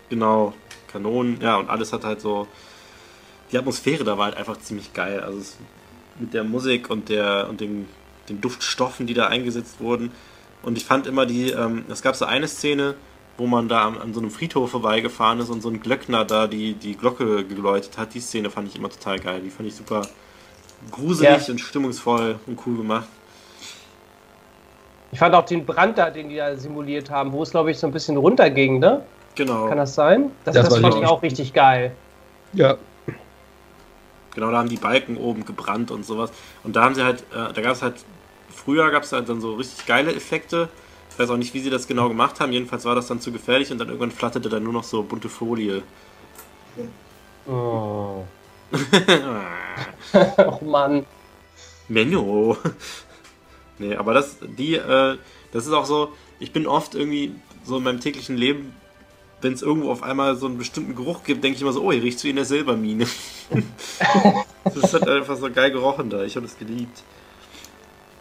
Genau, 0.09 0.53
Kanonen, 0.91 1.39
ja, 1.41 1.57
und 1.57 1.69
alles 1.69 1.93
hat 1.93 2.03
halt 2.03 2.19
so. 2.19 2.47
Die 3.51 3.57
Atmosphäre 3.57 4.03
da 4.03 4.17
war 4.17 4.25
halt 4.25 4.37
einfach 4.37 4.57
ziemlich 4.57 4.93
geil. 4.93 5.21
Also 5.21 5.39
es, 5.39 5.57
mit 6.19 6.33
der 6.33 6.43
Musik 6.43 6.89
und 6.89 7.09
der 7.09 7.47
und 7.49 7.61
den, 7.61 7.87
den 8.29 8.41
Duftstoffen, 8.41 9.07
die 9.07 9.13
da 9.13 9.27
eingesetzt 9.27 9.79
wurden. 9.79 10.11
Und 10.61 10.77
ich 10.77 10.85
fand 10.85 11.07
immer 11.07 11.25
die, 11.25 11.49
ähm, 11.49 11.85
es 11.89 12.01
gab 12.01 12.15
so 12.15 12.25
eine 12.25 12.47
Szene, 12.47 12.95
wo 13.41 13.47
man 13.47 13.67
da 13.67 13.87
an, 13.87 13.97
an, 13.97 14.13
so 14.13 14.19
einem 14.19 14.29
Friedhof 14.29 14.69
vorbeigefahren 14.69 15.39
ist 15.39 15.49
und 15.49 15.63
so 15.63 15.69
ein 15.69 15.81
Glöckner 15.81 16.25
da 16.25 16.45
die, 16.45 16.75
die 16.75 16.95
Glocke 16.95 17.43
geläutet 17.43 17.97
hat. 17.97 18.13
Die 18.13 18.19
Szene 18.19 18.51
fand 18.51 18.67
ich 18.67 18.75
immer 18.75 18.89
total 18.89 19.17
geil. 19.17 19.41
Die 19.43 19.49
fand 19.49 19.67
ich 19.67 19.75
super 19.75 20.03
gruselig 20.91 21.47
ja. 21.47 21.51
und 21.51 21.57
stimmungsvoll 21.57 22.35
und 22.45 22.59
cool 22.67 22.77
gemacht. 22.77 23.07
Ich 25.11 25.17
fand 25.17 25.33
auch 25.33 25.45
den 25.45 25.65
Brand 25.65 25.97
da, 25.97 26.11
den 26.11 26.29
die 26.29 26.35
da 26.35 26.55
simuliert 26.55 27.09
haben, 27.09 27.31
wo 27.31 27.41
es, 27.41 27.49
glaube 27.49 27.71
ich, 27.71 27.79
so 27.79 27.87
ein 27.87 27.91
bisschen 27.91 28.15
runterging, 28.15 28.77
ne? 28.77 29.01
Genau. 29.33 29.67
Kann 29.67 29.79
das 29.79 29.95
sein? 29.95 30.29
Das, 30.45 30.53
das, 30.53 30.69
das 30.69 30.77
fand 30.77 30.93
ich 30.93 31.05
auch 31.07 31.23
richtig 31.23 31.51
geil. 31.51 31.93
Ja. 32.53 32.77
Genau, 34.35 34.51
da 34.51 34.59
haben 34.59 34.69
die 34.69 34.77
Balken 34.77 35.17
oben 35.17 35.45
gebrannt 35.45 35.89
und 35.89 36.05
sowas. 36.05 36.31
Und 36.63 36.75
da 36.75 36.83
haben 36.83 36.93
sie 36.93 37.03
halt, 37.03 37.21
äh, 37.31 37.51
da 37.53 37.61
gab 37.61 37.71
es 37.71 37.81
halt, 37.81 37.95
früher 38.53 38.91
gab 38.91 39.01
es 39.01 39.11
halt 39.11 39.27
dann 39.29 39.41
so 39.41 39.55
richtig 39.55 39.87
geile 39.87 40.13
Effekte. 40.13 40.69
Ich 41.21 41.27
weiß 41.27 41.35
auch 41.35 41.37
nicht, 41.37 41.53
wie 41.53 41.59
sie 41.59 41.69
das 41.69 41.85
genau 41.85 42.07
gemacht 42.07 42.39
haben. 42.39 42.51
Jedenfalls 42.51 42.83
war 42.83 42.95
das 42.95 43.05
dann 43.05 43.21
zu 43.21 43.31
gefährlich 43.31 43.71
und 43.71 43.77
dann 43.77 43.89
irgendwann 43.89 44.09
flatterte 44.09 44.49
dann 44.49 44.63
nur 44.63 44.73
noch 44.73 44.83
so 44.83 45.03
bunte 45.03 45.29
Folie. 45.29 45.83
Oh. 47.45 48.23
oh 50.37 50.65
Mann. 50.65 51.05
Menno. 51.87 52.57
nee, 53.77 53.95
aber 53.95 54.15
das, 54.15 54.37
die, 54.41 54.73
äh, 54.73 55.17
das 55.51 55.67
ist 55.67 55.73
auch 55.73 55.85
so, 55.85 56.11
ich 56.39 56.53
bin 56.53 56.65
oft 56.65 56.95
irgendwie 56.95 57.35
so 57.63 57.77
in 57.77 57.83
meinem 57.83 57.99
täglichen 57.99 58.35
Leben 58.35 58.73
wenn 59.43 59.53
es 59.53 59.61
irgendwo 59.61 59.91
auf 59.91 60.03
einmal 60.03 60.35
so 60.35 60.45
einen 60.45 60.57
bestimmten 60.59 60.95
Geruch 60.95 61.23
gibt, 61.23 61.43
denke 61.43 61.55
ich 61.55 61.61
immer 61.61 61.73
so, 61.73 61.81
oh, 61.81 61.91
hier 61.91 62.03
riecht 62.03 62.23
wie 62.23 62.29
in 62.29 62.35
der 62.35 62.45
Silbermine. 62.45 63.07
das 64.63 64.93
hat 64.93 65.07
einfach 65.07 65.35
so 65.35 65.49
geil 65.49 65.71
gerochen 65.71 66.11
da. 66.11 66.23
Ich 66.23 66.35
habe 66.35 66.45
es 66.45 66.59
geliebt. 66.59 67.03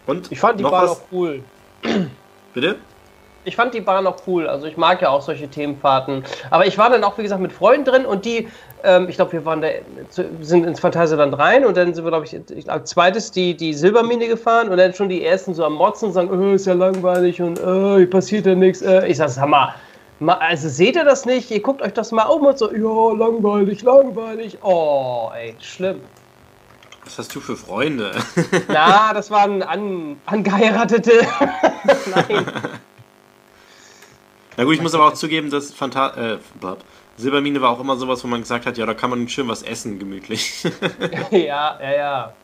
Und 0.07 0.33
ich 0.33 0.41
fand 0.41 0.59
die 0.59 0.65
Bahn 0.65 0.89
auch 0.89 1.03
cool. 1.13 1.43
Bitte? 2.55 2.79
Ich 3.45 3.57
fand 3.57 3.73
die 3.73 3.81
Bahn 3.81 4.07
auch 4.07 4.17
cool. 4.27 4.47
Also 4.47 4.67
ich 4.67 4.77
mag 4.77 5.01
ja 5.01 5.09
auch 5.09 5.23
solche 5.23 5.49
Themenfahrten. 5.49 6.25
Aber 6.51 6.67
ich 6.67 6.77
war 6.77 6.91
dann 6.91 7.05
auch, 7.05 7.17
wie 7.17 7.23
gesagt, 7.23 7.41
mit 7.41 7.53
Freunden 7.53 7.85
drin 7.85 8.07
und 8.07 8.25
die, 8.25 8.49
ähm, 8.85 9.09
ich 9.09 9.17
glaube, 9.17 9.33
wir 9.33 9.45
waren 9.45 9.63
da, 9.63 9.69
sind 10.41 10.67
ins 10.67 10.81
Phantasialand 10.81 11.39
rein 11.39 11.65
und 11.65 11.77
dann 11.77 11.95
sind 11.95 12.05
wir, 12.05 12.11
glaube 12.11 12.27
ich, 12.27 12.35
ich 12.35 12.71
als 12.71 12.91
zweites 12.91 13.31
die, 13.31 13.57
die 13.57 13.73
Silbermine 13.73 14.29
gefahren 14.29 14.69
und 14.69 14.77
dann 14.77 14.93
schon 14.93 15.09
die 15.09 15.25
ersten 15.25 15.55
so 15.55 15.65
am 15.65 15.75
Motzen 15.75 16.09
und 16.09 16.15
sagen, 16.15 16.31
oh, 16.31 16.55
ist 16.55 16.67
ja 16.67 16.75
langweilig 16.75 17.41
und 17.41 17.59
oh, 17.65 18.05
passiert 18.07 18.47
ja 18.47 18.55
nichts. 18.55 18.83
Äh. 18.83 19.07
Ich 19.09 19.17
sag, 19.17 19.35
Hammer 19.39 19.75
also 20.29 20.69
seht 20.69 20.97
ihr 20.97 21.05
das 21.05 21.25
nicht? 21.25 21.51
Ihr 21.51 21.63
guckt 21.63 21.83
euch 21.83 21.93
das 21.93 22.13
mal 22.13 22.25
um 22.25 22.45
und 22.45 22.59
so, 22.59 22.71
ja, 22.73 23.17
langweilig, 23.17 23.83
langweilig. 23.83 24.59
Oh, 24.63 25.31
ey, 25.35 25.55
schlimm. 25.61 26.01
Was 27.05 27.19
hast 27.19 27.35
du 27.35 27.41
für 27.41 27.57
Freunde? 27.57 28.13
Na, 28.69 29.15
das 29.15 29.31
waren 29.31 29.63
an, 29.63 30.21
angeheiratete. 30.27 31.13
Nein. 32.15 32.47
Na 34.61 34.67
gut, 34.67 34.75
ich 34.75 34.83
muss 34.83 34.95
aber 34.95 35.07
auch 35.07 35.15
zugeben, 35.15 35.49
dass 35.49 35.73
Phanta 35.73 36.35
äh, 36.35 36.39
Silbermine 37.17 37.63
war 37.63 37.71
auch 37.71 37.81
immer 37.81 37.97
sowas, 37.97 38.23
wo 38.23 38.29
man 38.29 38.43
gesagt 38.43 38.67
hat, 38.67 38.77
ja, 38.77 38.85
da 38.85 38.93
kann 38.93 39.09
man 39.09 39.27
schön 39.27 39.49
was 39.49 39.63
essen, 39.63 39.99
gemütlich. 39.99 40.65
ja, 41.31 41.81
ja, 41.81 41.93
ja. 41.97 42.35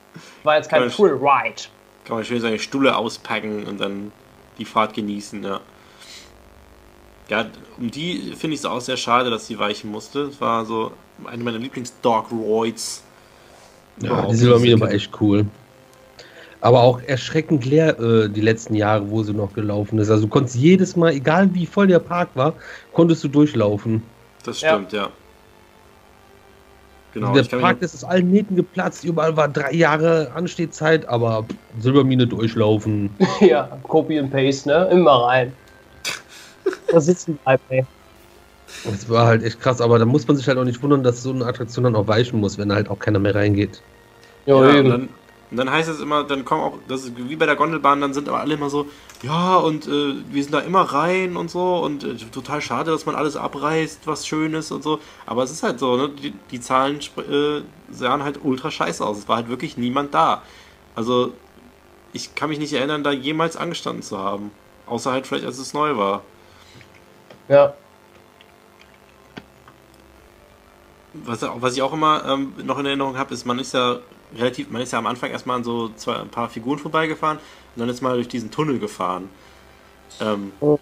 War 0.43 0.57
jetzt 0.57 0.71
kein 0.71 0.89
Full 0.89 1.11
Ride. 1.11 1.65
Kann 2.07 2.17
man 2.17 2.25
schön 2.25 2.41
seine 2.41 2.59
Stuhle 2.59 2.97
auspacken 2.97 3.67
und 3.67 3.79
dann 3.79 4.13
die 4.57 4.65
Fahrt 4.65 4.95
genießen, 4.95 5.45
ja. 5.45 5.61
Ja, 7.29 7.45
um 7.77 7.91
die 7.91 8.33
finde 8.35 8.55
ich 8.55 8.61
es 8.61 8.65
auch 8.65 8.81
sehr 8.81 8.97
schade, 8.97 9.29
dass 9.29 9.47
sie 9.47 9.59
weichen 9.59 9.91
musste. 9.91 10.21
Es 10.23 10.41
war 10.41 10.65
so 10.65 10.93
eine 11.27 11.45
meiner 11.45 11.59
Lieblings-Dog-Roids. 11.59 13.05
Ja, 14.01 14.25
die 14.25 14.37
Silbermine 14.37 14.81
war 14.81 14.91
echt 14.91 15.11
cool. 15.21 15.45
Aber 16.61 16.83
auch 16.83 17.01
erschreckend 17.03 17.65
leer 17.65 17.99
äh, 18.01 18.29
die 18.29 18.41
letzten 18.41 18.75
Jahre, 18.75 19.11
wo 19.11 19.23
sie 19.23 19.35
noch 19.35 19.53
gelaufen 19.53 19.99
ist. 19.99 20.11
Also 20.11 20.25
du 20.25 20.29
konntest 20.29 20.57
jedes 20.57 20.97
Mal, 20.97 21.13
egal 21.13 21.51
wie 21.55 21.67
voll 21.67 21.87
der 21.87 21.99
Park 21.99 22.31
war, 22.35 22.55
konntest 22.93 23.23
du 23.25 23.29
durchlaufen. 23.29 24.03
Das 24.45 24.59
stimmt, 24.59 24.93
ja. 24.93 25.03
ja. 25.03 25.09
Genau, 27.17 27.33
der 27.33 27.45
Park 27.45 27.81
ist 27.81 27.95
aus 27.95 28.05
allen 28.05 28.31
Nähten 28.31 28.57
geplatzt, 28.57 29.03
überall 29.03 29.35
war 29.39 29.49
drei 29.49 29.73
Jahre 29.73 30.31
Anstehzeit, 30.35 31.09
aber 31.09 31.47
Silbermine 31.81 32.27
durchlaufen. 32.27 33.09
ja, 33.41 33.71
Copy 33.85 34.19
and 34.19 34.31
Paste, 34.31 34.69
ne? 34.69 34.87
Immer 34.91 35.25
rein 35.25 35.53
da 36.93 37.01
sitzen 37.01 37.39
bleibt, 37.43 37.63
ey. 37.71 37.87
Das 38.85 39.09
war 39.09 39.27
halt 39.27 39.43
echt 39.43 39.61
krass, 39.61 39.81
aber 39.81 39.99
da 39.99 40.05
muss 40.05 40.27
man 40.29 40.37
sich 40.37 40.47
halt 40.47 40.59
auch 40.59 40.65
nicht 40.65 40.83
wundern, 40.83 41.03
dass 41.03 41.23
so 41.23 41.33
eine 41.33 41.47
Attraktion 41.47 41.85
dann 41.85 41.97
auch 41.97 42.07
weichen 42.07 42.41
muss, 42.41 42.59
wenn 42.59 42.69
da 42.69 42.75
halt 42.75 42.91
auch 42.91 42.99
keiner 42.99 43.19
mehr 43.19 43.35
reingeht. 43.35 43.81
Ja, 44.45 44.55
ja 44.63 44.81
und, 44.81 44.89
dann, 44.89 45.09
und 45.51 45.57
dann 45.59 45.71
heißt 45.71 45.89
es 45.89 46.01
immer, 46.01 46.25
dann 46.25 46.45
kommen 46.45 46.63
auch, 46.63 46.79
das 46.89 47.05
ist 47.05 47.13
wie 47.17 47.37
bei 47.37 47.47
der 47.47 47.55
Gondelbahn, 47.55 48.01
dann 48.01 48.13
sind 48.13 48.29
aber 48.29 48.41
alle 48.41 48.55
immer 48.55 48.69
so, 48.69 48.87
ja, 49.23 49.57
und 49.57 49.87
äh, 49.87 50.15
wir 50.29 50.43
sind 50.43 50.53
da 50.53 50.59
immer 50.61 50.83
rein 50.83 51.37
und 51.37 51.51
so 51.51 51.79
und 51.79 52.03
äh, 52.03 52.17
total 52.17 52.61
schade, 52.61 52.91
dass 52.91 53.07
man 53.07 53.15
alles 53.15 53.37
abreißt, 53.37 54.07
was 54.07 54.27
schön 54.27 54.55
ist 54.55 54.73
und 54.73 54.83
so. 54.83 54.99
Aber 55.25 55.45
es 55.45 55.51
ist 55.51 55.63
halt 55.63 55.79
so, 55.79 55.97
ne? 55.97 56.09
Die, 56.11 56.35
die 56.51 56.61
Zahlen 56.61 56.99
äh, 56.99 57.63
sahen 57.91 58.25
halt 58.25 58.41
ultra 58.43 58.71
scheiße 58.71 59.05
aus. 59.05 59.19
Es 59.19 59.29
war 59.29 59.37
halt 59.37 59.49
wirklich 59.49 59.77
niemand 59.77 60.15
da. 60.15 60.43
Also, 60.95 61.33
ich 62.13 62.35
kann 62.35 62.49
mich 62.49 62.59
nicht 62.59 62.73
erinnern, 62.73 63.05
da 63.05 63.13
jemals 63.13 63.57
angestanden 63.57 64.03
zu 64.03 64.19
haben. 64.19 64.51
Außer 64.87 65.13
halt 65.13 65.27
vielleicht, 65.27 65.47
als 65.47 65.59
es 65.59 65.75
neu 65.75 65.97
war. 65.97 66.23
Ja. 67.49 67.75
Was, 71.15 71.43
was 71.43 71.75
ich 71.75 71.83
auch 71.83 71.93
immer 71.93 72.25
ähm, 72.27 72.53
noch 72.65 72.79
in 72.79 72.87
Erinnerung 72.87 73.17
habe, 73.17 73.33
ist, 73.33 73.47
man 73.47 73.59
ist 73.59 73.73
ja 73.73 73.99
relativ, 74.35 74.71
man 74.71 74.83
ist 74.83 74.93
ja 74.93 74.99
am 74.99 75.07
Anfang 75.07 75.31
erstmal 75.31 75.57
an 75.57 75.65
so 75.65 75.91
zwei, 75.97 76.17
ein 76.17 76.29
paar 76.29 76.49
Figuren 76.49 76.79
vorbeigefahren 76.79 77.39
und 77.39 77.81
dann 77.81 77.89
ist 77.89 78.01
mal 78.01 78.15
durch 78.15 78.29
diesen 78.29 78.51
Tunnel 78.51 78.79
gefahren. 78.79 79.29
Ähm, 80.21 80.53
oh. 80.61 80.79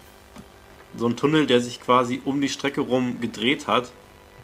So 0.97 1.07
ein 1.07 1.17
Tunnel, 1.17 1.45
der 1.45 1.59
sich 1.59 1.81
quasi 1.81 2.21
um 2.23 2.39
die 2.41 2.49
Strecke 2.49 2.81
rum 2.81 3.19
gedreht 3.19 3.67
hat. 3.67 3.91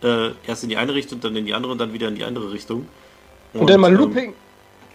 Äh, 0.04 0.32
erst 0.46 0.64
in 0.64 0.70
die 0.70 0.78
eine 0.78 0.94
Richtung, 0.94 1.22
dann 1.22 1.36
in 1.36 1.46
die 1.46 1.54
andere 1.54 1.72
und 1.72 1.78
dann 1.78 1.94
wieder 1.94 2.08
in 2.08 2.16
die 2.16 2.24
andere 2.24 2.52
Richtung. 2.52 2.88
Und, 3.54 3.62
und 3.62 3.70
dann 3.70 3.80
mal 3.80 3.92
ähm, 3.92 3.98
Looping. 3.98 4.30
Ähm, 4.30 4.36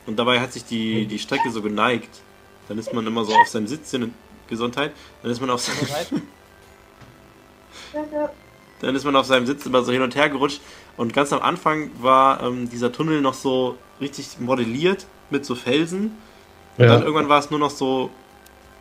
und 0.06 0.18
dabei 0.18 0.40
hat 0.40 0.52
sich 0.52 0.64
die, 0.64 1.06
die 1.06 1.18
Strecke 1.18 1.50
so 1.50 1.62
geneigt. 1.62 2.20
Dann 2.68 2.78
ist 2.78 2.92
man 2.92 3.06
immer 3.06 3.24
so 3.24 3.34
auf 3.34 3.48
seinem 3.48 3.66
Sitz 3.66 3.92
in 3.92 4.12
Gesundheit. 4.48 4.92
Dann 5.22 5.30
ist 5.30 5.40
man 5.40 5.50
auf 5.50 5.60
seinem 5.60 6.22
Dann 8.80 8.94
ist 8.94 9.04
man 9.04 9.16
auf 9.16 9.26
seinem 9.26 9.46
Sitz 9.46 9.64
immer 9.66 9.82
so 9.82 9.92
hin 9.92 10.02
und 10.02 10.14
her 10.14 10.28
gerutscht. 10.28 10.60
Und 10.96 11.14
ganz 11.14 11.32
am 11.32 11.40
Anfang 11.40 11.90
war 12.00 12.42
ähm, 12.42 12.68
dieser 12.68 12.92
Tunnel 12.92 13.20
noch 13.20 13.34
so 13.34 13.76
richtig 14.00 14.38
modelliert 14.40 15.06
mit 15.30 15.44
so 15.44 15.54
Felsen. 15.54 16.12
Und 16.78 16.84
ja. 16.84 16.92
dann 16.92 17.02
irgendwann 17.02 17.28
war 17.28 17.38
es 17.38 17.50
nur 17.50 17.58
noch 17.58 17.70
so 17.70 18.10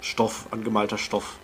Stoff, 0.02 0.48
angemalter 0.52 0.98
Stoff. 0.98 1.38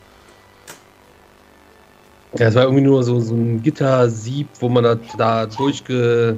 Ja, 2.37 2.47
es 2.47 2.55
war 2.55 2.63
irgendwie 2.63 2.83
nur 2.83 3.03
so, 3.03 3.19
so 3.19 3.35
ein 3.35 3.61
Gittersieb, 3.61 4.47
wo 4.59 4.69
man 4.69 4.83
da, 4.83 4.95
da 5.17 5.45
durchge, 5.47 6.37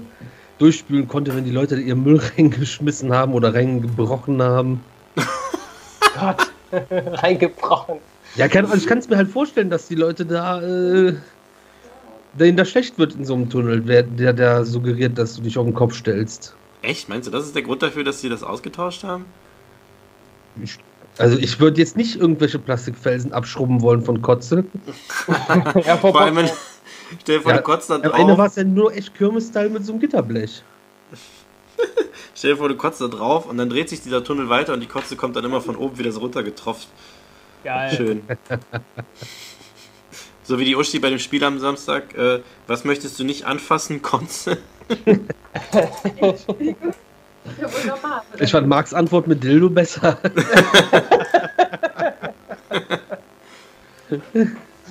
durchspülen 0.58 1.08
konnte, 1.08 1.36
wenn 1.36 1.44
die 1.44 1.52
Leute 1.52 1.80
ihren 1.80 2.04
Müll 2.04 2.20
reingeschmissen 2.38 3.14
haben 3.14 3.34
oder 3.34 3.54
reingebrochen 3.54 4.42
haben. 4.42 4.84
Gott, 6.20 6.52
reingebrochen. 6.92 8.00
Ja, 8.36 8.48
kann, 8.48 8.66
also 8.66 8.78
ich 8.78 8.88
kann 8.88 8.98
es 8.98 9.10
mir 9.10 9.18
halt 9.18 9.30
vorstellen, 9.30 9.70
dass 9.70 9.88
die 9.88 9.96
Leute 9.96 10.26
da, 10.26 10.62
äh, 10.62 11.14
denen 12.34 12.58
das 12.58 12.70
schlecht 12.70 12.98
wird 12.98 13.14
in 13.14 13.26
so 13.26 13.36
einem 13.36 13.50
Tunnel, 13.50 13.82
der, 13.82 14.04
der, 14.04 14.34
der 14.34 14.66
suggeriert, 14.66 15.18
dass 15.20 15.36
du 15.36 15.44
dich 15.44 15.58
auf 15.58 15.66
den 15.66 15.76
Kopf 15.76 15.94
stellst. 15.94 16.56
Echt? 16.84 17.10
Meinst 17.10 17.28
du, 17.28 17.32
das 17.32 17.46
ist 17.46 17.56
der 17.56 17.64
Grund 17.64 17.82
dafür, 17.82 18.04
dass 18.04 18.22
sie 18.22 18.30
das 18.30 18.44
ausgetauscht 18.44 19.04
haben? 19.04 19.26
Ich, 20.62 20.78
also 21.18 21.38
ich 21.38 21.60
würde 21.60 21.80
jetzt 21.80 21.96
nicht 21.96 22.18
irgendwelche 22.18 22.60
Plastikfelsen 22.60 23.34
abschrubben 23.34 23.82
wollen 23.82 24.04
von 24.04 24.22
Kotze. 24.22 24.66
ja, 25.86 25.98
vor, 25.98 26.12
vor 26.12 26.22
allem, 26.22 26.36
wenn, 26.36 26.50
stell 27.22 27.38
dir 27.38 27.42
vor, 27.42 27.52
ja, 27.52 27.58
du 27.58 27.64
kotzt 27.64 27.90
da 27.90 27.98
drauf. 27.98 28.14
Am 28.14 28.20
Ende 28.20 28.38
war 28.38 28.48
es 28.48 28.56
ja 28.58 28.66
nur 28.66 28.94
echt 28.94 29.16
Kirmes-Style 29.16 29.70
mit 29.70 29.86
so 29.86 29.94
einem 29.94 30.02
Gitterblech. 30.02 30.62
stell 32.36 32.52
dir 32.52 32.58
vor, 32.58 32.68
du 32.68 32.76
kotzt 32.76 33.00
da 33.00 33.08
drauf 33.08 33.46
und 33.50 33.58
dann 33.58 33.70
dreht 33.70 33.88
sich 33.88 34.02
dieser 34.02 34.24
Tunnel 34.24 34.50
weiter 34.50 34.74
und 34.74 34.82
die 34.82 34.88
Kotze 34.88 35.16
kommt 35.16 35.38
dann 35.38 35.46
immer 35.46 35.62
von 35.62 35.78
oben 35.78 35.98
wieder 35.98 36.12
so 36.12 36.20
runtergetroffen. 36.20 36.88
Geil. 37.64 37.96
Schön. 37.96 38.22
So 40.46 40.60
wie 40.60 40.66
die 40.66 40.76
Uschi 40.76 41.00
bei 41.00 41.10
dem 41.10 41.20
Spiel 41.20 41.44
am 41.46 41.58
Samstag. 41.58 42.14
Äh, 42.16 42.42
was 42.68 42.84
möchtest 42.84 43.18
du 43.18 43.24
nicht 43.24 43.46
anfassen, 43.46 44.02
Konze? 44.02 44.58
Ich 48.40 48.52
fand 48.52 48.68
Marks 48.68 48.94
Antwort 48.94 49.28
mit 49.28 49.44
Dildo 49.44 49.70
besser. 49.70 50.18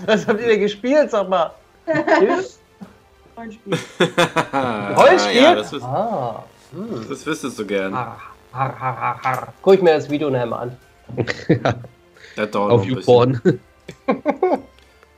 Was 0.06 0.26
habt 0.26 0.40
ihr 0.40 0.48
denn 0.48 0.60
gespielt, 0.60 1.10
sag 1.10 1.28
mal? 1.28 1.52
Rollenspiel. 3.36 3.78
Rollenspiel? 4.96 5.42
Ja, 5.42 5.54
das, 5.54 5.74
ah. 5.82 6.44
hm. 6.72 7.06
das 7.08 7.26
wüsstest 7.26 7.58
du 7.58 7.66
gern. 7.66 7.94
Har, 7.94 8.18
har, 8.52 8.78
har, 8.78 9.22
har. 9.22 9.52
Guck 9.62 9.74
ich 9.74 9.82
mir 9.82 9.94
das 9.94 10.10
Video 10.10 10.30
nachher 10.30 10.46
mal 10.46 10.58
an. 10.58 10.76
ja. 11.48 11.74
Auf 12.54 12.84
YouPorn. 12.84 13.40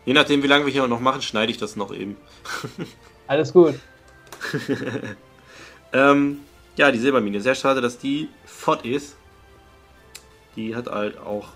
Je 0.04 0.12
nachdem, 0.12 0.42
wie 0.42 0.46
lange 0.46 0.66
wir 0.66 0.72
hier 0.72 0.86
noch 0.86 1.00
machen, 1.00 1.22
schneide 1.22 1.50
ich 1.50 1.58
das 1.58 1.76
noch 1.76 1.92
eben. 1.94 2.16
Alles 3.26 3.52
gut. 3.52 3.74
ähm, 5.92 6.40
ja, 6.76 6.90
die 6.90 6.98
Silbermine. 6.98 7.40
Sehr 7.40 7.54
schade, 7.54 7.80
dass 7.80 7.98
die 7.98 8.28
fort 8.44 8.84
ist. 8.84 9.16
Die 10.56 10.74
hat 10.74 10.86
halt 10.86 11.18
auch. 11.18 11.48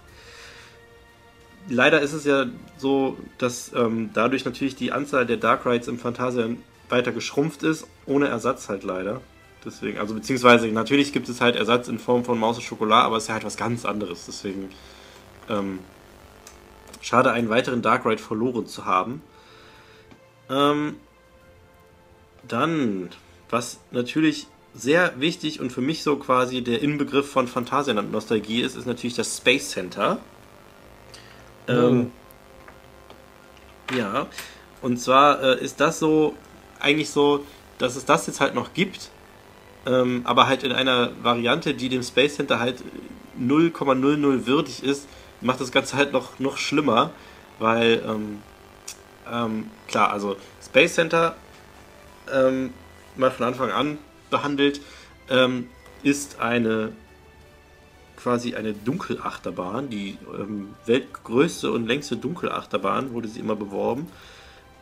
Leider 1.68 2.00
ist 2.00 2.12
es 2.12 2.24
ja 2.24 2.46
so, 2.78 3.18
dass 3.36 3.72
ähm, 3.74 4.10
dadurch 4.14 4.44
natürlich 4.44 4.74
die 4.76 4.92
Anzahl 4.92 5.26
der 5.26 5.36
Dark 5.36 5.66
Rides 5.66 5.88
im 5.88 5.98
Phantasia 5.98 6.48
weiter 6.88 7.12
geschrumpft 7.12 7.62
ist, 7.62 7.86
ohne 8.06 8.28
Ersatz 8.28 8.68
halt 8.68 8.84
leider. 8.84 9.20
Deswegen, 9.64 9.98
also 9.98 10.14
beziehungsweise 10.14 10.68
natürlich 10.68 11.12
gibt 11.12 11.28
es 11.28 11.40
halt 11.40 11.56
Ersatz 11.56 11.88
in 11.88 11.98
Form 11.98 12.24
von 12.24 12.38
Maus 12.38 12.56
und 12.56 12.62
Schokolade, 12.62 13.04
aber 13.04 13.16
es 13.16 13.24
ist 13.24 13.28
ja 13.28 13.34
halt 13.34 13.44
was 13.44 13.56
ganz 13.56 13.84
anderes. 13.84 14.24
Deswegen 14.26 14.70
ähm, 15.50 15.80
schade, 17.00 17.32
einen 17.32 17.48
weiteren 17.48 17.82
Dark 17.82 18.06
Ride 18.06 18.22
verloren 18.22 18.66
zu 18.66 18.86
haben. 18.86 19.22
Ähm, 20.48 20.96
dann, 22.48 23.10
was 23.50 23.80
natürlich 23.90 24.46
sehr 24.74 25.20
wichtig 25.20 25.60
und 25.60 25.70
für 25.70 25.80
mich 25.80 26.02
so 26.02 26.16
quasi 26.16 26.62
der 26.62 26.82
Inbegriff 26.82 27.30
von 27.30 27.48
Phantasialand 27.48 28.12
Nostalgie 28.12 28.60
ist, 28.62 28.76
ist 28.76 28.86
natürlich 28.86 29.16
das 29.16 29.36
Space 29.36 29.70
Center. 29.70 30.18
Mhm. 31.66 31.74
Ähm, 31.74 32.12
ja, 33.96 34.26
und 34.82 34.98
zwar 34.98 35.42
äh, 35.42 35.64
ist 35.64 35.80
das 35.80 35.98
so 35.98 36.34
eigentlich 36.78 37.10
so, 37.10 37.44
dass 37.78 37.96
es 37.96 38.04
das 38.04 38.26
jetzt 38.26 38.40
halt 38.40 38.54
noch 38.54 38.74
gibt, 38.74 39.10
ähm, 39.86 40.22
aber 40.24 40.46
halt 40.46 40.62
in 40.62 40.72
einer 40.72 41.10
Variante, 41.22 41.74
die 41.74 41.88
dem 41.88 42.02
Space 42.02 42.36
Center 42.36 42.60
halt 42.60 42.82
0,00 43.40 44.46
würdig 44.46 44.82
ist, 44.82 45.08
macht 45.40 45.60
das 45.60 45.72
Ganze 45.72 45.96
halt 45.96 46.12
noch, 46.12 46.38
noch 46.38 46.58
schlimmer, 46.58 47.10
weil 47.58 48.02
ähm, 48.06 48.42
ähm, 49.30 49.70
klar, 49.88 50.10
also 50.12 50.36
Space 50.64 50.94
Center 50.94 51.36
ähm, 52.32 52.72
mal 53.16 53.30
von 53.30 53.46
Anfang 53.46 53.70
an 53.70 53.98
behandelt, 54.30 54.80
ähm, 55.30 55.68
ist 56.02 56.40
eine 56.40 56.92
quasi 58.16 58.54
eine 58.54 58.72
Dunkelachterbahn, 58.72 59.90
die 59.90 60.18
ähm, 60.34 60.74
weltgrößte 60.86 61.70
und 61.70 61.86
längste 61.86 62.16
Dunkelachterbahn, 62.16 63.12
wurde 63.12 63.28
sie 63.28 63.40
immer 63.40 63.54
beworben, 63.54 64.08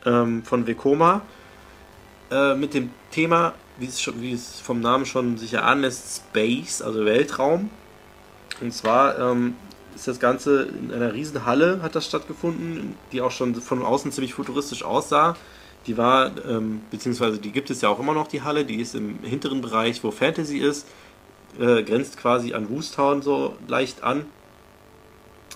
ähm, 0.07 0.43
von 0.43 0.67
Vekoma, 0.67 1.21
äh, 2.31 2.55
mit 2.55 2.75
dem 2.75 2.91
Thema, 3.11 3.55
wie 3.79 3.87
es, 3.87 4.01
schon, 4.01 4.23
wie 4.23 4.33
es 4.33 4.61
vom 4.61 4.81
Namen 4.81 5.05
schon 5.05 5.37
sich 5.37 5.59
anlässt, 5.59 6.17
Space, 6.17 6.81
also 6.81 7.05
Weltraum. 7.05 7.71
Und 8.61 8.73
zwar 8.73 9.19
ähm, 9.19 9.55
ist 9.95 10.09
das 10.09 10.19
Ganze 10.19 10.63
in 10.63 10.93
einer 10.93 11.13
riesen 11.13 11.45
Halle 11.45 11.83
hat 11.83 11.95
das 11.95 12.07
stattgefunden, 12.07 12.95
die 13.13 13.21
auch 13.21 13.31
schon 13.31 13.55
von 13.55 13.83
außen 13.83 14.13
ziemlich 14.13 14.35
futuristisch 14.35 14.83
aussah. 14.83 15.37
Die 15.87 15.97
war, 15.97 16.33
ähm, 16.47 16.83
beziehungsweise 16.91 17.39
die 17.39 17.53
gibt 17.53 17.71
es 17.71 17.81
ja 17.81 17.89
auch 17.89 18.01
immer 18.01 18.13
noch, 18.13 18.27
die 18.27 18.43
Halle, 18.43 18.65
die 18.65 18.81
ist 18.81 18.95
im 18.95 19.21
hinteren 19.23 19.61
Bereich, 19.61 20.03
wo 20.03 20.11
Fantasy 20.11 20.59
ist, 20.59 20.87
äh, 21.59 21.83
grenzt 21.83 22.19
quasi 22.19 22.55
an 22.55 22.69
Woostown 22.69 23.23
so 23.23 23.57
leicht 23.69 24.03
an. 24.03 24.27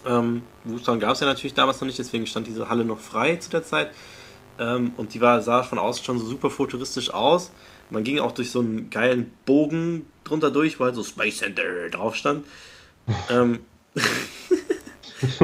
Ähm, 0.07 0.43
Woostown 0.65 1.01
gab 1.01 1.13
es 1.13 1.21
ja 1.21 1.27
natürlich 1.27 1.55
damals 1.55 1.81
noch 1.81 1.87
nicht, 1.87 1.99
deswegen 1.99 2.27
stand 2.27 2.47
diese 2.47 2.69
Halle 2.69 2.85
noch 2.85 3.01
frei 3.01 3.37
zu 3.37 3.51
der 3.51 3.65
Zeit. 3.65 3.91
Ähm, 4.59 4.93
und 4.97 5.15
die 5.15 5.21
war, 5.21 5.43
sah 5.43 5.63
von 5.63 5.79
außen 5.79 6.05
schon 6.05 6.19
so 6.19 6.27
super 6.27 6.51
futuristisch 6.51 7.13
aus. 7.13 7.51
Man 7.91 8.05
ging 8.05 8.21
auch 8.21 8.33
durch 8.33 8.51
so 8.51 8.61
einen 8.61 8.89
geilen 8.91 9.33
Bogen 9.47 10.07
drunter 10.23 10.51
durch, 10.51 10.79
wo 10.79 10.85
halt 10.85 10.95
so 10.95 11.03
Space 11.03 11.39
Center 11.39 11.91
drauf 11.91 12.15
stand. 12.15 12.47
ähm, 13.31 13.61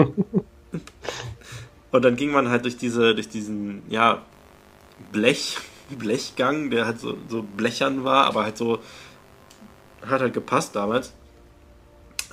und 1.91 2.05
dann 2.05 2.17
ging 2.17 2.31
man 2.31 2.49
halt 2.49 2.65
durch 2.65 2.77
diese, 2.77 3.15
durch 3.15 3.29
diesen, 3.29 3.83
ja, 3.89 4.23
Blech, 5.13 5.59
Blechgang, 5.91 6.71
der 6.71 6.87
halt 6.87 7.01
so, 7.01 7.17
so 7.29 7.43
blechern 7.43 8.05
war, 8.05 8.27
aber 8.27 8.45
halt 8.45 8.57
so 8.57 8.81
hat 10.05 10.21
halt 10.21 10.35
gepasst 10.35 10.77
damals. 10.77 11.13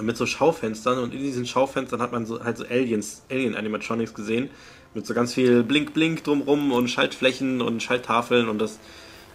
Mit 0.01 0.17
so 0.17 0.25
Schaufenstern 0.25 0.97
und 0.97 1.13
in 1.13 1.19
diesen 1.19 1.45
Schaufenstern 1.45 2.01
hat 2.01 2.11
man 2.11 2.25
so 2.25 2.43
halt 2.43 2.57
so 2.57 2.65
Aliens, 2.65 3.23
Alien 3.29 3.55
Animatronics 3.55 4.13
gesehen. 4.13 4.49
Mit 4.95 5.05
so 5.05 5.13
ganz 5.13 5.33
viel 5.33 5.63
Blink 5.63 5.93
Blink 5.93 6.23
drumrum 6.23 6.71
und 6.71 6.87
Schaltflächen 6.87 7.61
und 7.61 7.81
Schalttafeln 7.81 8.49
und 8.49 8.59
das 8.59 8.79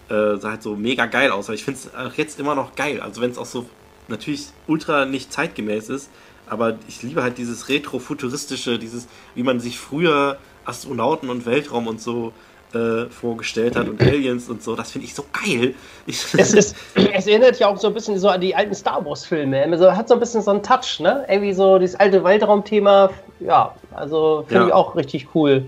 äh, 0.08 0.36
sah 0.36 0.50
halt 0.50 0.62
so 0.62 0.74
mega 0.74 1.06
geil 1.06 1.30
aus. 1.30 1.46
Aber 1.46 1.54
ich 1.54 1.64
finde 1.64 1.80
es 1.80 1.94
auch 1.94 2.14
jetzt 2.14 2.40
immer 2.40 2.54
noch 2.54 2.74
geil. 2.74 3.00
Also 3.00 3.20
wenn 3.20 3.30
es 3.30 3.38
auch 3.38 3.46
so 3.46 3.68
natürlich 4.08 4.46
ultra 4.66 5.04
nicht 5.04 5.32
zeitgemäß 5.32 5.88
ist, 5.90 6.10
aber 6.46 6.78
ich 6.88 7.02
liebe 7.02 7.22
halt 7.22 7.38
dieses 7.38 7.68
retro-futuristische, 7.68 8.78
dieses, 8.78 9.06
wie 9.34 9.42
man 9.42 9.60
sich 9.60 9.78
früher 9.78 10.38
Astronauten 10.64 11.30
und 11.30 11.46
Weltraum 11.46 11.86
und 11.86 12.00
so 12.00 12.32
äh, 12.74 13.06
vorgestellt 13.06 13.76
hat 13.76 13.88
und 13.88 14.00
Aliens 14.00 14.48
und 14.48 14.62
so. 14.62 14.76
Das 14.76 14.92
finde 14.92 15.06
ich 15.06 15.14
so 15.14 15.24
geil. 15.32 15.74
Ich 16.06 16.22
es, 16.38 16.54
ist, 16.54 16.76
es 16.94 17.26
erinnert 17.26 17.58
ja 17.58 17.68
auch 17.68 17.78
so 17.78 17.88
ein 17.88 17.94
bisschen 17.94 18.18
so 18.18 18.28
an 18.28 18.40
die 18.40 18.54
alten 18.54 18.74
Star 18.74 19.04
Wars-Filme. 19.04 19.62
Also 19.62 19.92
hat 19.92 20.08
so 20.08 20.14
ein 20.14 20.20
bisschen 20.20 20.42
so 20.42 20.50
einen 20.50 20.62
Touch, 20.62 21.00
ne? 21.00 21.24
Irgendwie 21.28 21.52
so 21.52 21.78
dieses 21.78 21.96
alte 21.96 22.22
Weltraumthema. 22.22 23.10
Ja, 23.40 23.74
also 23.92 24.44
finde 24.46 24.62
ja. 24.62 24.66
ich 24.68 24.74
auch 24.74 24.96
richtig 24.96 25.28
cool. 25.34 25.64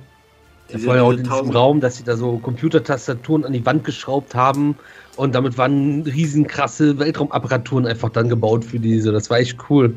Ja, 0.68 0.78
vor 0.78 0.92
allem 0.92 1.04
auch 1.04 1.12
in 1.12 1.24
diesem 1.24 1.50
Raum, 1.50 1.80
dass 1.80 1.96
sie 1.96 2.04
da 2.04 2.16
so 2.16 2.38
Computertastaturen 2.38 3.44
an 3.44 3.52
die 3.52 3.64
Wand 3.66 3.84
geschraubt 3.84 4.34
haben 4.34 4.76
und 5.16 5.34
damit 5.34 5.58
waren 5.58 6.02
riesenkrasse 6.02 6.98
Weltraumapparaturen 6.98 7.86
einfach 7.86 8.10
dann 8.10 8.28
gebaut 8.28 8.64
für 8.64 8.78
diese. 8.78 9.10
Das 9.10 9.30
war 9.30 9.38
echt 9.38 9.56
cool. 9.68 9.94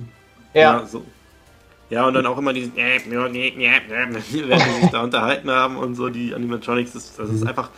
Ja, 0.54 0.62
ja 0.62 0.86
so, 0.86 1.04
ja, 1.90 2.08
und 2.08 2.14
dann 2.14 2.26
auch 2.26 2.38
immer 2.38 2.54
dieses, 2.54 2.72
während 4.50 4.66
die 4.68 4.82
sich 4.82 4.92
da 4.92 5.04
unterhalten 5.04 5.50
haben 5.52 5.78
und 5.78 5.96
so, 5.96 6.10
die 6.10 6.34
Animatronics, 6.34 6.94
das, 6.94 7.16
das 7.16 7.30
ist 7.30 7.42
mhm. 7.42 7.48
einfach 7.48 7.70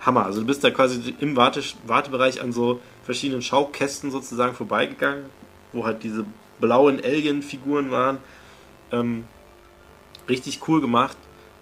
Hammer. 0.00 0.24
Also 0.24 0.40
du 0.40 0.46
bist 0.46 0.64
da 0.64 0.70
quasi 0.70 1.14
im 1.20 1.36
Warte, 1.36 1.62
Wartebereich 1.86 2.40
an 2.40 2.52
so 2.52 2.80
verschiedenen 3.04 3.42
Schaukästen 3.42 4.10
sozusagen 4.10 4.54
vorbeigegangen, 4.54 5.24
wo 5.72 5.84
halt 5.84 6.02
diese 6.02 6.24
blauen 6.60 7.00
Alien-Figuren 7.02 7.90
waren. 7.90 8.18
Ähm, 8.92 9.24
richtig 10.28 10.60
cool 10.68 10.80
gemacht. 10.80 11.16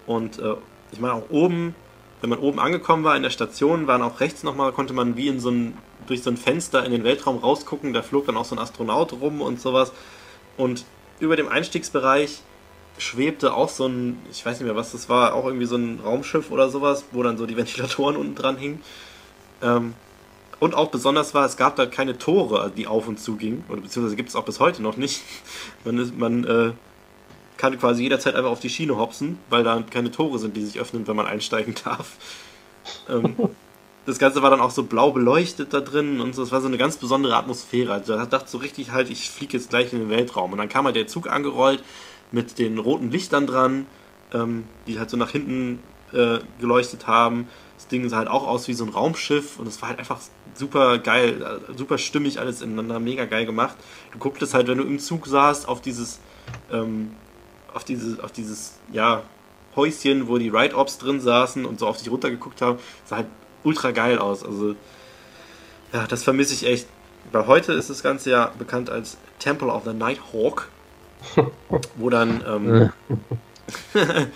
Und 0.05 0.39
äh, 0.39 0.55
ich 0.91 0.99
meine 0.99 1.13
auch 1.13 1.29
oben, 1.29 1.75
wenn 2.21 2.29
man 2.29 2.39
oben 2.39 2.59
angekommen 2.59 3.03
war 3.03 3.15
in 3.15 3.23
der 3.23 3.29
Station, 3.29 3.87
waren 3.87 4.01
auch 4.01 4.19
rechts 4.19 4.43
nochmal, 4.43 4.71
konnte 4.71 4.93
man 4.93 5.15
wie 5.17 5.27
in 5.27 5.39
so 5.39 5.49
ein, 5.49 5.77
durch 6.07 6.23
so 6.23 6.29
ein 6.29 6.37
Fenster 6.37 6.85
in 6.85 6.91
den 6.91 7.03
Weltraum 7.03 7.37
rausgucken, 7.37 7.93
da 7.93 8.01
flog 8.01 8.25
dann 8.25 8.37
auch 8.37 8.45
so 8.45 8.55
ein 8.55 8.59
Astronaut 8.59 9.13
rum 9.13 9.41
und 9.41 9.59
sowas. 9.59 9.91
Und 10.57 10.85
über 11.19 11.35
dem 11.35 11.47
Einstiegsbereich 11.49 12.41
schwebte 12.97 13.53
auch 13.53 13.69
so 13.69 13.87
ein, 13.87 14.19
ich 14.31 14.45
weiß 14.45 14.59
nicht 14.59 14.67
mehr, 14.67 14.75
was 14.75 14.91
das 14.91 15.09
war, 15.09 15.33
auch 15.33 15.45
irgendwie 15.45 15.65
so 15.65 15.77
ein 15.77 15.99
Raumschiff 16.03 16.51
oder 16.51 16.69
sowas, 16.69 17.05
wo 17.11 17.23
dann 17.23 17.37
so 17.37 17.45
die 17.45 17.57
Ventilatoren 17.57 18.15
unten 18.15 18.35
dran 18.35 18.57
hingen. 18.57 18.81
Ähm, 19.61 19.93
und 20.59 20.75
auch 20.75 20.89
besonders 20.89 21.33
war, 21.33 21.45
es 21.45 21.55
gab 21.55 21.77
da 21.77 21.85
keine 21.85 22.17
Tore, 22.17 22.71
die 22.75 22.85
auf 22.85 23.07
und 23.07 23.19
zu 23.19 23.37
gingen, 23.37 23.63
oder 23.69 23.81
beziehungsweise 23.81 24.17
gibt 24.17 24.29
es 24.29 24.35
auch 24.35 24.43
bis 24.43 24.59
heute 24.59 24.81
noch 24.83 24.97
nicht. 24.97 25.21
Man, 25.85 25.97
ist, 25.97 26.17
man 26.17 26.43
äh, 26.43 26.71
kann 27.55 27.79
quasi 27.79 28.03
jederzeit 28.03 28.35
einfach 28.35 28.51
auf 28.51 28.59
die 28.59 28.69
Schiene 28.69 28.97
hopsen, 28.97 29.39
weil 29.49 29.63
da 29.63 29.81
keine 29.89 30.11
Tore 30.11 30.37
sind, 30.39 30.57
die 30.57 30.65
sich 30.65 30.79
öffnen, 30.79 31.07
wenn 31.07 31.15
man 31.15 31.25
einsteigen 31.25 31.75
darf. 31.83 32.17
Ähm, 33.09 33.35
das 34.05 34.17
Ganze 34.17 34.41
war 34.41 34.49
dann 34.49 34.61
auch 34.61 34.71
so 34.71 34.83
blau 34.83 35.11
beleuchtet 35.11 35.73
da 35.73 35.81
drin 35.81 36.19
und 36.19 36.33
so. 36.33 36.43
Es 36.43 36.51
war 36.51 36.61
so 36.61 36.67
eine 36.67 36.77
ganz 36.77 36.97
besondere 36.97 37.35
Atmosphäre. 37.35 37.93
Also 37.93 38.15
da 38.15 38.25
dachte 38.25 38.49
so 38.49 38.57
richtig 38.57 38.91
halt, 38.91 39.09
ich 39.09 39.29
fliege 39.29 39.57
jetzt 39.57 39.69
gleich 39.69 39.93
in 39.93 39.99
den 39.99 40.09
Weltraum. 40.09 40.51
Und 40.51 40.57
dann 40.57 40.69
kam 40.69 40.85
halt 40.85 40.95
der 40.95 41.07
Zug 41.07 41.29
angerollt 41.29 41.83
mit 42.31 42.57
den 42.59 42.77
roten 42.77 43.11
Lichtern 43.11 43.47
dran, 43.47 43.85
ähm, 44.33 44.63
die 44.87 44.99
halt 44.99 45.09
so 45.09 45.17
nach 45.17 45.31
hinten 45.31 45.79
äh, 46.13 46.39
geleuchtet 46.59 47.07
haben. 47.07 47.47
Das 47.77 47.87
Ding 47.87 48.07
sah 48.09 48.17
halt 48.17 48.27
auch 48.27 48.47
aus 48.47 48.67
wie 48.67 48.73
so 48.73 48.83
ein 48.83 48.89
Raumschiff 48.89 49.59
und 49.59 49.67
es 49.67 49.81
war 49.81 49.89
halt 49.89 49.99
einfach 49.99 50.19
super 50.53 50.97
geil, 50.97 51.41
äh, 51.41 51.77
super 51.77 51.97
stimmig 51.97 52.39
alles 52.39 52.61
ineinander, 52.61 52.99
mega 52.99 53.25
geil 53.25 53.45
gemacht. 53.45 53.77
Du 54.11 54.19
gucktest 54.19 54.53
halt, 54.53 54.67
wenn 54.67 54.77
du 54.77 54.83
im 54.83 54.99
Zug 54.99 55.27
saßt, 55.27 55.67
auf 55.67 55.81
dieses, 55.81 56.19
ähm, 56.71 57.11
auf 57.73 57.83
dieses, 57.83 58.19
auf 58.19 58.31
dieses, 58.31 58.73
ja, 58.91 59.23
Häuschen, 59.75 60.27
wo 60.27 60.37
die 60.37 60.49
Ride-Ops 60.49 60.97
drin 60.97 61.21
saßen 61.21 61.65
und 61.65 61.79
so 61.79 61.87
auf 61.87 61.97
dich 61.97 62.09
runtergeguckt 62.09 62.61
haben, 62.61 62.79
sah 63.05 63.17
halt 63.17 63.27
ultra 63.63 63.91
geil 63.91 64.17
aus. 64.17 64.43
Also, 64.43 64.75
ja, 65.93 66.07
das 66.07 66.23
vermisse 66.23 66.53
ich 66.53 66.65
echt. 66.65 66.87
Weil 67.31 67.47
heute 67.47 67.73
ist 67.73 67.89
das 67.89 68.01
Ganze 68.01 68.31
ja 68.31 68.51
bekannt 68.57 68.89
als 68.89 69.17
Temple 69.39 69.67
of 69.67 69.83
the 69.85 69.93
Nighthawk, 69.93 70.69
wo 71.95 72.09
dann, 72.09 72.43
ähm, 72.47 72.91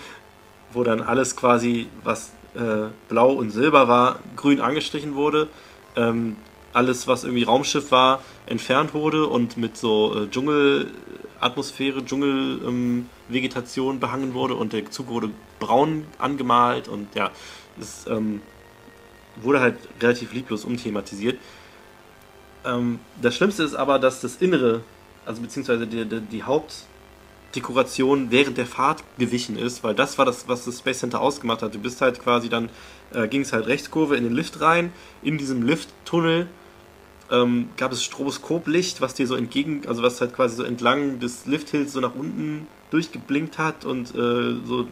wo 0.73 0.83
dann 0.83 1.01
alles 1.01 1.35
quasi, 1.35 1.87
was 2.03 2.31
äh, 2.55 2.89
blau 3.09 3.31
und 3.31 3.51
silber 3.51 3.87
war, 3.87 4.19
grün 4.35 4.61
angestrichen 4.61 5.15
wurde. 5.15 5.47
Ähm, 5.95 6.35
alles, 6.73 7.07
was 7.07 7.23
irgendwie 7.23 7.43
Raumschiff 7.43 7.91
war, 7.91 8.21
entfernt 8.45 8.93
wurde 8.93 9.27
und 9.27 9.57
mit 9.57 9.77
so 9.77 10.15
äh, 10.15 10.29
Dschungelatmosphäre, 10.29 12.03
Dschungelvegetation 12.03 13.95
ähm, 13.95 13.99
behangen 13.99 14.33
wurde 14.33 14.55
und 14.55 14.73
der 14.73 14.89
Zug 14.89 15.07
wurde 15.07 15.29
braun 15.59 16.05
angemalt 16.17 16.87
und 16.87 17.13
ja, 17.15 17.29
es 17.79 18.07
ähm, 18.07 18.41
wurde 19.41 19.59
halt 19.59 19.77
relativ 20.01 20.33
lieblos 20.33 20.65
umthematisiert. 20.65 21.39
Ähm, 22.65 22.99
das 23.21 23.35
Schlimmste 23.35 23.63
ist 23.63 23.75
aber, 23.75 23.99
dass 23.99 24.21
das 24.21 24.37
Innere, 24.37 24.81
also 25.25 25.41
beziehungsweise 25.41 25.87
die, 25.87 26.05
die, 26.05 26.21
die 26.21 26.43
Hauptdekoration 26.43 28.31
während 28.31 28.57
der 28.57 28.65
Fahrt 28.65 29.03
gewichen 29.17 29.57
ist, 29.57 29.83
weil 29.83 29.95
das 29.95 30.17
war 30.17 30.25
das, 30.25 30.47
was 30.47 30.65
das 30.65 30.79
Space 30.79 30.99
Center 30.99 31.21
ausgemacht 31.21 31.61
hat. 31.61 31.73
Du 31.73 31.79
bist 31.79 32.01
halt 32.01 32.21
quasi 32.21 32.49
dann, 32.49 32.69
äh, 33.13 33.27
ging 33.27 33.41
es 33.41 33.53
halt 33.53 33.67
Rechtskurve 33.67 34.15
in 34.15 34.23
den 34.23 34.33
Lift 34.33 34.61
rein, 34.61 34.93
in 35.21 35.37
diesem 35.37 35.63
Lifttunnel 35.63 36.47
ähm, 37.31 37.69
gab 37.77 37.91
es 37.91 38.03
Stroboskoplicht, 38.03 39.01
was 39.01 39.13
dir 39.13 39.27
so 39.27 39.35
entgegen, 39.35 39.81
also 39.87 40.03
was 40.03 40.21
halt 40.21 40.33
quasi 40.33 40.55
so 40.55 40.63
entlang 40.63 41.19
des 41.19 41.45
Lifthills 41.45 41.93
so 41.93 41.99
nach 41.99 42.15
unten 42.15 42.67
durchgeblinkt 42.91 43.57
hat 43.57 43.85
und 43.85 44.13
äh, 44.13 44.55
so 44.65 44.87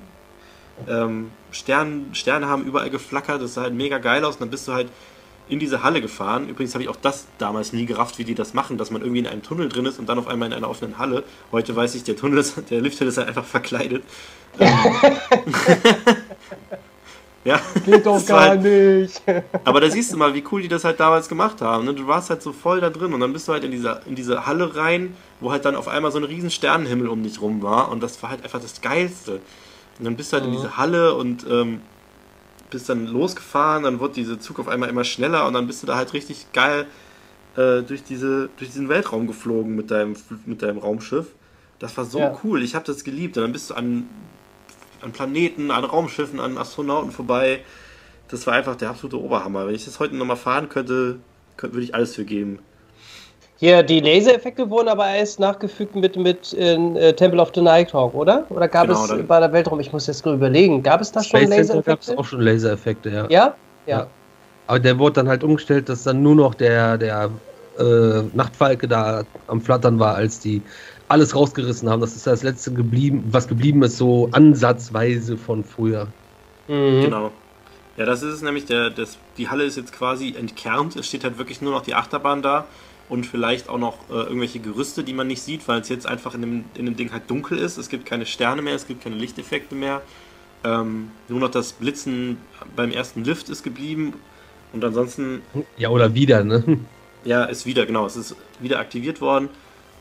ähm, 0.87 1.31
Stern, 1.51 2.07
Sterne 2.13 2.47
haben 2.47 2.65
überall 2.65 2.89
geflackert, 2.89 3.41
das 3.41 3.55
sah 3.55 3.63
halt 3.63 3.73
mega 3.73 3.97
geil 3.97 4.23
aus 4.23 4.35
und 4.35 4.41
dann 4.41 4.49
bist 4.49 4.67
du 4.67 4.73
halt 4.73 4.87
in 5.49 5.59
diese 5.59 5.83
Halle 5.83 6.01
gefahren. 6.01 6.47
Übrigens 6.47 6.73
habe 6.73 6.83
ich 6.83 6.89
auch 6.89 6.95
das 6.95 7.27
damals 7.37 7.73
nie 7.73 7.85
gerafft, 7.85 8.17
wie 8.19 8.23
die 8.23 8.35
das 8.35 8.53
machen, 8.53 8.77
dass 8.77 8.89
man 8.89 9.01
irgendwie 9.01 9.19
in 9.19 9.27
einem 9.27 9.43
Tunnel 9.43 9.67
drin 9.67 9.85
ist 9.85 9.99
und 9.99 10.07
dann 10.07 10.17
auf 10.17 10.27
einmal 10.27 10.47
in 10.47 10.53
einer 10.53 10.69
offenen 10.69 10.97
Halle. 10.97 11.23
Heute 11.51 11.75
weiß 11.75 11.95
ich, 11.95 12.03
der 12.03 12.15
Tunnel 12.15 12.39
ist, 12.39 12.69
der 12.69 12.79
Lifthill 12.79 13.07
ist 13.07 13.17
halt 13.17 13.27
einfach 13.27 13.45
verkleidet. 13.45 14.03
Ähm, 14.59 14.69
Ja. 17.43 17.59
Geht 17.85 18.05
doch 18.05 18.23
gar 18.25 18.49
halt, 18.49 18.61
nicht. 18.61 19.21
Aber 19.63 19.81
da 19.81 19.89
siehst 19.89 20.13
du 20.13 20.17
mal, 20.17 20.33
wie 20.33 20.43
cool 20.51 20.61
die 20.61 20.67
das 20.67 20.83
halt 20.83 20.99
damals 20.99 21.27
gemacht 21.27 21.61
haben. 21.61 21.85
Ne? 21.85 21.93
Du 21.93 22.07
warst 22.07 22.29
halt 22.29 22.41
so 22.41 22.53
voll 22.53 22.81
da 22.81 22.89
drin 22.89 23.13
und 23.13 23.19
dann 23.19 23.33
bist 23.33 23.47
du 23.47 23.53
halt 23.53 23.63
in 23.63 23.71
dieser, 23.71 24.05
in 24.05 24.15
diese 24.15 24.45
Halle 24.45 24.75
rein, 24.75 25.15
wo 25.39 25.51
halt 25.51 25.65
dann 25.65 25.75
auf 25.75 25.87
einmal 25.87 26.11
so 26.11 26.19
ein 26.19 26.23
riesen 26.23 26.51
Sternenhimmel 26.51 27.07
um 27.07 27.23
dich 27.23 27.41
rum 27.41 27.63
war 27.63 27.91
und 27.91 28.03
das 28.03 28.21
war 28.21 28.29
halt 28.29 28.43
einfach 28.43 28.61
das 28.61 28.81
Geilste. 28.81 29.39
Und 29.99 30.05
dann 30.05 30.15
bist 30.15 30.31
du 30.31 30.37
halt 30.37 30.45
mhm. 30.45 30.53
in 30.53 30.57
diese 30.57 30.77
Halle 30.77 31.15
und 31.15 31.45
ähm, 31.49 31.81
bist 32.69 32.89
dann 32.89 33.05
losgefahren, 33.07 33.83
dann 33.83 33.99
wird 33.99 34.15
dieser 34.15 34.39
Zug 34.39 34.59
auf 34.59 34.67
einmal 34.67 34.89
immer 34.89 35.03
schneller 35.03 35.45
und 35.47 35.53
dann 35.53 35.67
bist 35.67 35.83
du 35.83 35.87
da 35.87 35.95
halt 35.95 36.13
richtig 36.13 36.53
geil 36.53 36.87
äh, 37.55 37.81
durch, 37.81 38.03
diese, 38.03 38.49
durch 38.57 38.71
diesen 38.71 38.89
Weltraum 38.89 39.27
geflogen 39.27 39.75
mit 39.75 39.91
deinem, 39.91 40.15
mit 40.45 40.61
deinem 40.61 40.77
Raumschiff. 40.77 41.27
Das 41.79 41.97
war 41.97 42.05
so 42.05 42.19
ja. 42.19 42.39
cool, 42.43 42.63
ich 42.63 42.75
habe 42.75 42.85
das 42.85 43.03
geliebt. 43.03 43.37
Und 43.37 43.43
dann 43.43 43.51
bist 43.51 43.69
du 43.69 43.73
an 43.73 44.07
an 45.01 45.11
Planeten, 45.11 45.71
an 45.71 45.83
Raumschiffen, 45.83 46.39
an 46.39 46.57
Astronauten 46.57 47.11
vorbei. 47.11 47.61
Das 48.27 48.47
war 48.47 48.53
einfach 48.53 48.75
der 48.75 48.89
absolute 48.89 49.19
Oberhammer. 49.19 49.67
Wenn 49.67 49.75
ich 49.75 49.85
das 49.85 49.99
heute 49.99 50.15
nochmal 50.15 50.37
fahren 50.37 50.69
könnte, 50.69 51.19
könnte, 51.57 51.75
würde 51.75 51.85
ich 51.85 51.95
alles 51.95 52.15
für 52.15 52.25
geben. 52.25 52.59
Hier, 53.61 53.83
die 53.83 53.99
Lasereffekte 53.99 54.71
wurden 54.71 54.87
aber 54.87 55.07
erst 55.07 55.39
nachgefügt 55.39 55.95
mit, 55.95 56.15
mit 56.15 56.51
äh, 56.55 57.13
Temple 57.13 57.39
of 57.39 57.51
the 57.53 57.61
Nighthawk, 57.61 58.15
oder? 58.15 58.43
Oder 58.49 58.67
gab 58.67 58.87
genau, 58.87 59.05
es 59.05 59.27
bei 59.27 59.39
der 59.39 59.53
Weltraum, 59.53 59.79
ich 59.79 59.93
muss 59.93 60.07
jetzt 60.07 60.25
überlegen, 60.25 60.81
gab 60.81 60.99
es 60.99 61.11
da 61.11 61.23
schon 61.23 61.41
Lasereffekte? 61.41 61.83
gab 61.83 62.01
es 62.01 62.09
auch 62.17 62.25
schon 62.25 62.41
Lasereffekte, 62.41 63.09
ja. 63.11 63.27
ja. 63.29 63.29
Ja? 63.29 63.55
Ja. 63.85 64.07
Aber 64.65 64.79
der 64.79 64.97
wurde 64.97 65.13
dann 65.13 65.29
halt 65.29 65.43
umgestellt, 65.43 65.89
dass 65.89 66.01
dann 66.01 66.23
nur 66.23 66.33
noch 66.33 66.55
der, 66.55 66.97
der 66.97 67.29
äh, 67.77 67.83
Nachtfalke 68.33 68.87
da 68.87 69.25
am 69.45 69.61
Flattern 69.61 69.99
war, 69.99 70.15
als 70.15 70.39
die 70.39 70.63
alles 71.07 71.35
rausgerissen 71.35 71.87
haben. 71.87 72.01
Das 72.01 72.15
ist 72.15 72.25
das 72.25 72.41
letzte 72.41 72.73
geblieben, 72.73 73.25
was 73.29 73.47
geblieben 73.47 73.83
ist, 73.83 73.95
so 73.95 74.27
ansatzweise 74.31 75.37
von 75.37 75.63
früher. 75.63 76.07
Mhm. 76.67 77.03
Genau. 77.03 77.31
Ja, 77.95 78.05
das 78.05 78.23
ist 78.23 78.33
es 78.33 78.41
nämlich. 78.41 78.65
Der, 78.65 78.89
das, 78.89 79.19
die 79.37 79.49
Halle 79.49 79.65
ist 79.65 79.77
jetzt 79.77 79.93
quasi 79.93 80.33
entkernt. 80.35 80.95
Es 80.95 81.05
steht 81.05 81.23
halt 81.23 81.37
wirklich 81.37 81.61
nur 81.61 81.73
noch 81.73 81.83
die 81.83 81.93
Achterbahn 81.93 82.41
da 82.41 82.65
und 83.11 83.25
vielleicht 83.25 83.67
auch 83.67 83.77
noch 83.77 83.97
äh, 84.09 84.13
irgendwelche 84.13 84.59
Gerüste, 84.59 85.03
die 85.03 85.11
man 85.11 85.27
nicht 85.27 85.41
sieht, 85.41 85.67
weil 85.67 85.81
es 85.81 85.89
jetzt 85.89 86.07
einfach 86.07 86.33
in 86.33 86.41
dem, 86.41 86.65
in 86.75 86.85
dem 86.85 86.95
Ding 86.95 87.11
halt 87.11 87.29
dunkel 87.29 87.57
ist. 87.57 87.77
Es 87.77 87.89
gibt 87.89 88.05
keine 88.05 88.25
Sterne 88.25 88.61
mehr, 88.61 88.73
es 88.73 88.87
gibt 88.87 89.03
keine 89.03 89.17
Lichteffekte 89.17 89.75
mehr. 89.75 90.01
Ähm, 90.63 91.11
nur 91.27 91.41
noch 91.41 91.51
das 91.51 91.73
Blitzen 91.73 92.37
beim 92.73 92.89
ersten 92.89 93.25
Lift 93.25 93.49
ist 93.49 93.63
geblieben. 93.63 94.13
Und 94.71 94.85
ansonsten. 94.85 95.41
Ja, 95.75 95.89
oder 95.89 96.15
wieder, 96.15 96.45
ne? 96.45 96.79
Ja, 97.25 97.43
ist 97.43 97.65
wieder, 97.65 97.85
genau. 97.85 98.05
Es 98.05 98.15
ist 98.15 98.35
wieder 98.61 98.79
aktiviert 98.79 99.19
worden. 99.19 99.49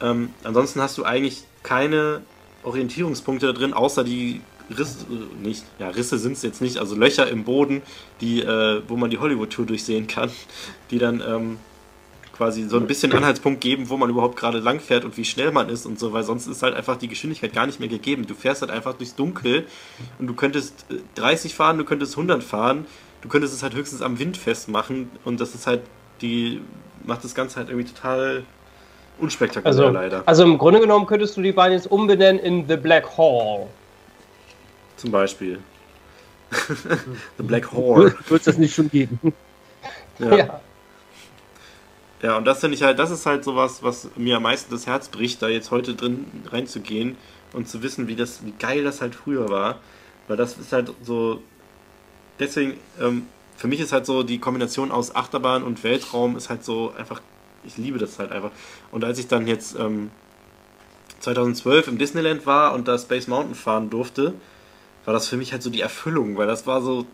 Ähm, 0.01 0.31
ansonsten 0.45 0.81
hast 0.81 0.97
du 0.97 1.03
eigentlich 1.03 1.43
keine 1.65 2.23
Orientierungspunkte 2.63 3.49
da 3.49 3.53
drin, 3.53 3.75
außer 3.75 4.05
die 4.05 4.41
Risse, 4.71 5.05
äh, 5.11 5.45
nicht, 5.47 5.65
ja, 5.81 5.89
Risse 5.89 6.17
sind 6.17 6.35
es 6.35 6.43
jetzt 6.43 6.63
nicht, 6.63 6.79
also 6.79 6.95
Löcher 6.95 7.29
im 7.29 7.43
Boden, 7.43 7.83
die, 8.21 8.41
äh, 8.41 8.83
wo 8.87 8.97
man 8.97 9.11
die 9.11 9.19
Hollywood-Tour 9.19 9.67
durchsehen 9.67 10.07
kann, 10.07 10.31
die 10.93 10.99
dann 10.99 11.21
ähm, 11.21 11.59
quasi 12.41 12.67
so 12.71 12.79
ein 12.79 12.87
bisschen 12.87 13.13
Anhaltspunkt 13.13 13.61
geben, 13.61 13.91
wo 13.91 13.99
man 13.99 14.09
überhaupt 14.09 14.35
gerade 14.35 14.61
lang 14.61 14.81
fährt 14.81 15.05
und 15.05 15.15
wie 15.19 15.27
schnell 15.27 15.53
man 15.53 15.69
ist 15.69 15.85
und 15.85 15.99
so, 15.99 16.15
weil 16.15 16.23
sonst 16.23 16.47
ist 16.47 16.63
halt 16.63 16.75
einfach 16.75 16.97
die 16.97 17.07
Geschwindigkeit 17.07 17.53
gar 17.53 17.67
nicht 17.67 17.81
mehr 17.81 17.89
gegeben. 17.91 18.27
Du 18.27 18.35
fährst 18.35 18.63
halt 18.63 18.71
einfach 18.71 18.95
durchs 18.95 19.15
Dunkel 19.15 19.67
und 20.19 20.27
du 20.27 20.33
könntest 20.33 20.87
30 21.17 21.53
äh, 21.53 21.55
fahren, 21.55 21.77
du 21.77 21.85
könntest 21.85 22.15
100 22.15 22.43
fahren, 22.43 22.87
du 23.21 23.29
könntest 23.29 23.53
es 23.53 23.63
halt 23.63 23.75
höchstens 23.75 24.01
am 24.01 24.19
Wind 24.19 24.39
festmachen 24.39 25.11
und 25.27 25.39
das 25.39 25.55
ist 25.55 25.67
halt 25.67 25.83
die 26.23 26.63
macht 27.05 27.25
das 27.25 27.35
Ganze 27.35 27.57
halt 27.57 27.69
irgendwie 27.69 27.93
total 27.93 28.43
unspektakulär 29.19 29.67
also, 29.67 29.89
leider. 29.91 30.23
Also 30.25 30.43
im 30.45 30.57
Grunde 30.57 30.81
genommen 30.81 31.05
könntest 31.05 31.37
du 31.37 31.43
die 31.43 31.53
Bahn 31.53 31.73
jetzt 31.73 31.91
umbenennen 31.91 32.43
in 32.43 32.67
The 32.67 32.77
Black 32.77 33.19
Hall. 33.19 33.67
Zum 34.97 35.11
Beispiel. 35.11 35.59
The 37.37 37.43
Black 37.43 37.71
Hall. 37.71 38.15
Wird 38.29 38.41
es 38.41 38.45
das 38.45 38.57
nicht 38.57 38.75
schon 38.75 38.91
geben? 38.91 39.35
Ja. 40.19 40.37
ja. 40.37 40.61
Ja, 42.23 42.37
und 42.37 42.45
das 42.45 42.61
finde 42.61 42.77
ich 42.77 42.83
halt, 42.83 42.99
das 42.99 43.11
ist 43.11 43.25
halt 43.27 43.45
sowas, 43.45 43.83
was 43.83 44.11
mir 44.17 44.37
am 44.37 44.43
meisten 44.43 44.71
das 44.71 44.87
Herz 44.87 45.09
bricht, 45.09 45.41
da 45.41 45.49
jetzt 45.49 45.71
heute 45.71 45.95
drin 45.95 46.27
reinzugehen 46.51 47.17
und 47.53 47.69
zu 47.69 47.83
wissen, 47.83 48.09
wie 48.09 48.17
das, 48.17 48.45
wie 48.45 48.53
geil 48.53 48.85
das 48.85 49.01
halt 49.01 49.15
früher 49.15 49.49
war. 49.49 49.81
Weil 50.29 50.37
das 50.37 50.59
ist 50.59 50.73
halt 50.73 50.93
so. 51.03 51.43
Deswegen, 52.39 52.75
ähm, 53.01 53.27
für 53.57 53.69
mich 53.69 53.81
ist 53.81 53.93
halt 53.93 54.07
so 54.07 54.23
die 54.23 54.39
Kombination 54.39 54.91
aus 54.91 55.15
Achterbahn 55.15 55.63
und 55.63 55.83
Weltraum 55.85 56.37
ist 56.37 56.49
halt 56.49 56.65
so 56.65 56.95
einfach 56.97 57.21
ich 57.65 57.77
liebe 57.77 57.99
das 57.99 58.19
halt 58.19 58.33
einfach. 58.33 58.51
Und 58.91 59.05
als 59.05 59.19
ich 59.19 59.29
dann 59.29 59.47
jetzt 59.47 59.79
ähm, 59.79 60.11
2012 61.21 61.89
im 61.89 61.99
Disneyland 61.99 62.47
war 62.47 62.73
und 62.75 62.89
da 62.89 62.99
Space 62.99 63.27
Mountain 63.27 63.55
fahren 63.55 63.91
durfte, 63.91 64.35
war 65.05 65.15
das 65.15 65.29
für 65.29 65.37
mich 65.37 65.53
halt 65.53 65.63
so 65.63 65.71
die 65.71 65.81
Erfüllung, 65.81 66.37
weil 66.37 66.47
das 66.47 66.67
war 66.67 66.83
so 66.83 67.07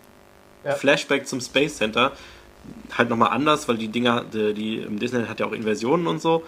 ja. 0.65 0.74
Flashback 0.74 1.27
zum 1.27 1.41
Space 1.41 1.77
Center. 1.77 2.12
Halt 2.97 3.11
nochmal 3.11 3.31
anders, 3.31 3.69
weil 3.69 3.77
die 3.77 3.89
Dinger, 3.89 4.25
die, 4.25 4.55
die 4.55 4.77
im 4.77 4.99
Disneyland 4.99 5.31
hat 5.31 5.41
ja 5.41 5.47
auch 5.47 5.53
Inversionen 5.53 6.07
und 6.07 6.21
so. 6.21 6.45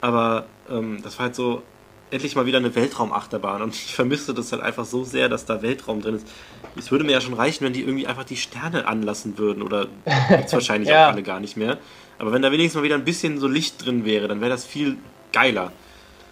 Aber 0.00 0.46
ähm, 0.70 1.00
das 1.02 1.18
war 1.18 1.26
halt 1.26 1.34
so 1.34 1.62
endlich 2.10 2.36
mal 2.36 2.46
wieder 2.46 2.58
eine 2.58 2.74
Weltraumachterbahn 2.74 3.62
und 3.62 3.74
ich 3.74 3.94
vermisste 3.94 4.32
das 4.32 4.52
halt 4.52 4.62
einfach 4.62 4.84
so 4.84 5.02
sehr, 5.02 5.28
dass 5.28 5.44
da 5.44 5.62
Weltraum 5.62 6.00
drin 6.00 6.14
ist. 6.14 6.28
Es 6.76 6.90
würde 6.90 7.04
mir 7.04 7.12
ja 7.12 7.20
schon 7.20 7.34
reichen, 7.34 7.64
wenn 7.64 7.72
die 7.72 7.80
irgendwie 7.80 8.06
einfach 8.06 8.24
die 8.24 8.36
Sterne 8.36 8.86
anlassen 8.86 9.38
würden 9.38 9.62
oder 9.62 9.86
gibt's 10.28 10.52
wahrscheinlich 10.52 10.88
ja. 10.88 11.06
auch 11.06 11.12
alle 11.12 11.22
gar 11.22 11.40
nicht 11.40 11.56
mehr. 11.56 11.78
Aber 12.18 12.32
wenn 12.32 12.42
da 12.42 12.52
wenigstens 12.52 12.76
mal 12.76 12.84
wieder 12.84 12.94
ein 12.94 13.04
bisschen 13.04 13.38
so 13.38 13.48
Licht 13.48 13.84
drin 13.84 14.04
wäre, 14.04 14.28
dann 14.28 14.40
wäre 14.40 14.50
das 14.50 14.64
viel 14.64 14.96
geiler. 15.32 15.72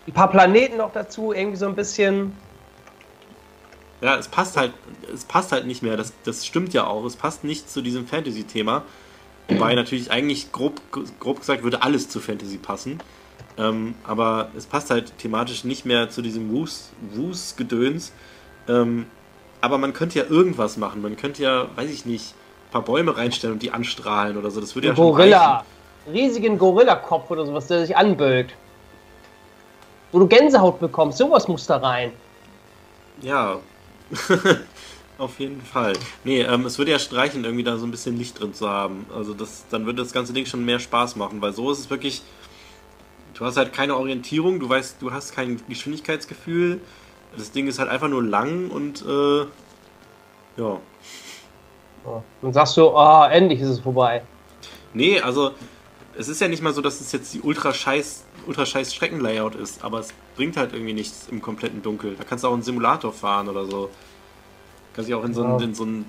Ein 0.07 0.13
paar 0.13 0.31
Planeten 0.31 0.77
noch 0.77 0.93
dazu, 0.93 1.33
irgendwie 1.33 1.57
so 1.57 1.67
ein 1.67 1.75
bisschen. 1.75 2.33
Ja, 4.01 4.17
es 4.17 4.29
passt 4.29 4.57
halt, 4.57 4.73
es 5.13 5.25
passt 5.25 5.51
halt 5.51 5.67
nicht 5.67 5.83
mehr. 5.83 5.97
Das, 5.97 6.13
das 6.25 6.47
stimmt 6.47 6.75
ja 6.75 6.87
auch. 6.87 7.05
Es 7.05 7.17
passt 7.17 7.43
nicht 7.43 7.71
zu 7.71 7.81
diesem 7.81 8.07
Fantasy-Thema. 8.07 8.83
Wobei 9.49 9.75
natürlich 9.75 10.11
eigentlich 10.11 10.53
grob, 10.53 10.81
grob 11.21 11.41
gesagt 11.41 11.63
würde 11.63 11.83
alles 11.83 12.09
zu 12.09 12.21
Fantasy 12.21 12.59
passen. 12.59 12.99
Ähm, 13.57 13.95
aber 14.05 14.49
es 14.57 14.67
passt 14.67 14.91
halt 14.91 15.17
thematisch 15.19 15.65
nicht 15.65 15.85
mehr 15.85 16.11
zu 16.11 16.23
diesem 16.23 16.51
Woos-Gedöns. 16.53 18.13
Ähm, 18.69 19.07
aber 19.61 19.79
man 19.79 19.93
könnte 19.93 20.19
ja 20.19 20.25
irgendwas 20.29 20.77
machen. 20.77 21.03
Man 21.03 21.17
könnte 21.17 21.43
ja, 21.43 21.67
weiß 21.77 21.91
ich 21.91 22.07
nicht, 22.07 22.35
ein 22.69 22.73
paar 22.73 22.83
Bäume 22.83 23.17
reinstellen 23.17 23.55
und 23.55 23.63
die 23.63 23.71
anstrahlen 23.71 24.37
oder 24.37 24.51
so. 24.51 24.61
Das 24.61 24.75
würde 24.75 24.89
ja 24.89 24.97
schon 24.97 25.13
Gorilla. 25.13 25.57
Reichen 25.57 25.67
riesigen 26.13 26.59
Gorilla-Kopf 26.59 27.31
oder 27.31 27.47
sowas, 27.47 27.67
der 27.67 27.87
sich 27.87 27.97
anbölkt. 27.97 28.55
Wo 30.13 30.19
du 30.21 30.27
Gänsehaut 30.27 30.81
bekommst, 30.81 31.19
sowas 31.19 31.49
muss 31.49 31.67
da 31.67 31.79
rein. 31.79 32.13
Ja, 33.21 33.59
auf 35.19 35.39
jeden 35.39 35.61
Fall. 35.61 35.95
Nee, 36.25 36.43
ähm, 36.43 36.67
es 36.67 36.79
würde 36.79 36.91
ja 36.91 36.99
streichen, 36.99 37.45
irgendwie 37.45 37.65
da 37.65 37.77
so 37.77 37.87
ein 37.87 37.91
bisschen 37.91 38.19
Licht 38.19 38.41
drin 38.41 38.53
zu 38.53 38.69
haben. 38.69 39.07
Also 39.15 39.35
das, 39.35 39.65
dann 39.71 39.87
würde 39.87 40.03
das 40.03 40.13
ganze 40.13 40.33
Ding 40.33 40.47
schon 40.47 40.65
mehr 40.65 40.81
Spaß 40.81 41.17
machen, 41.17 41.41
weil 41.41 41.53
so 41.53 41.71
ist 41.71 41.79
es 41.79 41.91
wirklich. 41.91 42.23
Du 43.35 43.45
hast 43.45 43.57
halt 43.57 43.73
keine 43.73 43.97
Orientierung, 43.97 44.61
du 44.61 44.69
weißt, 44.69 44.97
du 45.01 45.13
hast 45.13 45.35
kein 45.35 45.61
Geschwindigkeitsgefühl. 45.69 46.81
Das 47.37 47.51
Ding 47.51 47.67
ist 47.67 47.81
halt 47.81 47.91
einfach 47.91 48.09
nur 48.09 48.23
lang 48.23 48.71
und 48.71 49.03
äh, 49.03 49.41
ja. 50.57 50.81
Dann 52.43 52.53
sagst 52.53 52.77
du, 52.77 52.91
ah, 52.91 53.27
oh, 53.27 53.31
endlich 53.31 53.61
ist 53.61 53.69
es 53.69 53.81
vorbei. 53.81 54.23
Nee, 54.93 55.21
also 55.21 55.53
es 56.17 56.29
ist 56.29 56.41
ja 56.41 56.49
nicht 56.49 56.63
mal 56.63 56.73
so, 56.73 56.81
dass 56.81 57.01
es 57.01 57.11
jetzt 57.13 57.35
die 57.35 57.41
ultra 57.41 57.73
scheiß, 57.73 58.25
ultra 58.47 58.67
scheiß 58.67 58.95
Streckenlayout 58.95 59.57
ist, 59.57 59.83
aber 59.83 60.01
es 60.01 60.15
bringt 60.37 60.57
halt 60.57 60.73
irgendwie 60.73 60.93
nichts 60.93 61.27
im 61.31 61.43
kompletten 61.43 61.83
Dunkel. 61.83 62.15
Da 62.17 62.25
kannst 62.25 62.45
du 62.45 62.49
auch 62.49 62.53
einen 62.53 62.63
Simulator 62.63 63.13
fahren 63.13 63.49
oder 63.49 63.65
so. 63.65 63.91
Kann 64.95 65.05
sich 65.05 65.15
auch 65.15 65.25
in 65.25 65.35
so, 65.35 65.45
einen, 65.45 65.61
in 65.61 65.75
so 65.75 65.85
einen 65.85 66.07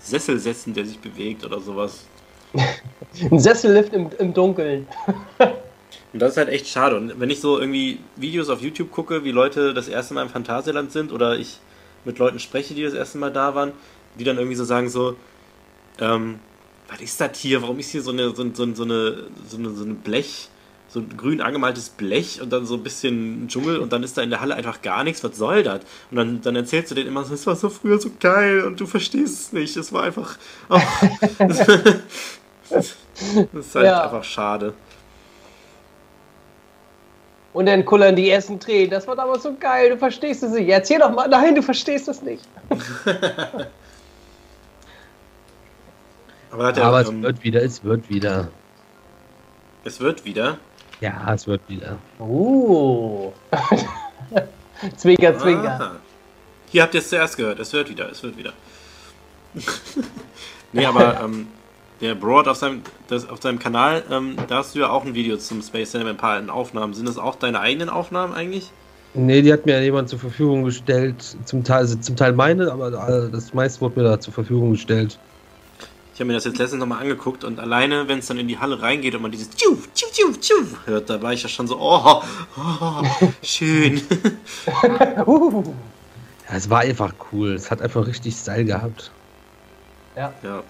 Sessel 0.00 0.38
setzen, 0.38 0.74
der 0.74 0.86
sich 0.86 0.98
bewegt 0.98 1.44
oder 1.44 1.60
sowas. 1.60 2.06
Ein 3.30 3.38
Sessellift 3.38 3.92
im, 3.92 4.10
im 4.18 4.34
Dunkeln. 4.34 4.86
Und 6.12 6.20
das 6.20 6.32
ist 6.32 6.36
halt 6.36 6.48
echt 6.48 6.68
schade. 6.68 6.96
Und 6.96 7.18
wenn 7.18 7.30
ich 7.30 7.40
so 7.40 7.58
irgendwie 7.58 7.98
Videos 8.16 8.48
auf 8.48 8.60
YouTube 8.60 8.90
gucke, 8.90 9.24
wie 9.24 9.30
Leute 9.30 9.72
das 9.74 9.88
erste 9.88 10.14
Mal 10.14 10.22
im 10.22 10.28
Phantasialand 10.28 10.92
sind 10.92 11.12
oder 11.12 11.38
ich 11.38 11.58
mit 12.04 12.18
Leuten 12.18 12.38
spreche, 12.38 12.74
die 12.74 12.82
das 12.82 12.94
erste 12.94 13.18
Mal 13.18 13.32
da 13.32 13.54
waren, 13.54 13.72
die 14.18 14.24
dann 14.24 14.36
irgendwie 14.36 14.56
so 14.56 14.64
sagen 14.64 14.88
so, 14.88 15.16
ähm, 15.98 16.38
was 16.88 17.00
ist 17.00 17.20
das 17.20 17.38
hier? 17.38 17.62
Warum 17.62 17.78
ist 17.78 17.90
hier 17.90 18.02
so 18.02 18.10
eine, 18.10 18.34
so, 18.34 18.44
so, 18.52 18.74
so 18.74 18.82
eine, 18.82 19.26
so 19.48 19.56
eine, 19.56 19.70
so 19.70 19.84
eine 19.84 19.94
Blech, 19.94 20.48
so 20.92 21.00
ein 21.00 21.16
grün 21.16 21.40
angemaltes 21.40 21.88
Blech 21.88 22.42
und 22.42 22.52
dann 22.52 22.66
so 22.66 22.74
ein 22.74 22.82
bisschen 22.82 23.48
Dschungel 23.48 23.78
und 23.78 23.92
dann 23.94 24.02
ist 24.02 24.18
da 24.18 24.22
in 24.22 24.28
der 24.30 24.40
Halle 24.42 24.54
einfach 24.56 24.82
gar 24.82 25.04
nichts. 25.04 25.24
Was 25.24 25.36
soll 25.38 25.62
das? 25.62 25.80
Und 26.10 26.18
dann, 26.18 26.42
dann 26.42 26.54
erzählst 26.54 26.90
du 26.90 26.94
denen 26.94 27.08
immer 27.08 27.24
so, 27.24 27.32
es 27.32 27.46
war 27.46 27.56
so 27.56 27.70
früher 27.70 27.98
so 27.98 28.10
geil 28.20 28.62
und 28.64 28.78
du 28.78 28.86
verstehst 28.86 29.40
es 29.40 29.52
nicht. 29.52 29.74
Es 29.76 29.92
war 29.92 30.02
einfach. 30.02 30.36
Oh, 30.68 30.78
das, 31.38 31.58
das 32.68 32.96
ist 33.54 33.74
halt 33.74 33.86
Ja. 33.86 34.04
einfach 34.04 34.24
schade. 34.24 34.74
Und 37.54 37.66
dann 37.66 37.84
kullern 37.84 38.16
die 38.16 38.28
ersten 38.30 38.58
Tränen. 38.60 38.90
Das 38.90 39.06
war 39.06 39.16
damals 39.16 39.42
so 39.42 39.54
geil, 39.58 39.90
du 39.90 39.98
verstehst 39.98 40.42
es 40.42 40.52
nicht. 40.52 40.68
Erzähl 40.68 40.98
doch 40.98 41.10
mal, 41.10 41.28
nein, 41.28 41.54
du 41.54 41.62
verstehst 41.62 42.08
es 42.08 42.20
nicht. 42.22 42.44
Aber, 46.50 46.66
hat 46.66 46.76
ja, 46.76 46.84
Aber 46.84 47.00
es 47.00 47.08
ähm, 47.08 47.22
wird 47.22 47.42
wieder, 47.42 47.62
es 47.62 47.82
wird 47.84 48.08
wieder. 48.10 48.48
es 49.84 50.00
wird 50.00 50.24
wieder. 50.24 50.58
Ja, 51.02 51.34
es 51.34 51.48
wird 51.48 51.60
wieder. 51.66 51.98
Uh. 52.20 53.32
zwinker, 54.96 55.36
zwinker. 55.36 55.68
Aha. 55.68 55.96
Hier 56.70 56.82
habt 56.84 56.94
ihr 56.94 57.00
es 57.00 57.08
zuerst 57.08 57.36
gehört. 57.36 57.58
Es 57.58 57.72
wird 57.72 57.90
wieder, 57.90 58.08
es 58.08 58.22
wird 58.22 58.38
wieder. 58.38 58.52
nee, 60.72 60.86
aber 60.86 61.20
ähm, 61.24 61.48
der 62.00 62.14
Broad 62.14 62.46
auf 62.46 62.56
seinem, 62.56 62.82
das, 63.08 63.28
auf 63.28 63.42
seinem 63.42 63.58
Kanal, 63.58 64.04
ähm, 64.12 64.36
da 64.46 64.58
hast 64.58 64.76
du 64.76 64.78
ja 64.78 64.90
auch 64.90 65.04
ein 65.04 65.14
Video 65.14 65.36
zum 65.38 65.60
Space 65.60 65.90
Cinema, 65.90 66.10
ein 66.10 66.16
paar 66.16 66.38
in 66.38 66.48
Aufnahmen. 66.48 66.94
Sind 66.94 67.08
das 67.08 67.18
auch 67.18 67.34
deine 67.34 67.58
eigenen 67.58 67.88
Aufnahmen 67.88 68.32
eigentlich? 68.32 68.70
Nee, 69.14 69.42
die 69.42 69.52
hat 69.52 69.66
mir 69.66 69.82
jemand 69.82 70.08
zur 70.08 70.20
Verfügung 70.20 70.62
gestellt. 70.62 71.36
Zum 71.44 71.64
Teil, 71.64 71.78
also 71.78 71.96
zum 71.96 72.14
Teil 72.14 72.32
meine, 72.32 72.70
aber 72.70 72.88
äh, 73.08 73.28
das 73.28 73.52
meiste 73.52 73.80
wurde 73.80 74.00
mir 74.00 74.08
da 74.08 74.20
zur 74.20 74.32
Verfügung 74.32 74.70
gestellt. 74.70 75.18
Ich 76.14 76.20
habe 76.20 76.26
mir 76.26 76.34
das 76.34 76.44
jetzt 76.44 76.58
letztens 76.58 76.80
nochmal 76.80 77.00
angeguckt 77.00 77.42
und 77.42 77.58
alleine, 77.58 78.06
wenn 78.06 78.18
es 78.18 78.26
dann 78.26 78.38
in 78.38 78.46
die 78.46 78.58
Halle 78.58 78.82
reingeht 78.82 79.14
und 79.14 79.22
man 79.22 79.30
dieses 79.30 79.48
Tschu, 79.50 79.76
Tschu, 79.94 80.06
Tschu, 80.12 80.32
Tschu 80.38 80.66
hört, 80.84 81.08
da 81.08 81.22
war 81.22 81.32
ich 81.32 81.42
ja 81.42 81.48
schon 81.48 81.66
so, 81.66 81.78
oh, 81.78 82.22
oh 82.56 83.02
schön. 83.42 84.02
Uh. 85.26 85.64
Ja, 86.48 86.56
es 86.56 86.68
war 86.68 86.80
einfach 86.80 87.14
cool. 87.32 87.54
Es 87.54 87.70
hat 87.70 87.80
einfach 87.80 88.06
richtig 88.06 88.34
Style 88.34 88.64
gehabt. 88.64 89.10
Ja. 90.16 90.32
Ja, 90.42 90.62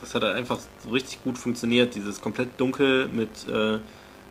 das 0.00 0.14
hat 0.14 0.22
halt 0.22 0.36
einfach 0.36 0.58
so 0.82 0.90
richtig 0.90 1.22
gut 1.22 1.38
funktioniert, 1.38 1.94
dieses 1.94 2.20
komplett 2.20 2.58
dunkel 2.58 3.08
mit 3.08 3.30
äh, 3.48 3.78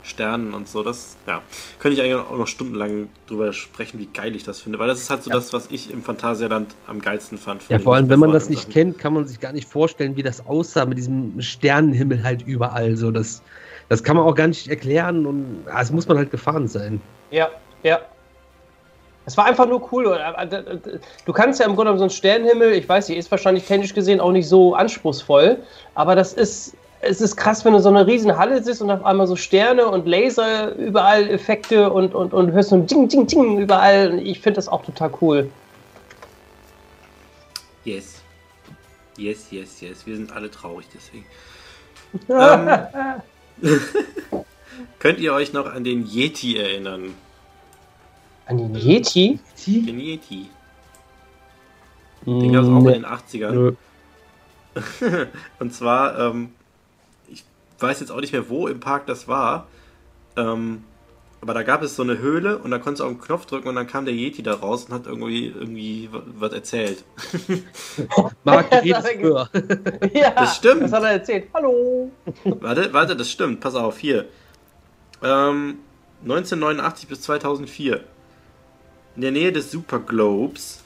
Sternen 0.08 0.54
und 0.54 0.68
so. 0.68 0.84
Das, 0.84 1.18
ja, 1.28 1.42
könnte 1.80 1.96
ich 1.96 2.02
eigentlich 2.02 2.16
auch 2.26 2.38
noch 2.38 2.48
stundenlang 2.48 3.10
drüber 3.28 3.54
sprechen, 3.54 4.00
wie 4.00 4.08
geil 4.08 4.36
ich 4.36 4.44
das 4.44 4.62
finde, 4.62 4.80
weil 4.80 4.88
das 4.88 5.00
ist 5.00 5.10
halt 5.10 5.24
so 5.24 5.30
Ja. 5.30 5.36
das, 5.36 5.54
was 5.54 5.68
ich 5.70 5.92
im 5.92 6.02
Phantasialand 6.02 6.74
am 6.88 7.02
geilsten 7.02 7.38
fand. 7.38 7.62
Ja, 7.70 7.80
vor 7.80 7.96
allem, 7.96 8.10
wenn 8.10 8.20
man 8.20 8.32
das 8.32 8.50
nicht 8.50 8.62
Sachen. 8.62 8.74
kennt, 8.74 8.98
kann 9.00 9.14
man 9.14 9.28
sich 9.28 9.40
gar 9.40 9.52
nicht 9.54 9.68
vorstellen, 9.68 10.16
wie 10.16 10.24
das 10.24 10.46
aussah 10.48 10.86
mit 10.86 10.98
diesem 10.98 11.42
Sternenhimmel 11.42 12.24
halt 12.24 12.42
überall. 12.42 12.96
So, 12.96 13.12
das, 13.12 13.42
das 13.90 14.04
kann 14.04 14.16
man 14.16 14.26
auch 14.26 14.36
gar 14.36 14.48
nicht 14.48 14.68
erklären 14.68 15.26
und 15.26 15.64
ah, 15.72 15.82
es 15.82 15.92
muss 15.92 16.08
man 16.08 16.18
halt 16.18 16.32
gefahren 16.32 16.68
sein. 16.68 17.02
Ja, 17.32 17.50
ja. 17.84 18.00
Es 19.26 19.36
war 19.36 19.44
einfach 19.44 19.68
nur 19.68 19.92
cool. 19.92 20.18
Du 21.26 21.34
kannst 21.34 21.60
ja 21.60 21.66
im 21.66 21.76
Grunde 21.76 21.92
genommen 21.92 21.98
so 22.00 22.04
einen 22.06 22.10
Sternenhimmel, 22.12 22.72
ich 22.72 22.88
weiß 22.88 23.10
nicht, 23.10 23.18
ist 23.18 23.30
wahrscheinlich 23.30 23.66
technisch 23.66 23.94
gesehen 23.94 24.22
auch 24.22 24.32
nicht 24.32 24.48
so 24.48 24.74
anspruchsvoll, 24.74 25.58
aber 25.96 26.16
das 26.16 26.32
ist, 26.32 26.78
es 27.02 27.22
ist 27.22 27.36
krass, 27.36 27.64
wenn 27.64 27.74
du 27.74 27.80
so 27.80 27.90
eine 27.90 28.06
riesen 28.07 28.38
Halle 28.38 28.61
sitzt 28.64 28.82
und 28.82 28.90
auf 28.90 29.06
einmal 29.06 29.28
so 29.28 29.36
Sterne 29.36 29.88
und 29.88 30.07
Laser 30.07 30.74
überall 30.76 31.30
Effekte 31.30 31.91
und, 31.91 32.15
und, 32.15 32.34
und 32.34 32.52
hörst 32.52 32.69
so 32.69 32.76
ein 32.76 32.88
Ding, 32.88 33.07
Ding, 33.07 33.28
Ding 33.28 33.60
überall. 33.60 34.19
Ich 34.19 34.40
finde 34.40 34.56
das 34.56 34.68
auch 34.68 34.84
total 34.84 35.11
cool. 35.22 35.49
Yes. 37.84 38.22
Yes, 39.18 39.48
yes, 39.52 39.82
yes. 39.82 40.06
Wir 40.06 40.15
sind 40.15 40.32
alle 40.32 40.49
traurig 40.49 40.88
deswegen. 40.94 41.26
ähm, 42.30 42.69
könnt 44.99 45.19
ihr 45.19 45.34
euch 45.34 45.53
noch 45.53 45.65
an 45.65 45.84
den 45.84 46.06
Yeti 46.06 46.57
erinnern? 46.57 47.14
An 48.48 48.57
den 48.57 48.76
Yeti? 48.76 49.40
Den 49.65 49.99
Yeti. 49.99 50.49
Den 52.26 52.53
gab 52.53 52.64
es 52.64 52.69
auch 52.69 52.78
in 52.78 52.84
Nee. 52.84 52.94
den 52.94 53.06
80ern. 53.06 53.52
Nö. 53.52 53.74
Und 55.60 55.74
zwar, 55.74 56.19
ähm, 56.19 56.49
weiß 57.80 57.99
jetzt 57.99 58.12
auch 58.12 58.22
nicht 58.22 58.34
mehr, 58.34 58.49
wo 58.49 58.68
im 58.68 58.80
Park 58.80 59.06
das 59.08 59.28
war. 59.28 59.68
Ähm, 60.36 60.84
aber 61.40 61.54
da 61.54 61.62
gab 61.62 61.84
es 61.84 61.95
so 61.95 62.02
eine 62.02 62.18
Höhle 62.18 62.58
und 62.58 62.72
da 62.72 62.80
konntest 62.80 63.02
du 63.02 63.04
auf 63.06 63.12
einen 63.12 63.22
Knopf 63.22 63.45
drücken 63.45 63.68
und 63.68 63.76
dann 63.76 63.86
kam 63.86 64.06
der 64.06 64.14
Yeti 64.16 64.41
da 64.41 64.56
raus 64.56 64.86
und 64.86 64.94
hat 64.94 65.06
irgendwie, 65.06 65.48
irgendwie 65.48 66.10
wa- 66.12 66.24
was 66.40 66.52
erzählt. 66.52 67.04
Marc 68.44 68.70
Das 68.72 68.84
geht 68.84 68.95
hat 68.95 69.06
es 69.06 69.12
er 69.12 69.20
früher. 69.20 69.49
Ja, 70.14 70.32
Das 70.32 70.56
stimmt. 70.56 70.82
Das 70.84 70.91
hat 70.94 71.04
er 71.04 71.12
erzählt. 71.12 71.48
Hallo. 71.54 72.12
warte, 72.44 72.91
warte, 72.91 73.16
das 73.16 73.30
stimmt. 73.32 73.60
Pass 73.60 73.76
auf, 73.76 73.98
hier. 73.99 74.26
Ähm, 75.24 75.78
1989 76.24 77.08
bis 77.08 77.22
2004. 77.22 78.04
In 79.16 79.22
der 79.22 79.32
Nähe 79.32 79.52
des 79.52 79.72
Super 79.72 79.99
Globes 79.99 80.84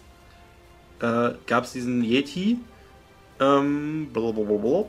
äh, 0.99 1.31
gab 1.47 1.63
es 1.63 1.71
diesen 1.71 2.03
Yeti. 2.03 2.59
Ähm, 3.39 4.09
blablabla. 4.11 4.85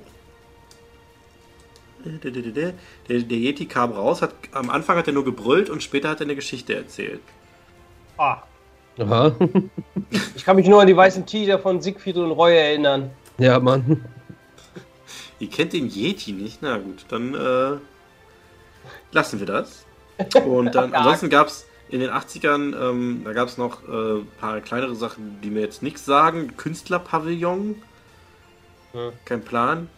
Der, 2.05 2.73
der, 3.23 3.39
Yeti 3.39 3.66
kam 3.66 3.93
raus, 3.93 4.23
hat, 4.23 4.35
am 4.53 4.70
Anfang 4.70 4.97
hat 4.97 5.07
er 5.07 5.12
nur 5.12 5.24
gebrüllt 5.24 5.70
und 5.70 5.83
später 5.83 6.09
hat 6.11 6.20
er 6.20 6.27
eine 6.27 6.37
Geschichte 6.37 6.74
erzählt. 6.74 7.23
Ah, 8.19 8.43
Aha. 8.99 9.35
ich 10.35 10.45
kann 10.45 10.57
mich 10.57 10.69
nur 10.69 10.81
an 10.81 10.87
die 10.87 10.97
weißen 10.97 11.24
Tiger 11.27 11.59
von 11.59 11.81
Siegfried 11.81 12.16
und 12.16 12.31
Roy 12.33 12.57
erinnern. 12.57 13.11
Ja, 13.39 13.59
Mann. 13.59 14.05
Ihr 15.39 15.49
kennt 15.49 15.73
den 15.73 15.89
Yeti 15.89 16.33
nicht? 16.33 16.59
Na 16.61 16.79
gut, 16.79 17.07
dann 17.09 17.35
äh, 17.35 17.79
lassen 19.12 19.39
wir 19.41 19.47
das. 19.47 19.87
Und 20.45 20.74
dann, 20.74 20.95
ansonsten 20.95 21.31
gab 21.31 21.49
es 21.49 21.66
in 21.89 22.01
den 22.01 22.11
80ern, 22.11 22.74
ähm, 22.91 23.23
da 23.24 23.33
gab 23.33 23.49
es 23.49 23.59
noch 23.59 23.83
äh, 23.89 24.20
ein 24.20 24.27
paar 24.39 24.61
kleinere 24.61 24.95
Sachen, 24.95 25.41
die 25.43 25.51
mir 25.51 25.61
jetzt 25.61 25.83
nichts 25.83 26.05
sagen. 26.05 26.57
Künstlerpavillon, 26.57 27.77
Hm. 28.93 29.12
kein 29.24 29.43
Plan. 29.43 29.89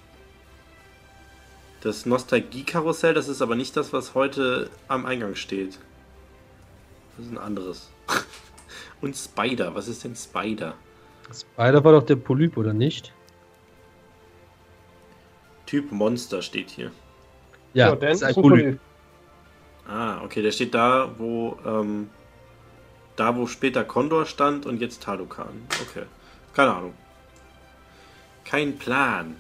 Das 1.85 2.07
Nostalgie-Karussell, 2.07 3.13
das 3.13 3.29
ist 3.29 3.43
aber 3.43 3.57
nicht 3.57 3.77
das, 3.77 3.93
was 3.93 4.15
heute 4.15 4.71
am 4.89 5.05
Eingang 5.05 5.35
steht. 5.35 5.79
Das 7.15 7.27
ist 7.27 7.33
ein 7.33 7.37
anderes. 7.37 7.91
Und 9.03 9.15
Spider, 9.15 9.75
was 9.75 9.87
ist 9.87 10.03
denn 10.03 10.17
Spider? 10.17 10.77
Spider 11.31 11.85
war 11.85 11.93
doch 11.93 12.03
der 12.03 12.17
Polyp, 12.17 12.57
oder 12.57 12.73
nicht? 12.73 13.13
Typ 15.67 15.93
Monster 15.93 16.41
steht 16.41 16.71
hier. 16.71 16.91
Ja, 17.75 17.91
dann 17.91 18.01
das 18.01 18.17
ist 18.17 18.23
ein 18.23 18.29
ein 18.29 18.35
Polyp. 18.35 18.65
Polyp. 18.65 18.81
Ah, 19.87 20.25
okay, 20.25 20.41
der 20.41 20.53
steht 20.53 20.73
da, 20.75 21.15
wo 21.19 21.59
ähm, 21.67 22.09
da 23.17 23.37
wo 23.37 23.47
später 23.47 23.85
Condor 23.85 24.25
stand 24.25 24.65
und 24.65 24.81
jetzt 24.81 25.03
Talukan. 25.03 25.69
Okay. 25.83 26.05
Keine 26.55 26.75
Ahnung. 26.75 26.95
Kein 28.47 28.79
Plan. 28.79 29.37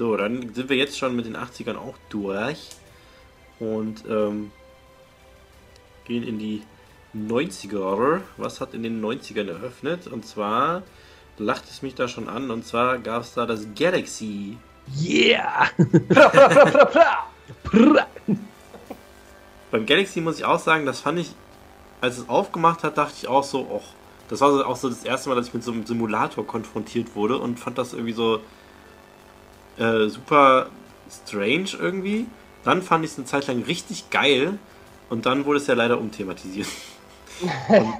So, 0.00 0.16
dann 0.16 0.54
sind 0.54 0.70
wir 0.70 0.78
jetzt 0.78 0.96
schon 0.96 1.14
mit 1.14 1.26
den 1.26 1.36
80ern 1.36 1.76
auch 1.76 1.92
durch. 2.08 2.70
Und 3.58 4.02
ähm, 4.08 4.50
gehen 6.06 6.22
in 6.22 6.38
die 6.38 6.62
90er. 7.14 8.22
Was 8.38 8.62
hat 8.62 8.72
in 8.72 8.82
den 8.82 9.04
90ern 9.04 9.48
eröffnet? 9.48 10.06
Und 10.06 10.24
zwar 10.24 10.84
lacht 11.36 11.64
es 11.68 11.82
mich 11.82 11.96
da 11.96 12.08
schon 12.08 12.30
an. 12.30 12.50
Und 12.50 12.64
zwar 12.66 12.96
gab 12.96 13.24
es 13.24 13.34
da 13.34 13.44
das 13.44 13.66
Galaxy. 13.78 14.56
Yeah! 14.98 15.68
Beim 19.70 19.84
Galaxy 19.84 20.22
muss 20.22 20.38
ich 20.38 20.46
auch 20.46 20.60
sagen, 20.60 20.86
das 20.86 21.00
fand 21.00 21.18
ich, 21.18 21.34
als 22.00 22.16
es 22.16 22.26
aufgemacht 22.26 22.84
hat, 22.84 22.96
dachte 22.96 23.16
ich 23.18 23.28
auch 23.28 23.44
so, 23.44 23.68
och, 23.70 23.92
das 24.30 24.40
war 24.40 24.50
so, 24.50 24.64
auch 24.64 24.76
so 24.76 24.88
das 24.88 25.04
erste 25.04 25.28
Mal, 25.28 25.34
dass 25.34 25.48
ich 25.48 25.52
mit 25.52 25.62
so 25.62 25.72
einem 25.72 25.84
Simulator 25.84 26.46
konfrontiert 26.46 27.14
wurde 27.14 27.36
und 27.36 27.60
fand 27.60 27.76
das 27.76 27.92
irgendwie 27.92 28.14
so 28.14 28.40
äh, 29.80 30.08
super 30.08 30.68
strange 31.10 31.70
irgendwie. 31.78 32.26
Dann 32.64 32.82
fand 32.82 33.04
ich 33.04 33.12
es 33.12 33.18
eine 33.18 33.26
Zeit 33.26 33.46
lang 33.46 33.62
richtig 33.64 34.10
geil 34.10 34.58
und 35.08 35.26
dann 35.26 35.44
wurde 35.44 35.58
es 35.58 35.66
ja 35.66 35.74
leider 35.74 35.98
umthematisiert. 35.98 36.68
und, 37.68 37.94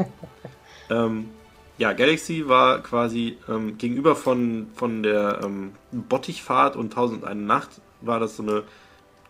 ähm, 0.90 1.31
ja, 1.78 1.93
Galaxy 1.93 2.47
war 2.47 2.82
quasi 2.82 3.39
ähm, 3.48 3.78
gegenüber 3.78 4.15
von, 4.15 4.69
von 4.74 5.02
der 5.02 5.40
ähm, 5.43 5.73
Bottichfahrt 5.93 6.77
und 6.77 6.93
1001 6.93 7.47
Nacht 7.47 7.70
war 8.02 8.20
das 8.20 8.36
so 8.36 8.43
eine 8.43 8.65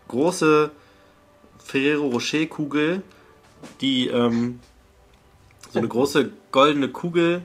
große 0.09 0.69
Ferrero 1.63 2.07
Rocher 2.07 2.45
Kugel, 2.47 3.03
die 3.79 4.07
ähm, 4.07 4.59
so 5.69 5.79
eine 5.79 5.87
große 5.87 6.31
goldene 6.51 6.89
Kugel 6.89 7.43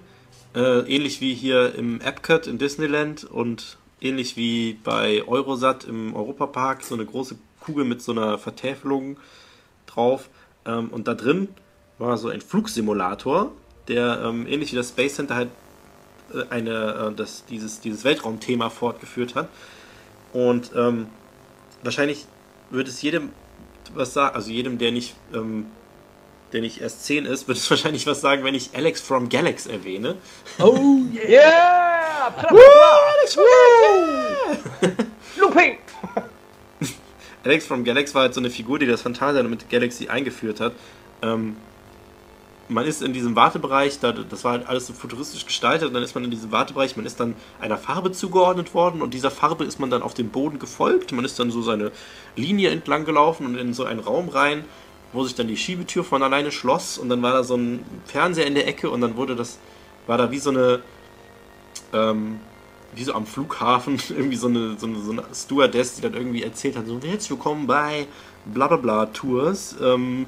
Äh, 0.57 0.89
ähnlich 0.89 1.21
wie 1.21 1.35
hier 1.35 1.75
im 1.75 2.01
Epcot 2.01 2.47
in 2.47 2.57
Disneyland 2.57 3.25
und 3.25 3.77
ähnlich 4.01 4.37
wie 4.37 4.75
bei 4.75 5.23
Eurosat 5.27 5.85
im 5.85 6.15
Europapark, 6.15 6.83
so 6.83 6.95
eine 6.95 7.07
große 7.07 7.37
Kugel 7.61 7.85
mit 7.85 8.03
so 8.03 8.13
einer 8.13 8.39
Vertäfelung 8.39 9.19
drauf. 9.87 10.29
Ähm, 10.65 10.89
und 10.91 11.09
da 11.09 11.15
drin 11.15 11.49
war 11.99 12.17
so 12.19 12.29
ein 12.29 12.41
Flugsimulator, 12.41 13.53
der 13.89 14.23
ähm, 14.25 14.47
ähnlich 14.47 14.73
wie 14.73 14.77
das 14.77 14.91
Space 14.91 15.15
Center 15.15 15.35
halt 15.35 15.51
äh, 16.33 16.45
eine, 16.51 17.11
äh, 17.11 17.15
das, 17.15 17.45
dieses, 17.47 17.81
dieses 17.81 18.05
Weltraumthema 18.05 18.71
fortgeführt 18.71 19.35
hat. 19.35 19.49
Und 20.33 20.73
ähm, 20.77 21.07
wahrscheinlich 21.83 22.27
würde 22.71 22.91
es 22.91 23.01
jedem 23.01 23.31
was 23.95 24.13
sagen, 24.13 24.35
also 24.35 24.51
jedem, 24.51 24.79
der 24.79 24.93
nicht, 24.93 25.15
ähm, 25.33 25.67
der 26.57 26.63
nicht 26.63 26.81
erst 26.81 27.05
10 27.05 27.27
ist, 27.27 27.49
wird 27.49 27.59
es 27.59 27.69
wahrscheinlich 27.69 28.07
was 28.07 28.23
sagen, 28.23 28.43
wenn 28.43 28.55
ich 28.55 28.71
Alex 28.73 29.03
from 29.03 29.29
Galax 29.29 29.67
erwähne. 29.67 30.15
Oh 30.59 30.75
yeah! 31.29 32.33
Woo, 32.51 32.59
Alex 33.19 33.35
from 33.35 33.45
Galax! 34.81 35.05
Looping! 35.39 35.77
Alex 37.45 37.67
from 37.67 37.85
Galax 37.85 38.15
war 38.15 38.23
halt 38.23 38.33
so 38.33 38.41
eine 38.41 38.49
Figur, 38.49 38.79
die 38.79 38.87
das 38.87 39.03
Phantasialand 39.03 39.51
mit 39.51 39.69
Galaxy 39.69 40.09
eingeführt 40.09 40.61
hat. 40.61 40.73
Ähm, 41.21 41.57
man 42.69 42.87
ist 42.87 43.03
in 43.03 43.13
diesem 43.13 43.37
Wartebereich, 43.37 44.01
da, 44.01 44.13
das 44.13 44.43
war 44.43 44.53
halt 44.53 44.67
alles 44.67 44.87
so 44.87 44.95
futuristisch 44.95 45.45
gestaltet, 45.45 45.89
und 45.89 45.95
dann 45.95 46.03
ist 46.03 46.15
man 46.15 46.25
in 46.25 46.31
diesem 46.31 46.53
Wartebereich, 46.53 46.97
man 46.97 47.05
ist 47.05 47.21
dann 47.21 47.35
einer 47.61 47.77
Farbe 47.77 48.13
zugeordnet 48.13 48.73
worden 48.73 49.03
und 49.03 49.13
dieser 49.13 49.31
Farbe 49.31 49.65
ist 49.65 49.79
man 49.79 49.91
dann 49.91 50.01
auf 50.01 50.15
dem 50.15 50.31
Boden 50.31 50.59
gefolgt. 50.59 51.13
Man 51.13 51.27
ist 51.27 51.39
dann 51.39 51.51
so 51.51 51.61
seine 51.61 51.93
Linie 52.35 52.71
entlang 52.71 53.05
gelaufen 53.05 53.45
und 53.45 53.59
in 53.59 53.75
so 53.75 53.85
einen 53.85 54.01
Raum 54.01 54.31
rein, 54.31 54.65
wo 55.17 55.25
sich 55.25 55.35
dann 55.35 55.49
die 55.49 55.57
Schiebetür 55.57 56.05
von 56.05 56.23
alleine 56.23 56.53
schloss 56.53 56.99
und 56.99 57.09
dann 57.09 57.23
war 57.23 57.33
da 57.33 57.43
so 57.43 57.57
ein 57.57 57.85
Fernseher 58.05 58.47
in 58.47 58.55
der 58.55 58.69
Ecke 58.69 58.91
und 58.91 59.01
dann 59.01 59.17
wurde 59.17 59.35
das, 59.35 59.59
war 60.07 60.19
da 60.19 60.31
wie 60.31 60.39
so 60.39 60.51
eine, 60.51 60.81
ähm, 61.93 62.39
wie 62.95 63.03
so 63.03 63.15
am 63.15 63.27
Flughafen, 63.27 63.99
irgendwie 64.11 64.37
so 64.37 64.49
eine, 64.49 64.77
so 64.79 64.87
eine, 64.87 64.99
so 65.01 65.13
eine 65.13 65.25
Stewardess, 65.35 65.97
die 65.97 66.03
dann 66.03 66.15
irgendwie 66.15 66.43
erzählt 66.43 66.77
hat, 66.77 66.87
so 66.87 67.01
herzlich 67.03 67.31
willkommen 67.31 67.67
bei 67.67 68.07
blablabla 68.45 69.07
Tours. 69.07 69.77
Ähm, 69.83 70.27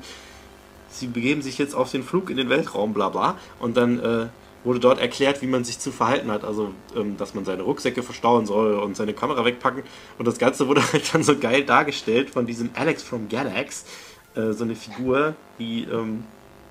sie 0.91 1.07
begeben 1.07 1.43
sich 1.43 1.59
jetzt 1.59 1.75
auf 1.75 1.91
den 1.91 2.03
Flug 2.03 2.31
in 2.31 2.39
den 2.39 2.49
Weltraum, 2.49 2.95
bla 2.95 3.11
bla. 3.11 3.37
Und 3.61 3.77
dann 3.77 4.01
äh, 4.01 4.27
wurde 4.65 4.81
dort 4.81 5.01
erklärt, 5.01 5.43
wie 5.43 5.47
man 5.47 5.65
sich 5.65 5.79
zu 5.79 5.93
verhalten 5.93 6.31
hat. 6.31 6.45
Also, 6.45 6.73
ähm, 6.97 7.17
dass 7.17 7.35
man 7.35 7.45
seine 7.45 7.63
Rucksäcke 7.63 8.03
verstauen 8.03 8.47
soll 8.47 8.75
und 8.75 8.97
seine 8.97 9.15
Kamera 9.15 9.45
wegpacken. 9.45 9.83
Und 10.19 10.27
das 10.27 10.39
Ganze 10.39 10.67
wurde 10.67 10.83
halt 10.93 11.15
dann 11.15 11.23
so 11.23 11.39
geil 11.39 11.65
dargestellt 11.65 12.31
von 12.31 12.47
diesem 12.47 12.71
Alex 12.75 13.03
from 13.03 13.29
Galax. 13.29 13.85
Äh, 14.39 14.53
so 14.53 14.65
eine 14.65 14.77
Figur, 14.77 15.35
die 15.59 15.85
ähm, 15.85 16.23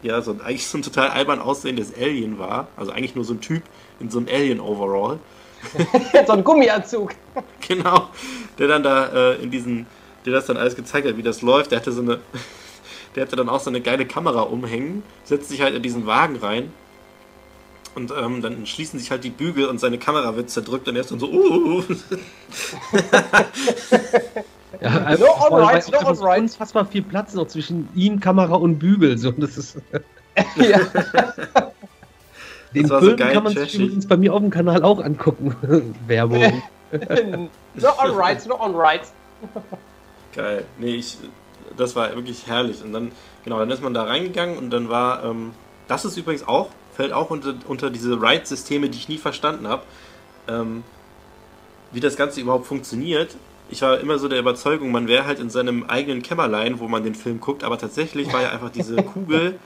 ja 0.02 0.22
so, 0.22 0.32
eigentlich 0.44 0.68
so 0.68 0.78
ein 0.78 0.82
total 0.82 1.10
albern 1.10 1.40
aussehendes 1.40 1.94
Alien 1.94 2.40
war. 2.40 2.68
Also 2.78 2.92
eigentlich 2.92 3.16
nur 3.16 3.26
so 3.26 3.34
ein 3.34 3.42
Typ 3.42 3.64
in 4.00 4.10
so 4.10 4.20
einem 4.20 4.28
Alien-Overall. 4.30 5.20
so 6.28 6.34
ein 6.34 6.44
Gummianzug. 6.44 7.12
Genau. 7.68 8.10
Der 8.58 8.70
dann 8.70 8.84
da 8.84 9.08
äh, 9.08 9.44
in 9.44 9.52
diesen, 9.52 9.88
der 10.26 10.32
das 10.32 10.46
dann 10.46 10.56
alles 10.56 10.78
gezeigt 10.78 11.06
hat, 11.06 11.18
wie 11.18 11.24
das 11.24 11.42
läuft. 11.42 11.72
Der 11.72 11.80
hatte 11.80 11.92
so 11.92 12.02
eine 12.02 12.20
der 13.16 13.26
hatte 13.26 13.36
dann 13.36 13.50
auch 13.50 13.60
so 13.60 13.70
eine 13.70 13.82
geile 13.82 14.06
Kamera 14.06 14.42
umhängen, 14.42 15.04
setzt 15.26 15.50
sich 15.50 15.62
halt 15.62 15.76
in 15.76 15.84
diesen 15.84 16.06
Wagen 16.06 16.38
rein 16.38 16.72
und 17.96 18.14
ähm, 18.16 18.42
dann 18.42 18.66
schließen 18.66 19.00
sich 19.00 19.12
halt 19.12 19.24
die 19.24 19.32
Bügel 19.32 19.66
und 19.66 19.80
seine 19.80 19.98
Kamera 19.98 20.36
wird 20.36 20.50
zerdrückt 20.50 20.88
und 20.88 20.96
er 20.96 21.02
ist 21.02 21.12
dann 21.12 21.20
so, 21.20 21.30
uh. 21.30 21.84
Ja, 24.82 25.04
also, 25.04 25.26
no 25.26 25.32
on 25.48 25.64
right, 25.64 25.92
no 25.92 26.00
on 26.00 26.18
right. 26.20 26.42
Unfassbar 26.42 26.86
viel 26.86 27.02
Platz 27.02 27.34
noch 27.34 27.48
zwischen 27.48 27.90
ihm, 27.96 28.20
Kamera 28.20 28.56
und 28.56 28.80
Bügel. 28.80 29.18
So, 29.18 29.32
das 29.32 29.58
ist. 29.58 29.78
ja. 30.56 30.80
Den 32.74 32.88
Film 32.88 33.02
so 33.02 33.16
kann 33.16 33.44
man 33.44 33.54
sich 33.54 33.80
übrigens 33.80 34.08
bei 34.08 34.18
mir 34.18 34.34
auf 34.34 34.42
dem 34.42 34.50
Kanal 34.50 34.84
auch 34.84 35.00
angucken. 35.00 35.56
Werbung. 36.08 36.62
no 36.92 37.90
on 37.98 38.12
right, 38.12 38.46
no 38.46 38.60
on 38.60 38.76
right. 38.76 39.02
Geil. 40.36 40.66
Nee, 40.78 40.96
ich, 40.96 41.18
das 41.78 41.96
war 41.96 42.14
wirklich 42.16 42.46
herrlich. 42.46 42.84
Und 42.84 42.92
dann, 42.92 43.12
genau, 43.46 43.60
dann 43.60 43.72
ist 43.72 43.82
man 43.82 43.94
da 43.94 44.04
reingegangen 44.04 44.58
und 44.58 44.70
dann 44.70 44.90
war, 44.90 45.24
ähm, 45.24 45.54
das 45.88 46.06
ist 46.06 46.18
übrigens 46.18 46.48
auch, 46.48 46.70
fällt 46.94 47.14
auch 47.14 47.30
unter, 47.30 47.56
unter 47.68 47.90
diese 47.90 48.22
Ride-Systeme, 48.22 48.90
die 48.90 48.98
ich 48.98 49.10
nie 49.10 49.18
verstanden 49.18 49.68
habe, 49.68 49.84
ähm, 50.48 50.84
wie 51.92 52.00
das 52.02 52.18
Ganze 52.18 52.42
überhaupt 52.42 52.68
funktioniert. 52.68 53.36
Ich 53.70 53.82
war 53.82 54.00
immer 54.00 54.18
so 54.18 54.28
der 54.28 54.40
Überzeugung, 54.40 54.92
man 54.92 55.08
wäre 55.08 55.26
halt 55.26 55.40
in 55.40 55.50
seinem 55.50 55.84
eigenen 55.86 56.22
Kämmerlein, 56.22 56.80
wo 56.80 56.88
man 56.88 57.04
den 57.04 57.16
Film 57.16 57.40
guckt, 57.40 57.64
aber 57.64 57.78
tatsächlich 57.78 58.32
war 58.32 58.42
ja 58.42 58.50
einfach 58.52 58.70
diese 58.70 58.96
Kugel. 59.04 59.60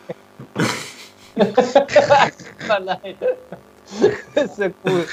Kämmerlein. 2.57 3.15
Das 4.33 4.45
ist 4.45 4.57
ja 4.57 4.69
cool. 4.85 5.05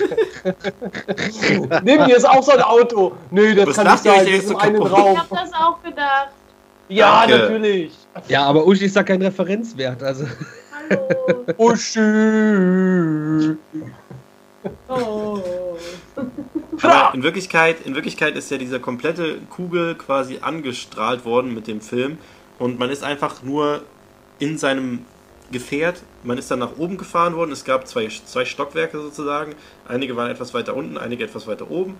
Neben 1.82 2.06
mir 2.06 2.16
ist 2.16 2.28
auch 2.28 2.42
so 2.42 2.52
ein 2.52 2.62
Auto. 2.62 3.16
Nö, 3.30 3.54
das 3.54 3.66
Was 3.68 3.76
kann 3.76 3.86
nicht 3.86 4.04
sein, 4.04 4.26
in 4.26 4.56
einem 4.56 4.82
Raum. 4.82 5.12
Ich 5.12 5.18
hab 5.18 5.28
das 5.30 5.52
auch 5.52 5.82
gedacht. 5.82 6.28
Ja, 6.88 7.26
Danke. 7.26 7.38
natürlich. 7.38 7.92
Ja, 8.28 8.44
aber 8.44 8.66
Uschi 8.66 8.86
ist 8.86 8.96
da 8.96 9.02
kein 9.02 9.20
Referenzwert. 9.20 10.02
Also. 10.02 10.26
Hallo. 10.90 11.44
Uschi. 11.58 12.00
Oh. 14.88 15.42
Aber 16.82 17.14
in 17.14 17.22
Wirklichkeit, 17.22 17.84
in 17.84 17.94
Wirklichkeit 17.94 18.36
ist 18.36 18.50
ja 18.50 18.58
diese 18.58 18.80
komplette 18.80 19.38
Kugel 19.50 19.94
quasi 19.94 20.38
angestrahlt 20.40 21.24
worden 21.24 21.54
mit 21.54 21.66
dem 21.66 21.80
Film. 21.80 22.18
Und 22.58 22.78
man 22.78 22.90
ist 22.90 23.04
einfach 23.04 23.42
nur 23.42 23.82
in 24.38 24.58
seinem 24.58 25.04
Gefährt, 25.50 26.02
man 26.24 26.36
ist 26.36 26.50
dann 26.50 26.58
nach 26.58 26.76
oben 26.76 26.98
gefahren 26.98 27.34
worden, 27.34 27.52
es 27.52 27.64
gab 27.64 27.88
zwei, 27.88 28.08
zwei 28.08 28.44
Stockwerke 28.44 29.00
sozusagen, 29.00 29.54
einige 29.86 30.14
waren 30.14 30.30
etwas 30.30 30.52
weiter 30.52 30.76
unten, 30.76 30.98
einige 30.98 31.24
etwas 31.24 31.46
weiter 31.46 31.70
oben. 31.70 31.96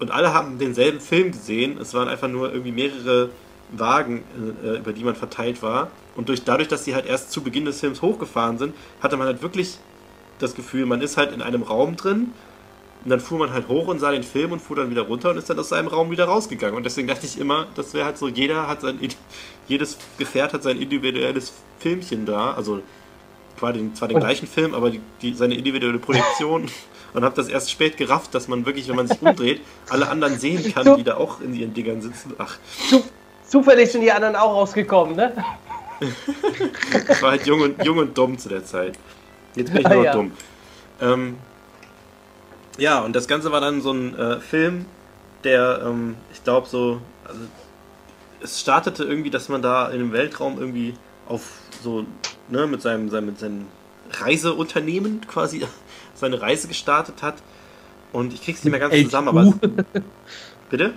Und 0.00 0.10
alle 0.10 0.34
haben 0.34 0.58
denselben 0.58 1.00
Film 1.00 1.32
gesehen, 1.32 1.78
es 1.80 1.94
waren 1.94 2.08
einfach 2.08 2.28
nur 2.28 2.52
irgendwie 2.52 2.72
mehrere 2.72 3.30
Wagen, 3.70 4.22
äh, 4.62 4.78
über 4.78 4.92
die 4.92 5.02
man 5.02 5.14
verteilt 5.14 5.62
war. 5.62 5.90
Und 6.14 6.28
durch, 6.28 6.44
dadurch, 6.44 6.68
dass 6.68 6.84
sie 6.84 6.94
halt 6.94 7.06
erst 7.06 7.30
zu 7.30 7.42
Beginn 7.42 7.64
des 7.64 7.80
Films 7.80 8.02
hochgefahren 8.02 8.58
sind, 8.58 8.74
hatte 9.00 9.16
man 9.16 9.28
halt 9.28 9.42
wirklich 9.42 9.78
das 10.38 10.54
Gefühl, 10.54 10.86
man 10.86 11.00
ist 11.00 11.16
halt 11.16 11.32
in 11.32 11.42
einem 11.42 11.62
Raum 11.62 11.96
drin 11.96 12.32
und 13.04 13.10
dann 13.10 13.20
fuhr 13.20 13.38
man 13.38 13.52
halt 13.52 13.68
hoch 13.68 13.88
und 13.88 13.98
sah 13.98 14.10
den 14.12 14.22
Film 14.22 14.52
und 14.52 14.60
fuhr 14.60 14.76
dann 14.76 14.90
wieder 14.90 15.02
runter 15.02 15.30
und 15.30 15.36
ist 15.36 15.50
dann 15.50 15.58
aus 15.58 15.68
seinem 15.68 15.88
Raum 15.88 16.10
wieder 16.10 16.24
rausgegangen. 16.24 16.76
Und 16.76 16.84
deswegen 16.84 17.08
dachte 17.08 17.26
ich 17.26 17.38
immer, 17.38 17.66
das 17.74 17.94
wäre 17.94 18.06
halt 18.06 18.18
so, 18.18 18.28
jeder 18.28 18.66
hat 18.66 18.80
sein, 18.80 18.98
jedes 19.68 19.98
Gefährt 20.18 20.52
hat 20.52 20.62
sein 20.62 20.80
individuelles 20.80 21.52
Filmchen 21.78 22.26
da, 22.26 22.54
also 22.54 22.80
quasi 23.58 23.92
zwar 23.94 24.08
den 24.08 24.18
gleichen 24.18 24.46
Film, 24.48 24.74
aber 24.74 24.90
die, 24.90 25.00
die, 25.22 25.34
seine 25.34 25.54
individuelle 25.54 25.98
Projektion. 25.98 26.68
und 27.14 27.24
habe 27.24 27.34
das 27.34 27.48
erst 27.48 27.70
spät 27.70 27.96
gerafft, 27.96 28.34
dass 28.34 28.48
man 28.48 28.66
wirklich, 28.66 28.88
wenn 28.88 28.96
man 28.96 29.06
sich 29.06 29.22
umdreht, 29.22 29.60
alle 29.88 30.08
anderen 30.08 30.38
sehen 30.38 30.72
kann, 30.74 30.96
die 30.96 31.04
da 31.04 31.16
auch 31.16 31.40
in 31.40 31.54
ihren 31.54 31.72
Dingern 31.72 32.02
sitzen. 32.02 32.34
Ach. 32.38 32.58
Zufällig 33.46 33.90
sind 33.90 34.02
die 34.02 34.12
anderen 34.12 34.36
auch 34.36 34.54
rausgekommen, 34.54 35.16
ne? 35.16 35.32
ich 37.08 37.22
war 37.22 37.30
halt 37.30 37.46
jung 37.46 37.60
und, 37.60 37.84
jung 37.84 37.98
und 37.98 38.18
dumm 38.18 38.36
zu 38.36 38.48
der 38.48 38.64
Zeit. 38.64 38.98
Jetzt 39.54 39.72
bin 39.72 39.82
ich 39.82 39.88
nur 39.88 40.04
ja. 40.04 40.12
dumm. 40.12 40.32
Ähm, 41.00 41.36
ja, 42.78 43.00
und 43.00 43.14
das 43.14 43.28
Ganze 43.28 43.52
war 43.52 43.60
dann 43.60 43.80
so 43.80 43.92
ein 43.92 44.18
äh, 44.18 44.40
Film, 44.40 44.86
der, 45.44 45.82
ähm, 45.84 46.16
ich 46.32 46.42
glaube, 46.42 46.68
so. 46.68 47.00
Also, 47.24 47.40
es 48.42 48.60
startete 48.60 49.04
irgendwie, 49.04 49.30
dass 49.30 49.48
man 49.48 49.62
da 49.62 49.88
in 49.88 49.98
dem 49.98 50.12
Weltraum 50.12 50.58
irgendwie 50.58 50.94
auf 51.26 51.42
so, 51.82 52.04
ne, 52.50 52.66
mit 52.66 52.82
seinem, 52.82 53.08
seinem, 53.08 53.26
mit 53.26 53.38
seinem 53.38 53.66
Reiseunternehmen 54.12 55.22
quasi 55.26 55.62
seine 56.14 56.40
Reise 56.40 56.68
gestartet 56.68 57.22
hat. 57.22 57.36
Und 58.12 58.32
ich 58.32 58.42
krieg's 58.42 58.62
nicht 58.62 58.70
mehr 58.70 58.80
ganz 58.80 58.94
zusammen, 59.02 59.28
aber. 59.28 59.54
Bitte? 60.70 60.94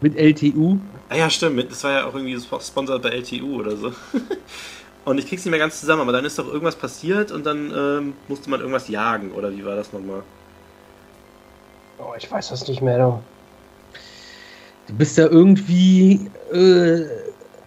Mit 0.00 0.16
LTU? 0.16 0.78
Ah 1.08 1.16
ja, 1.16 1.30
stimmt. 1.30 1.70
Das 1.70 1.84
war 1.84 1.92
ja 1.92 2.06
auch 2.06 2.14
irgendwie 2.14 2.38
sponsert 2.40 3.02
bei 3.02 3.10
LTU 3.10 3.60
oder 3.60 3.76
so. 3.76 3.92
Und 5.04 5.18
ich 5.18 5.26
krieg's 5.26 5.44
nicht 5.44 5.50
mehr 5.50 5.60
ganz 5.60 5.80
zusammen, 5.80 6.02
aber 6.02 6.12
dann 6.12 6.24
ist 6.24 6.38
doch 6.38 6.46
irgendwas 6.46 6.76
passiert 6.76 7.30
und 7.30 7.44
dann 7.44 7.72
ähm, 7.76 8.12
musste 8.28 8.48
man 8.48 8.60
irgendwas 8.60 8.88
jagen, 8.88 9.32
oder 9.32 9.52
wie 9.52 9.64
war 9.64 9.76
das 9.76 9.92
nochmal? 9.92 10.22
Oh, 11.98 12.14
ich 12.16 12.30
weiß 12.30 12.48
das 12.48 12.66
nicht 12.66 12.80
mehr. 12.80 12.98
Du, 12.98 13.22
du 14.88 14.94
bist 14.94 15.18
ja 15.18 15.26
irgendwie 15.26 16.30
äh, 16.52 17.02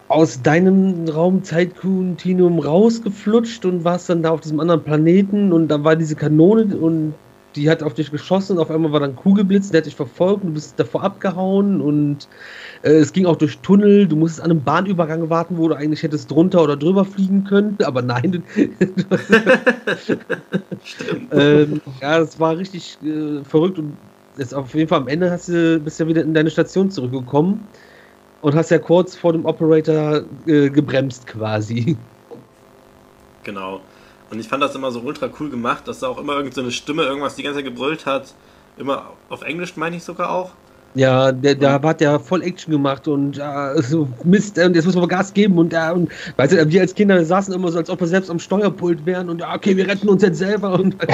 aus 0.08 0.42
deinem 0.42 1.08
Raumzeitkontinuum 1.08 2.58
rausgeflutscht 2.58 3.64
und 3.64 3.84
warst 3.84 4.08
dann 4.08 4.22
da 4.22 4.30
auf 4.30 4.40
diesem 4.40 4.58
anderen 4.58 4.82
Planeten 4.82 5.52
und 5.52 5.68
da 5.68 5.84
war 5.84 5.94
diese 5.96 6.16
Kanone 6.16 6.76
und 6.76 7.14
die 7.58 7.68
hat 7.68 7.82
auf 7.82 7.94
dich 7.94 8.10
geschossen 8.10 8.52
und 8.52 8.62
auf 8.62 8.70
einmal 8.70 8.92
war 8.92 9.00
dann 9.00 9.16
Kugelblitz, 9.16 9.70
der 9.70 9.80
hat 9.80 9.86
dich 9.86 9.96
verfolgt 9.96 10.42
und 10.42 10.50
du 10.50 10.54
bist 10.54 10.78
davor 10.78 11.02
abgehauen 11.02 11.80
und 11.80 12.28
äh, 12.82 12.92
es 12.92 13.12
ging 13.12 13.26
auch 13.26 13.36
durch 13.36 13.58
Tunnel, 13.58 14.06
du 14.06 14.16
musstest 14.16 14.42
an 14.42 14.52
einem 14.52 14.62
Bahnübergang 14.62 15.28
warten, 15.28 15.58
wo 15.58 15.68
du 15.68 15.74
eigentlich 15.74 16.02
hättest 16.02 16.30
drunter 16.30 16.62
oder 16.62 16.76
drüber 16.76 17.04
fliegen 17.04 17.44
können, 17.44 17.76
aber 17.84 18.02
nein. 18.02 18.44
ähm, 21.32 21.80
ja, 22.00 22.20
das 22.20 22.38
war 22.38 22.56
richtig 22.56 22.96
äh, 23.04 23.42
verrückt 23.44 23.78
und 23.78 23.96
jetzt 24.36 24.54
auf 24.54 24.74
jeden 24.74 24.88
Fall 24.88 25.00
am 25.00 25.08
Ende 25.08 25.30
hast 25.30 25.48
du, 25.48 25.80
bist 25.80 25.98
ja 25.98 26.06
wieder 26.06 26.22
in 26.22 26.34
deine 26.34 26.50
Station 26.50 26.90
zurückgekommen 26.90 27.66
und 28.40 28.54
hast 28.54 28.70
ja 28.70 28.78
kurz 28.78 29.16
vor 29.16 29.32
dem 29.32 29.44
Operator 29.44 30.22
äh, 30.46 30.70
gebremst 30.70 31.26
quasi. 31.26 31.96
Genau. 33.42 33.80
Und 34.30 34.40
ich 34.40 34.48
fand 34.48 34.62
das 34.62 34.74
immer 34.74 34.90
so 34.90 35.00
ultra 35.00 35.28
cool 35.40 35.48
gemacht, 35.48 35.88
dass 35.88 36.00
da 36.00 36.08
auch 36.08 36.18
immer 36.18 36.34
irgendeine 36.34 36.66
so 36.66 36.70
Stimme 36.72 37.04
irgendwas 37.04 37.34
die 37.36 37.42
ganze 37.42 37.58
Zeit 37.58 37.64
gebrüllt 37.64 38.04
hat. 38.06 38.34
Immer 38.76 39.10
auf 39.28 39.42
Englisch 39.42 39.76
meine 39.76 39.96
ich 39.96 40.04
sogar 40.04 40.30
auch. 40.30 40.50
Ja, 40.94 41.32
der, 41.32 41.54
der 41.54 41.80
hat 41.82 42.00
ja 42.00 42.18
voll 42.18 42.42
Action 42.42 42.72
gemacht 42.72 43.06
und 43.08 43.38
äh, 43.38 43.82
so 43.82 44.08
Mist, 44.24 44.58
und 44.58 44.74
jetzt 44.74 44.86
muss 44.86 44.96
man 44.96 45.06
Gas 45.06 45.32
geben 45.34 45.58
und, 45.58 45.72
äh, 45.72 45.90
und 45.92 46.10
weißt 46.36 46.52
du, 46.52 46.70
wir 46.70 46.80
als 46.80 46.94
Kinder 46.94 47.22
saßen 47.22 47.52
immer 47.52 47.70
so, 47.70 47.78
als 47.78 47.90
ob 47.90 48.00
wir 48.00 48.06
selbst 48.06 48.30
am 48.30 48.38
Steuerpult 48.38 49.04
wären 49.04 49.28
und 49.28 49.40
ja, 49.40 49.54
okay, 49.54 49.76
wir 49.76 49.86
retten 49.86 50.08
uns 50.08 50.22
jetzt 50.22 50.38
selber 50.38 50.72
und 50.72 50.96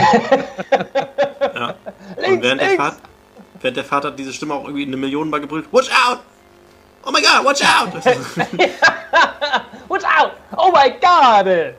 ja. 1.55 1.74
und 2.28 2.43
während 2.43 2.61
der, 2.61 2.70
Vater, 2.70 2.97
während 3.61 3.77
der 3.77 3.85
Vater 3.85 4.11
diese 4.12 4.32
Stimme 4.32 4.55
auch 4.55 4.65
irgendwie 4.65 4.86
eine 4.86 4.97
Million 4.97 5.28
Mal 5.28 5.41
gebrüllt, 5.41 5.66
Watch 5.73 5.91
out! 5.91 6.20
Oh 7.05 7.11
my 7.11 7.20
god, 7.20 7.45
watch 7.45 7.62
out! 7.62 7.93
watch 9.89 10.05
out! 10.05 10.31
Oh 10.57 10.70
my 10.73 10.95
god! 11.01 11.74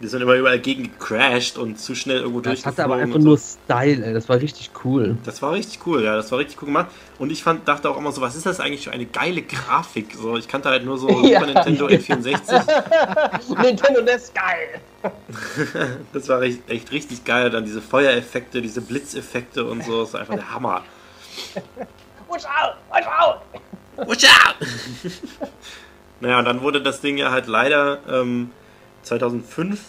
Die 0.00 0.08
sind 0.08 0.22
immer 0.22 0.34
überall 0.34 0.58
gegen 0.58 0.84
gecrashed 0.84 1.56
und 1.56 1.78
zu 1.78 1.94
schnell 1.94 2.18
irgendwo 2.18 2.40
durch. 2.40 2.56
Das 2.56 2.66
hatte 2.66 2.84
aber 2.84 2.96
einfach 2.96 3.18
nur 3.18 3.38
Style, 3.38 4.04
ey. 4.04 4.12
Das 4.12 4.28
war 4.28 4.40
richtig 4.40 4.70
cool. 4.84 5.16
Das 5.24 5.40
war 5.40 5.52
richtig 5.52 5.86
cool, 5.86 6.02
ja. 6.02 6.16
Das 6.16 6.32
war 6.32 6.38
richtig 6.38 6.60
cool 6.62 6.66
gemacht. 6.66 6.88
Und 7.18 7.30
ich 7.30 7.42
fand, 7.42 7.68
dachte 7.68 7.88
auch 7.88 7.96
immer 7.96 8.10
so, 8.10 8.20
was 8.20 8.34
ist 8.34 8.46
das 8.46 8.58
eigentlich 8.58 8.84
für 8.84 8.92
eine 8.92 9.06
geile 9.06 9.42
Grafik? 9.42 10.14
So, 10.14 10.36
ich 10.36 10.48
kannte 10.48 10.68
halt 10.68 10.84
nur 10.84 10.98
so 10.98 11.08
ja. 11.24 11.40
Super 11.40 11.52
Nintendo 11.52 11.86
N64. 11.86 13.62
Nintendo 13.62 14.02
NES 14.02 14.32
geil. 14.34 14.80
das 16.12 16.28
war 16.28 16.42
echt, 16.42 16.68
echt 16.68 16.90
richtig 16.90 17.24
geil. 17.24 17.50
Dann 17.50 17.64
diese 17.64 17.80
Feuereffekte, 17.80 18.60
diese 18.60 18.80
Blitzeffekte 18.80 19.64
und 19.64 19.84
so. 19.84 20.02
Das 20.02 20.14
war 20.14 20.20
einfach 20.20 20.34
der 20.34 20.52
Hammer. 20.52 20.82
Watch 22.28 22.44
out! 22.44 22.74
Watch 22.90 23.06
out! 23.06 24.08
Watch 24.08 24.24
out! 24.24 24.56
naja, 26.20 26.40
und 26.40 26.44
dann 26.44 26.62
wurde 26.62 26.82
das 26.82 27.00
Ding 27.00 27.16
ja 27.16 27.30
halt 27.30 27.46
leider. 27.46 28.00
Ähm, 28.08 28.50
2005 29.02 29.80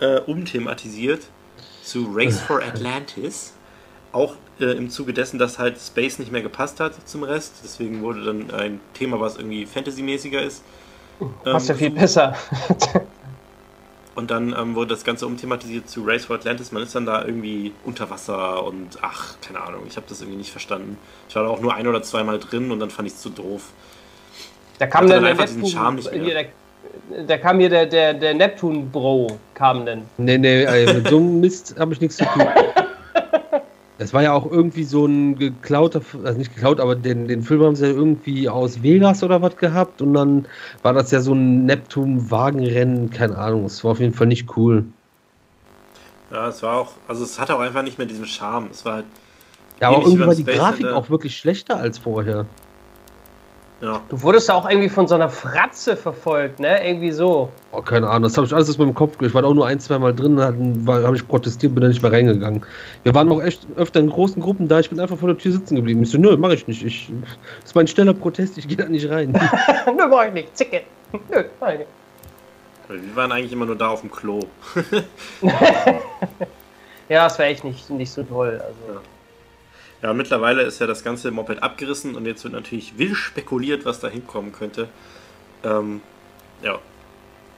äh, 0.00 0.20
umthematisiert 0.20 1.22
zu 1.82 2.10
Race 2.12 2.40
for 2.40 2.62
Atlantis. 2.62 3.52
Auch 4.12 4.34
äh, 4.60 4.76
im 4.76 4.90
Zuge 4.90 5.12
dessen, 5.12 5.38
dass 5.38 5.58
halt 5.58 5.78
Space 5.78 6.18
nicht 6.18 6.32
mehr 6.32 6.42
gepasst 6.42 6.80
hat 6.80 7.08
zum 7.08 7.22
Rest. 7.22 7.54
Deswegen 7.62 8.02
wurde 8.02 8.24
dann 8.24 8.50
ein 8.50 8.80
Thema, 8.94 9.20
was 9.20 9.36
irgendwie 9.36 9.66
Fantasy-mäßiger 9.66 10.42
ist. 10.42 10.62
Passt 11.44 11.70
ähm, 11.70 11.76
ja 11.76 11.78
viel 11.78 11.90
besser. 11.90 12.36
und 14.14 14.30
dann 14.30 14.54
ähm, 14.58 14.74
wurde 14.74 14.88
das 14.88 15.04
Ganze 15.04 15.26
umthematisiert 15.26 15.88
zu 15.88 16.02
Race 16.04 16.24
for 16.24 16.36
Atlantis. 16.36 16.72
Man 16.72 16.82
ist 16.82 16.94
dann 16.94 17.06
da 17.06 17.24
irgendwie 17.24 17.72
unter 17.84 18.10
Wasser 18.10 18.64
und 18.64 18.98
ach, 19.02 19.36
keine 19.40 19.60
Ahnung, 19.60 19.82
ich 19.86 19.96
habe 19.96 20.06
das 20.08 20.20
irgendwie 20.20 20.38
nicht 20.38 20.50
verstanden. 20.50 20.98
Ich 21.28 21.36
war 21.36 21.44
da 21.44 21.50
auch 21.50 21.60
nur 21.60 21.74
ein 21.74 21.86
oder 21.86 22.02
zweimal 22.02 22.38
drin 22.38 22.70
und 22.70 22.80
dann 22.80 22.90
fand 22.90 23.08
ich 23.08 23.14
es 23.14 23.20
zu 23.20 23.30
doof. 23.30 23.72
Da 24.78 24.86
kam 24.86 25.06
dann, 25.06 25.22
dann 25.22 25.30
einfach 25.30 25.44
diesen 25.44 25.66
Charme 25.66 25.96
nicht 25.96 26.12
mehr 26.12 26.46
da 27.26 27.38
kam 27.38 27.58
hier 27.58 27.68
der, 27.68 27.86
der, 27.86 28.14
der 28.14 28.34
Neptun-Bro, 28.34 29.38
kam 29.54 29.86
denn. 29.86 30.02
Nee, 30.18 30.38
nee, 30.38 30.64
ey, 30.64 30.92
mit 30.92 31.08
so 31.08 31.18
einem 31.18 31.40
Mist 31.40 31.74
habe 31.78 31.92
ich 31.92 32.00
nichts 32.00 32.16
zu 32.16 32.24
tun. 32.24 32.46
Das 33.98 34.12
war 34.12 34.22
ja 34.22 34.34
auch 34.34 34.50
irgendwie 34.50 34.84
so 34.84 35.06
ein 35.06 35.38
geklauter, 35.38 36.02
also 36.22 36.38
nicht 36.38 36.54
geklaut, 36.54 36.80
aber 36.80 36.94
den, 36.94 37.28
den 37.28 37.40
Film 37.42 37.62
haben 37.62 37.76
sie 37.76 37.86
ja 37.86 37.92
irgendwie 37.92 38.46
aus 38.46 38.82
Vegas 38.82 39.22
oder 39.22 39.40
was 39.40 39.56
gehabt 39.56 40.02
und 40.02 40.12
dann 40.12 40.46
war 40.82 40.92
das 40.92 41.10
ja 41.12 41.20
so 41.20 41.32
ein 41.32 41.64
Neptun-Wagenrennen, 41.64 43.08
keine 43.08 43.38
Ahnung, 43.38 43.64
es 43.64 43.82
war 43.84 43.92
auf 43.92 44.00
jeden 44.00 44.12
Fall 44.12 44.26
nicht 44.26 44.54
cool. 44.54 44.84
Ja, 46.30 46.48
es 46.48 46.62
war 46.62 46.76
auch, 46.76 46.92
also 47.08 47.24
es 47.24 47.40
hatte 47.40 47.54
auch 47.56 47.60
einfach 47.60 47.82
nicht 47.82 47.96
mehr 47.96 48.06
diesen 48.06 48.26
Charme, 48.26 48.68
es 48.70 48.84
war 48.84 48.96
halt. 48.96 49.06
Ja, 49.80 49.88
aber 49.88 50.02
irgendwie 50.02 50.26
war 50.26 50.34
die 50.34 50.44
Grafik 50.44 50.86
auch 50.88 51.08
wirklich 51.08 51.36
schlechter 51.36 51.78
als 51.78 51.96
vorher. 51.96 52.44
Ja. 53.82 54.00
Du 54.08 54.22
wurdest 54.22 54.50
auch 54.50 54.68
irgendwie 54.68 54.88
von 54.88 55.06
so 55.06 55.14
einer 55.16 55.28
Fratze 55.28 55.96
verfolgt, 55.96 56.60
ne? 56.60 56.82
Irgendwie 56.86 57.12
so. 57.12 57.50
Oh, 57.72 57.82
keine 57.82 58.08
Ahnung, 58.08 58.22
das 58.22 58.36
habe 58.36 58.46
ich 58.46 58.54
alles 58.54 58.70
aus 58.70 58.78
meinem 58.78 58.94
Kopf. 58.94 59.20
Ich 59.20 59.34
war 59.34 59.44
auch 59.44 59.52
nur 59.52 59.66
ein, 59.66 59.78
zwei 59.80 59.98
Mal 59.98 60.14
drin, 60.14 60.40
habe 60.40 61.14
ich 61.14 61.28
protestiert, 61.28 61.74
bin 61.74 61.82
dann 61.82 61.90
nicht 61.90 62.02
mehr 62.02 62.10
reingegangen. 62.10 62.64
Wir 63.02 63.14
waren 63.14 63.30
auch 63.30 63.42
echt 63.42 63.66
öfter 63.76 64.00
in 64.00 64.08
großen 64.08 64.40
Gruppen 64.40 64.66
da. 64.66 64.80
Ich 64.80 64.88
bin 64.88 64.98
einfach 64.98 65.18
vor 65.18 65.28
der 65.28 65.36
Tür 65.36 65.52
sitzen 65.52 65.76
geblieben. 65.76 66.02
Ich 66.02 66.10
so, 66.10 66.16
nö, 66.16 66.38
mach 66.38 66.52
ich 66.52 66.66
nicht. 66.66 66.82
Ich, 66.84 67.12
das 67.60 67.70
ist 67.70 67.74
mein 67.74 67.86
schneller 67.86 68.14
Protest, 68.14 68.56
ich 68.56 68.66
gehe 68.66 68.78
da 68.78 68.88
nicht 68.88 69.10
rein. 69.10 69.32
nö, 69.86 70.06
mach 70.08 70.26
ich 70.26 70.32
nicht. 70.32 70.56
Zicke. 70.56 70.82
Nö, 71.12 71.44
mach 71.60 71.72
ich 71.72 71.78
nicht. 71.80 71.90
Wir 72.88 73.16
waren 73.16 73.32
eigentlich 73.32 73.52
immer 73.52 73.66
nur 73.66 73.76
da 73.76 73.88
auf 73.88 74.00
dem 74.00 74.10
Klo. 74.10 74.40
ja, 77.08 77.24
das 77.24 77.38
wäre 77.38 77.50
echt 77.50 77.64
nicht, 77.64 77.90
nicht 77.90 78.10
so 78.10 78.22
toll. 78.22 78.60
Also. 78.64 78.94
Ja. 78.94 79.00
Ja, 80.06 80.12
mittlerweile 80.14 80.62
ist 80.62 80.78
ja 80.78 80.86
das 80.86 81.02
ganze 81.02 81.32
Moped 81.32 81.64
abgerissen 81.64 82.14
und 82.14 82.26
jetzt 82.26 82.44
wird 82.44 82.52
natürlich 82.54 82.96
wild 82.96 83.16
spekuliert, 83.16 83.84
was 83.84 83.98
da 83.98 84.06
hinkommen 84.06 84.52
könnte. 84.52 84.86
Ähm, 85.64 86.00
ja. 86.62 86.78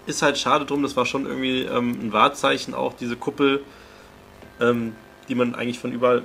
Ist 0.07 0.23
halt 0.23 0.39
schade 0.39 0.65
drum, 0.65 0.83
das 0.83 0.97
war 0.97 1.05
schon 1.05 1.27
irgendwie 1.27 1.65
ähm, 1.65 2.07
ein 2.07 2.13
Wahrzeichen, 2.15 2.73
auch 2.73 2.95
diese 2.95 3.17
Kuppel, 3.17 3.63
ähm, 4.63 4.97
die 5.29 5.35
man 5.35 5.55
eigentlich 5.55 5.79
von 5.79 5.93
überall 5.93 6.25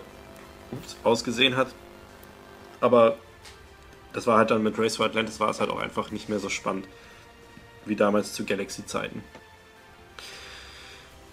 aus 1.03 1.25
gesehen 1.25 1.57
hat. 1.57 1.67
Aber 2.79 3.17
das 4.13 4.25
war 4.25 4.37
halt 4.37 4.49
dann 4.49 4.63
mit 4.63 4.79
Race 4.79 4.95
for 4.95 5.05
Atlantis 5.05 5.41
war 5.41 5.49
es 5.49 5.59
halt 5.59 5.71
auch 5.71 5.79
einfach 5.79 6.09
nicht 6.11 6.29
mehr 6.29 6.39
so 6.39 6.47
spannend 6.47 6.87
wie 7.85 7.97
damals 7.97 8.31
zu 8.31 8.45
Galaxy-Zeiten. 8.45 9.25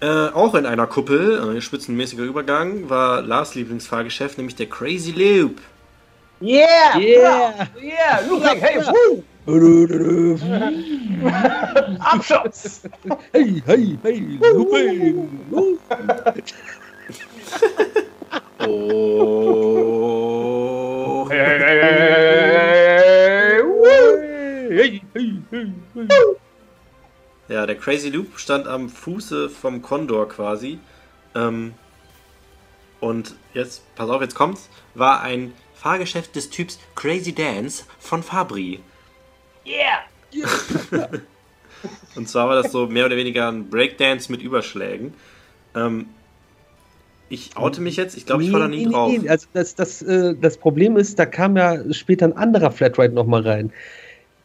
Äh, 0.02 0.28
auch 0.32 0.54
in 0.54 0.64
einer 0.64 0.86
Kuppel, 0.86 1.38
ein 1.42 1.60
spitzenmäßiger 1.60 2.22
Übergang, 2.22 2.88
war 2.88 3.20
Lars 3.20 3.54
Lieblingsfahrgeschäft, 3.54 4.38
nämlich 4.38 4.56
der 4.56 4.64
Crazy 4.66 5.10
Loop. 5.10 5.60
Yeah! 6.40 6.96
Yeah! 6.98 7.68
Yeah! 7.78 8.20
Looping, 8.26 8.60
hey, 8.60 8.80
woo! 8.80 9.22
Abschutz! 12.00 12.80
Hey, 13.32 13.62
hey, 13.66 13.98
hey, 14.02 14.38
Looping! 14.54 15.38
oh! 18.58 19.98
Hey, 21.28 21.38
hey, 21.38 21.58
hey, 21.60 21.76
hey, 24.70 24.70
hey, 24.70 25.02
hey, 25.12 25.42
hey. 25.94 26.39
Ja, 27.50 27.66
der 27.66 27.74
Crazy 27.74 28.10
Loop 28.10 28.38
stand 28.38 28.68
am 28.68 28.88
Fuße 28.88 29.50
vom 29.50 29.82
Condor 29.82 30.28
quasi. 30.28 30.78
Ähm, 31.34 31.74
und 33.00 33.34
jetzt, 33.54 33.82
pass 33.96 34.08
auf, 34.08 34.22
jetzt 34.22 34.36
kommt's, 34.36 34.70
war 34.94 35.20
ein 35.22 35.52
Fahrgeschäft 35.74 36.36
des 36.36 36.50
Typs 36.50 36.78
Crazy 36.94 37.34
Dance 37.34 37.84
von 37.98 38.22
Fabri. 38.22 38.78
Yeah! 39.66 39.98
yeah. 40.32 41.08
und 42.14 42.28
zwar 42.28 42.48
war 42.48 42.62
das 42.62 42.70
so 42.70 42.86
mehr 42.86 43.06
oder 43.06 43.16
weniger 43.16 43.50
ein 43.50 43.68
Breakdance 43.68 44.30
mit 44.30 44.42
Überschlägen. 44.42 45.14
Ähm, 45.74 46.06
ich 47.30 47.56
oute 47.56 47.80
mich 47.80 47.96
jetzt, 47.96 48.16
ich 48.16 48.26
glaube, 48.26 48.44
ich 48.44 48.52
war 48.52 48.60
da 48.60 48.68
nie 48.68 48.86
nee, 48.86 48.92
drauf. 48.92 49.10
Nee, 49.10 49.28
also 49.28 49.48
das, 49.54 49.74
das, 49.74 50.02
äh, 50.02 50.36
das 50.40 50.56
Problem 50.56 50.96
ist, 50.96 51.18
da 51.18 51.26
kam 51.26 51.56
ja 51.56 51.92
später 51.92 52.26
ein 52.26 52.36
anderer 52.36 52.70
Flatride 52.70 53.12
nochmal 53.12 53.42
rein. 53.42 53.72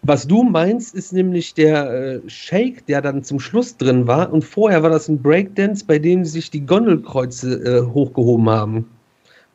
Was 0.07 0.27
du 0.27 0.43
meinst, 0.43 0.93
ist 0.93 1.13
nämlich 1.13 1.55
der 1.55 1.89
äh, 1.89 2.29
Shake, 2.29 2.85
der 2.85 3.01
dann 3.01 3.23
zum 3.23 3.39
Schluss 3.39 3.75
drin 3.75 4.05
war. 4.05 4.31
Und 4.31 4.43
vorher 4.43 4.83
war 4.83 4.91
das 4.91 5.07
ein 5.07 5.19
Breakdance, 5.19 5.83
bei 5.83 5.97
dem 5.97 6.25
sich 6.25 6.51
die 6.51 6.63
Gondelkreuze 6.63 7.55
äh, 7.55 7.81
hochgehoben 7.91 8.47
haben. 8.47 8.87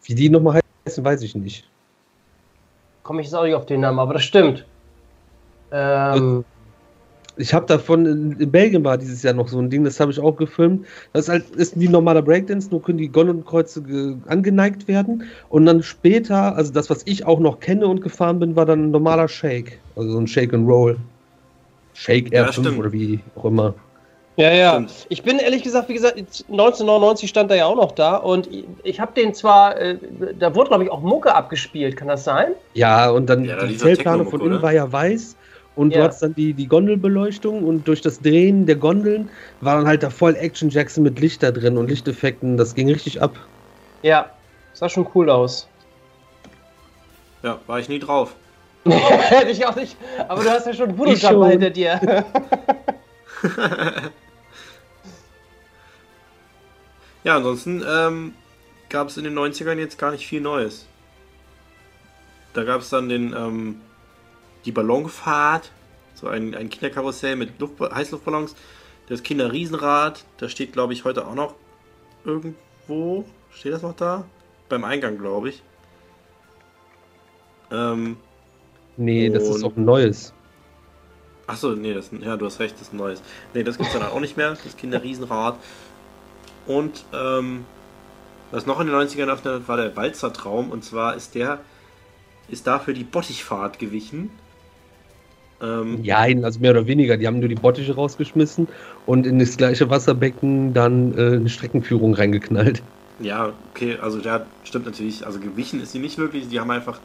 Wie 0.03 0.17
die 0.17 0.29
nochmal 0.29 0.61
heißen, 0.87 1.05
weiß 1.05 1.23
ich 1.23 1.37
nicht. 1.37 1.69
Komme 3.05 3.21
ich 3.21 3.29
jetzt 3.29 3.35
auch 3.35 3.45
nicht 3.45 3.55
auf 3.55 3.67
den 3.67 3.83
Namen, 3.83 4.01
aber 4.01 4.15
das 4.15 4.25
stimmt. 4.25 4.67
Ähm, 5.71 6.45
ich 7.41 7.55
habe 7.55 7.67
davon, 7.67 8.07
in, 8.07 8.33
in, 8.39 8.51
Belgien 8.51 8.85
war 8.85 8.99
dieses 8.99 9.23
Jahr 9.23 9.35
noch 9.35 9.49
so 9.49 9.59
ein 9.59 9.71
Ding, 9.71 9.85
das 9.85 9.99
habe 9.99 10.13
ich 10.13 10.21
auch 10.21 10.37
gefilmt. 10.37 10.87
Das 11.13 11.25
ist 11.25 11.29
halt 11.31 11.51
ist 11.57 11.79
wie 11.81 11.89
ein 11.89 11.93
normaler 11.93 12.23
Breakdance, 12.23 12.69
nur 12.71 12.83
können 12.83 12.99
die 12.99 13.09
Gondelkreuze 13.09 13.83
angeneigt 14.27 14.87
werden. 14.89 15.25
Und 15.49 15.67
dann 15.67 15.83
später, 15.83 16.55
also 16.57 16.73
das, 16.73 16.91
was 16.91 17.03
ich 17.07 17.27
auch 17.27 17.41
noch 17.41 17.61
kenne 17.61 17.87
und 17.87 18.03
gefahren 18.03 18.39
bin, 18.39 18.57
war 18.57 18.67
dann 18.67 18.85
ein 18.85 18.91
normaler 18.91 19.29
Shake. 19.29 19.79
Also 19.97 20.13
so 20.13 20.19
ein 20.19 20.27
Shake 20.27 20.53
and 20.53 20.69
Roll. 20.69 20.99
Shake 21.95 22.29
R5 22.29 22.35
ja, 22.35 22.53
stimmt. 22.53 22.79
oder 22.79 22.93
wie 22.93 23.21
auch 23.37 23.45
immer. 23.47 23.75
Ja, 24.37 24.53
ja. 24.53 24.73
Stimmt. 24.75 25.07
Ich 25.09 25.23
bin 25.23 25.39
ehrlich 25.39 25.63
gesagt, 25.63 25.89
wie 25.89 25.95
gesagt, 25.95 26.17
1999 26.17 27.29
stand 27.29 27.51
er 27.51 27.57
ja 27.57 27.67
auch 27.67 27.77
noch 27.77 27.93
da 27.93 28.17
und 28.17 28.49
ich 28.85 29.01
habe 29.01 29.13
den 29.15 29.35
zwar, 29.35 29.79
äh, 29.79 29.97
da 30.39 30.55
wurde 30.55 30.69
glaube 30.69 30.85
ich 30.85 30.91
auch 30.91 31.01
Mucke 31.01 31.35
abgespielt, 31.35 31.97
kann 31.97 32.09
das 32.09 32.25
sein? 32.25 32.53
Ja, 32.75 33.11
und 33.11 33.29
dann 33.29 33.45
ja, 33.45 33.65
die 33.67 33.75
Feldplane 33.75 34.25
von 34.25 34.41
innen 34.41 34.63
war 34.63 34.73
ja 34.73 34.91
weiß 34.91 35.37
und 35.77 35.93
ja. 35.93 35.99
du 35.99 36.05
hattest 36.05 36.23
dann 36.23 36.35
die, 36.35 36.53
die 36.53 36.67
Gondelbeleuchtung 36.67 37.63
und 37.65 37.87
durch 37.87 38.01
das 38.01 38.21
Drehen 38.21 38.67
der 38.67 38.77
Gondeln 38.77 39.31
war 39.61 39.77
dann 39.77 39.87
halt 39.87 40.03
da 40.03 40.11
voll 40.11 40.35
Action 40.37 40.69
Jackson 40.69 41.05
mit 41.05 41.21
Lichter 41.21 41.53
drin 41.53 41.77
und 41.79 41.89
Lichteffekten. 41.89 42.57
Das 42.57 42.75
ging 42.75 42.91
richtig 42.91 43.23
ab. 43.23 43.37
Ja, 44.03 44.31
sah 44.73 44.89
schon 44.89 45.07
cool 45.15 45.31
aus. 45.31 45.69
Ja, 47.43 47.59
war 47.67 47.79
ich 47.79 47.89
nie 47.89 47.99
drauf. 47.99 48.35
Hätte 48.85 49.51
ich 49.53 49.67
auch 49.67 49.77
nicht. 49.77 49.97
Aber 50.29 50.43
du 50.43 50.51
hast 50.51 50.67
ja 50.67 50.75
schon 50.75 50.99
Voodoo 50.99 51.47
hinter 51.47 51.71
dir. 51.71 52.25
ja, 57.25 57.37
ansonsten 57.37 57.83
ähm, 57.89 58.35
gab 58.89 59.09
es 59.09 59.17
in 59.17 59.25
den 59.25 59.39
90ern 59.39 59.79
jetzt 59.79 59.99
gar 59.99 60.11
nicht 60.11 60.27
viel 60.27 60.41
Neues. 60.41 60.87
Da 62.53 62.65
gab 62.65 62.81
es 62.81 62.91
dann 62.91 63.09
den 63.09 63.33
ähm, 63.33 63.81
die 64.65 64.73
Ballonfahrt, 64.73 65.71
so 66.15 66.29
ein, 66.29 66.55
ein 66.55 66.69
Kinderkarussell 66.69 67.37
mit 67.37 67.59
Luft, 67.61 67.81
Heißluftballons. 67.81 68.55
das 69.09 69.23
Kinderriesenrad, 69.23 70.25
das 70.39 70.53
steht, 70.53 70.73
glaube 70.73 70.93
ich, 70.93 71.05
heute 71.05 71.27
auch 71.27 71.35
noch 71.35 71.55
irgendwo. 72.25 73.25
Steht 73.53 73.73
das 73.73 73.83
noch 73.83 73.97
da? 73.97 74.25
Beim 74.69 74.85
Eingang, 74.85 75.19
glaube 75.19 75.49
ich. 75.49 75.63
Ähm, 77.71 78.17
nee, 78.97 79.29
das 79.31 79.45
ist 79.45 79.65
auch 79.65 79.77
ein 79.77 79.85
neues. 79.85 80.33
Achso, 81.47 81.71
nee, 81.71 81.95
das, 81.95 82.11
ja, 82.21 82.37
du 82.37 82.47
hast 82.47 82.61
recht, 82.61 82.75
das 82.75 82.83
ist 82.83 82.93
ein 82.93 82.99
neues. 82.99 83.23
Nee, 83.55 83.65
das 83.65 83.77
gibt 83.77 83.89
es 83.89 83.99
dann 83.99 84.09
auch 84.09 84.21
nicht 84.21 84.37
mehr, 84.37 84.57
das 84.63 84.77
Kinderriesenrad. 84.77 85.57
Und 86.67 87.05
ähm, 87.13 87.65
was 88.51 88.67
noch 88.67 88.81
in 88.81 88.87
den 88.87 88.97
90ern 88.97 89.27
eröffnet 89.27 89.55
hat, 89.55 89.69
war 89.69 89.77
der 89.77 89.97
Walzertraum. 89.97 90.71
Und 90.71 90.85
zwar 90.85 91.17
ist 91.17 91.35
der, 91.35 91.61
ist 92.49 92.67
dafür 92.67 92.95
die 92.95 93.05
Bottichfahrt 93.05 93.79
gewichen. 93.79 94.31
Ähm, 95.63 96.03
ja, 96.03 96.19
also 96.19 96.61
mehr 96.61 96.71
oder 96.71 96.87
weniger. 96.87 97.17
Die 97.17 97.27
haben 97.27 97.39
nur 97.39 97.49
die 97.49 97.55
Bottiche 97.55 97.95
rausgeschmissen 97.95 98.69
und 99.07 99.27
in 99.27 99.39
das 99.39 99.57
gleiche 99.57 99.91
Wasserbecken 99.91 100.73
dann 100.73 101.17
äh, 101.17 101.37
eine 101.37 101.49
Streckenführung 101.49 102.15
reingeknallt. 102.15 102.83
Ja, 103.21 103.53
okay, 103.75 103.99
also 104.01 104.19
ja, 104.19 104.47
stimmt 104.65 104.87
natürlich. 104.87 105.27
Also 105.27 105.41
gewichen 105.41 105.81
ist 105.83 105.93
sie 105.93 105.99
nicht 105.99 106.19
wirklich. 106.19 106.49
Die 106.49 106.59
haben 106.59 106.71
einfach 106.71 107.01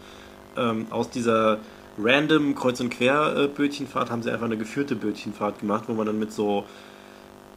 ähm, 0.57 0.87
aus 0.89 1.09
dieser 1.09 1.59
random 2.01 2.55
Kreuz- 2.55 2.79
und 2.79 2.89
Quer-Bötchenfahrt 2.89 4.09
haben 4.09 4.23
sie 4.23 4.31
einfach 4.31 4.45
eine 4.45 4.57
geführte 4.57 4.95
Bötchenfahrt 4.95 5.59
gemacht, 5.59 5.85
wo 5.87 5.93
man 5.93 6.05
dann 6.05 6.19
mit 6.19 6.31
so, 6.31 6.65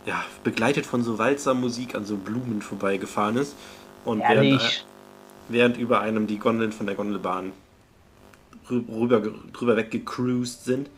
ja, 0.06 0.24
begleitet 0.44 0.86
von 0.86 1.02
so 1.02 1.18
Walzermusik 1.18 1.94
an 1.94 2.04
so 2.04 2.16
Blumen 2.16 2.62
vorbeigefahren 2.62 3.36
ist. 3.36 3.54
Und 4.04 4.20
während, 4.20 4.60
äh, 4.60 4.66
während 5.48 5.76
über 5.76 6.00
einem 6.00 6.26
die 6.26 6.38
Gondeln 6.38 6.72
von 6.72 6.86
der 6.86 6.94
Gondelbahn 6.94 7.52
rüber, 8.70 9.22
drüber 9.52 9.76
weggecruised 9.76 10.64
sind. 10.64 10.90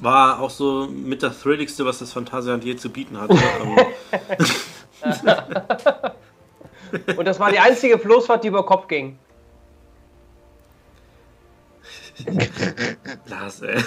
War 0.00 0.40
auch 0.40 0.50
so 0.50 0.88
mit 0.88 1.22
das 1.22 1.40
Thrilligste, 1.40 1.84
was 1.84 1.98
das 1.98 2.12
Phantasialand 2.12 2.64
je 2.64 2.76
zu 2.76 2.90
bieten 2.90 3.20
hatte. 3.20 3.36
Und 7.16 7.24
das 7.24 7.40
war 7.40 7.50
die 7.50 7.58
einzige 7.58 7.98
Floßfahrt, 7.98 8.44
die 8.44 8.48
über 8.48 8.66
Kopf 8.66 8.88
ging. 8.88 9.18
Lars, 13.26 13.62
ey. 13.62 13.82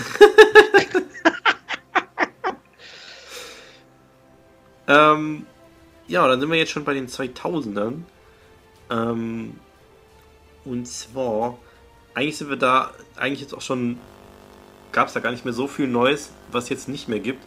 ähm, 4.87 5.45
ja, 6.07 6.27
dann 6.27 6.39
sind 6.39 6.49
wir 6.49 6.57
jetzt 6.57 6.71
schon 6.71 6.83
bei 6.83 6.93
den 6.93 7.07
2000ern. 7.07 8.01
Ähm, 8.89 9.59
und 10.65 10.87
zwar, 10.87 11.57
eigentlich 12.15 12.37
sind 12.37 12.49
wir 12.49 12.57
da, 12.57 12.91
eigentlich 13.17 13.41
jetzt 13.41 13.53
auch 13.53 13.61
schon, 13.61 13.97
gab 14.91 15.07
es 15.07 15.13
da 15.13 15.19
gar 15.19 15.31
nicht 15.31 15.45
mehr 15.45 15.53
so 15.53 15.67
viel 15.67 15.87
Neues, 15.87 16.31
was 16.51 16.69
jetzt 16.69 16.89
nicht 16.89 17.07
mehr 17.07 17.19
gibt. 17.19 17.43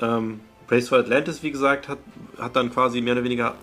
Ähm, 0.00 0.40
Race 0.68 0.88
for 0.88 0.98
Atlantis, 0.98 1.42
wie 1.42 1.50
gesagt, 1.50 1.88
hat, 1.88 1.98
hat 2.38 2.56
dann 2.56 2.72
quasi 2.72 3.00
mehr 3.00 3.14
oder 3.14 3.24
weniger 3.24 3.54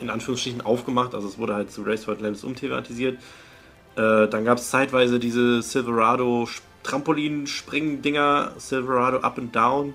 in 0.00 0.10
Anführungsstrichen 0.10 0.60
aufgemacht. 0.60 1.14
Also 1.14 1.28
es 1.28 1.38
wurde 1.38 1.54
halt 1.54 1.70
zu 1.70 1.82
Race 1.82 2.04
for 2.04 2.14
Atlantis 2.14 2.44
umthematisiert. 2.44 3.18
Äh, 3.96 4.28
dann 4.28 4.44
gab 4.44 4.58
es 4.58 4.70
zeitweise 4.70 5.18
diese 5.18 5.62
Silverado 5.62 6.48
Trampolin-Springen-Dinger, 6.82 8.52
Silverado 8.58 9.18
Up 9.18 9.38
and 9.38 9.54
Down. 9.54 9.94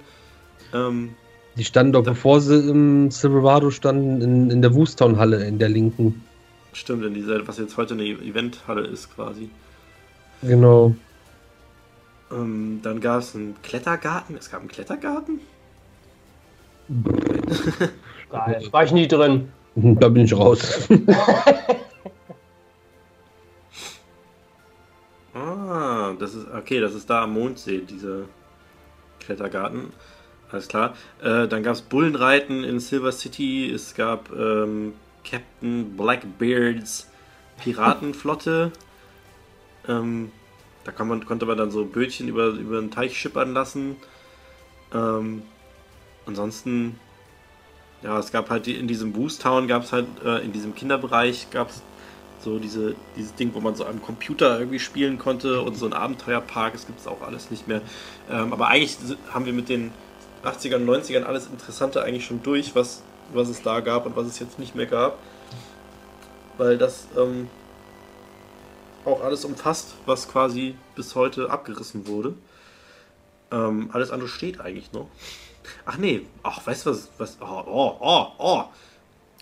Ähm, 0.73 1.15
die 1.55 1.65
standen 1.65 1.93
doch, 1.93 2.03
bevor 2.03 2.39
sie 2.39 2.69
im 2.69 3.11
Silverado 3.11 3.69
standen, 3.69 4.21
in, 4.21 4.49
in 4.49 4.61
der 4.61 4.73
Woostown-Halle, 4.73 5.45
in 5.45 5.59
der 5.59 5.69
linken. 5.69 6.23
Stimmt, 6.71 7.03
in 7.03 7.13
dieser, 7.13 7.45
was 7.47 7.57
jetzt 7.57 7.75
heute 7.77 7.95
eine 7.95 8.05
Eventhalle 8.05 8.87
ist 8.87 9.13
quasi. 9.13 9.49
Genau. 10.41 10.95
Ähm, 12.31 12.79
dann 12.83 13.01
gab 13.01 13.19
es 13.19 13.35
einen 13.35 13.61
Klettergarten. 13.61 14.35
Es 14.37 14.49
gab 14.49 14.61
einen 14.61 14.69
Klettergarten? 14.69 15.39
da 18.31 18.55
war 18.71 18.83
ich 18.83 18.91
nie 18.91 19.07
drin. 19.07 19.51
Da 19.75 20.09
bin 20.09 20.25
ich 20.25 20.33
raus. 20.35 20.89
ah, 25.33 26.13
das 26.19 26.33
ist 26.33 26.47
okay, 26.53 26.81
das 26.81 26.95
ist 26.95 27.09
da 27.09 27.23
am 27.23 27.33
Mondsee, 27.33 27.79
dieser 27.79 28.23
Klettergarten. 29.19 29.93
Alles 30.51 30.67
klar. 30.67 30.95
Äh, 31.21 31.47
dann 31.47 31.63
gab 31.63 31.75
es 31.75 31.81
Bullenreiten 31.81 32.65
in 32.65 32.79
Silver 32.81 33.11
City. 33.13 33.71
Es 33.71 33.93
gab 33.93 34.31
ähm, 34.31 34.93
Captain 35.23 35.95
Blackbeards 35.95 37.07
Piratenflotte. 37.63 38.71
Ähm, 39.87 40.31
da 40.83 40.91
kann 40.91 41.07
man, 41.07 41.25
konnte 41.25 41.45
man 41.45 41.57
dann 41.57 41.71
so 41.71 41.85
Bötchen 41.85 42.27
über, 42.27 42.47
über 42.47 42.79
den 42.79 42.91
Teich 42.91 43.17
schippern 43.17 43.53
lassen. 43.53 43.95
Ähm, 44.93 45.43
ansonsten, 46.25 46.99
ja, 48.01 48.17
es 48.17 48.31
gab 48.31 48.49
halt 48.49 48.67
in 48.67 48.87
diesem 48.87 49.13
Boost 49.13 49.41
Town, 49.41 49.67
gab 49.67 49.83
es 49.83 49.91
halt 49.91 50.07
äh, 50.23 50.43
in 50.43 50.51
diesem 50.51 50.73
Kinderbereich, 50.73 51.47
gab 51.51 51.69
es 51.69 51.81
so 52.41 52.57
diese, 52.57 52.95
dieses 53.17 53.35
Ding, 53.35 53.53
wo 53.53 53.59
man 53.59 53.75
so 53.75 53.85
am 53.85 54.01
Computer 54.01 54.57
irgendwie 54.59 54.79
spielen 54.79 55.19
konnte 55.19 55.61
und 55.61 55.75
so 55.75 55.85
ein 55.85 55.93
Abenteuerpark, 55.93 56.73
das 56.73 56.87
gibt 56.87 56.99
es 56.99 57.07
auch 57.07 57.21
alles 57.21 57.51
nicht 57.51 57.67
mehr. 57.67 57.81
Ähm, 58.31 58.53
aber 58.53 58.69
eigentlich 58.69 58.97
haben 59.31 59.45
wir 59.45 59.53
mit 59.53 59.69
den 59.69 59.91
80ern, 60.43 60.85
90ern 60.85 61.23
alles 61.23 61.47
Interessante 61.47 62.01
eigentlich 62.01 62.25
schon 62.25 62.41
durch, 62.41 62.75
was, 62.75 63.03
was 63.33 63.49
es 63.49 63.61
da 63.61 63.81
gab 63.81 64.05
und 64.05 64.15
was 64.15 64.27
es 64.27 64.39
jetzt 64.39 64.57
nicht 64.57 64.73
mehr 64.73 64.85
gab. 64.85 65.17
Weil 66.57 66.77
das 66.77 67.07
ähm, 67.17 67.49
auch 69.09 69.23
alles 69.23 69.45
umfasst, 69.45 69.95
was 70.05 70.27
quasi 70.27 70.75
bis 70.95 71.15
heute 71.15 71.49
abgerissen 71.49 72.07
wurde. 72.07 72.33
Ähm, 73.51 73.89
alles 73.93 74.11
andere 74.11 74.29
steht 74.29 74.61
eigentlich 74.61 74.91
noch. 74.93 75.07
Ach 75.85 75.97
nee, 75.97 76.25
ach, 76.43 76.65
weißt 76.65 76.85
du 76.85 76.91
was? 76.91 77.09
was 77.17 77.37
oh, 77.41 77.63
oh, 77.65 77.95
oh, 77.99 78.27
oh. 78.37 78.63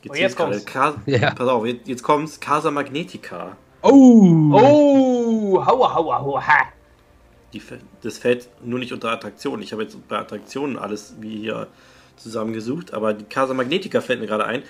Jetzt, 0.04 0.12
oh, 0.12 0.16
jetzt 0.16 0.38
kommt's. 0.38 0.66
Ka 0.66 0.96
ja. 1.06 1.32
Pass 1.32 1.48
auf, 1.48 1.66
jetzt, 1.66 1.88
jetzt 1.88 2.04
kommt's. 2.04 2.40
Casa 2.40 2.72
Magnetica. 2.72 3.58
Oh! 3.82 4.52
Oh! 4.52 5.66
Haua, 5.66 5.94
haua, 5.94 6.20
haua. 6.20 6.44
Die, 7.54 7.62
das 8.02 8.18
fällt 8.18 8.50
nur 8.64 8.80
nicht 8.80 8.94
unter 8.94 9.12
Attraktionen. 9.12 9.62
Ich 9.62 9.72
habe 9.72 9.84
jetzt 9.84 10.08
bei 10.08 10.18
Attraktionen 10.18 10.78
alles 10.78 11.16
wie 11.20 11.38
hier 11.38 11.68
zusammengesucht, 12.18 12.94
aber 12.94 13.14
die 13.14 13.26
Casa 13.26 13.54
Magnetica 13.54 14.02
fällt 14.02 14.20
mir 14.20 14.28
gerade 14.28 14.46
ein. 14.46 14.64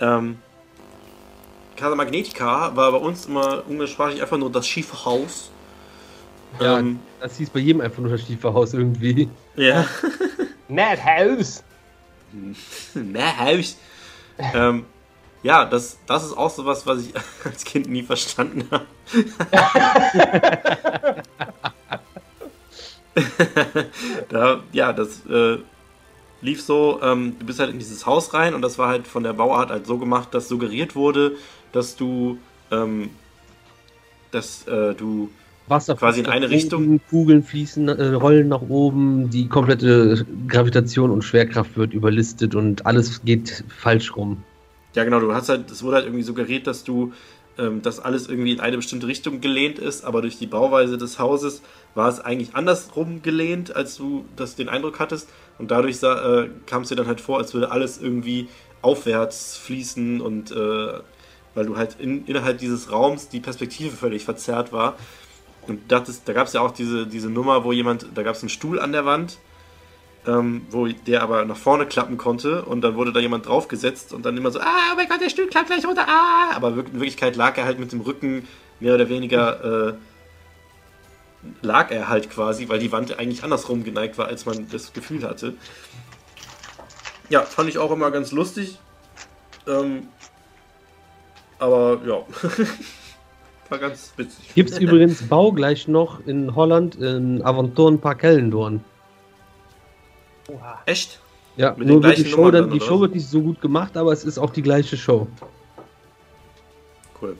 Ähm, 0.00 0.38
Casa 1.76 1.94
Magnetica 1.94 2.74
war 2.76 2.92
bei 2.92 2.98
uns 2.98 3.26
immer 3.26 3.64
umgangssprachlich 3.68 4.22
einfach 4.22 4.38
nur 4.38 4.50
das 4.50 4.66
schiefe 4.66 5.04
Haus. 5.04 5.50
Ja, 6.60 6.78
ähm, 6.78 7.00
das 7.20 7.36
hieß 7.36 7.50
bei 7.50 7.60
jedem 7.60 7.80
einfach 7.80 7.98
nur 7.98 8.12
das 8.12 8.22
schiefe 8.22 8.52
Haus 8.52 8.74
irgendwie. 8.74 9.28
Ja. 9.56 9.86
Madhouse. 10.68 11.62
Madhouse. 12.94 13.76
ähm, 14.38 14.84
ja, 15.42 15.64
das, 15.64 15.98
das 16.06 16.24
ist 16.24 16.36
auch 16.36 16.50
so 16.50 16.64
was, 16.64 16.86
was 16.86 17.06
ich 17.06 17.12
als 17.44 17.64
Kind 17.64 17.88
nie 17.88 18.02
verstanden 18.02 18.66
habe. 18.70 18.86
da, 24.28 24.62
ja, 24.72 24.92
das 24.92 25.26
äh, 25.26 25.58
lief 26.40 26.62
so, 26.62 27.00
ähm, 27.02 27.36
du 27.38 27.46
bist 27.46 27.60
halt 27.60 27.70
in 27.70 27.78
dieses 27.78 28.06
Haus 28.06 28.32
rein 28.34 28.54
und 28.54 28.62
das 28.62 28.78
war 28.78 28.88
halt 28.88 29.06
von 29.06 29.22
der 29.22 29.32
Bauart 29.32 29.70
halt 29.70 29.86
so 29.86 29.98
gemacht, 29.98 30.32
dass 30.32 30.48
suggeriert 30.48 30.94
wurde, 30.94 31.36
dass 31.74 31.96
du, 31.96 32.38
ähm, 32.70 33.10
dass 34.30 34.66
äh, 34.66 34.94
du 34.94 35.28
Wasser 35.66 35.96
quasi 35.96 36.20
in 36.20 36.26
eine 36.26 36.50
Richtung. 36.50 37.00
Kugeln 37.08 37.42
fließen, 37.42 37.88
äh, 37.88 38.06
rollen 38.14 38.48
nach 38.48 38.62
oben, 38.62 39.30
die 39.30 39.48
komplette 39.48 40.26
Gravitation 40.46 41.10
und 41.10 41.22
Schwerkraft 41.22 41.76
wird 41.76 41.94
überlistet 41.94 42.54
und 42.54 42.86
alles 42.86 43.24
geht 43.24 43.64
falsch 43.68 44.14
rum. 44.14 44.42
Ja, 44.94 45.04
genau, 45.04 45.20
du 45.20 45.32
hast 45.32 45.48
halt, 45.48 45.70
es 45.70 45.82
wurde 45.82 45.96
halt 45.96 46.06
irgendwie 46.06 46.22
suggeriert, 46.22 46.66
dass 46.66 46.84
du, 46.84 47.12
ähm, 47.58 47.82
dass 47.82 47.98
alles 47.98 48.28
irgendwie 48.28 48.52
in 48.52 48.60
eine 48.60 48.76
bestimmte 48.76 49.06
Richtung 49.06 49.40
gelehnt 49.40 49.78
ist, 49.78 50.04
aber 50.04 50.20
durch 50.20 50.38
die 50.38 50.46
Bauweise 50.46 50.98
des 50.98 51.18
Hauses 51.18 51.62
war 51.94 52.08
es 52.08 52.20
eigentlich 52.20 52.54
andersrum 52.54 53.22
gelehnt, 53.22 53.74
als 53.74 53.96
du 53.96 54.26
das 54.36 54.56
den 54.56 54.68
Eindruck 54.68 55.00
hattest. 55.00 55.28
Und 55.58 55.70
dadurch 55.70 56.02
äh, 56.02 56.48
kam 56.66 56.82
es 56.82 56.90
dir 56.90 56.96
dann 56.96 57.06
halt 57.06 57.20
vor, 57.20 57.38
als 57.38 57.54
würde 57.54 57.70
alles 57.70 58.00
irgendwie 58.00 58.48
aufwärts 58.82 59.56
fließen 59.56 60.20
und 60.20 60.52
äh, 60.52 61.00
weil 61.54 61.66
du 61.66 61.76
halt 61.76 61.96
in, 61.98 62.26
innerhalb 62.26 62.58
dieses 62.58 62.90
Raums 62.90 63.28
die 63.28 63.40
Perspektive 63.40 63.96
völlig 63.96 64.24
verzerrt 64.24 64.72
war. 64.72 64.96
Und 65.66 65.80
das, 65.88 66.24
da 66.24 66.32
gab 66.32 66.46
es 66.46 66.52
ja 66.52 66.60
auch 66.60 66.72
diese, 66.72 67.06
diese 67.06 67.30
Nummer, 67.30 67.64
wo 67.64 67.72
jemand, 67.72 68.06
da 68.14 68.22
gab 68.22 68.34
es 68.34 68.42
einen 68.42 68.50
Stuhl 68.50 68.80
an 68.80 68.92
der 68.92 69.06
Wand, 69.06 69.38
ähm, 70.26 70.66
wo 70.70 70.86
der 70.86 71.22
aber 71.22 71.44
nach 71.44 71.56
vorne 71.56 71.86
klappen 71.86 72.16
konnte 72.16 72.64
und 72.64 72.82
dann 72.82 72.96
wurde 72.96 73.12
da 73.12 73.20
jemand 73.20 73.46
draufgesetzt 73.46 74.12
und 74.12 74.24
dann 74.24 74.36
immer 74.36 74.50
so, 74.50 74.60
ah, 74.60 74.92
oh 74.92 74.96
mein 74.96 75.08
Gott, 75.08 75.20
der 75.20 75.30
Stuhl 75.30 75.46
klappt 75.46 75.68
gleich 75.68 75.86
runter, 75.86 76.06
ah! 76.08 76.52
Aber 76.54 76.70
in 76.70 76.94
Wirklichkeit 76.94 77.36
lag 77.36 77.56
er 77.56 77.64
halt 77.64 77.78
mit 77.78 77.92
dem 77.92 78.00
Rücken 78.00 78.46
mehr 78.80 78.94
oder 78.94 79.08
weniger, 79.08 79.88
äh, 79.90 79.94
lag 81.62 81.90
er 81.90 82.08
halt 82.08 82.30
quasi, 82.30 82.68
weil 82.68 82.78
die 82.78 82.92
Wand 82.92 83.18
eigentlich 83.18 83.44
andersrum 83.44 83.84
geneigt 83.84 84.18
war, 84.18 84.26
als 84.26 84.46
man 84.46 84.68
das 84.70 84.92
Gefühl 84.92 85.24
hatte. 85.24 85.54
Ja, 87.28 87.42
fand 87.42 87.68
ich 87.68 87.78
auch 87.78 87.90
immer 87.90 88.10
ganz 88.10 88.32
lustig. 88.32 88.78
Ähm, 89.66 90.08
aber 91.64 92.00
ja. 92.06 92.22
War 93.70 93.78
ganz 93.78 94.12
witzig. 94.16 94.54
Gibt 94.54 94.70
es 94.70 94.78
übrigens 94.78 95.22
baugleich 95.26 95.88
noch 95.88 96.24
in 96.26 96.54
Holland 96.54 96.96
in 96.96 97.42
Aventurenpark 97.42 98.22
Hellendorn. 98.22 98.84
Oha. 100.48 100.82
Echt? 100.84 101.20
Ja, 101.56 101.74
Mit 101.76 101.88
nur 101.88 102.02
wird 102.02 102.18
die 102.18 102.22
gleichen 102.24 102.36
Show, 102.36 102.50
dann, 102.50 102.70
die 102.70 102.80
Show 102.80 103.00
wird 103.00 103.14
nicht 103.14 103.28
so 103.28 103.40
gut 103.40 103.60
gemacht, 103.60 103.96
aber 103.96 104.12
es 104.12 104.24
ist 104.24 104.38
auch 104.38 104.50
die 104.50 104.62
gleiche 104.62 104.96
Show. 104.96 105.26
Cool. 107.20 107.36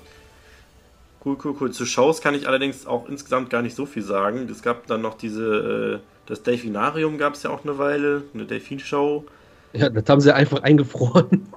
Cool, 1.24 1.36
cool, 1.44 1.56
cool. 1.60 1.70
Zu 1.72 1.84
Shows 1.84 2.20
kann 2.20 2.34
ich 2.34 2.46
allerdings 2.46 2.86
auch 2.86 3.08
insgesamt 3.08 3.50
gar 3.50 3.62
nicht 3.62 3.74
so 3.74 3.86
viel 3.86 4.02
sagen. 4.02 4.48
Es 4.50 4.62
gab 4.62 4.86
dann 4.86 5.02
noch 5.02 5.14
diese, 5.14 6.00
äh, 6.00 6.06
das 6.26 6.42
Delfinarium 6.42 7.18
gab 7.18 7.34
es 7.34 7.42
ja 7.42 7.50
auch 7.50 7.64
eine 7.64 7.76
Weile, 7.78 8.22
eine 8.32 8.44
Delfin-Show. 8.44 9.24
Ja, 9.74 9.88
das 9.88 10.04
haben 10.08 10.20
sie 10.20 10.32
einfach 10.34 10.62
eingefroren. 10.62 11.48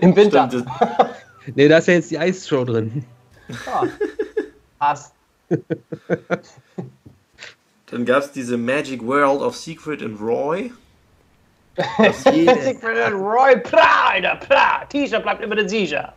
Im 0.00 0.16
Winter. 0.16 0.48
Stimmt, 0.48 0.66
das- 0.66 1.08
nee, 1.54 1.68
da 1.68 1.78
ist 1.78 1.88
ja 1.88 1.94
jetzt 1.94 2.10
die 2.10 2.18
Eisshow 2.18 2.64
drin. 2.64 3.04
Ah. 3.66 3.84
Passt. 4.78 5.14
Dann 7.90 8.04
gab 8.06 8.22
es 8.22 8.32
diese 8.32 8.56
Magic 8.56 9.02
World 9.06 9.42
of 9.42 9.54
Secret 9.56 10.02
and 10.02 10.18
Roy. 10.20 10.72
Secret 12.12 13.12
Roy 13.12 13.56
Pra, 13.60 14.10
Alter, 14.12 14.36
Pra. 14.36 14.84
T-Shirt 14.86 15.22
bleibt 15.22 15.42
immer 15.42 15.56
der 15.56 15.68
Sieger. 15.68 16.14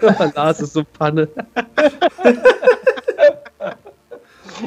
Lars 0.34 0.60
ist 0.60 0.74
so 0.74 0.84
Panne. 0.84 1.28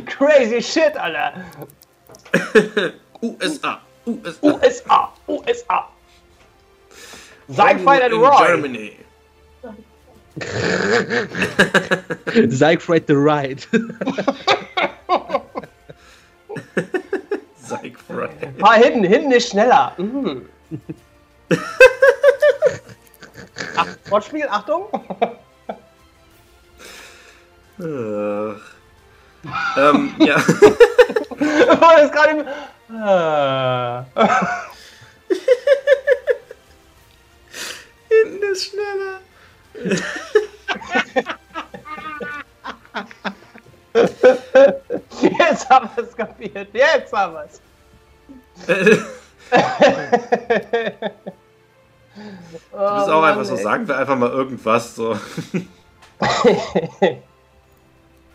Crazy 0.06 0.62
shit, 0.62 0.96
Alter. 0.98 1.46
USA. 3.22 3.80
USA. 4.06 4.40
USA, 4.42 5.10
USA. 5.28 5.86
Siegfried 7.50 8.02
and 8.02 8.14
Roy. 8.14 8.48
Germany. 8.48 8.98
Siegfried 12.50 13.08
the 13.08 13.18
Ride. 13.18 13.66
Siegfried. 17.58 18.60
Mal 18.60 18.80
hinten, 18.80 19.04
hinten 19.04 19.32
ist 19.32 19.50
schneller. 19.50 19.94
Mhm. 19.98 20.46
Ach, 23.76 23.88
Wortspiel, 24.10 24.48
Achtung. 24.50 24.88
Ach. 27.80 28.56
ähm, 29.78 30.16
ja. 30.20 30.36
War 31.80 31.96
das 31.98 32.12
gerade 32.12 32.32
im. 32.32 32.46
Hinten 38.10 38.44
ist 38.52 38.66
schneller. 38.66 39.22
Jetzt 45.40 45.70
haben 45.70 45.90
wir 45.96 46.04
es 46.04 46.16
kapiert. 46.16 46.70
Jetzt 46.74 47.14
haben 47.14 47.34
wir 47.34 47.46
es. 47.46 47.62
Du 52.16 52.22
bist 52.78 53.10
auch 53.10 53.24
einfach 53.24 53.46
so, 53.46 53.56
sagen 53.56 53.88
wir 53.88 53.98
einfach 53.98 54.18
mal 54.18 54.30
irgendwas. 54.30 54.96
So. 54.96 55.18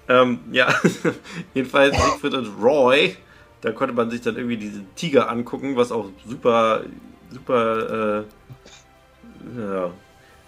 ähm, 0.08 0.40
ja, 0.50 0.74
jedenfalls 1.54 1.94
Siegfried 1.96 2.34
und 2.34 2.62
Roy, 2.62 3.16
da 3.60 3.72
konnte 3.72 3.94
man 3.94 4.10
sich 4.10 4.22
dann 4.22 4.36
irgendwie 4.36 4.56
diesen 4.56 4.86
Tiger 4.94 5.28
angucken, 5.28 5.76
was 5.76 5.92
auch 5.92 6.06
super, 6.26 6.84
super, 7.30 8.24
äh, 8.24 9.60
ja, 9.60 9.90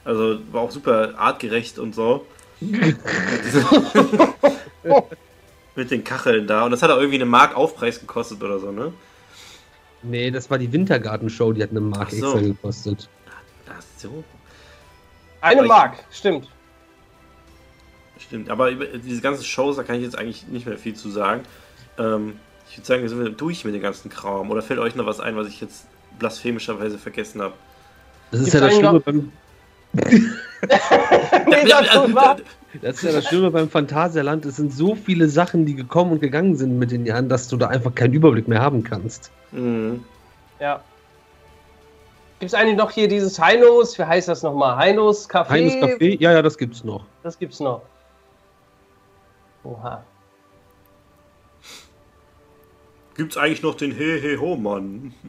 also 0.04 0.38
war 0.50 0.62
auch 0.62 0.70
super 0.70 1.12
artgerecht 1.18 1.78
und 1.78 1.94
so. 1.94 2.26
Mit 5.76 5.90
den 5.90 6.02
Kacheln 6.02 6.46
da. 6.46 6.64
Und 6.64 6.70
das 6.72 6.82
hat 6.82 6.90
auch 6.90 6.96
irgendwie 6.96 7.16
eine 7.16 7.26
Mark 7.26 7.56
Aufpreis 7.56 8.00
gekostet 8.00 8.42
oder 8.42 8.58
so, 8.58 8.72
ne? 8.72 8.92
nee, 10.02 10.30
das 10.30 10.50
war 10.50 10.58
die 10.58 10.72
Wintergartenshow, 10.72 11.52
die 11.52 11.62
hat 11.62 11.70
eine 11.70 11.80
Mark 11.80 12.10
so. 12.10 12.16
extra 12.16 12.40
gekostet. 12.40 13.08
So. 13.98 14.24
Eine 15.40 15.62
Mark, 15.62 16.04
stimmt. 16.10 16.48
Stimmt, 18.18 18.50
aber 18.50 18.70
über 18.70 18.86
diese 18.86 19.20
ganzen 19.20 19.44
Shows, 19.44 19.76
da 19.76 19.82
kann 19.82 19.96
ich 19.96 20.02
jetzt 20.02 20.18
eigentlich 20.18 20.46
nicht 20.48 20.66
mehr 20.66 20.78
viel 20.78 20.94
zu 20.94 21.08
sagen. 21.10 21.42
Ähm, 21.98 22.38
ich 22.68 22.76
würde 22.76 22.86
sagen, 22.86 23.02
wir 23.02 23.08
sind 23.08 23.22
wir 23.22 23.30
durch 23.30 23.64
mit 23.64 23.74
dem 23.74 23.82
ganzen 23.82 24.10
Kram. 24.10 24.50
Oder 24.50 24.62
fällt 24.62 24.80
euch 24.80 24.94
noch 24.94 25.06
was 25.06 25.20
ein, 25.20 25.36
was 25.36 25.48
ich 25.48 25.60
jetzt 25.60 25.86
blasphemischerweise 26.18 26.98
vergessen 26.98 27.40
habe? 27.40 27.54
Das 28.30 28.40
ist 28.40 28.52
Gibt's 28.52 28.60
ja 28.60 28.66
das 28.68 28.76
Schlimme 28.76 29.00
beim, 29.00 29.32
das 32.82 32.96
ist 32.96 33.02
ja 33.02 33.12
das 33.12 33.24
Schlimme 33.26 33.50
beim 33.50 33.70
Phantasialand. 33.70 34.44
Es 34.44 34.56
sind 34.56 34.72
so 34.72 34.94
viele 34.94 35.28
Sachen, 35.28 35.64
die 35.64 35.74
gekommen 35.74 36.12
und 36.12 36.20
gegangen 36.20 36.56
sind 36.56 36.78
mit 36.78 36.90
den 36.90 37.06
Jahren, 37.06 37.28
dass 37.28 37.48
du 37.48 37.56
da 37.56 37.68
einfach 37.68 37.94
keinen 37.94 38.12
Überblick 38.12 38.48
mehr 38.48 38.60
haben 38.60 38.82
kannst. 38.84 39.30
Mhm. 39.52 40.04
Ja. 40.60 40.82
Gibt 42.38 42.52
es 42.52 42.54
eigentlich 42.54 42.76
noch 42.76 42.90
hier 42.90 43.08
dieses 43.08 43.38
Heinos? 43.38 43.98
Wie 43.98 44.04
heißt 44.04 44.28
das 44.28 44.42
nochmal? 44.42 44.76
Heinos 44.76 45.28
Café? 45.28 45.48
Heines 45.48 45.74
Café, 45.74 46.20
ja, 46.20 46.32
ja, 46.32 46.42
das 46.42 46.56
gibt's 46.56 46.84
noch. 46.84 47.04
Das 47.22 47.38
gibt's 47.38 47.58
noch. 47.58 47.82
Oha. 49.64 50.04
Gibt's 53.16 53.36
eigentlich 53.36 53.62
noch 53.62 53.74
den 53.74 53.90
He 53.90 54.20
He 54.20 54.36
Ho 54.36 54.56
Mann? 54.56 55.12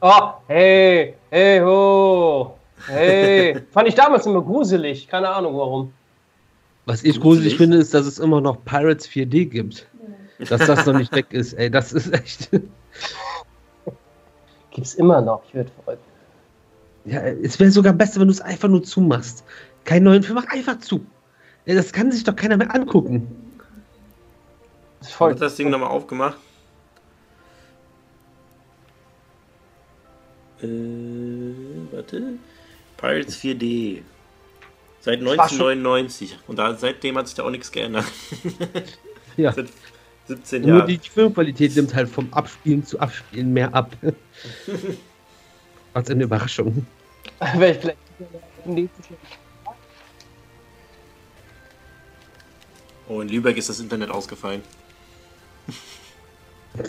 Oh, 0.00 0.34
hey, 0.46 1.14
hey, 1.30 1.58
ho. 1.58 2.56
Hey. 2.86 3.60
Fand 3.72 3.88
ich 3.88 3.96
damals 3.96 4.26
immer 4.26 4.42
gruselig. 4.42 5.08
Keine 5.08 5.28
Ahnung 5.28 5.58
warum. 5.58 5.92
Was 6.86 7.02
ich 7.02 7.20
Gruselig. 7.20 7.22
gruselig 7.22 7.56
finde, 7.56 7.76
ist, 7.78 7.94
dass 7.94 8.06
es 8.06 8.20
immer 8.20 8.40
noch 8.40 8.64
Pirates 8.64 9.08
4D 9.08 9.46
gibt. 9.46 9.88
Dass 10.38 10.64
das 10.64 10.86
noch 10.86 10.96
nicht 10.96 11.12
weg 11.12 11.26
ist, 11.32 11.54
ey, 11.54 11.68
das 11.68 11.92
ist 11.92 12.12
echt. 12.14 12.48
Gibt's 14.78 14.94
immer 14.94 15.20
noch. 15.20 15.42
Ich 15.48 15.54
werde 15.54 15.70
verrückt. 15.84 16.02
Ja, 17.04 17.20
es 17.22 17.58
wäre 17.58 17.70
sogar 17.70 17.92
besser, 17.92 18.20
wenn 18.20 18.28
du 18.28 18.32
es 18.32 18.40
einfach 18.40 18.68
nur 18.68 18.82
zumachst. 18.84 19.44
Keinen 19.84 20.04
neuen 20.04 20.22
Film, 20.22 20.36
mach 20.36 20.52
einfach 20.52 20.78
zu. 20.78 21.04
Das 21.66 21.92
kann 21.92 22.12
sich 22.12 22.22
doch 22.24 22.36
keiner 22.36 22.56
mehr 22.56 22.72
angucken. 22.74 23.26
Das 25.00 25.08
ist 25.08 25.14
voll. 25.14 25.30
Wird 25.30 25.42
das 25.42 25.56
Ding 25.56 25.70
nochmal 25.70 25.88
aufgemacht? 25.90 26.36
Äh, 30.62 30.66
warte. 31.92 32.22
Pirates 32.96 33.36
4D. 33.40 34.02
Seit 35.00 35.24
war 35.24 35.48
schon- 35.48 35.68
1999. 35.68 36.38
Und 36.46 36.58
da, 36.58 36.74
seitdem 36.74 37.16
hat 37.18 37.26
sich 37.28 37.36
da 37.36 37.44
auch 37.44 37.50
nichts 37.50 37.70
geändert. 37.70 38.04
Ja. 39.36 39.52
Seit 39.54 39.68
17 40.28 40.62
Nur 40.62 40.78
Jahren. 40.78 40.86
die 40.88 40.98
Filmqualität 40.98 41.74
nimmt 41.74 41.94
halt 41.94 42.08
vom 42.08 42.32
Abspielen 42.32 42.84
zu 42.84 43.00
Abspielen 43.00 43.52
mehr 43.52 43.74
ab. 43.74 43.96
Als 45.94 46.10
eine 46.10 46.24
Überraschung. 46.24 46.86
Wär 47.54 47.70
ich 47.70 47.78
vielleicht 47.78 47.98
nächstes 48.66 49.08
Jahr. 49.08 49.18
Oh, 53.08 53.22
in 53.22 53.28
Lübeck 53.28 53.56
ist 53.56 53.70
das 53.70 53.80
Internet 53.80 54.10
ausgefallen. 54.10 54.60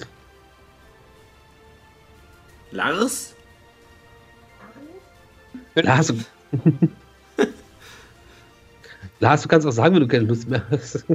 Lars? 2.72 3.34
Lars, 5.76 6.07
du, 6.07 6.20
Lars, 9.20 9.41
du 9.44 9.48
kannst 9.48 9.66
auch 9.66 9.72
sagen, 9.72 9.95
wenn 9.95 10.02
du 10.02 10.07
keine 10.07 10.26
Lust 10.26 10.49
mehr 10.49 10.66
hast. 10.70 11.06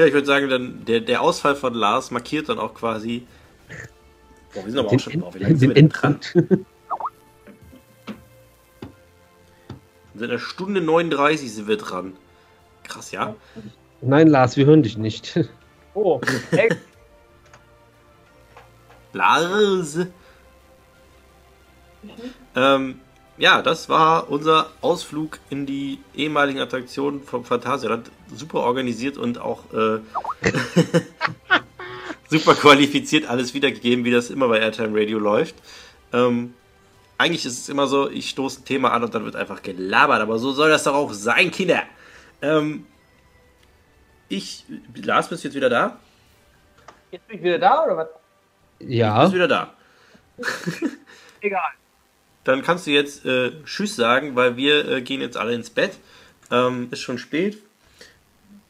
Ja, 0.00 0.06
ich 0.06 0.14
würde 0.14 0.26
sagen, 0.26 0.48
dann 0.48 0.82
der, 0.86 1.00
der 1.00 1.20
Ausfall 1.20 1.54
von 1.54 1.74
Lars 1.74 2.10
markiert 2.10 2.48
dann 2.48 2.58
auch 2.58 2.72
quasi. 2.72 3.26
Boah, 4.54 4.64
wir 4.64 4.72
sind 4.72 4.78
aber 4.78 4.88
auch 4.88 4.98
schon. 4.98 5.20
Boah, 5.20 5.34
wie 5.34 5.40
lange 5.40 5.56
sind 5.56 5.68
wir 5.68 5.74
denn 5.74 5.90
dran? 5.90 6.18
Seit 10.14 10.30
einer 10.30 10.38
Stunde 10.38 10.80
39 10.80 11.52
sind 11.52 11.68
wir 11.68 11.76
dran. 11.76 12.14
Krass, 12.84 13.10
ja? 13.10 13.36
Nein, 14.00 14.28
Lars, 14.28 14.56
wir 14.56 14.64
hören 14.64 14.82
dich 14.82 14.96
nicht. 14.96 15.38
Oh, 15.92 16.18
hey, 16.50 16.70
Lars. 19.12 19.98
Ähm, 22.56 23.00
ja, 23.40 23.62
das 23.62 23.88
war 23.88 24.28
unser 24.30 24.70
Ausflug 24.82 25.38
in 25.48 25.64
die 25.64 25.98
ehemaligen 26.14 26.60
Attraktionen 26.60 27.22
vom 27.22 27.44
Phantasialand. 27.44 28.10
Super 28.34 28.60
organisiert 28.60 29.16
und 29.16 29.38
auch 29.38 29.64
äh, 29.72 30.00
super 32.28 32.54
qualifiziert 32.54 33.28
alles 33.28 33.54
wiedergegeben, 33.54 34.04
wie 34.04 34.10
das 34.10 34.28
immer 34.28 34.46
bei 34.48 34.60
Airtime 34.60 34.98
Radio 34.98 35.18
läuft. 35.18 35.54
Ähm, 36.12 36.52
eigentlich 37.16 37.46
ist 37.46 37.58
es 37.58 37.68
immer 37.70 37.86
so, 37.86 38.10
ich 38.10 38.28
stoße 38.28 38.60
ein 38.60 38.64
Thema 38.66 38.92
an 38.92 39.04
und 39.04 39.14
dann 39.14 39.24
wird 39.24 39.36
einfach 39.36 39.62
gelabert, 39.62 40.20
aber 40.20 40.38
so 40.38 40.52
soll 40.52 40.68
das 40.68 40.84
doch 40.84 40.94
auch 40.94 41.14
sein, 41.14 41.50
Kinder. 41.50 41.82
Ähm, 42.42 42.86
ich, 44.28 44.66
Lars, 44.94 45.30
bist 45.30 45.44
du 45.44 45.48
jetzt 45.48 45.54
wieder 45.54 45.70
da? 45.70 45.98
jetzt 47.10 47.26
bin 47.26 47.38
ich 47.38 47.42
wieder 47.42 47.58
da 47.58 47.84
oder 47.84 47.96
was? 47.96 48.08
Ja, 48.80 49.22
Bist 49.22 49.34
wieder 49.34 49.48
da. 49.48 49.74
Egal. 51.40 51.79
Dann 52.44 52.62
kannst 52.62 52.86
du 52.86 52.90
jetzt 52.90 53.24
äh, 53.26 53.52
Tschüss 53.64 53.96
sagen, 53.96 54.34
weil 54.34 54.56
wir 54.56 54.88
äh, 54.88 55.02
gehen 55.02 55.20
jetzt 55.20 55.36
alle 55.36 55.54
ins 55.54 55.70
Bett. 55.70 55.98
Ähm, 56.50 56.88
ist 56.90 57.00
schon 57.00 57.18
spät. 57.18 57.58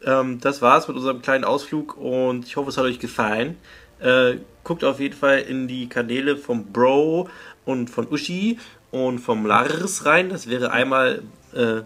Ähm, 0.05 0.41
das 0.41 0.63
war's 0.63 0.89
mit 0.89 0.97
unserem 0.97 1.23
kleinen 1.23 1.45
Ausflug 1.45 1.97
und 1.97 2.47
ich 2.47 2.57
hoffe, 2.57 2.71
es 2.71 2.77
hat 2.77 2.85
euch 2.85 2.99
gefallen. 2.99 3.57
Äh, 4.01 4.39
guckt 4.65 4.83
auf 4.83 4.99
jeden 4.99 5.17
Fall 5.17 5.41
in 5.41 5.69
die 5.69 5.89
Kanäle 5.89 6.37
vom 6.37 6.73
Bro 6.73 7.29
und 7.65 7.91
von 7.91 8.09
Uschi 8.11 8.59
und 8.91 9.19
vom 9.19 9.47
Lars 9.47 10.05
rein. 10.07 10.31
Das 10.31 10.49
wäre 10.49 10.73
einmal 10.73 11.23
äh, 11.53 11.83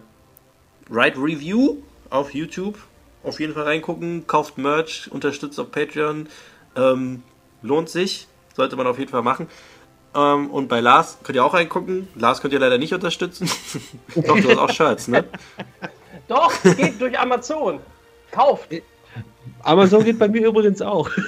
Ride 0.91 1.19
Review 1.19 1.79
auf 2.11 2.35
YouTube. 2.35 2.79
Auf 3.23 3.41
jeden 3.41 3.55
Fall 3.55 3.65
reingucken. 3.65 4.27
Kauft 4.27 4.59
Merch, 4.59 5.11
unterstützt 5.11 5.59
auf 5.59 5.71
Patreon. 5.71 6.29
Ähm, 6.77 7.23
lohnt 7.63 7.89
sich. 7.89 8.29
Sollte 8.55 8.77
man 8.77 8.87
auf 8.87 8.99
jeden 8.99 9.11
Fall 9.11 9.23
machen. 9.23 9.49
Ähm, 10.15 10.51
und 10.51 10.69
bei 10.69 10.81
Lars 10.81 11.19
könnt 11.23 11.37
ihr 11.37 11.45
auch 11.45 11.55
reingucken. 11.55 12.09
Lars 12.15 12.41
könnt 12.41 12.55
ihr 12.55 12.61
leider 12.61 12.79
nicht 12.79 12.95
unterstützen. 12.95 13.49
Doch, 14.15 14.39
du 14.39 14.49
hast 14.51 14.59
auch 14.59 14.71
Shirts, 14.71 15.09
ne? 15.09 15.25
Doch, 16.29 16.53
geht 16.63 17.01
durch 17.01 17.19
Amazon. 17.19 17.81
Kauft. 18.31 18.69
Amazon 19.63 20.05
geht 20.05 20.19
bei 20.19 20.29
mir 20.29 20.47
übrigens 20.47 20.81
auch. 20.83 21.11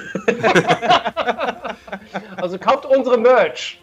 Also 2.37 2.57
kauft 2.57 2.85
unsere 2.85 3.17
Merch. 3.17 3.81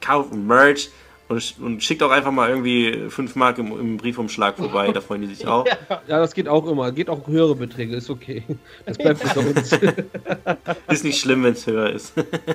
Kauft 0.00 0.34
Merch 0.34 0.90
und, 1.34 1.54
und 1.60 1.82
schickt 1.82 2.02
auch 2.02 2.10
einfach 2.10 2.30
mal 2.30 2.48
irgendwie 2.48 3.08
5 3.08 3.36
Mark 3.36 3.58
im, 3.58 3.78
im 3.78 3.96
Briefumschlag 3.96 4.56
vorbei. 4.56 4.92
Da 4.92 5.00
freuen 5.00 5.22
die 5.22 5.34
sich 5.34 5.46
auch. 5.46 5.66
Ja, 6.06 6.18
das 6.18 6.34
geht 6.34 6.48
auch 6.48 6.66
immer. 6.66 6.92
Geht 6.92 7.08
auch 7.08 7.26
höhere 7.26 7.54
Beträge, 7.54 7.96
ist 7.96 8.10
okay. 8.10 8.42
Das 8.84 8.98
bleibt 8.98 9.22
unter 9.24 9.40
uns. 9.56 9.72
Ist 10.88 11.04
nicht 11.04 11.18
schlimm, 11.18 11.44
wenn 11.44 11.54
es 11.54 11.66
höher 11.66 11.90
ist. 11.90 12.14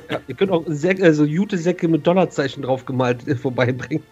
Ja, 0.10 0.20
ihr 0.28 0.36
könnt 0.36 0.52
auch 0.52 0.64
Säcke, 0.68 1.04
also 1.04 1.26
Jute-Säcke 1.26 1.88
mit 1.88 2.06
Dollarzeichen 2.06 2.64
draufgemalt 2.64 3.28
äh, 3.28 3.36
vorbeibringen. 3.36 4.04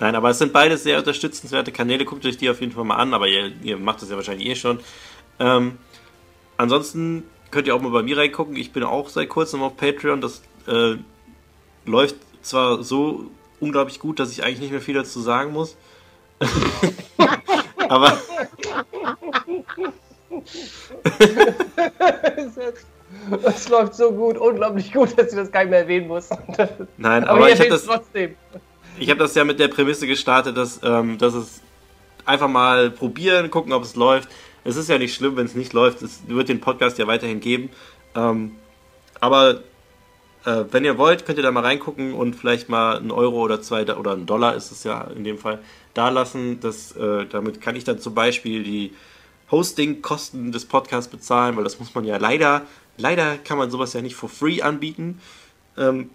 Nein, 0.00 0.14
aber 0.14 0.30
es 0.30 0.38
sind 0.38 0.52
beides 0.52 0.84
sehr 0.84 0.98
unterstützenswerte 0.98 1.72
Kanäle. 1.72 2.04
Guckt 2.04 2.24
euch 2.24 2.36
die 2.36 2.48
auf 2.50 2.60
jeden 2.60 2.72
Fall 2.72 2.84
mal 2.84 2.96
an, 2.96 3.14
aber 3.14 3.26
ihr, 3.26 3.52
ihr 3.62 3.76
macht 3.76 4.02
das 4.02 4.10
ja 4.10 4.16
wahrscheinlich 4.16 4.48
eh 4.48 4.54
schon. 4.54 4.80
Ähm, 5.40 5.78
ansonsten 6.56 7.24
könnt 7.50 7.66
ihr 7.66 7.74
auch 7.74 7.80
mal 7.80 7.90
bei 7.90 8.02
mir 8.02 8.16
reingucken. 8.16 8.56
Ich 8.56 8.72
bin 8.72 8.82
auch 8.82 9.08
seit 9.08 9.28
kurzem 9.28 9.62
auf 9.62 9.76
Patreon. 9.76 10.20
Das 10.20 10.42
äh, 10.66 10.96
läuft 11.84 12.16
zwar 12.42 12.82
so 12.82 13.24
unglaublich 13.60 14.00
gut, 14.00 14.20
dass 14.20 14.30
ich 14.30 14.42
eigentlich 14.42 14.60
nicht 14.60 14.70
mehr 14.70 14.80
viel 14.80 14.94
dazu 14.94 15.20
sagen 15.20 15.52
muss. 15.52 15.76
aber 17.88 18.18
Es 23.42 23.68
läuft 23.68 23.94
so 23.94 24.12
gut, 24.12 24.38
unglaublich 24.38 24.92
gut, 24.92 25.18
dass 25.18 25.28
ich 25.28 25.34
das 25.34 25.50
gar 25.50 25.60
nicht 25.60 25.70
mehr 25.70 25.80
erwähnen 25.80 26.08
muss. 26.08 26.30
nein, 26.96 27.24
Aber, 27.24 27.38
aber 27.38 27.50
ich 27.50 27.58
habe 27.58 27.70
es 27.70 27.84
das, 27.84 27.86
trotzdem. 27.86 28.36
ich 28.98 29.10
hab 29.10 29.18
das 29.18 29.34
ja 29.34 29.44
mit 29.44 29.58
der 29.58 29.68
Prämisse 29.68 30.06
gestartet, 30.06 30.56
dass, 30.56 30.80
ähm, 30.82 31.18
dass 31.18 31.34
es 31.34 31.60
einfach 32.24 32.48
mal 32.48 32.90
probieren, 32.90 33.50
gucken, 33.50 33.72
ob 33.72 33.82
es 33.82 33.96
läuft. 33.96 34.28
Es 34.64 34.76
ist 34.76 34.88
ja 34.88 34.98
nicht 34.98 35.14
schlimm, 35.14 35.36
wenn 35.36 35.46
es 35.46 35.54
nicht 35.54 35.72
läuft. 35.72 36.02
Es 36.02 36.20
wird 36.26 36.48
den 36.48 36.60
Podcast 36.60 36.98
ja 36.98 37.06
weiterhin 37.06 37.40
geben. 37.40 37.70
Ähm, 38.14 38.56
aber 39.20 39.62
äh, 40.44 40.64
wenn 40.70 40.84
ihr 40.84 40.98
wollt, 40.98 41.26
könnt 41.26 41.38
ihr 41.38 41.42
da 41.42 41.50
mal 41.50 41.64
reingucken 41.64 42.14
und 42.14 42.36
vielleicht 42.36 42.68
mal 42.68 42.96
einen 42.96 43.10
Euro 43.10 43.42
oder 43.42 43.60
zwei 43.60 43.82
oder 43.96 44.12
einen 44.12 44.26
Dollar 44.26 44.54
ist 44.54 44.70
es 44.70 44.84
ja 44.84 45.02
in 45.02 45.24
dem 45.24 45.38
Fall 45.38 45.60
da 45.94 46.08
lassen. 46.08 46.60
Äh, 46.62 47.26
damit 47.26 47.60
kann 47.60 47.76
ich 47.76 47.84
dann 47.84 47.98
zum 47.98 48.14
Beispiel 48.14 48.62
die 48.62 48.92
Hosting-Kosten 49.50 50.52
des 50.52 50.64
Podcasts 50.66 51.10
bezahlen, 51.10 51.56
weil 51.56 51.64
das 51.64 51.78
muss 51.78 51.94
man 51.94 52.04
ja 52.04 52.18
leider, 52.18 52.62
leider 52.96 53.38
kann 53.38 53.58
man 53.58 53.70
sowas 53.70 53.92
ja 53.94 54.02
nicht 54.02 54.14
for 54.14 54.28
free 54.28 54.62
anbieten. 54.62 55.20
Ähm, 55.76 56.10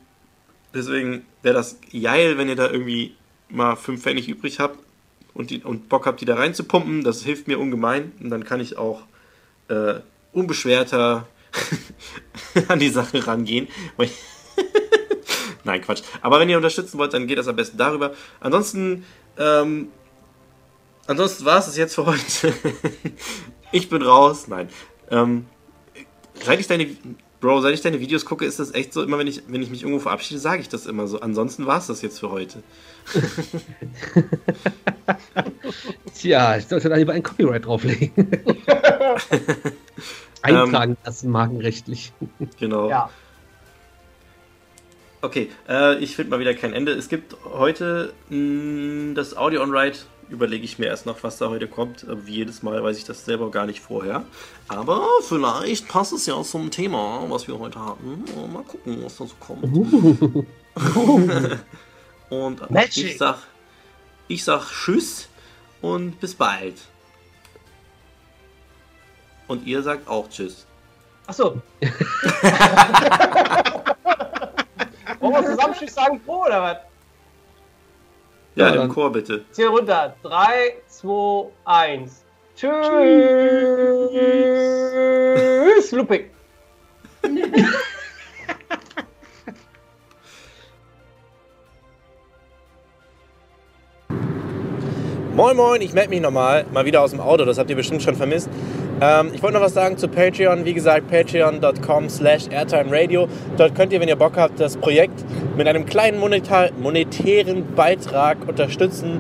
deswegen 0.73 1.25
wäre 1.41 1.55
das 1.55 1.79
geil, 1.91 2.37
wenn 2.37 2.47
ihr 2.47 2.55
da 2.55 2.69
irgendwie 2.69 3.15
mal 3.49 3.75
5 3.75 4.01
Pfennig 4.01 4.29
übrig 4.29 4.59
habt 4.59 4.79
und, 5.33 5.49
die, 5.49 5.63
und 5.63 5.89
Bock 5.89 6.05
habt, 6.05 6.21
die 6.21 6.25
da 6.25 6.35
reinzupumpen. 6.35 7.03
Das 7.03 7.23
hilft 7.23 7.47
mir 7.47 7.59
ungemein 7.59 8.11
und 8.21 8.29
dann 8.29 8.43
kann 8.43 8.59
ich 8.59 8.77
auch 8.77 9.01
äh, 9.67 9.95
unbeschwerter 10.31 11.27
an 12.67 12.79
die 12.79 12.89
Sache 12.89 13.25
rangehen. 13.25 13.67
Nein, 15.63 15.81
Quatsch. 15.81 16.03
Aber 16.21 16.39
wenn 16.39 16.49
ihr 16.49 16.57
unterstützen 16.57 16.97
wollt, 16.97 17.13
dann 17.13 17.27
geht 17.27 17.37
das 17.37 17.47
am 17.47 17.55
besten 17.55 17.77
darüber. 17.77 18.13
Ansonsten, 18.39 19.05
ähm, 19.37 19.89
ansonsten 21.07 21.45
war 21.45 21.59
es 21.59 21.65
das 21.65 21.77
jetzt 21.77 21.95
für 21.95 22.05
heute. 22.05 22.53
ich 23.71 23.89
bin 23.89 24.01
raus. 24.01 24.47
Nein. 24.47 24.69
Ähm, 25.09 25.45
seit 26.43 26.59
ich 26.59 26.67
deine, 26.67 26.87
Bro, 27.39 27.61
seit 27.61 27.73
ich 27.73 27.81
deine 27.81 27.99
Videos 27.99 28.25
gucke, 28.25 28.45
ist 28.45 28.59
das 28.59 28.73
echt 28.73 28.93
so, 28.93 29.03
immer 29.03 29.17
wenn 29.17 29.27
ich, 29.27 29.43
wenn 29.47 29.61
ich 29.61 29.69
mich 29.69 29.83
irgendwo 29.83 30.01
verabschiede, 30.01 30.39
sage 30.39 30.61
ich 30.61 30.69
das 30.69 30.85
immer 30.85 31.07
so. 31.07 31.19
Ansonsten 31.21 31.65
war 31.65 31.77
es 31.77 31.87
das 31.87 32.01
jetzt 32.01 32.19
für 32.19 32.31
heute. 32.31 32.63
Tja, 36.17 36.57
ich 36.57 36.67
sollte 36.67 36.89
da 36.89 36.95
lieber 36.95 37.13
ein 37.13 37.23
Copyright 37.23 37.65
drauflegen. 37.65 38.13
Eintragen 40.43 40.97
lassen, 41.05 41.29
markenrechtlich. 41.31 42.11
Genau. 42.59 42.89
Ja. 42.89 43.09
Okay, 45.21 45.49
äh, 45.69 45.97
ich 45.99 46.15
finde 46.15 46.31
mal 46.31 46.39
wieder 46.39 46.53
kein 46.53 46.73
Ende. 46.73 46.91
Es 46.91 47.07
gibt 47.07 47.35
heute 47.45 48.13
mh, 48.29 49.13
das 49.13 49.35
Audio 49.37 49.61
on 49.63 49.71
Ride. 49.75 49.97
Überlege 50.29 50.63
ich 50.65 50.79
mir 50.79 50.85
erst 50.87 51.05
noch, 51.05 51.21
was 51.23 51.37
da 51.37 51.49
heute 51.49 51.67
kommt. 51.67 52.03
Äh, 52.03 52.25
Wie 52.25 52.33
jedes 52.35 52.61
Mal 52.63 52.83
weiß 52.83 52.97
ich 52.97 53.05
das 53.05 53.23
selber 53.23 53.49
gar 53.51 53.65
nicht 53.65 53.79
vorher. 53.79 54.23
Aber 54.67 55.07
vielleicht 55.21 55.87
passt 55.87 56.11
es 56.13 56.25
ja 56.25 56.41
zum 56.43 56.71
Thema, 56.71 57.23
was 57.29 57.47
wir 57.47 57.57
heute 57.59 57.79
hatten. 57.79 58.23
Äh, 58.37 58.47
Mal 58.51 58.63
gucken, 58.63 59.03
was 59.03 59.17
da 59.17 59.25
so 59.25 59.33
kommt. 59.39 59.63
Und 62.29 62.61
äh, 62.61 62.65
Magic. 62.73 63.05
ich 63.05 63.17
sag, 63.17 63.37
ich 64.27 64.43
sag 64.43 64.65
Tschüss 64.69 65.29
und 65.81 66.19
bis 66.19 66.33
bald. 66.35 66.75
Und 69.53 69.67
ihr 69.67 69.83
sagt 69.83 70.07
auch 70.07 70.27
Tschüss. 70.31 70.65
Achso. 71.27 71.61
Wollen 75.19 75.33
wir 75.35 75.45
zusammen 75.45 75.75
Tschüss 75.75 75.93
sagen 75.93 76.19
Pro 76.25 76.45
oder 76.45 76.59
was? 76.63 76.77
Ja, 78.55 78.73
Ja, 78.73 78.81
im 78.81 78.89
Chor 78.89 79.11
bitte. 79.11 79.45
Zähl 79.51 79.67
runter. 79.67 80.15
3, 80.23 80.77
2, 80.87 81.51
1. 81.65 82.23
Tschüss. 82.55 82.71
Looping. 85.91 86.31
Moin 95.35 95.57
Moin, 95.57 95.81
ich 95.81 95.93
melde 95.93 96.09
mich 96.11 96.21
nochmal, 96.21 96.65
mal 96.71 96.85
wieder 96.85 97.01
aus 97.01 97.09
dem 97.09 97.19
Auto, 97.19 97.43
das 97.43 97.57
habt 97.57 97.67
ihr 97.67 97.75
bestimmt 97.75 98.03
schon 98.03 98.15
vermisst. 98.15 98.49
Ähm, 99.03 99.31
ich 99.33 99.43
wollte 99.43 99.57
noch 99.57 99.65
was 99.65 99.73
sagen 99.73 99.97
zu 99.97 100.07
Patreon, 100.07 100.63
wie 100.63 100.73
gesagt, 100.73 101.09
patreon.com 101.09 102.07
slash 102.09 102.47
airtimeradio. 102.49 103.27
Dort 103.57 103.75
könnt 103.75 103.91
ihr, 103.91 103.99
wenn 103.99 104.07
ihr 104.07 104.15
Bock 104.15 104.37
habt, 104.37 104.61
das 104.61 104.77
Projekt 104.77 105.25
mit 105.57 105.67
einem 105.67 105.85
kleinen 105.85 106.19
monetar 106.19 106.69
monetären 106.81 107.65
Beitrag 107.75 108.37
unterstützen. 108.47 109.19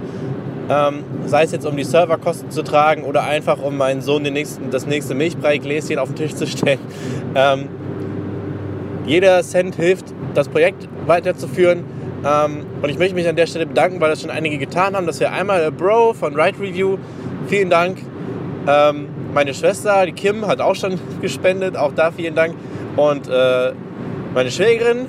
Ähm, 0.69 1.03
sei 1.25 1.43
es 1.43 1.51
jetzt, 1.51 1.65
um 1.65 1.75
die 1.75 1.83
Serverkosten 1.83 2.49
zu 2.49 2.63
tragen 2.63 3.03
oder 3.03 3.25
einfach, 3.25 3.61
um 3.61 3.75
meinen 3.75 4.01
Sohn 4.01 4.23
den 4.23 4.33
nächsten, 4.33 4.71
das 4.71 4.85
nächste 4.85 5.15
Milchbrei-Gläschen 5.15 5.99
auf 5.99 6.07
den 6.07 6.15
Tisch 6.15 6.35
zu 6.35 6.47
stellen. 6.47 6.79
Ähm, 7.35 7.67
jeder 9.05 9.41
Cent 9.43 9.75
hilft, 9.75 10.05
das 10.33 10.47
Projekt 10.47 10.87
weiterzuführen. 11.07 11.83
Ähm, 12.25 12.65
und 12.81 12.89
ich 12.89 12.97
möchte 12.97 13.15
mich 13.15 13.27
an 13.27 13.35
der 13.35 13.47
Stelle 13.47 13.65
bedanken, 13.65 13.99
weil 13.99 14.09
das 14.09 14.21
schon 14.21 14.31
einige 14.31 14.57
getan 14.57 14.95
haben. 14.95 15.05
Das 15.07 15.19
wäre 15.19 15.33
einmal 15.33 15.69
Bro 15.73 16.13
von 16.13 16.39
Ride 16.39 16.57
Review. 16.61 16.97
Vielen 17.49 17.69
Dank. 17.69 17.97
Ähm, 18.65 19.09
meine 19.33 19.53
Schwester, 19.53 20.05
die 20.05 20.11
Kim, 20.13 20.45
hat 20.47 20.61
auch 20.61 20.75
schon 20.75 20.99
gespendet. 21.21 21.75
Auch 21.75 21.93
da 21.93 22.11
vielen 22.11 22.35
Dank. 22.35 22.55
Und 22.95 23.27
äh, 23.27 23.73
meine 24.33 24.51
Schwägerin, 24.51 25.07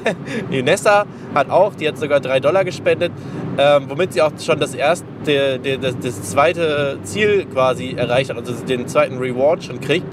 die 0.52 0.62
Nessa, 0.62 1.06
hat 1.34 1.50
auch, 1.50 1.74
die 1.74 1.88
hat 1.88 1.98
sogar 1.98 2.20
3 2.20 2.40
Dollar 2.40 2.64
gespendet, 2.64 3.12
ähm, 3.58 3.84
womit 3.88 4.12
sie 4.12 4.22
auch 4.22 4.32
schon 4.38 4.58
das 4.58 4.74
erste, 4.74 5.58
das, 5.58 5.98
das 5.98 6.22
zweite 6.22 6.98
Ziel 7.02 7.46
quasi 7.46 7.94
erreicht 7.96 8.30
hat, 8.30 8.36
also 8.36 8.52
den 8.64 8.86
zweiten 8.86 9.18
Reward 9.18 9.64
schon 9.64 9.80
kriegt. 9.80 10.12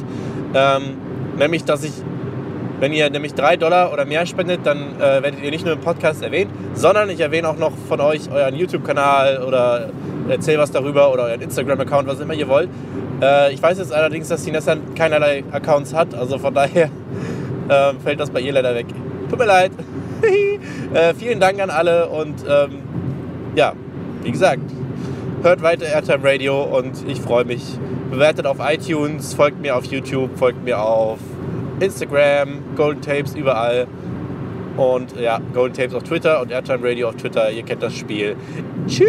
Ähm, 0.53 0.98
nämlich, 1.38 1.65
dass 1.65 1.84
ich 1.84 1.94
wenn 2.80 2.91
ihr 2.91 3.10
nämlich 3.10 3.34
3 3.34 3.56
Dollar 3.56 3.94
oder 3.94 4.03
mehr 4.03 4.26
spendet, 4.26 4.61
dann 4.65 4.98
äh, 4.98 5.23
werdet 5.23 5.41
ihr 5.41 5.52
nicht 5.52 5.64
nur 5.64 5.76
im 5.76 5.80
Podcast 5.80 6.22
erwähnt, 6.22 6.52
sondern 6.73 7.10
ich 7.10 7.22
erwähne 7.22 7.48
auch 7.48 7.57
noch 7.57 7.72
von 7.88 8.02
euch 8.02 8.30
euren 8.30 8.56
YouTube-Kanal 8.56 9.41
oder 9.41 9.90
erzähle 10.27 10.57
was 10.57 10.72
darüber 10.72 11.14
oder 11.14 11.23
euren 11.23 11.40
Instagram-Account, 11.40 12.10
was 12.10 12.19
immer 12.19 12.34
ihr 12.34 12.49
wollt. 12.49 12.69
Äh, 13.23 13.53
ich 13.53 13.61
weiß 13.63 13.77
jetzt 13.77 13.93
allerdings, 13.93 14.27
dass 14.27 14.43
die 14.43 14.51
Nessa 14.51 14.75
keinerlei 14.95 15.43
Accounts 15.51 15.93
hat, 15.93 16.13
also 16.13 16.37
von 16.37 16.53
daher 16.53 16.89
äh, 17.69 17.93
fällt 18.03 18.19
das 18.19 18.29
bei 18.29 18.41
ihr 18.41 18.51
leider 18.51 18.75
weg. 18.75 18.87
Tut 19.29 19.39
mir 19.39 19.45
leid. 19.45 19.71
äh, 20.93 21.13
vielen 21.13 21.39
Dank 21.39 21.61
an 21.61 21.69
alle 21.69 22.09
und 22.09 22.43
ähm, 22.47 22.81
ja, 23.55 23.73
wie 24.23 24.31
gesagt, 24.31 24.63
hört 25.41 25.61
weiter 25.63 25.85
Airtime 25.85 26.23
Radio 26.23 26.63
und 26.63 27.07
ich 27.07 27.21
freue 27.21 27.45
mich. 27.45 27.63
Bewertet 28.11 28.45
auf 28.45 28.57
iTunes, 28.59 29.33
folgt 29.33 29.61
mir 29.61 29.75
auf 29.75 29.85
YouTube, 29.85 30.37
folgt 30.37 30.63
mir 30.63 30.79
auf 30.79 31.17
Instagram, 31.79 32.75
Golden 32.75 33.01
Tapes, 33.01 33.35
überall. 33.35 33.87
Und 34.77 35.19
ja, 35.19 35.39
Golden 35.53 35.75
Tapes 35.75 35.95
auf 35.95 36.03
Twitter 36.03 36.41
und 36.41 36.51
Airtime 36.51 36.83
Radio 36.83 37.09
auf 37.09 37.15
Twitter. 37.15 37.49
Ihr 37.51 37.63
kennt 37.63 37.81
das 37.81 37.93
Spiel. 37.95 38.35
Tschüss! 38.87 39.07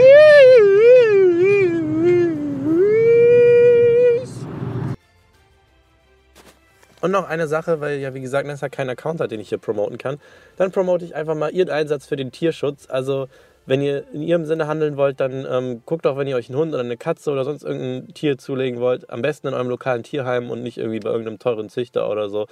Und 7.05 7.11
noch 7.11 7.29
eine 7.29 7.49
Sache, 7.49 7.83
weil 7.83 7.99
ja 7.99 8.15
wie 8.15 8.23
gesagt 8.23 8.47
Nessa 8.47 8.71
keinen 8.71 8.89
Account 8.89 9.21
hat, 9.21 9.31
den 9.31 9.39
ich 9.39 9.51
hier 9.51 9.59
promoten 9.59 9.99
kann. 9.99 10.17
Dann 10.57 10.71
promote 10.71 11.05
ich 11.05 11.15
einfach 11.15 11.35
mal 11.35 11.53
ihren 11.53 11.69
Einsatz 11.69 12.07
für 12.07 12.17
den 12.17 12.33
Tierschutz. 12.33 12.87
Also 12.89 13.29
wenn 13.67 13.83
ihr 13.83 14.05
in 14.15 14.23
ihrem 14.23 14.47
Sinne 14.47 14.69
handeln 14.69 14.97
wollt, 14.97 15.21
dann 15.21 15.47
ähm, 15.47 15.83
guckt 15.85 16.07
auch, 16.07 16.17
wenn 16.17 16.27
ihr 16.27 16.37
euch 16.37 16.49
einen 16.49 16.57
Hund 16.57 16.73
oder 16.73 16.83
eine 16.83 16.97
Katze 16.97 17.31
oder 17.31 17.45
sonst 17.45 17.63
irgendein 17.63 18.15
Tier 18.15 18.39
zulegen 18.39 18.81
wollt, 18.81 19.11
am 19.11 19.21
besten 19.21 19.49
in 19.49 19.53
eurem 19.53 19.69
lokalen 19.69 20.03
Tierheim 20.03 20.49
und 20.49 20.63
nicht 20.63 20.79
irgendwie 20.79 21.01
bei 21.01 21.11
irgendeinem 21.11 21.39
teuren 21.39 21.69
Züchter 21.69 22.09
oder 22.09 22.31
so. 22.31 22.47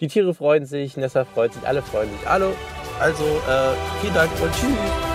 Die 0.00 0.08
Tiere 0.08 0.32
freuen 0.32 0.64
sich, 0.64 0.96
Nessa 0.96 1.26
freut 1.26 1.52
sich, 1.52 1.66
alle 1.68 1.82
freuen 1.82 2.08
sich. 2.08 2.26
Hallo, 2.26 2.54
also 3.00 3.22
äh, 3.22 4.00
vielen 4.00 4.14
Dank 4.14 4.30
und 4.40 4.50
tschüss. 4.54 5.09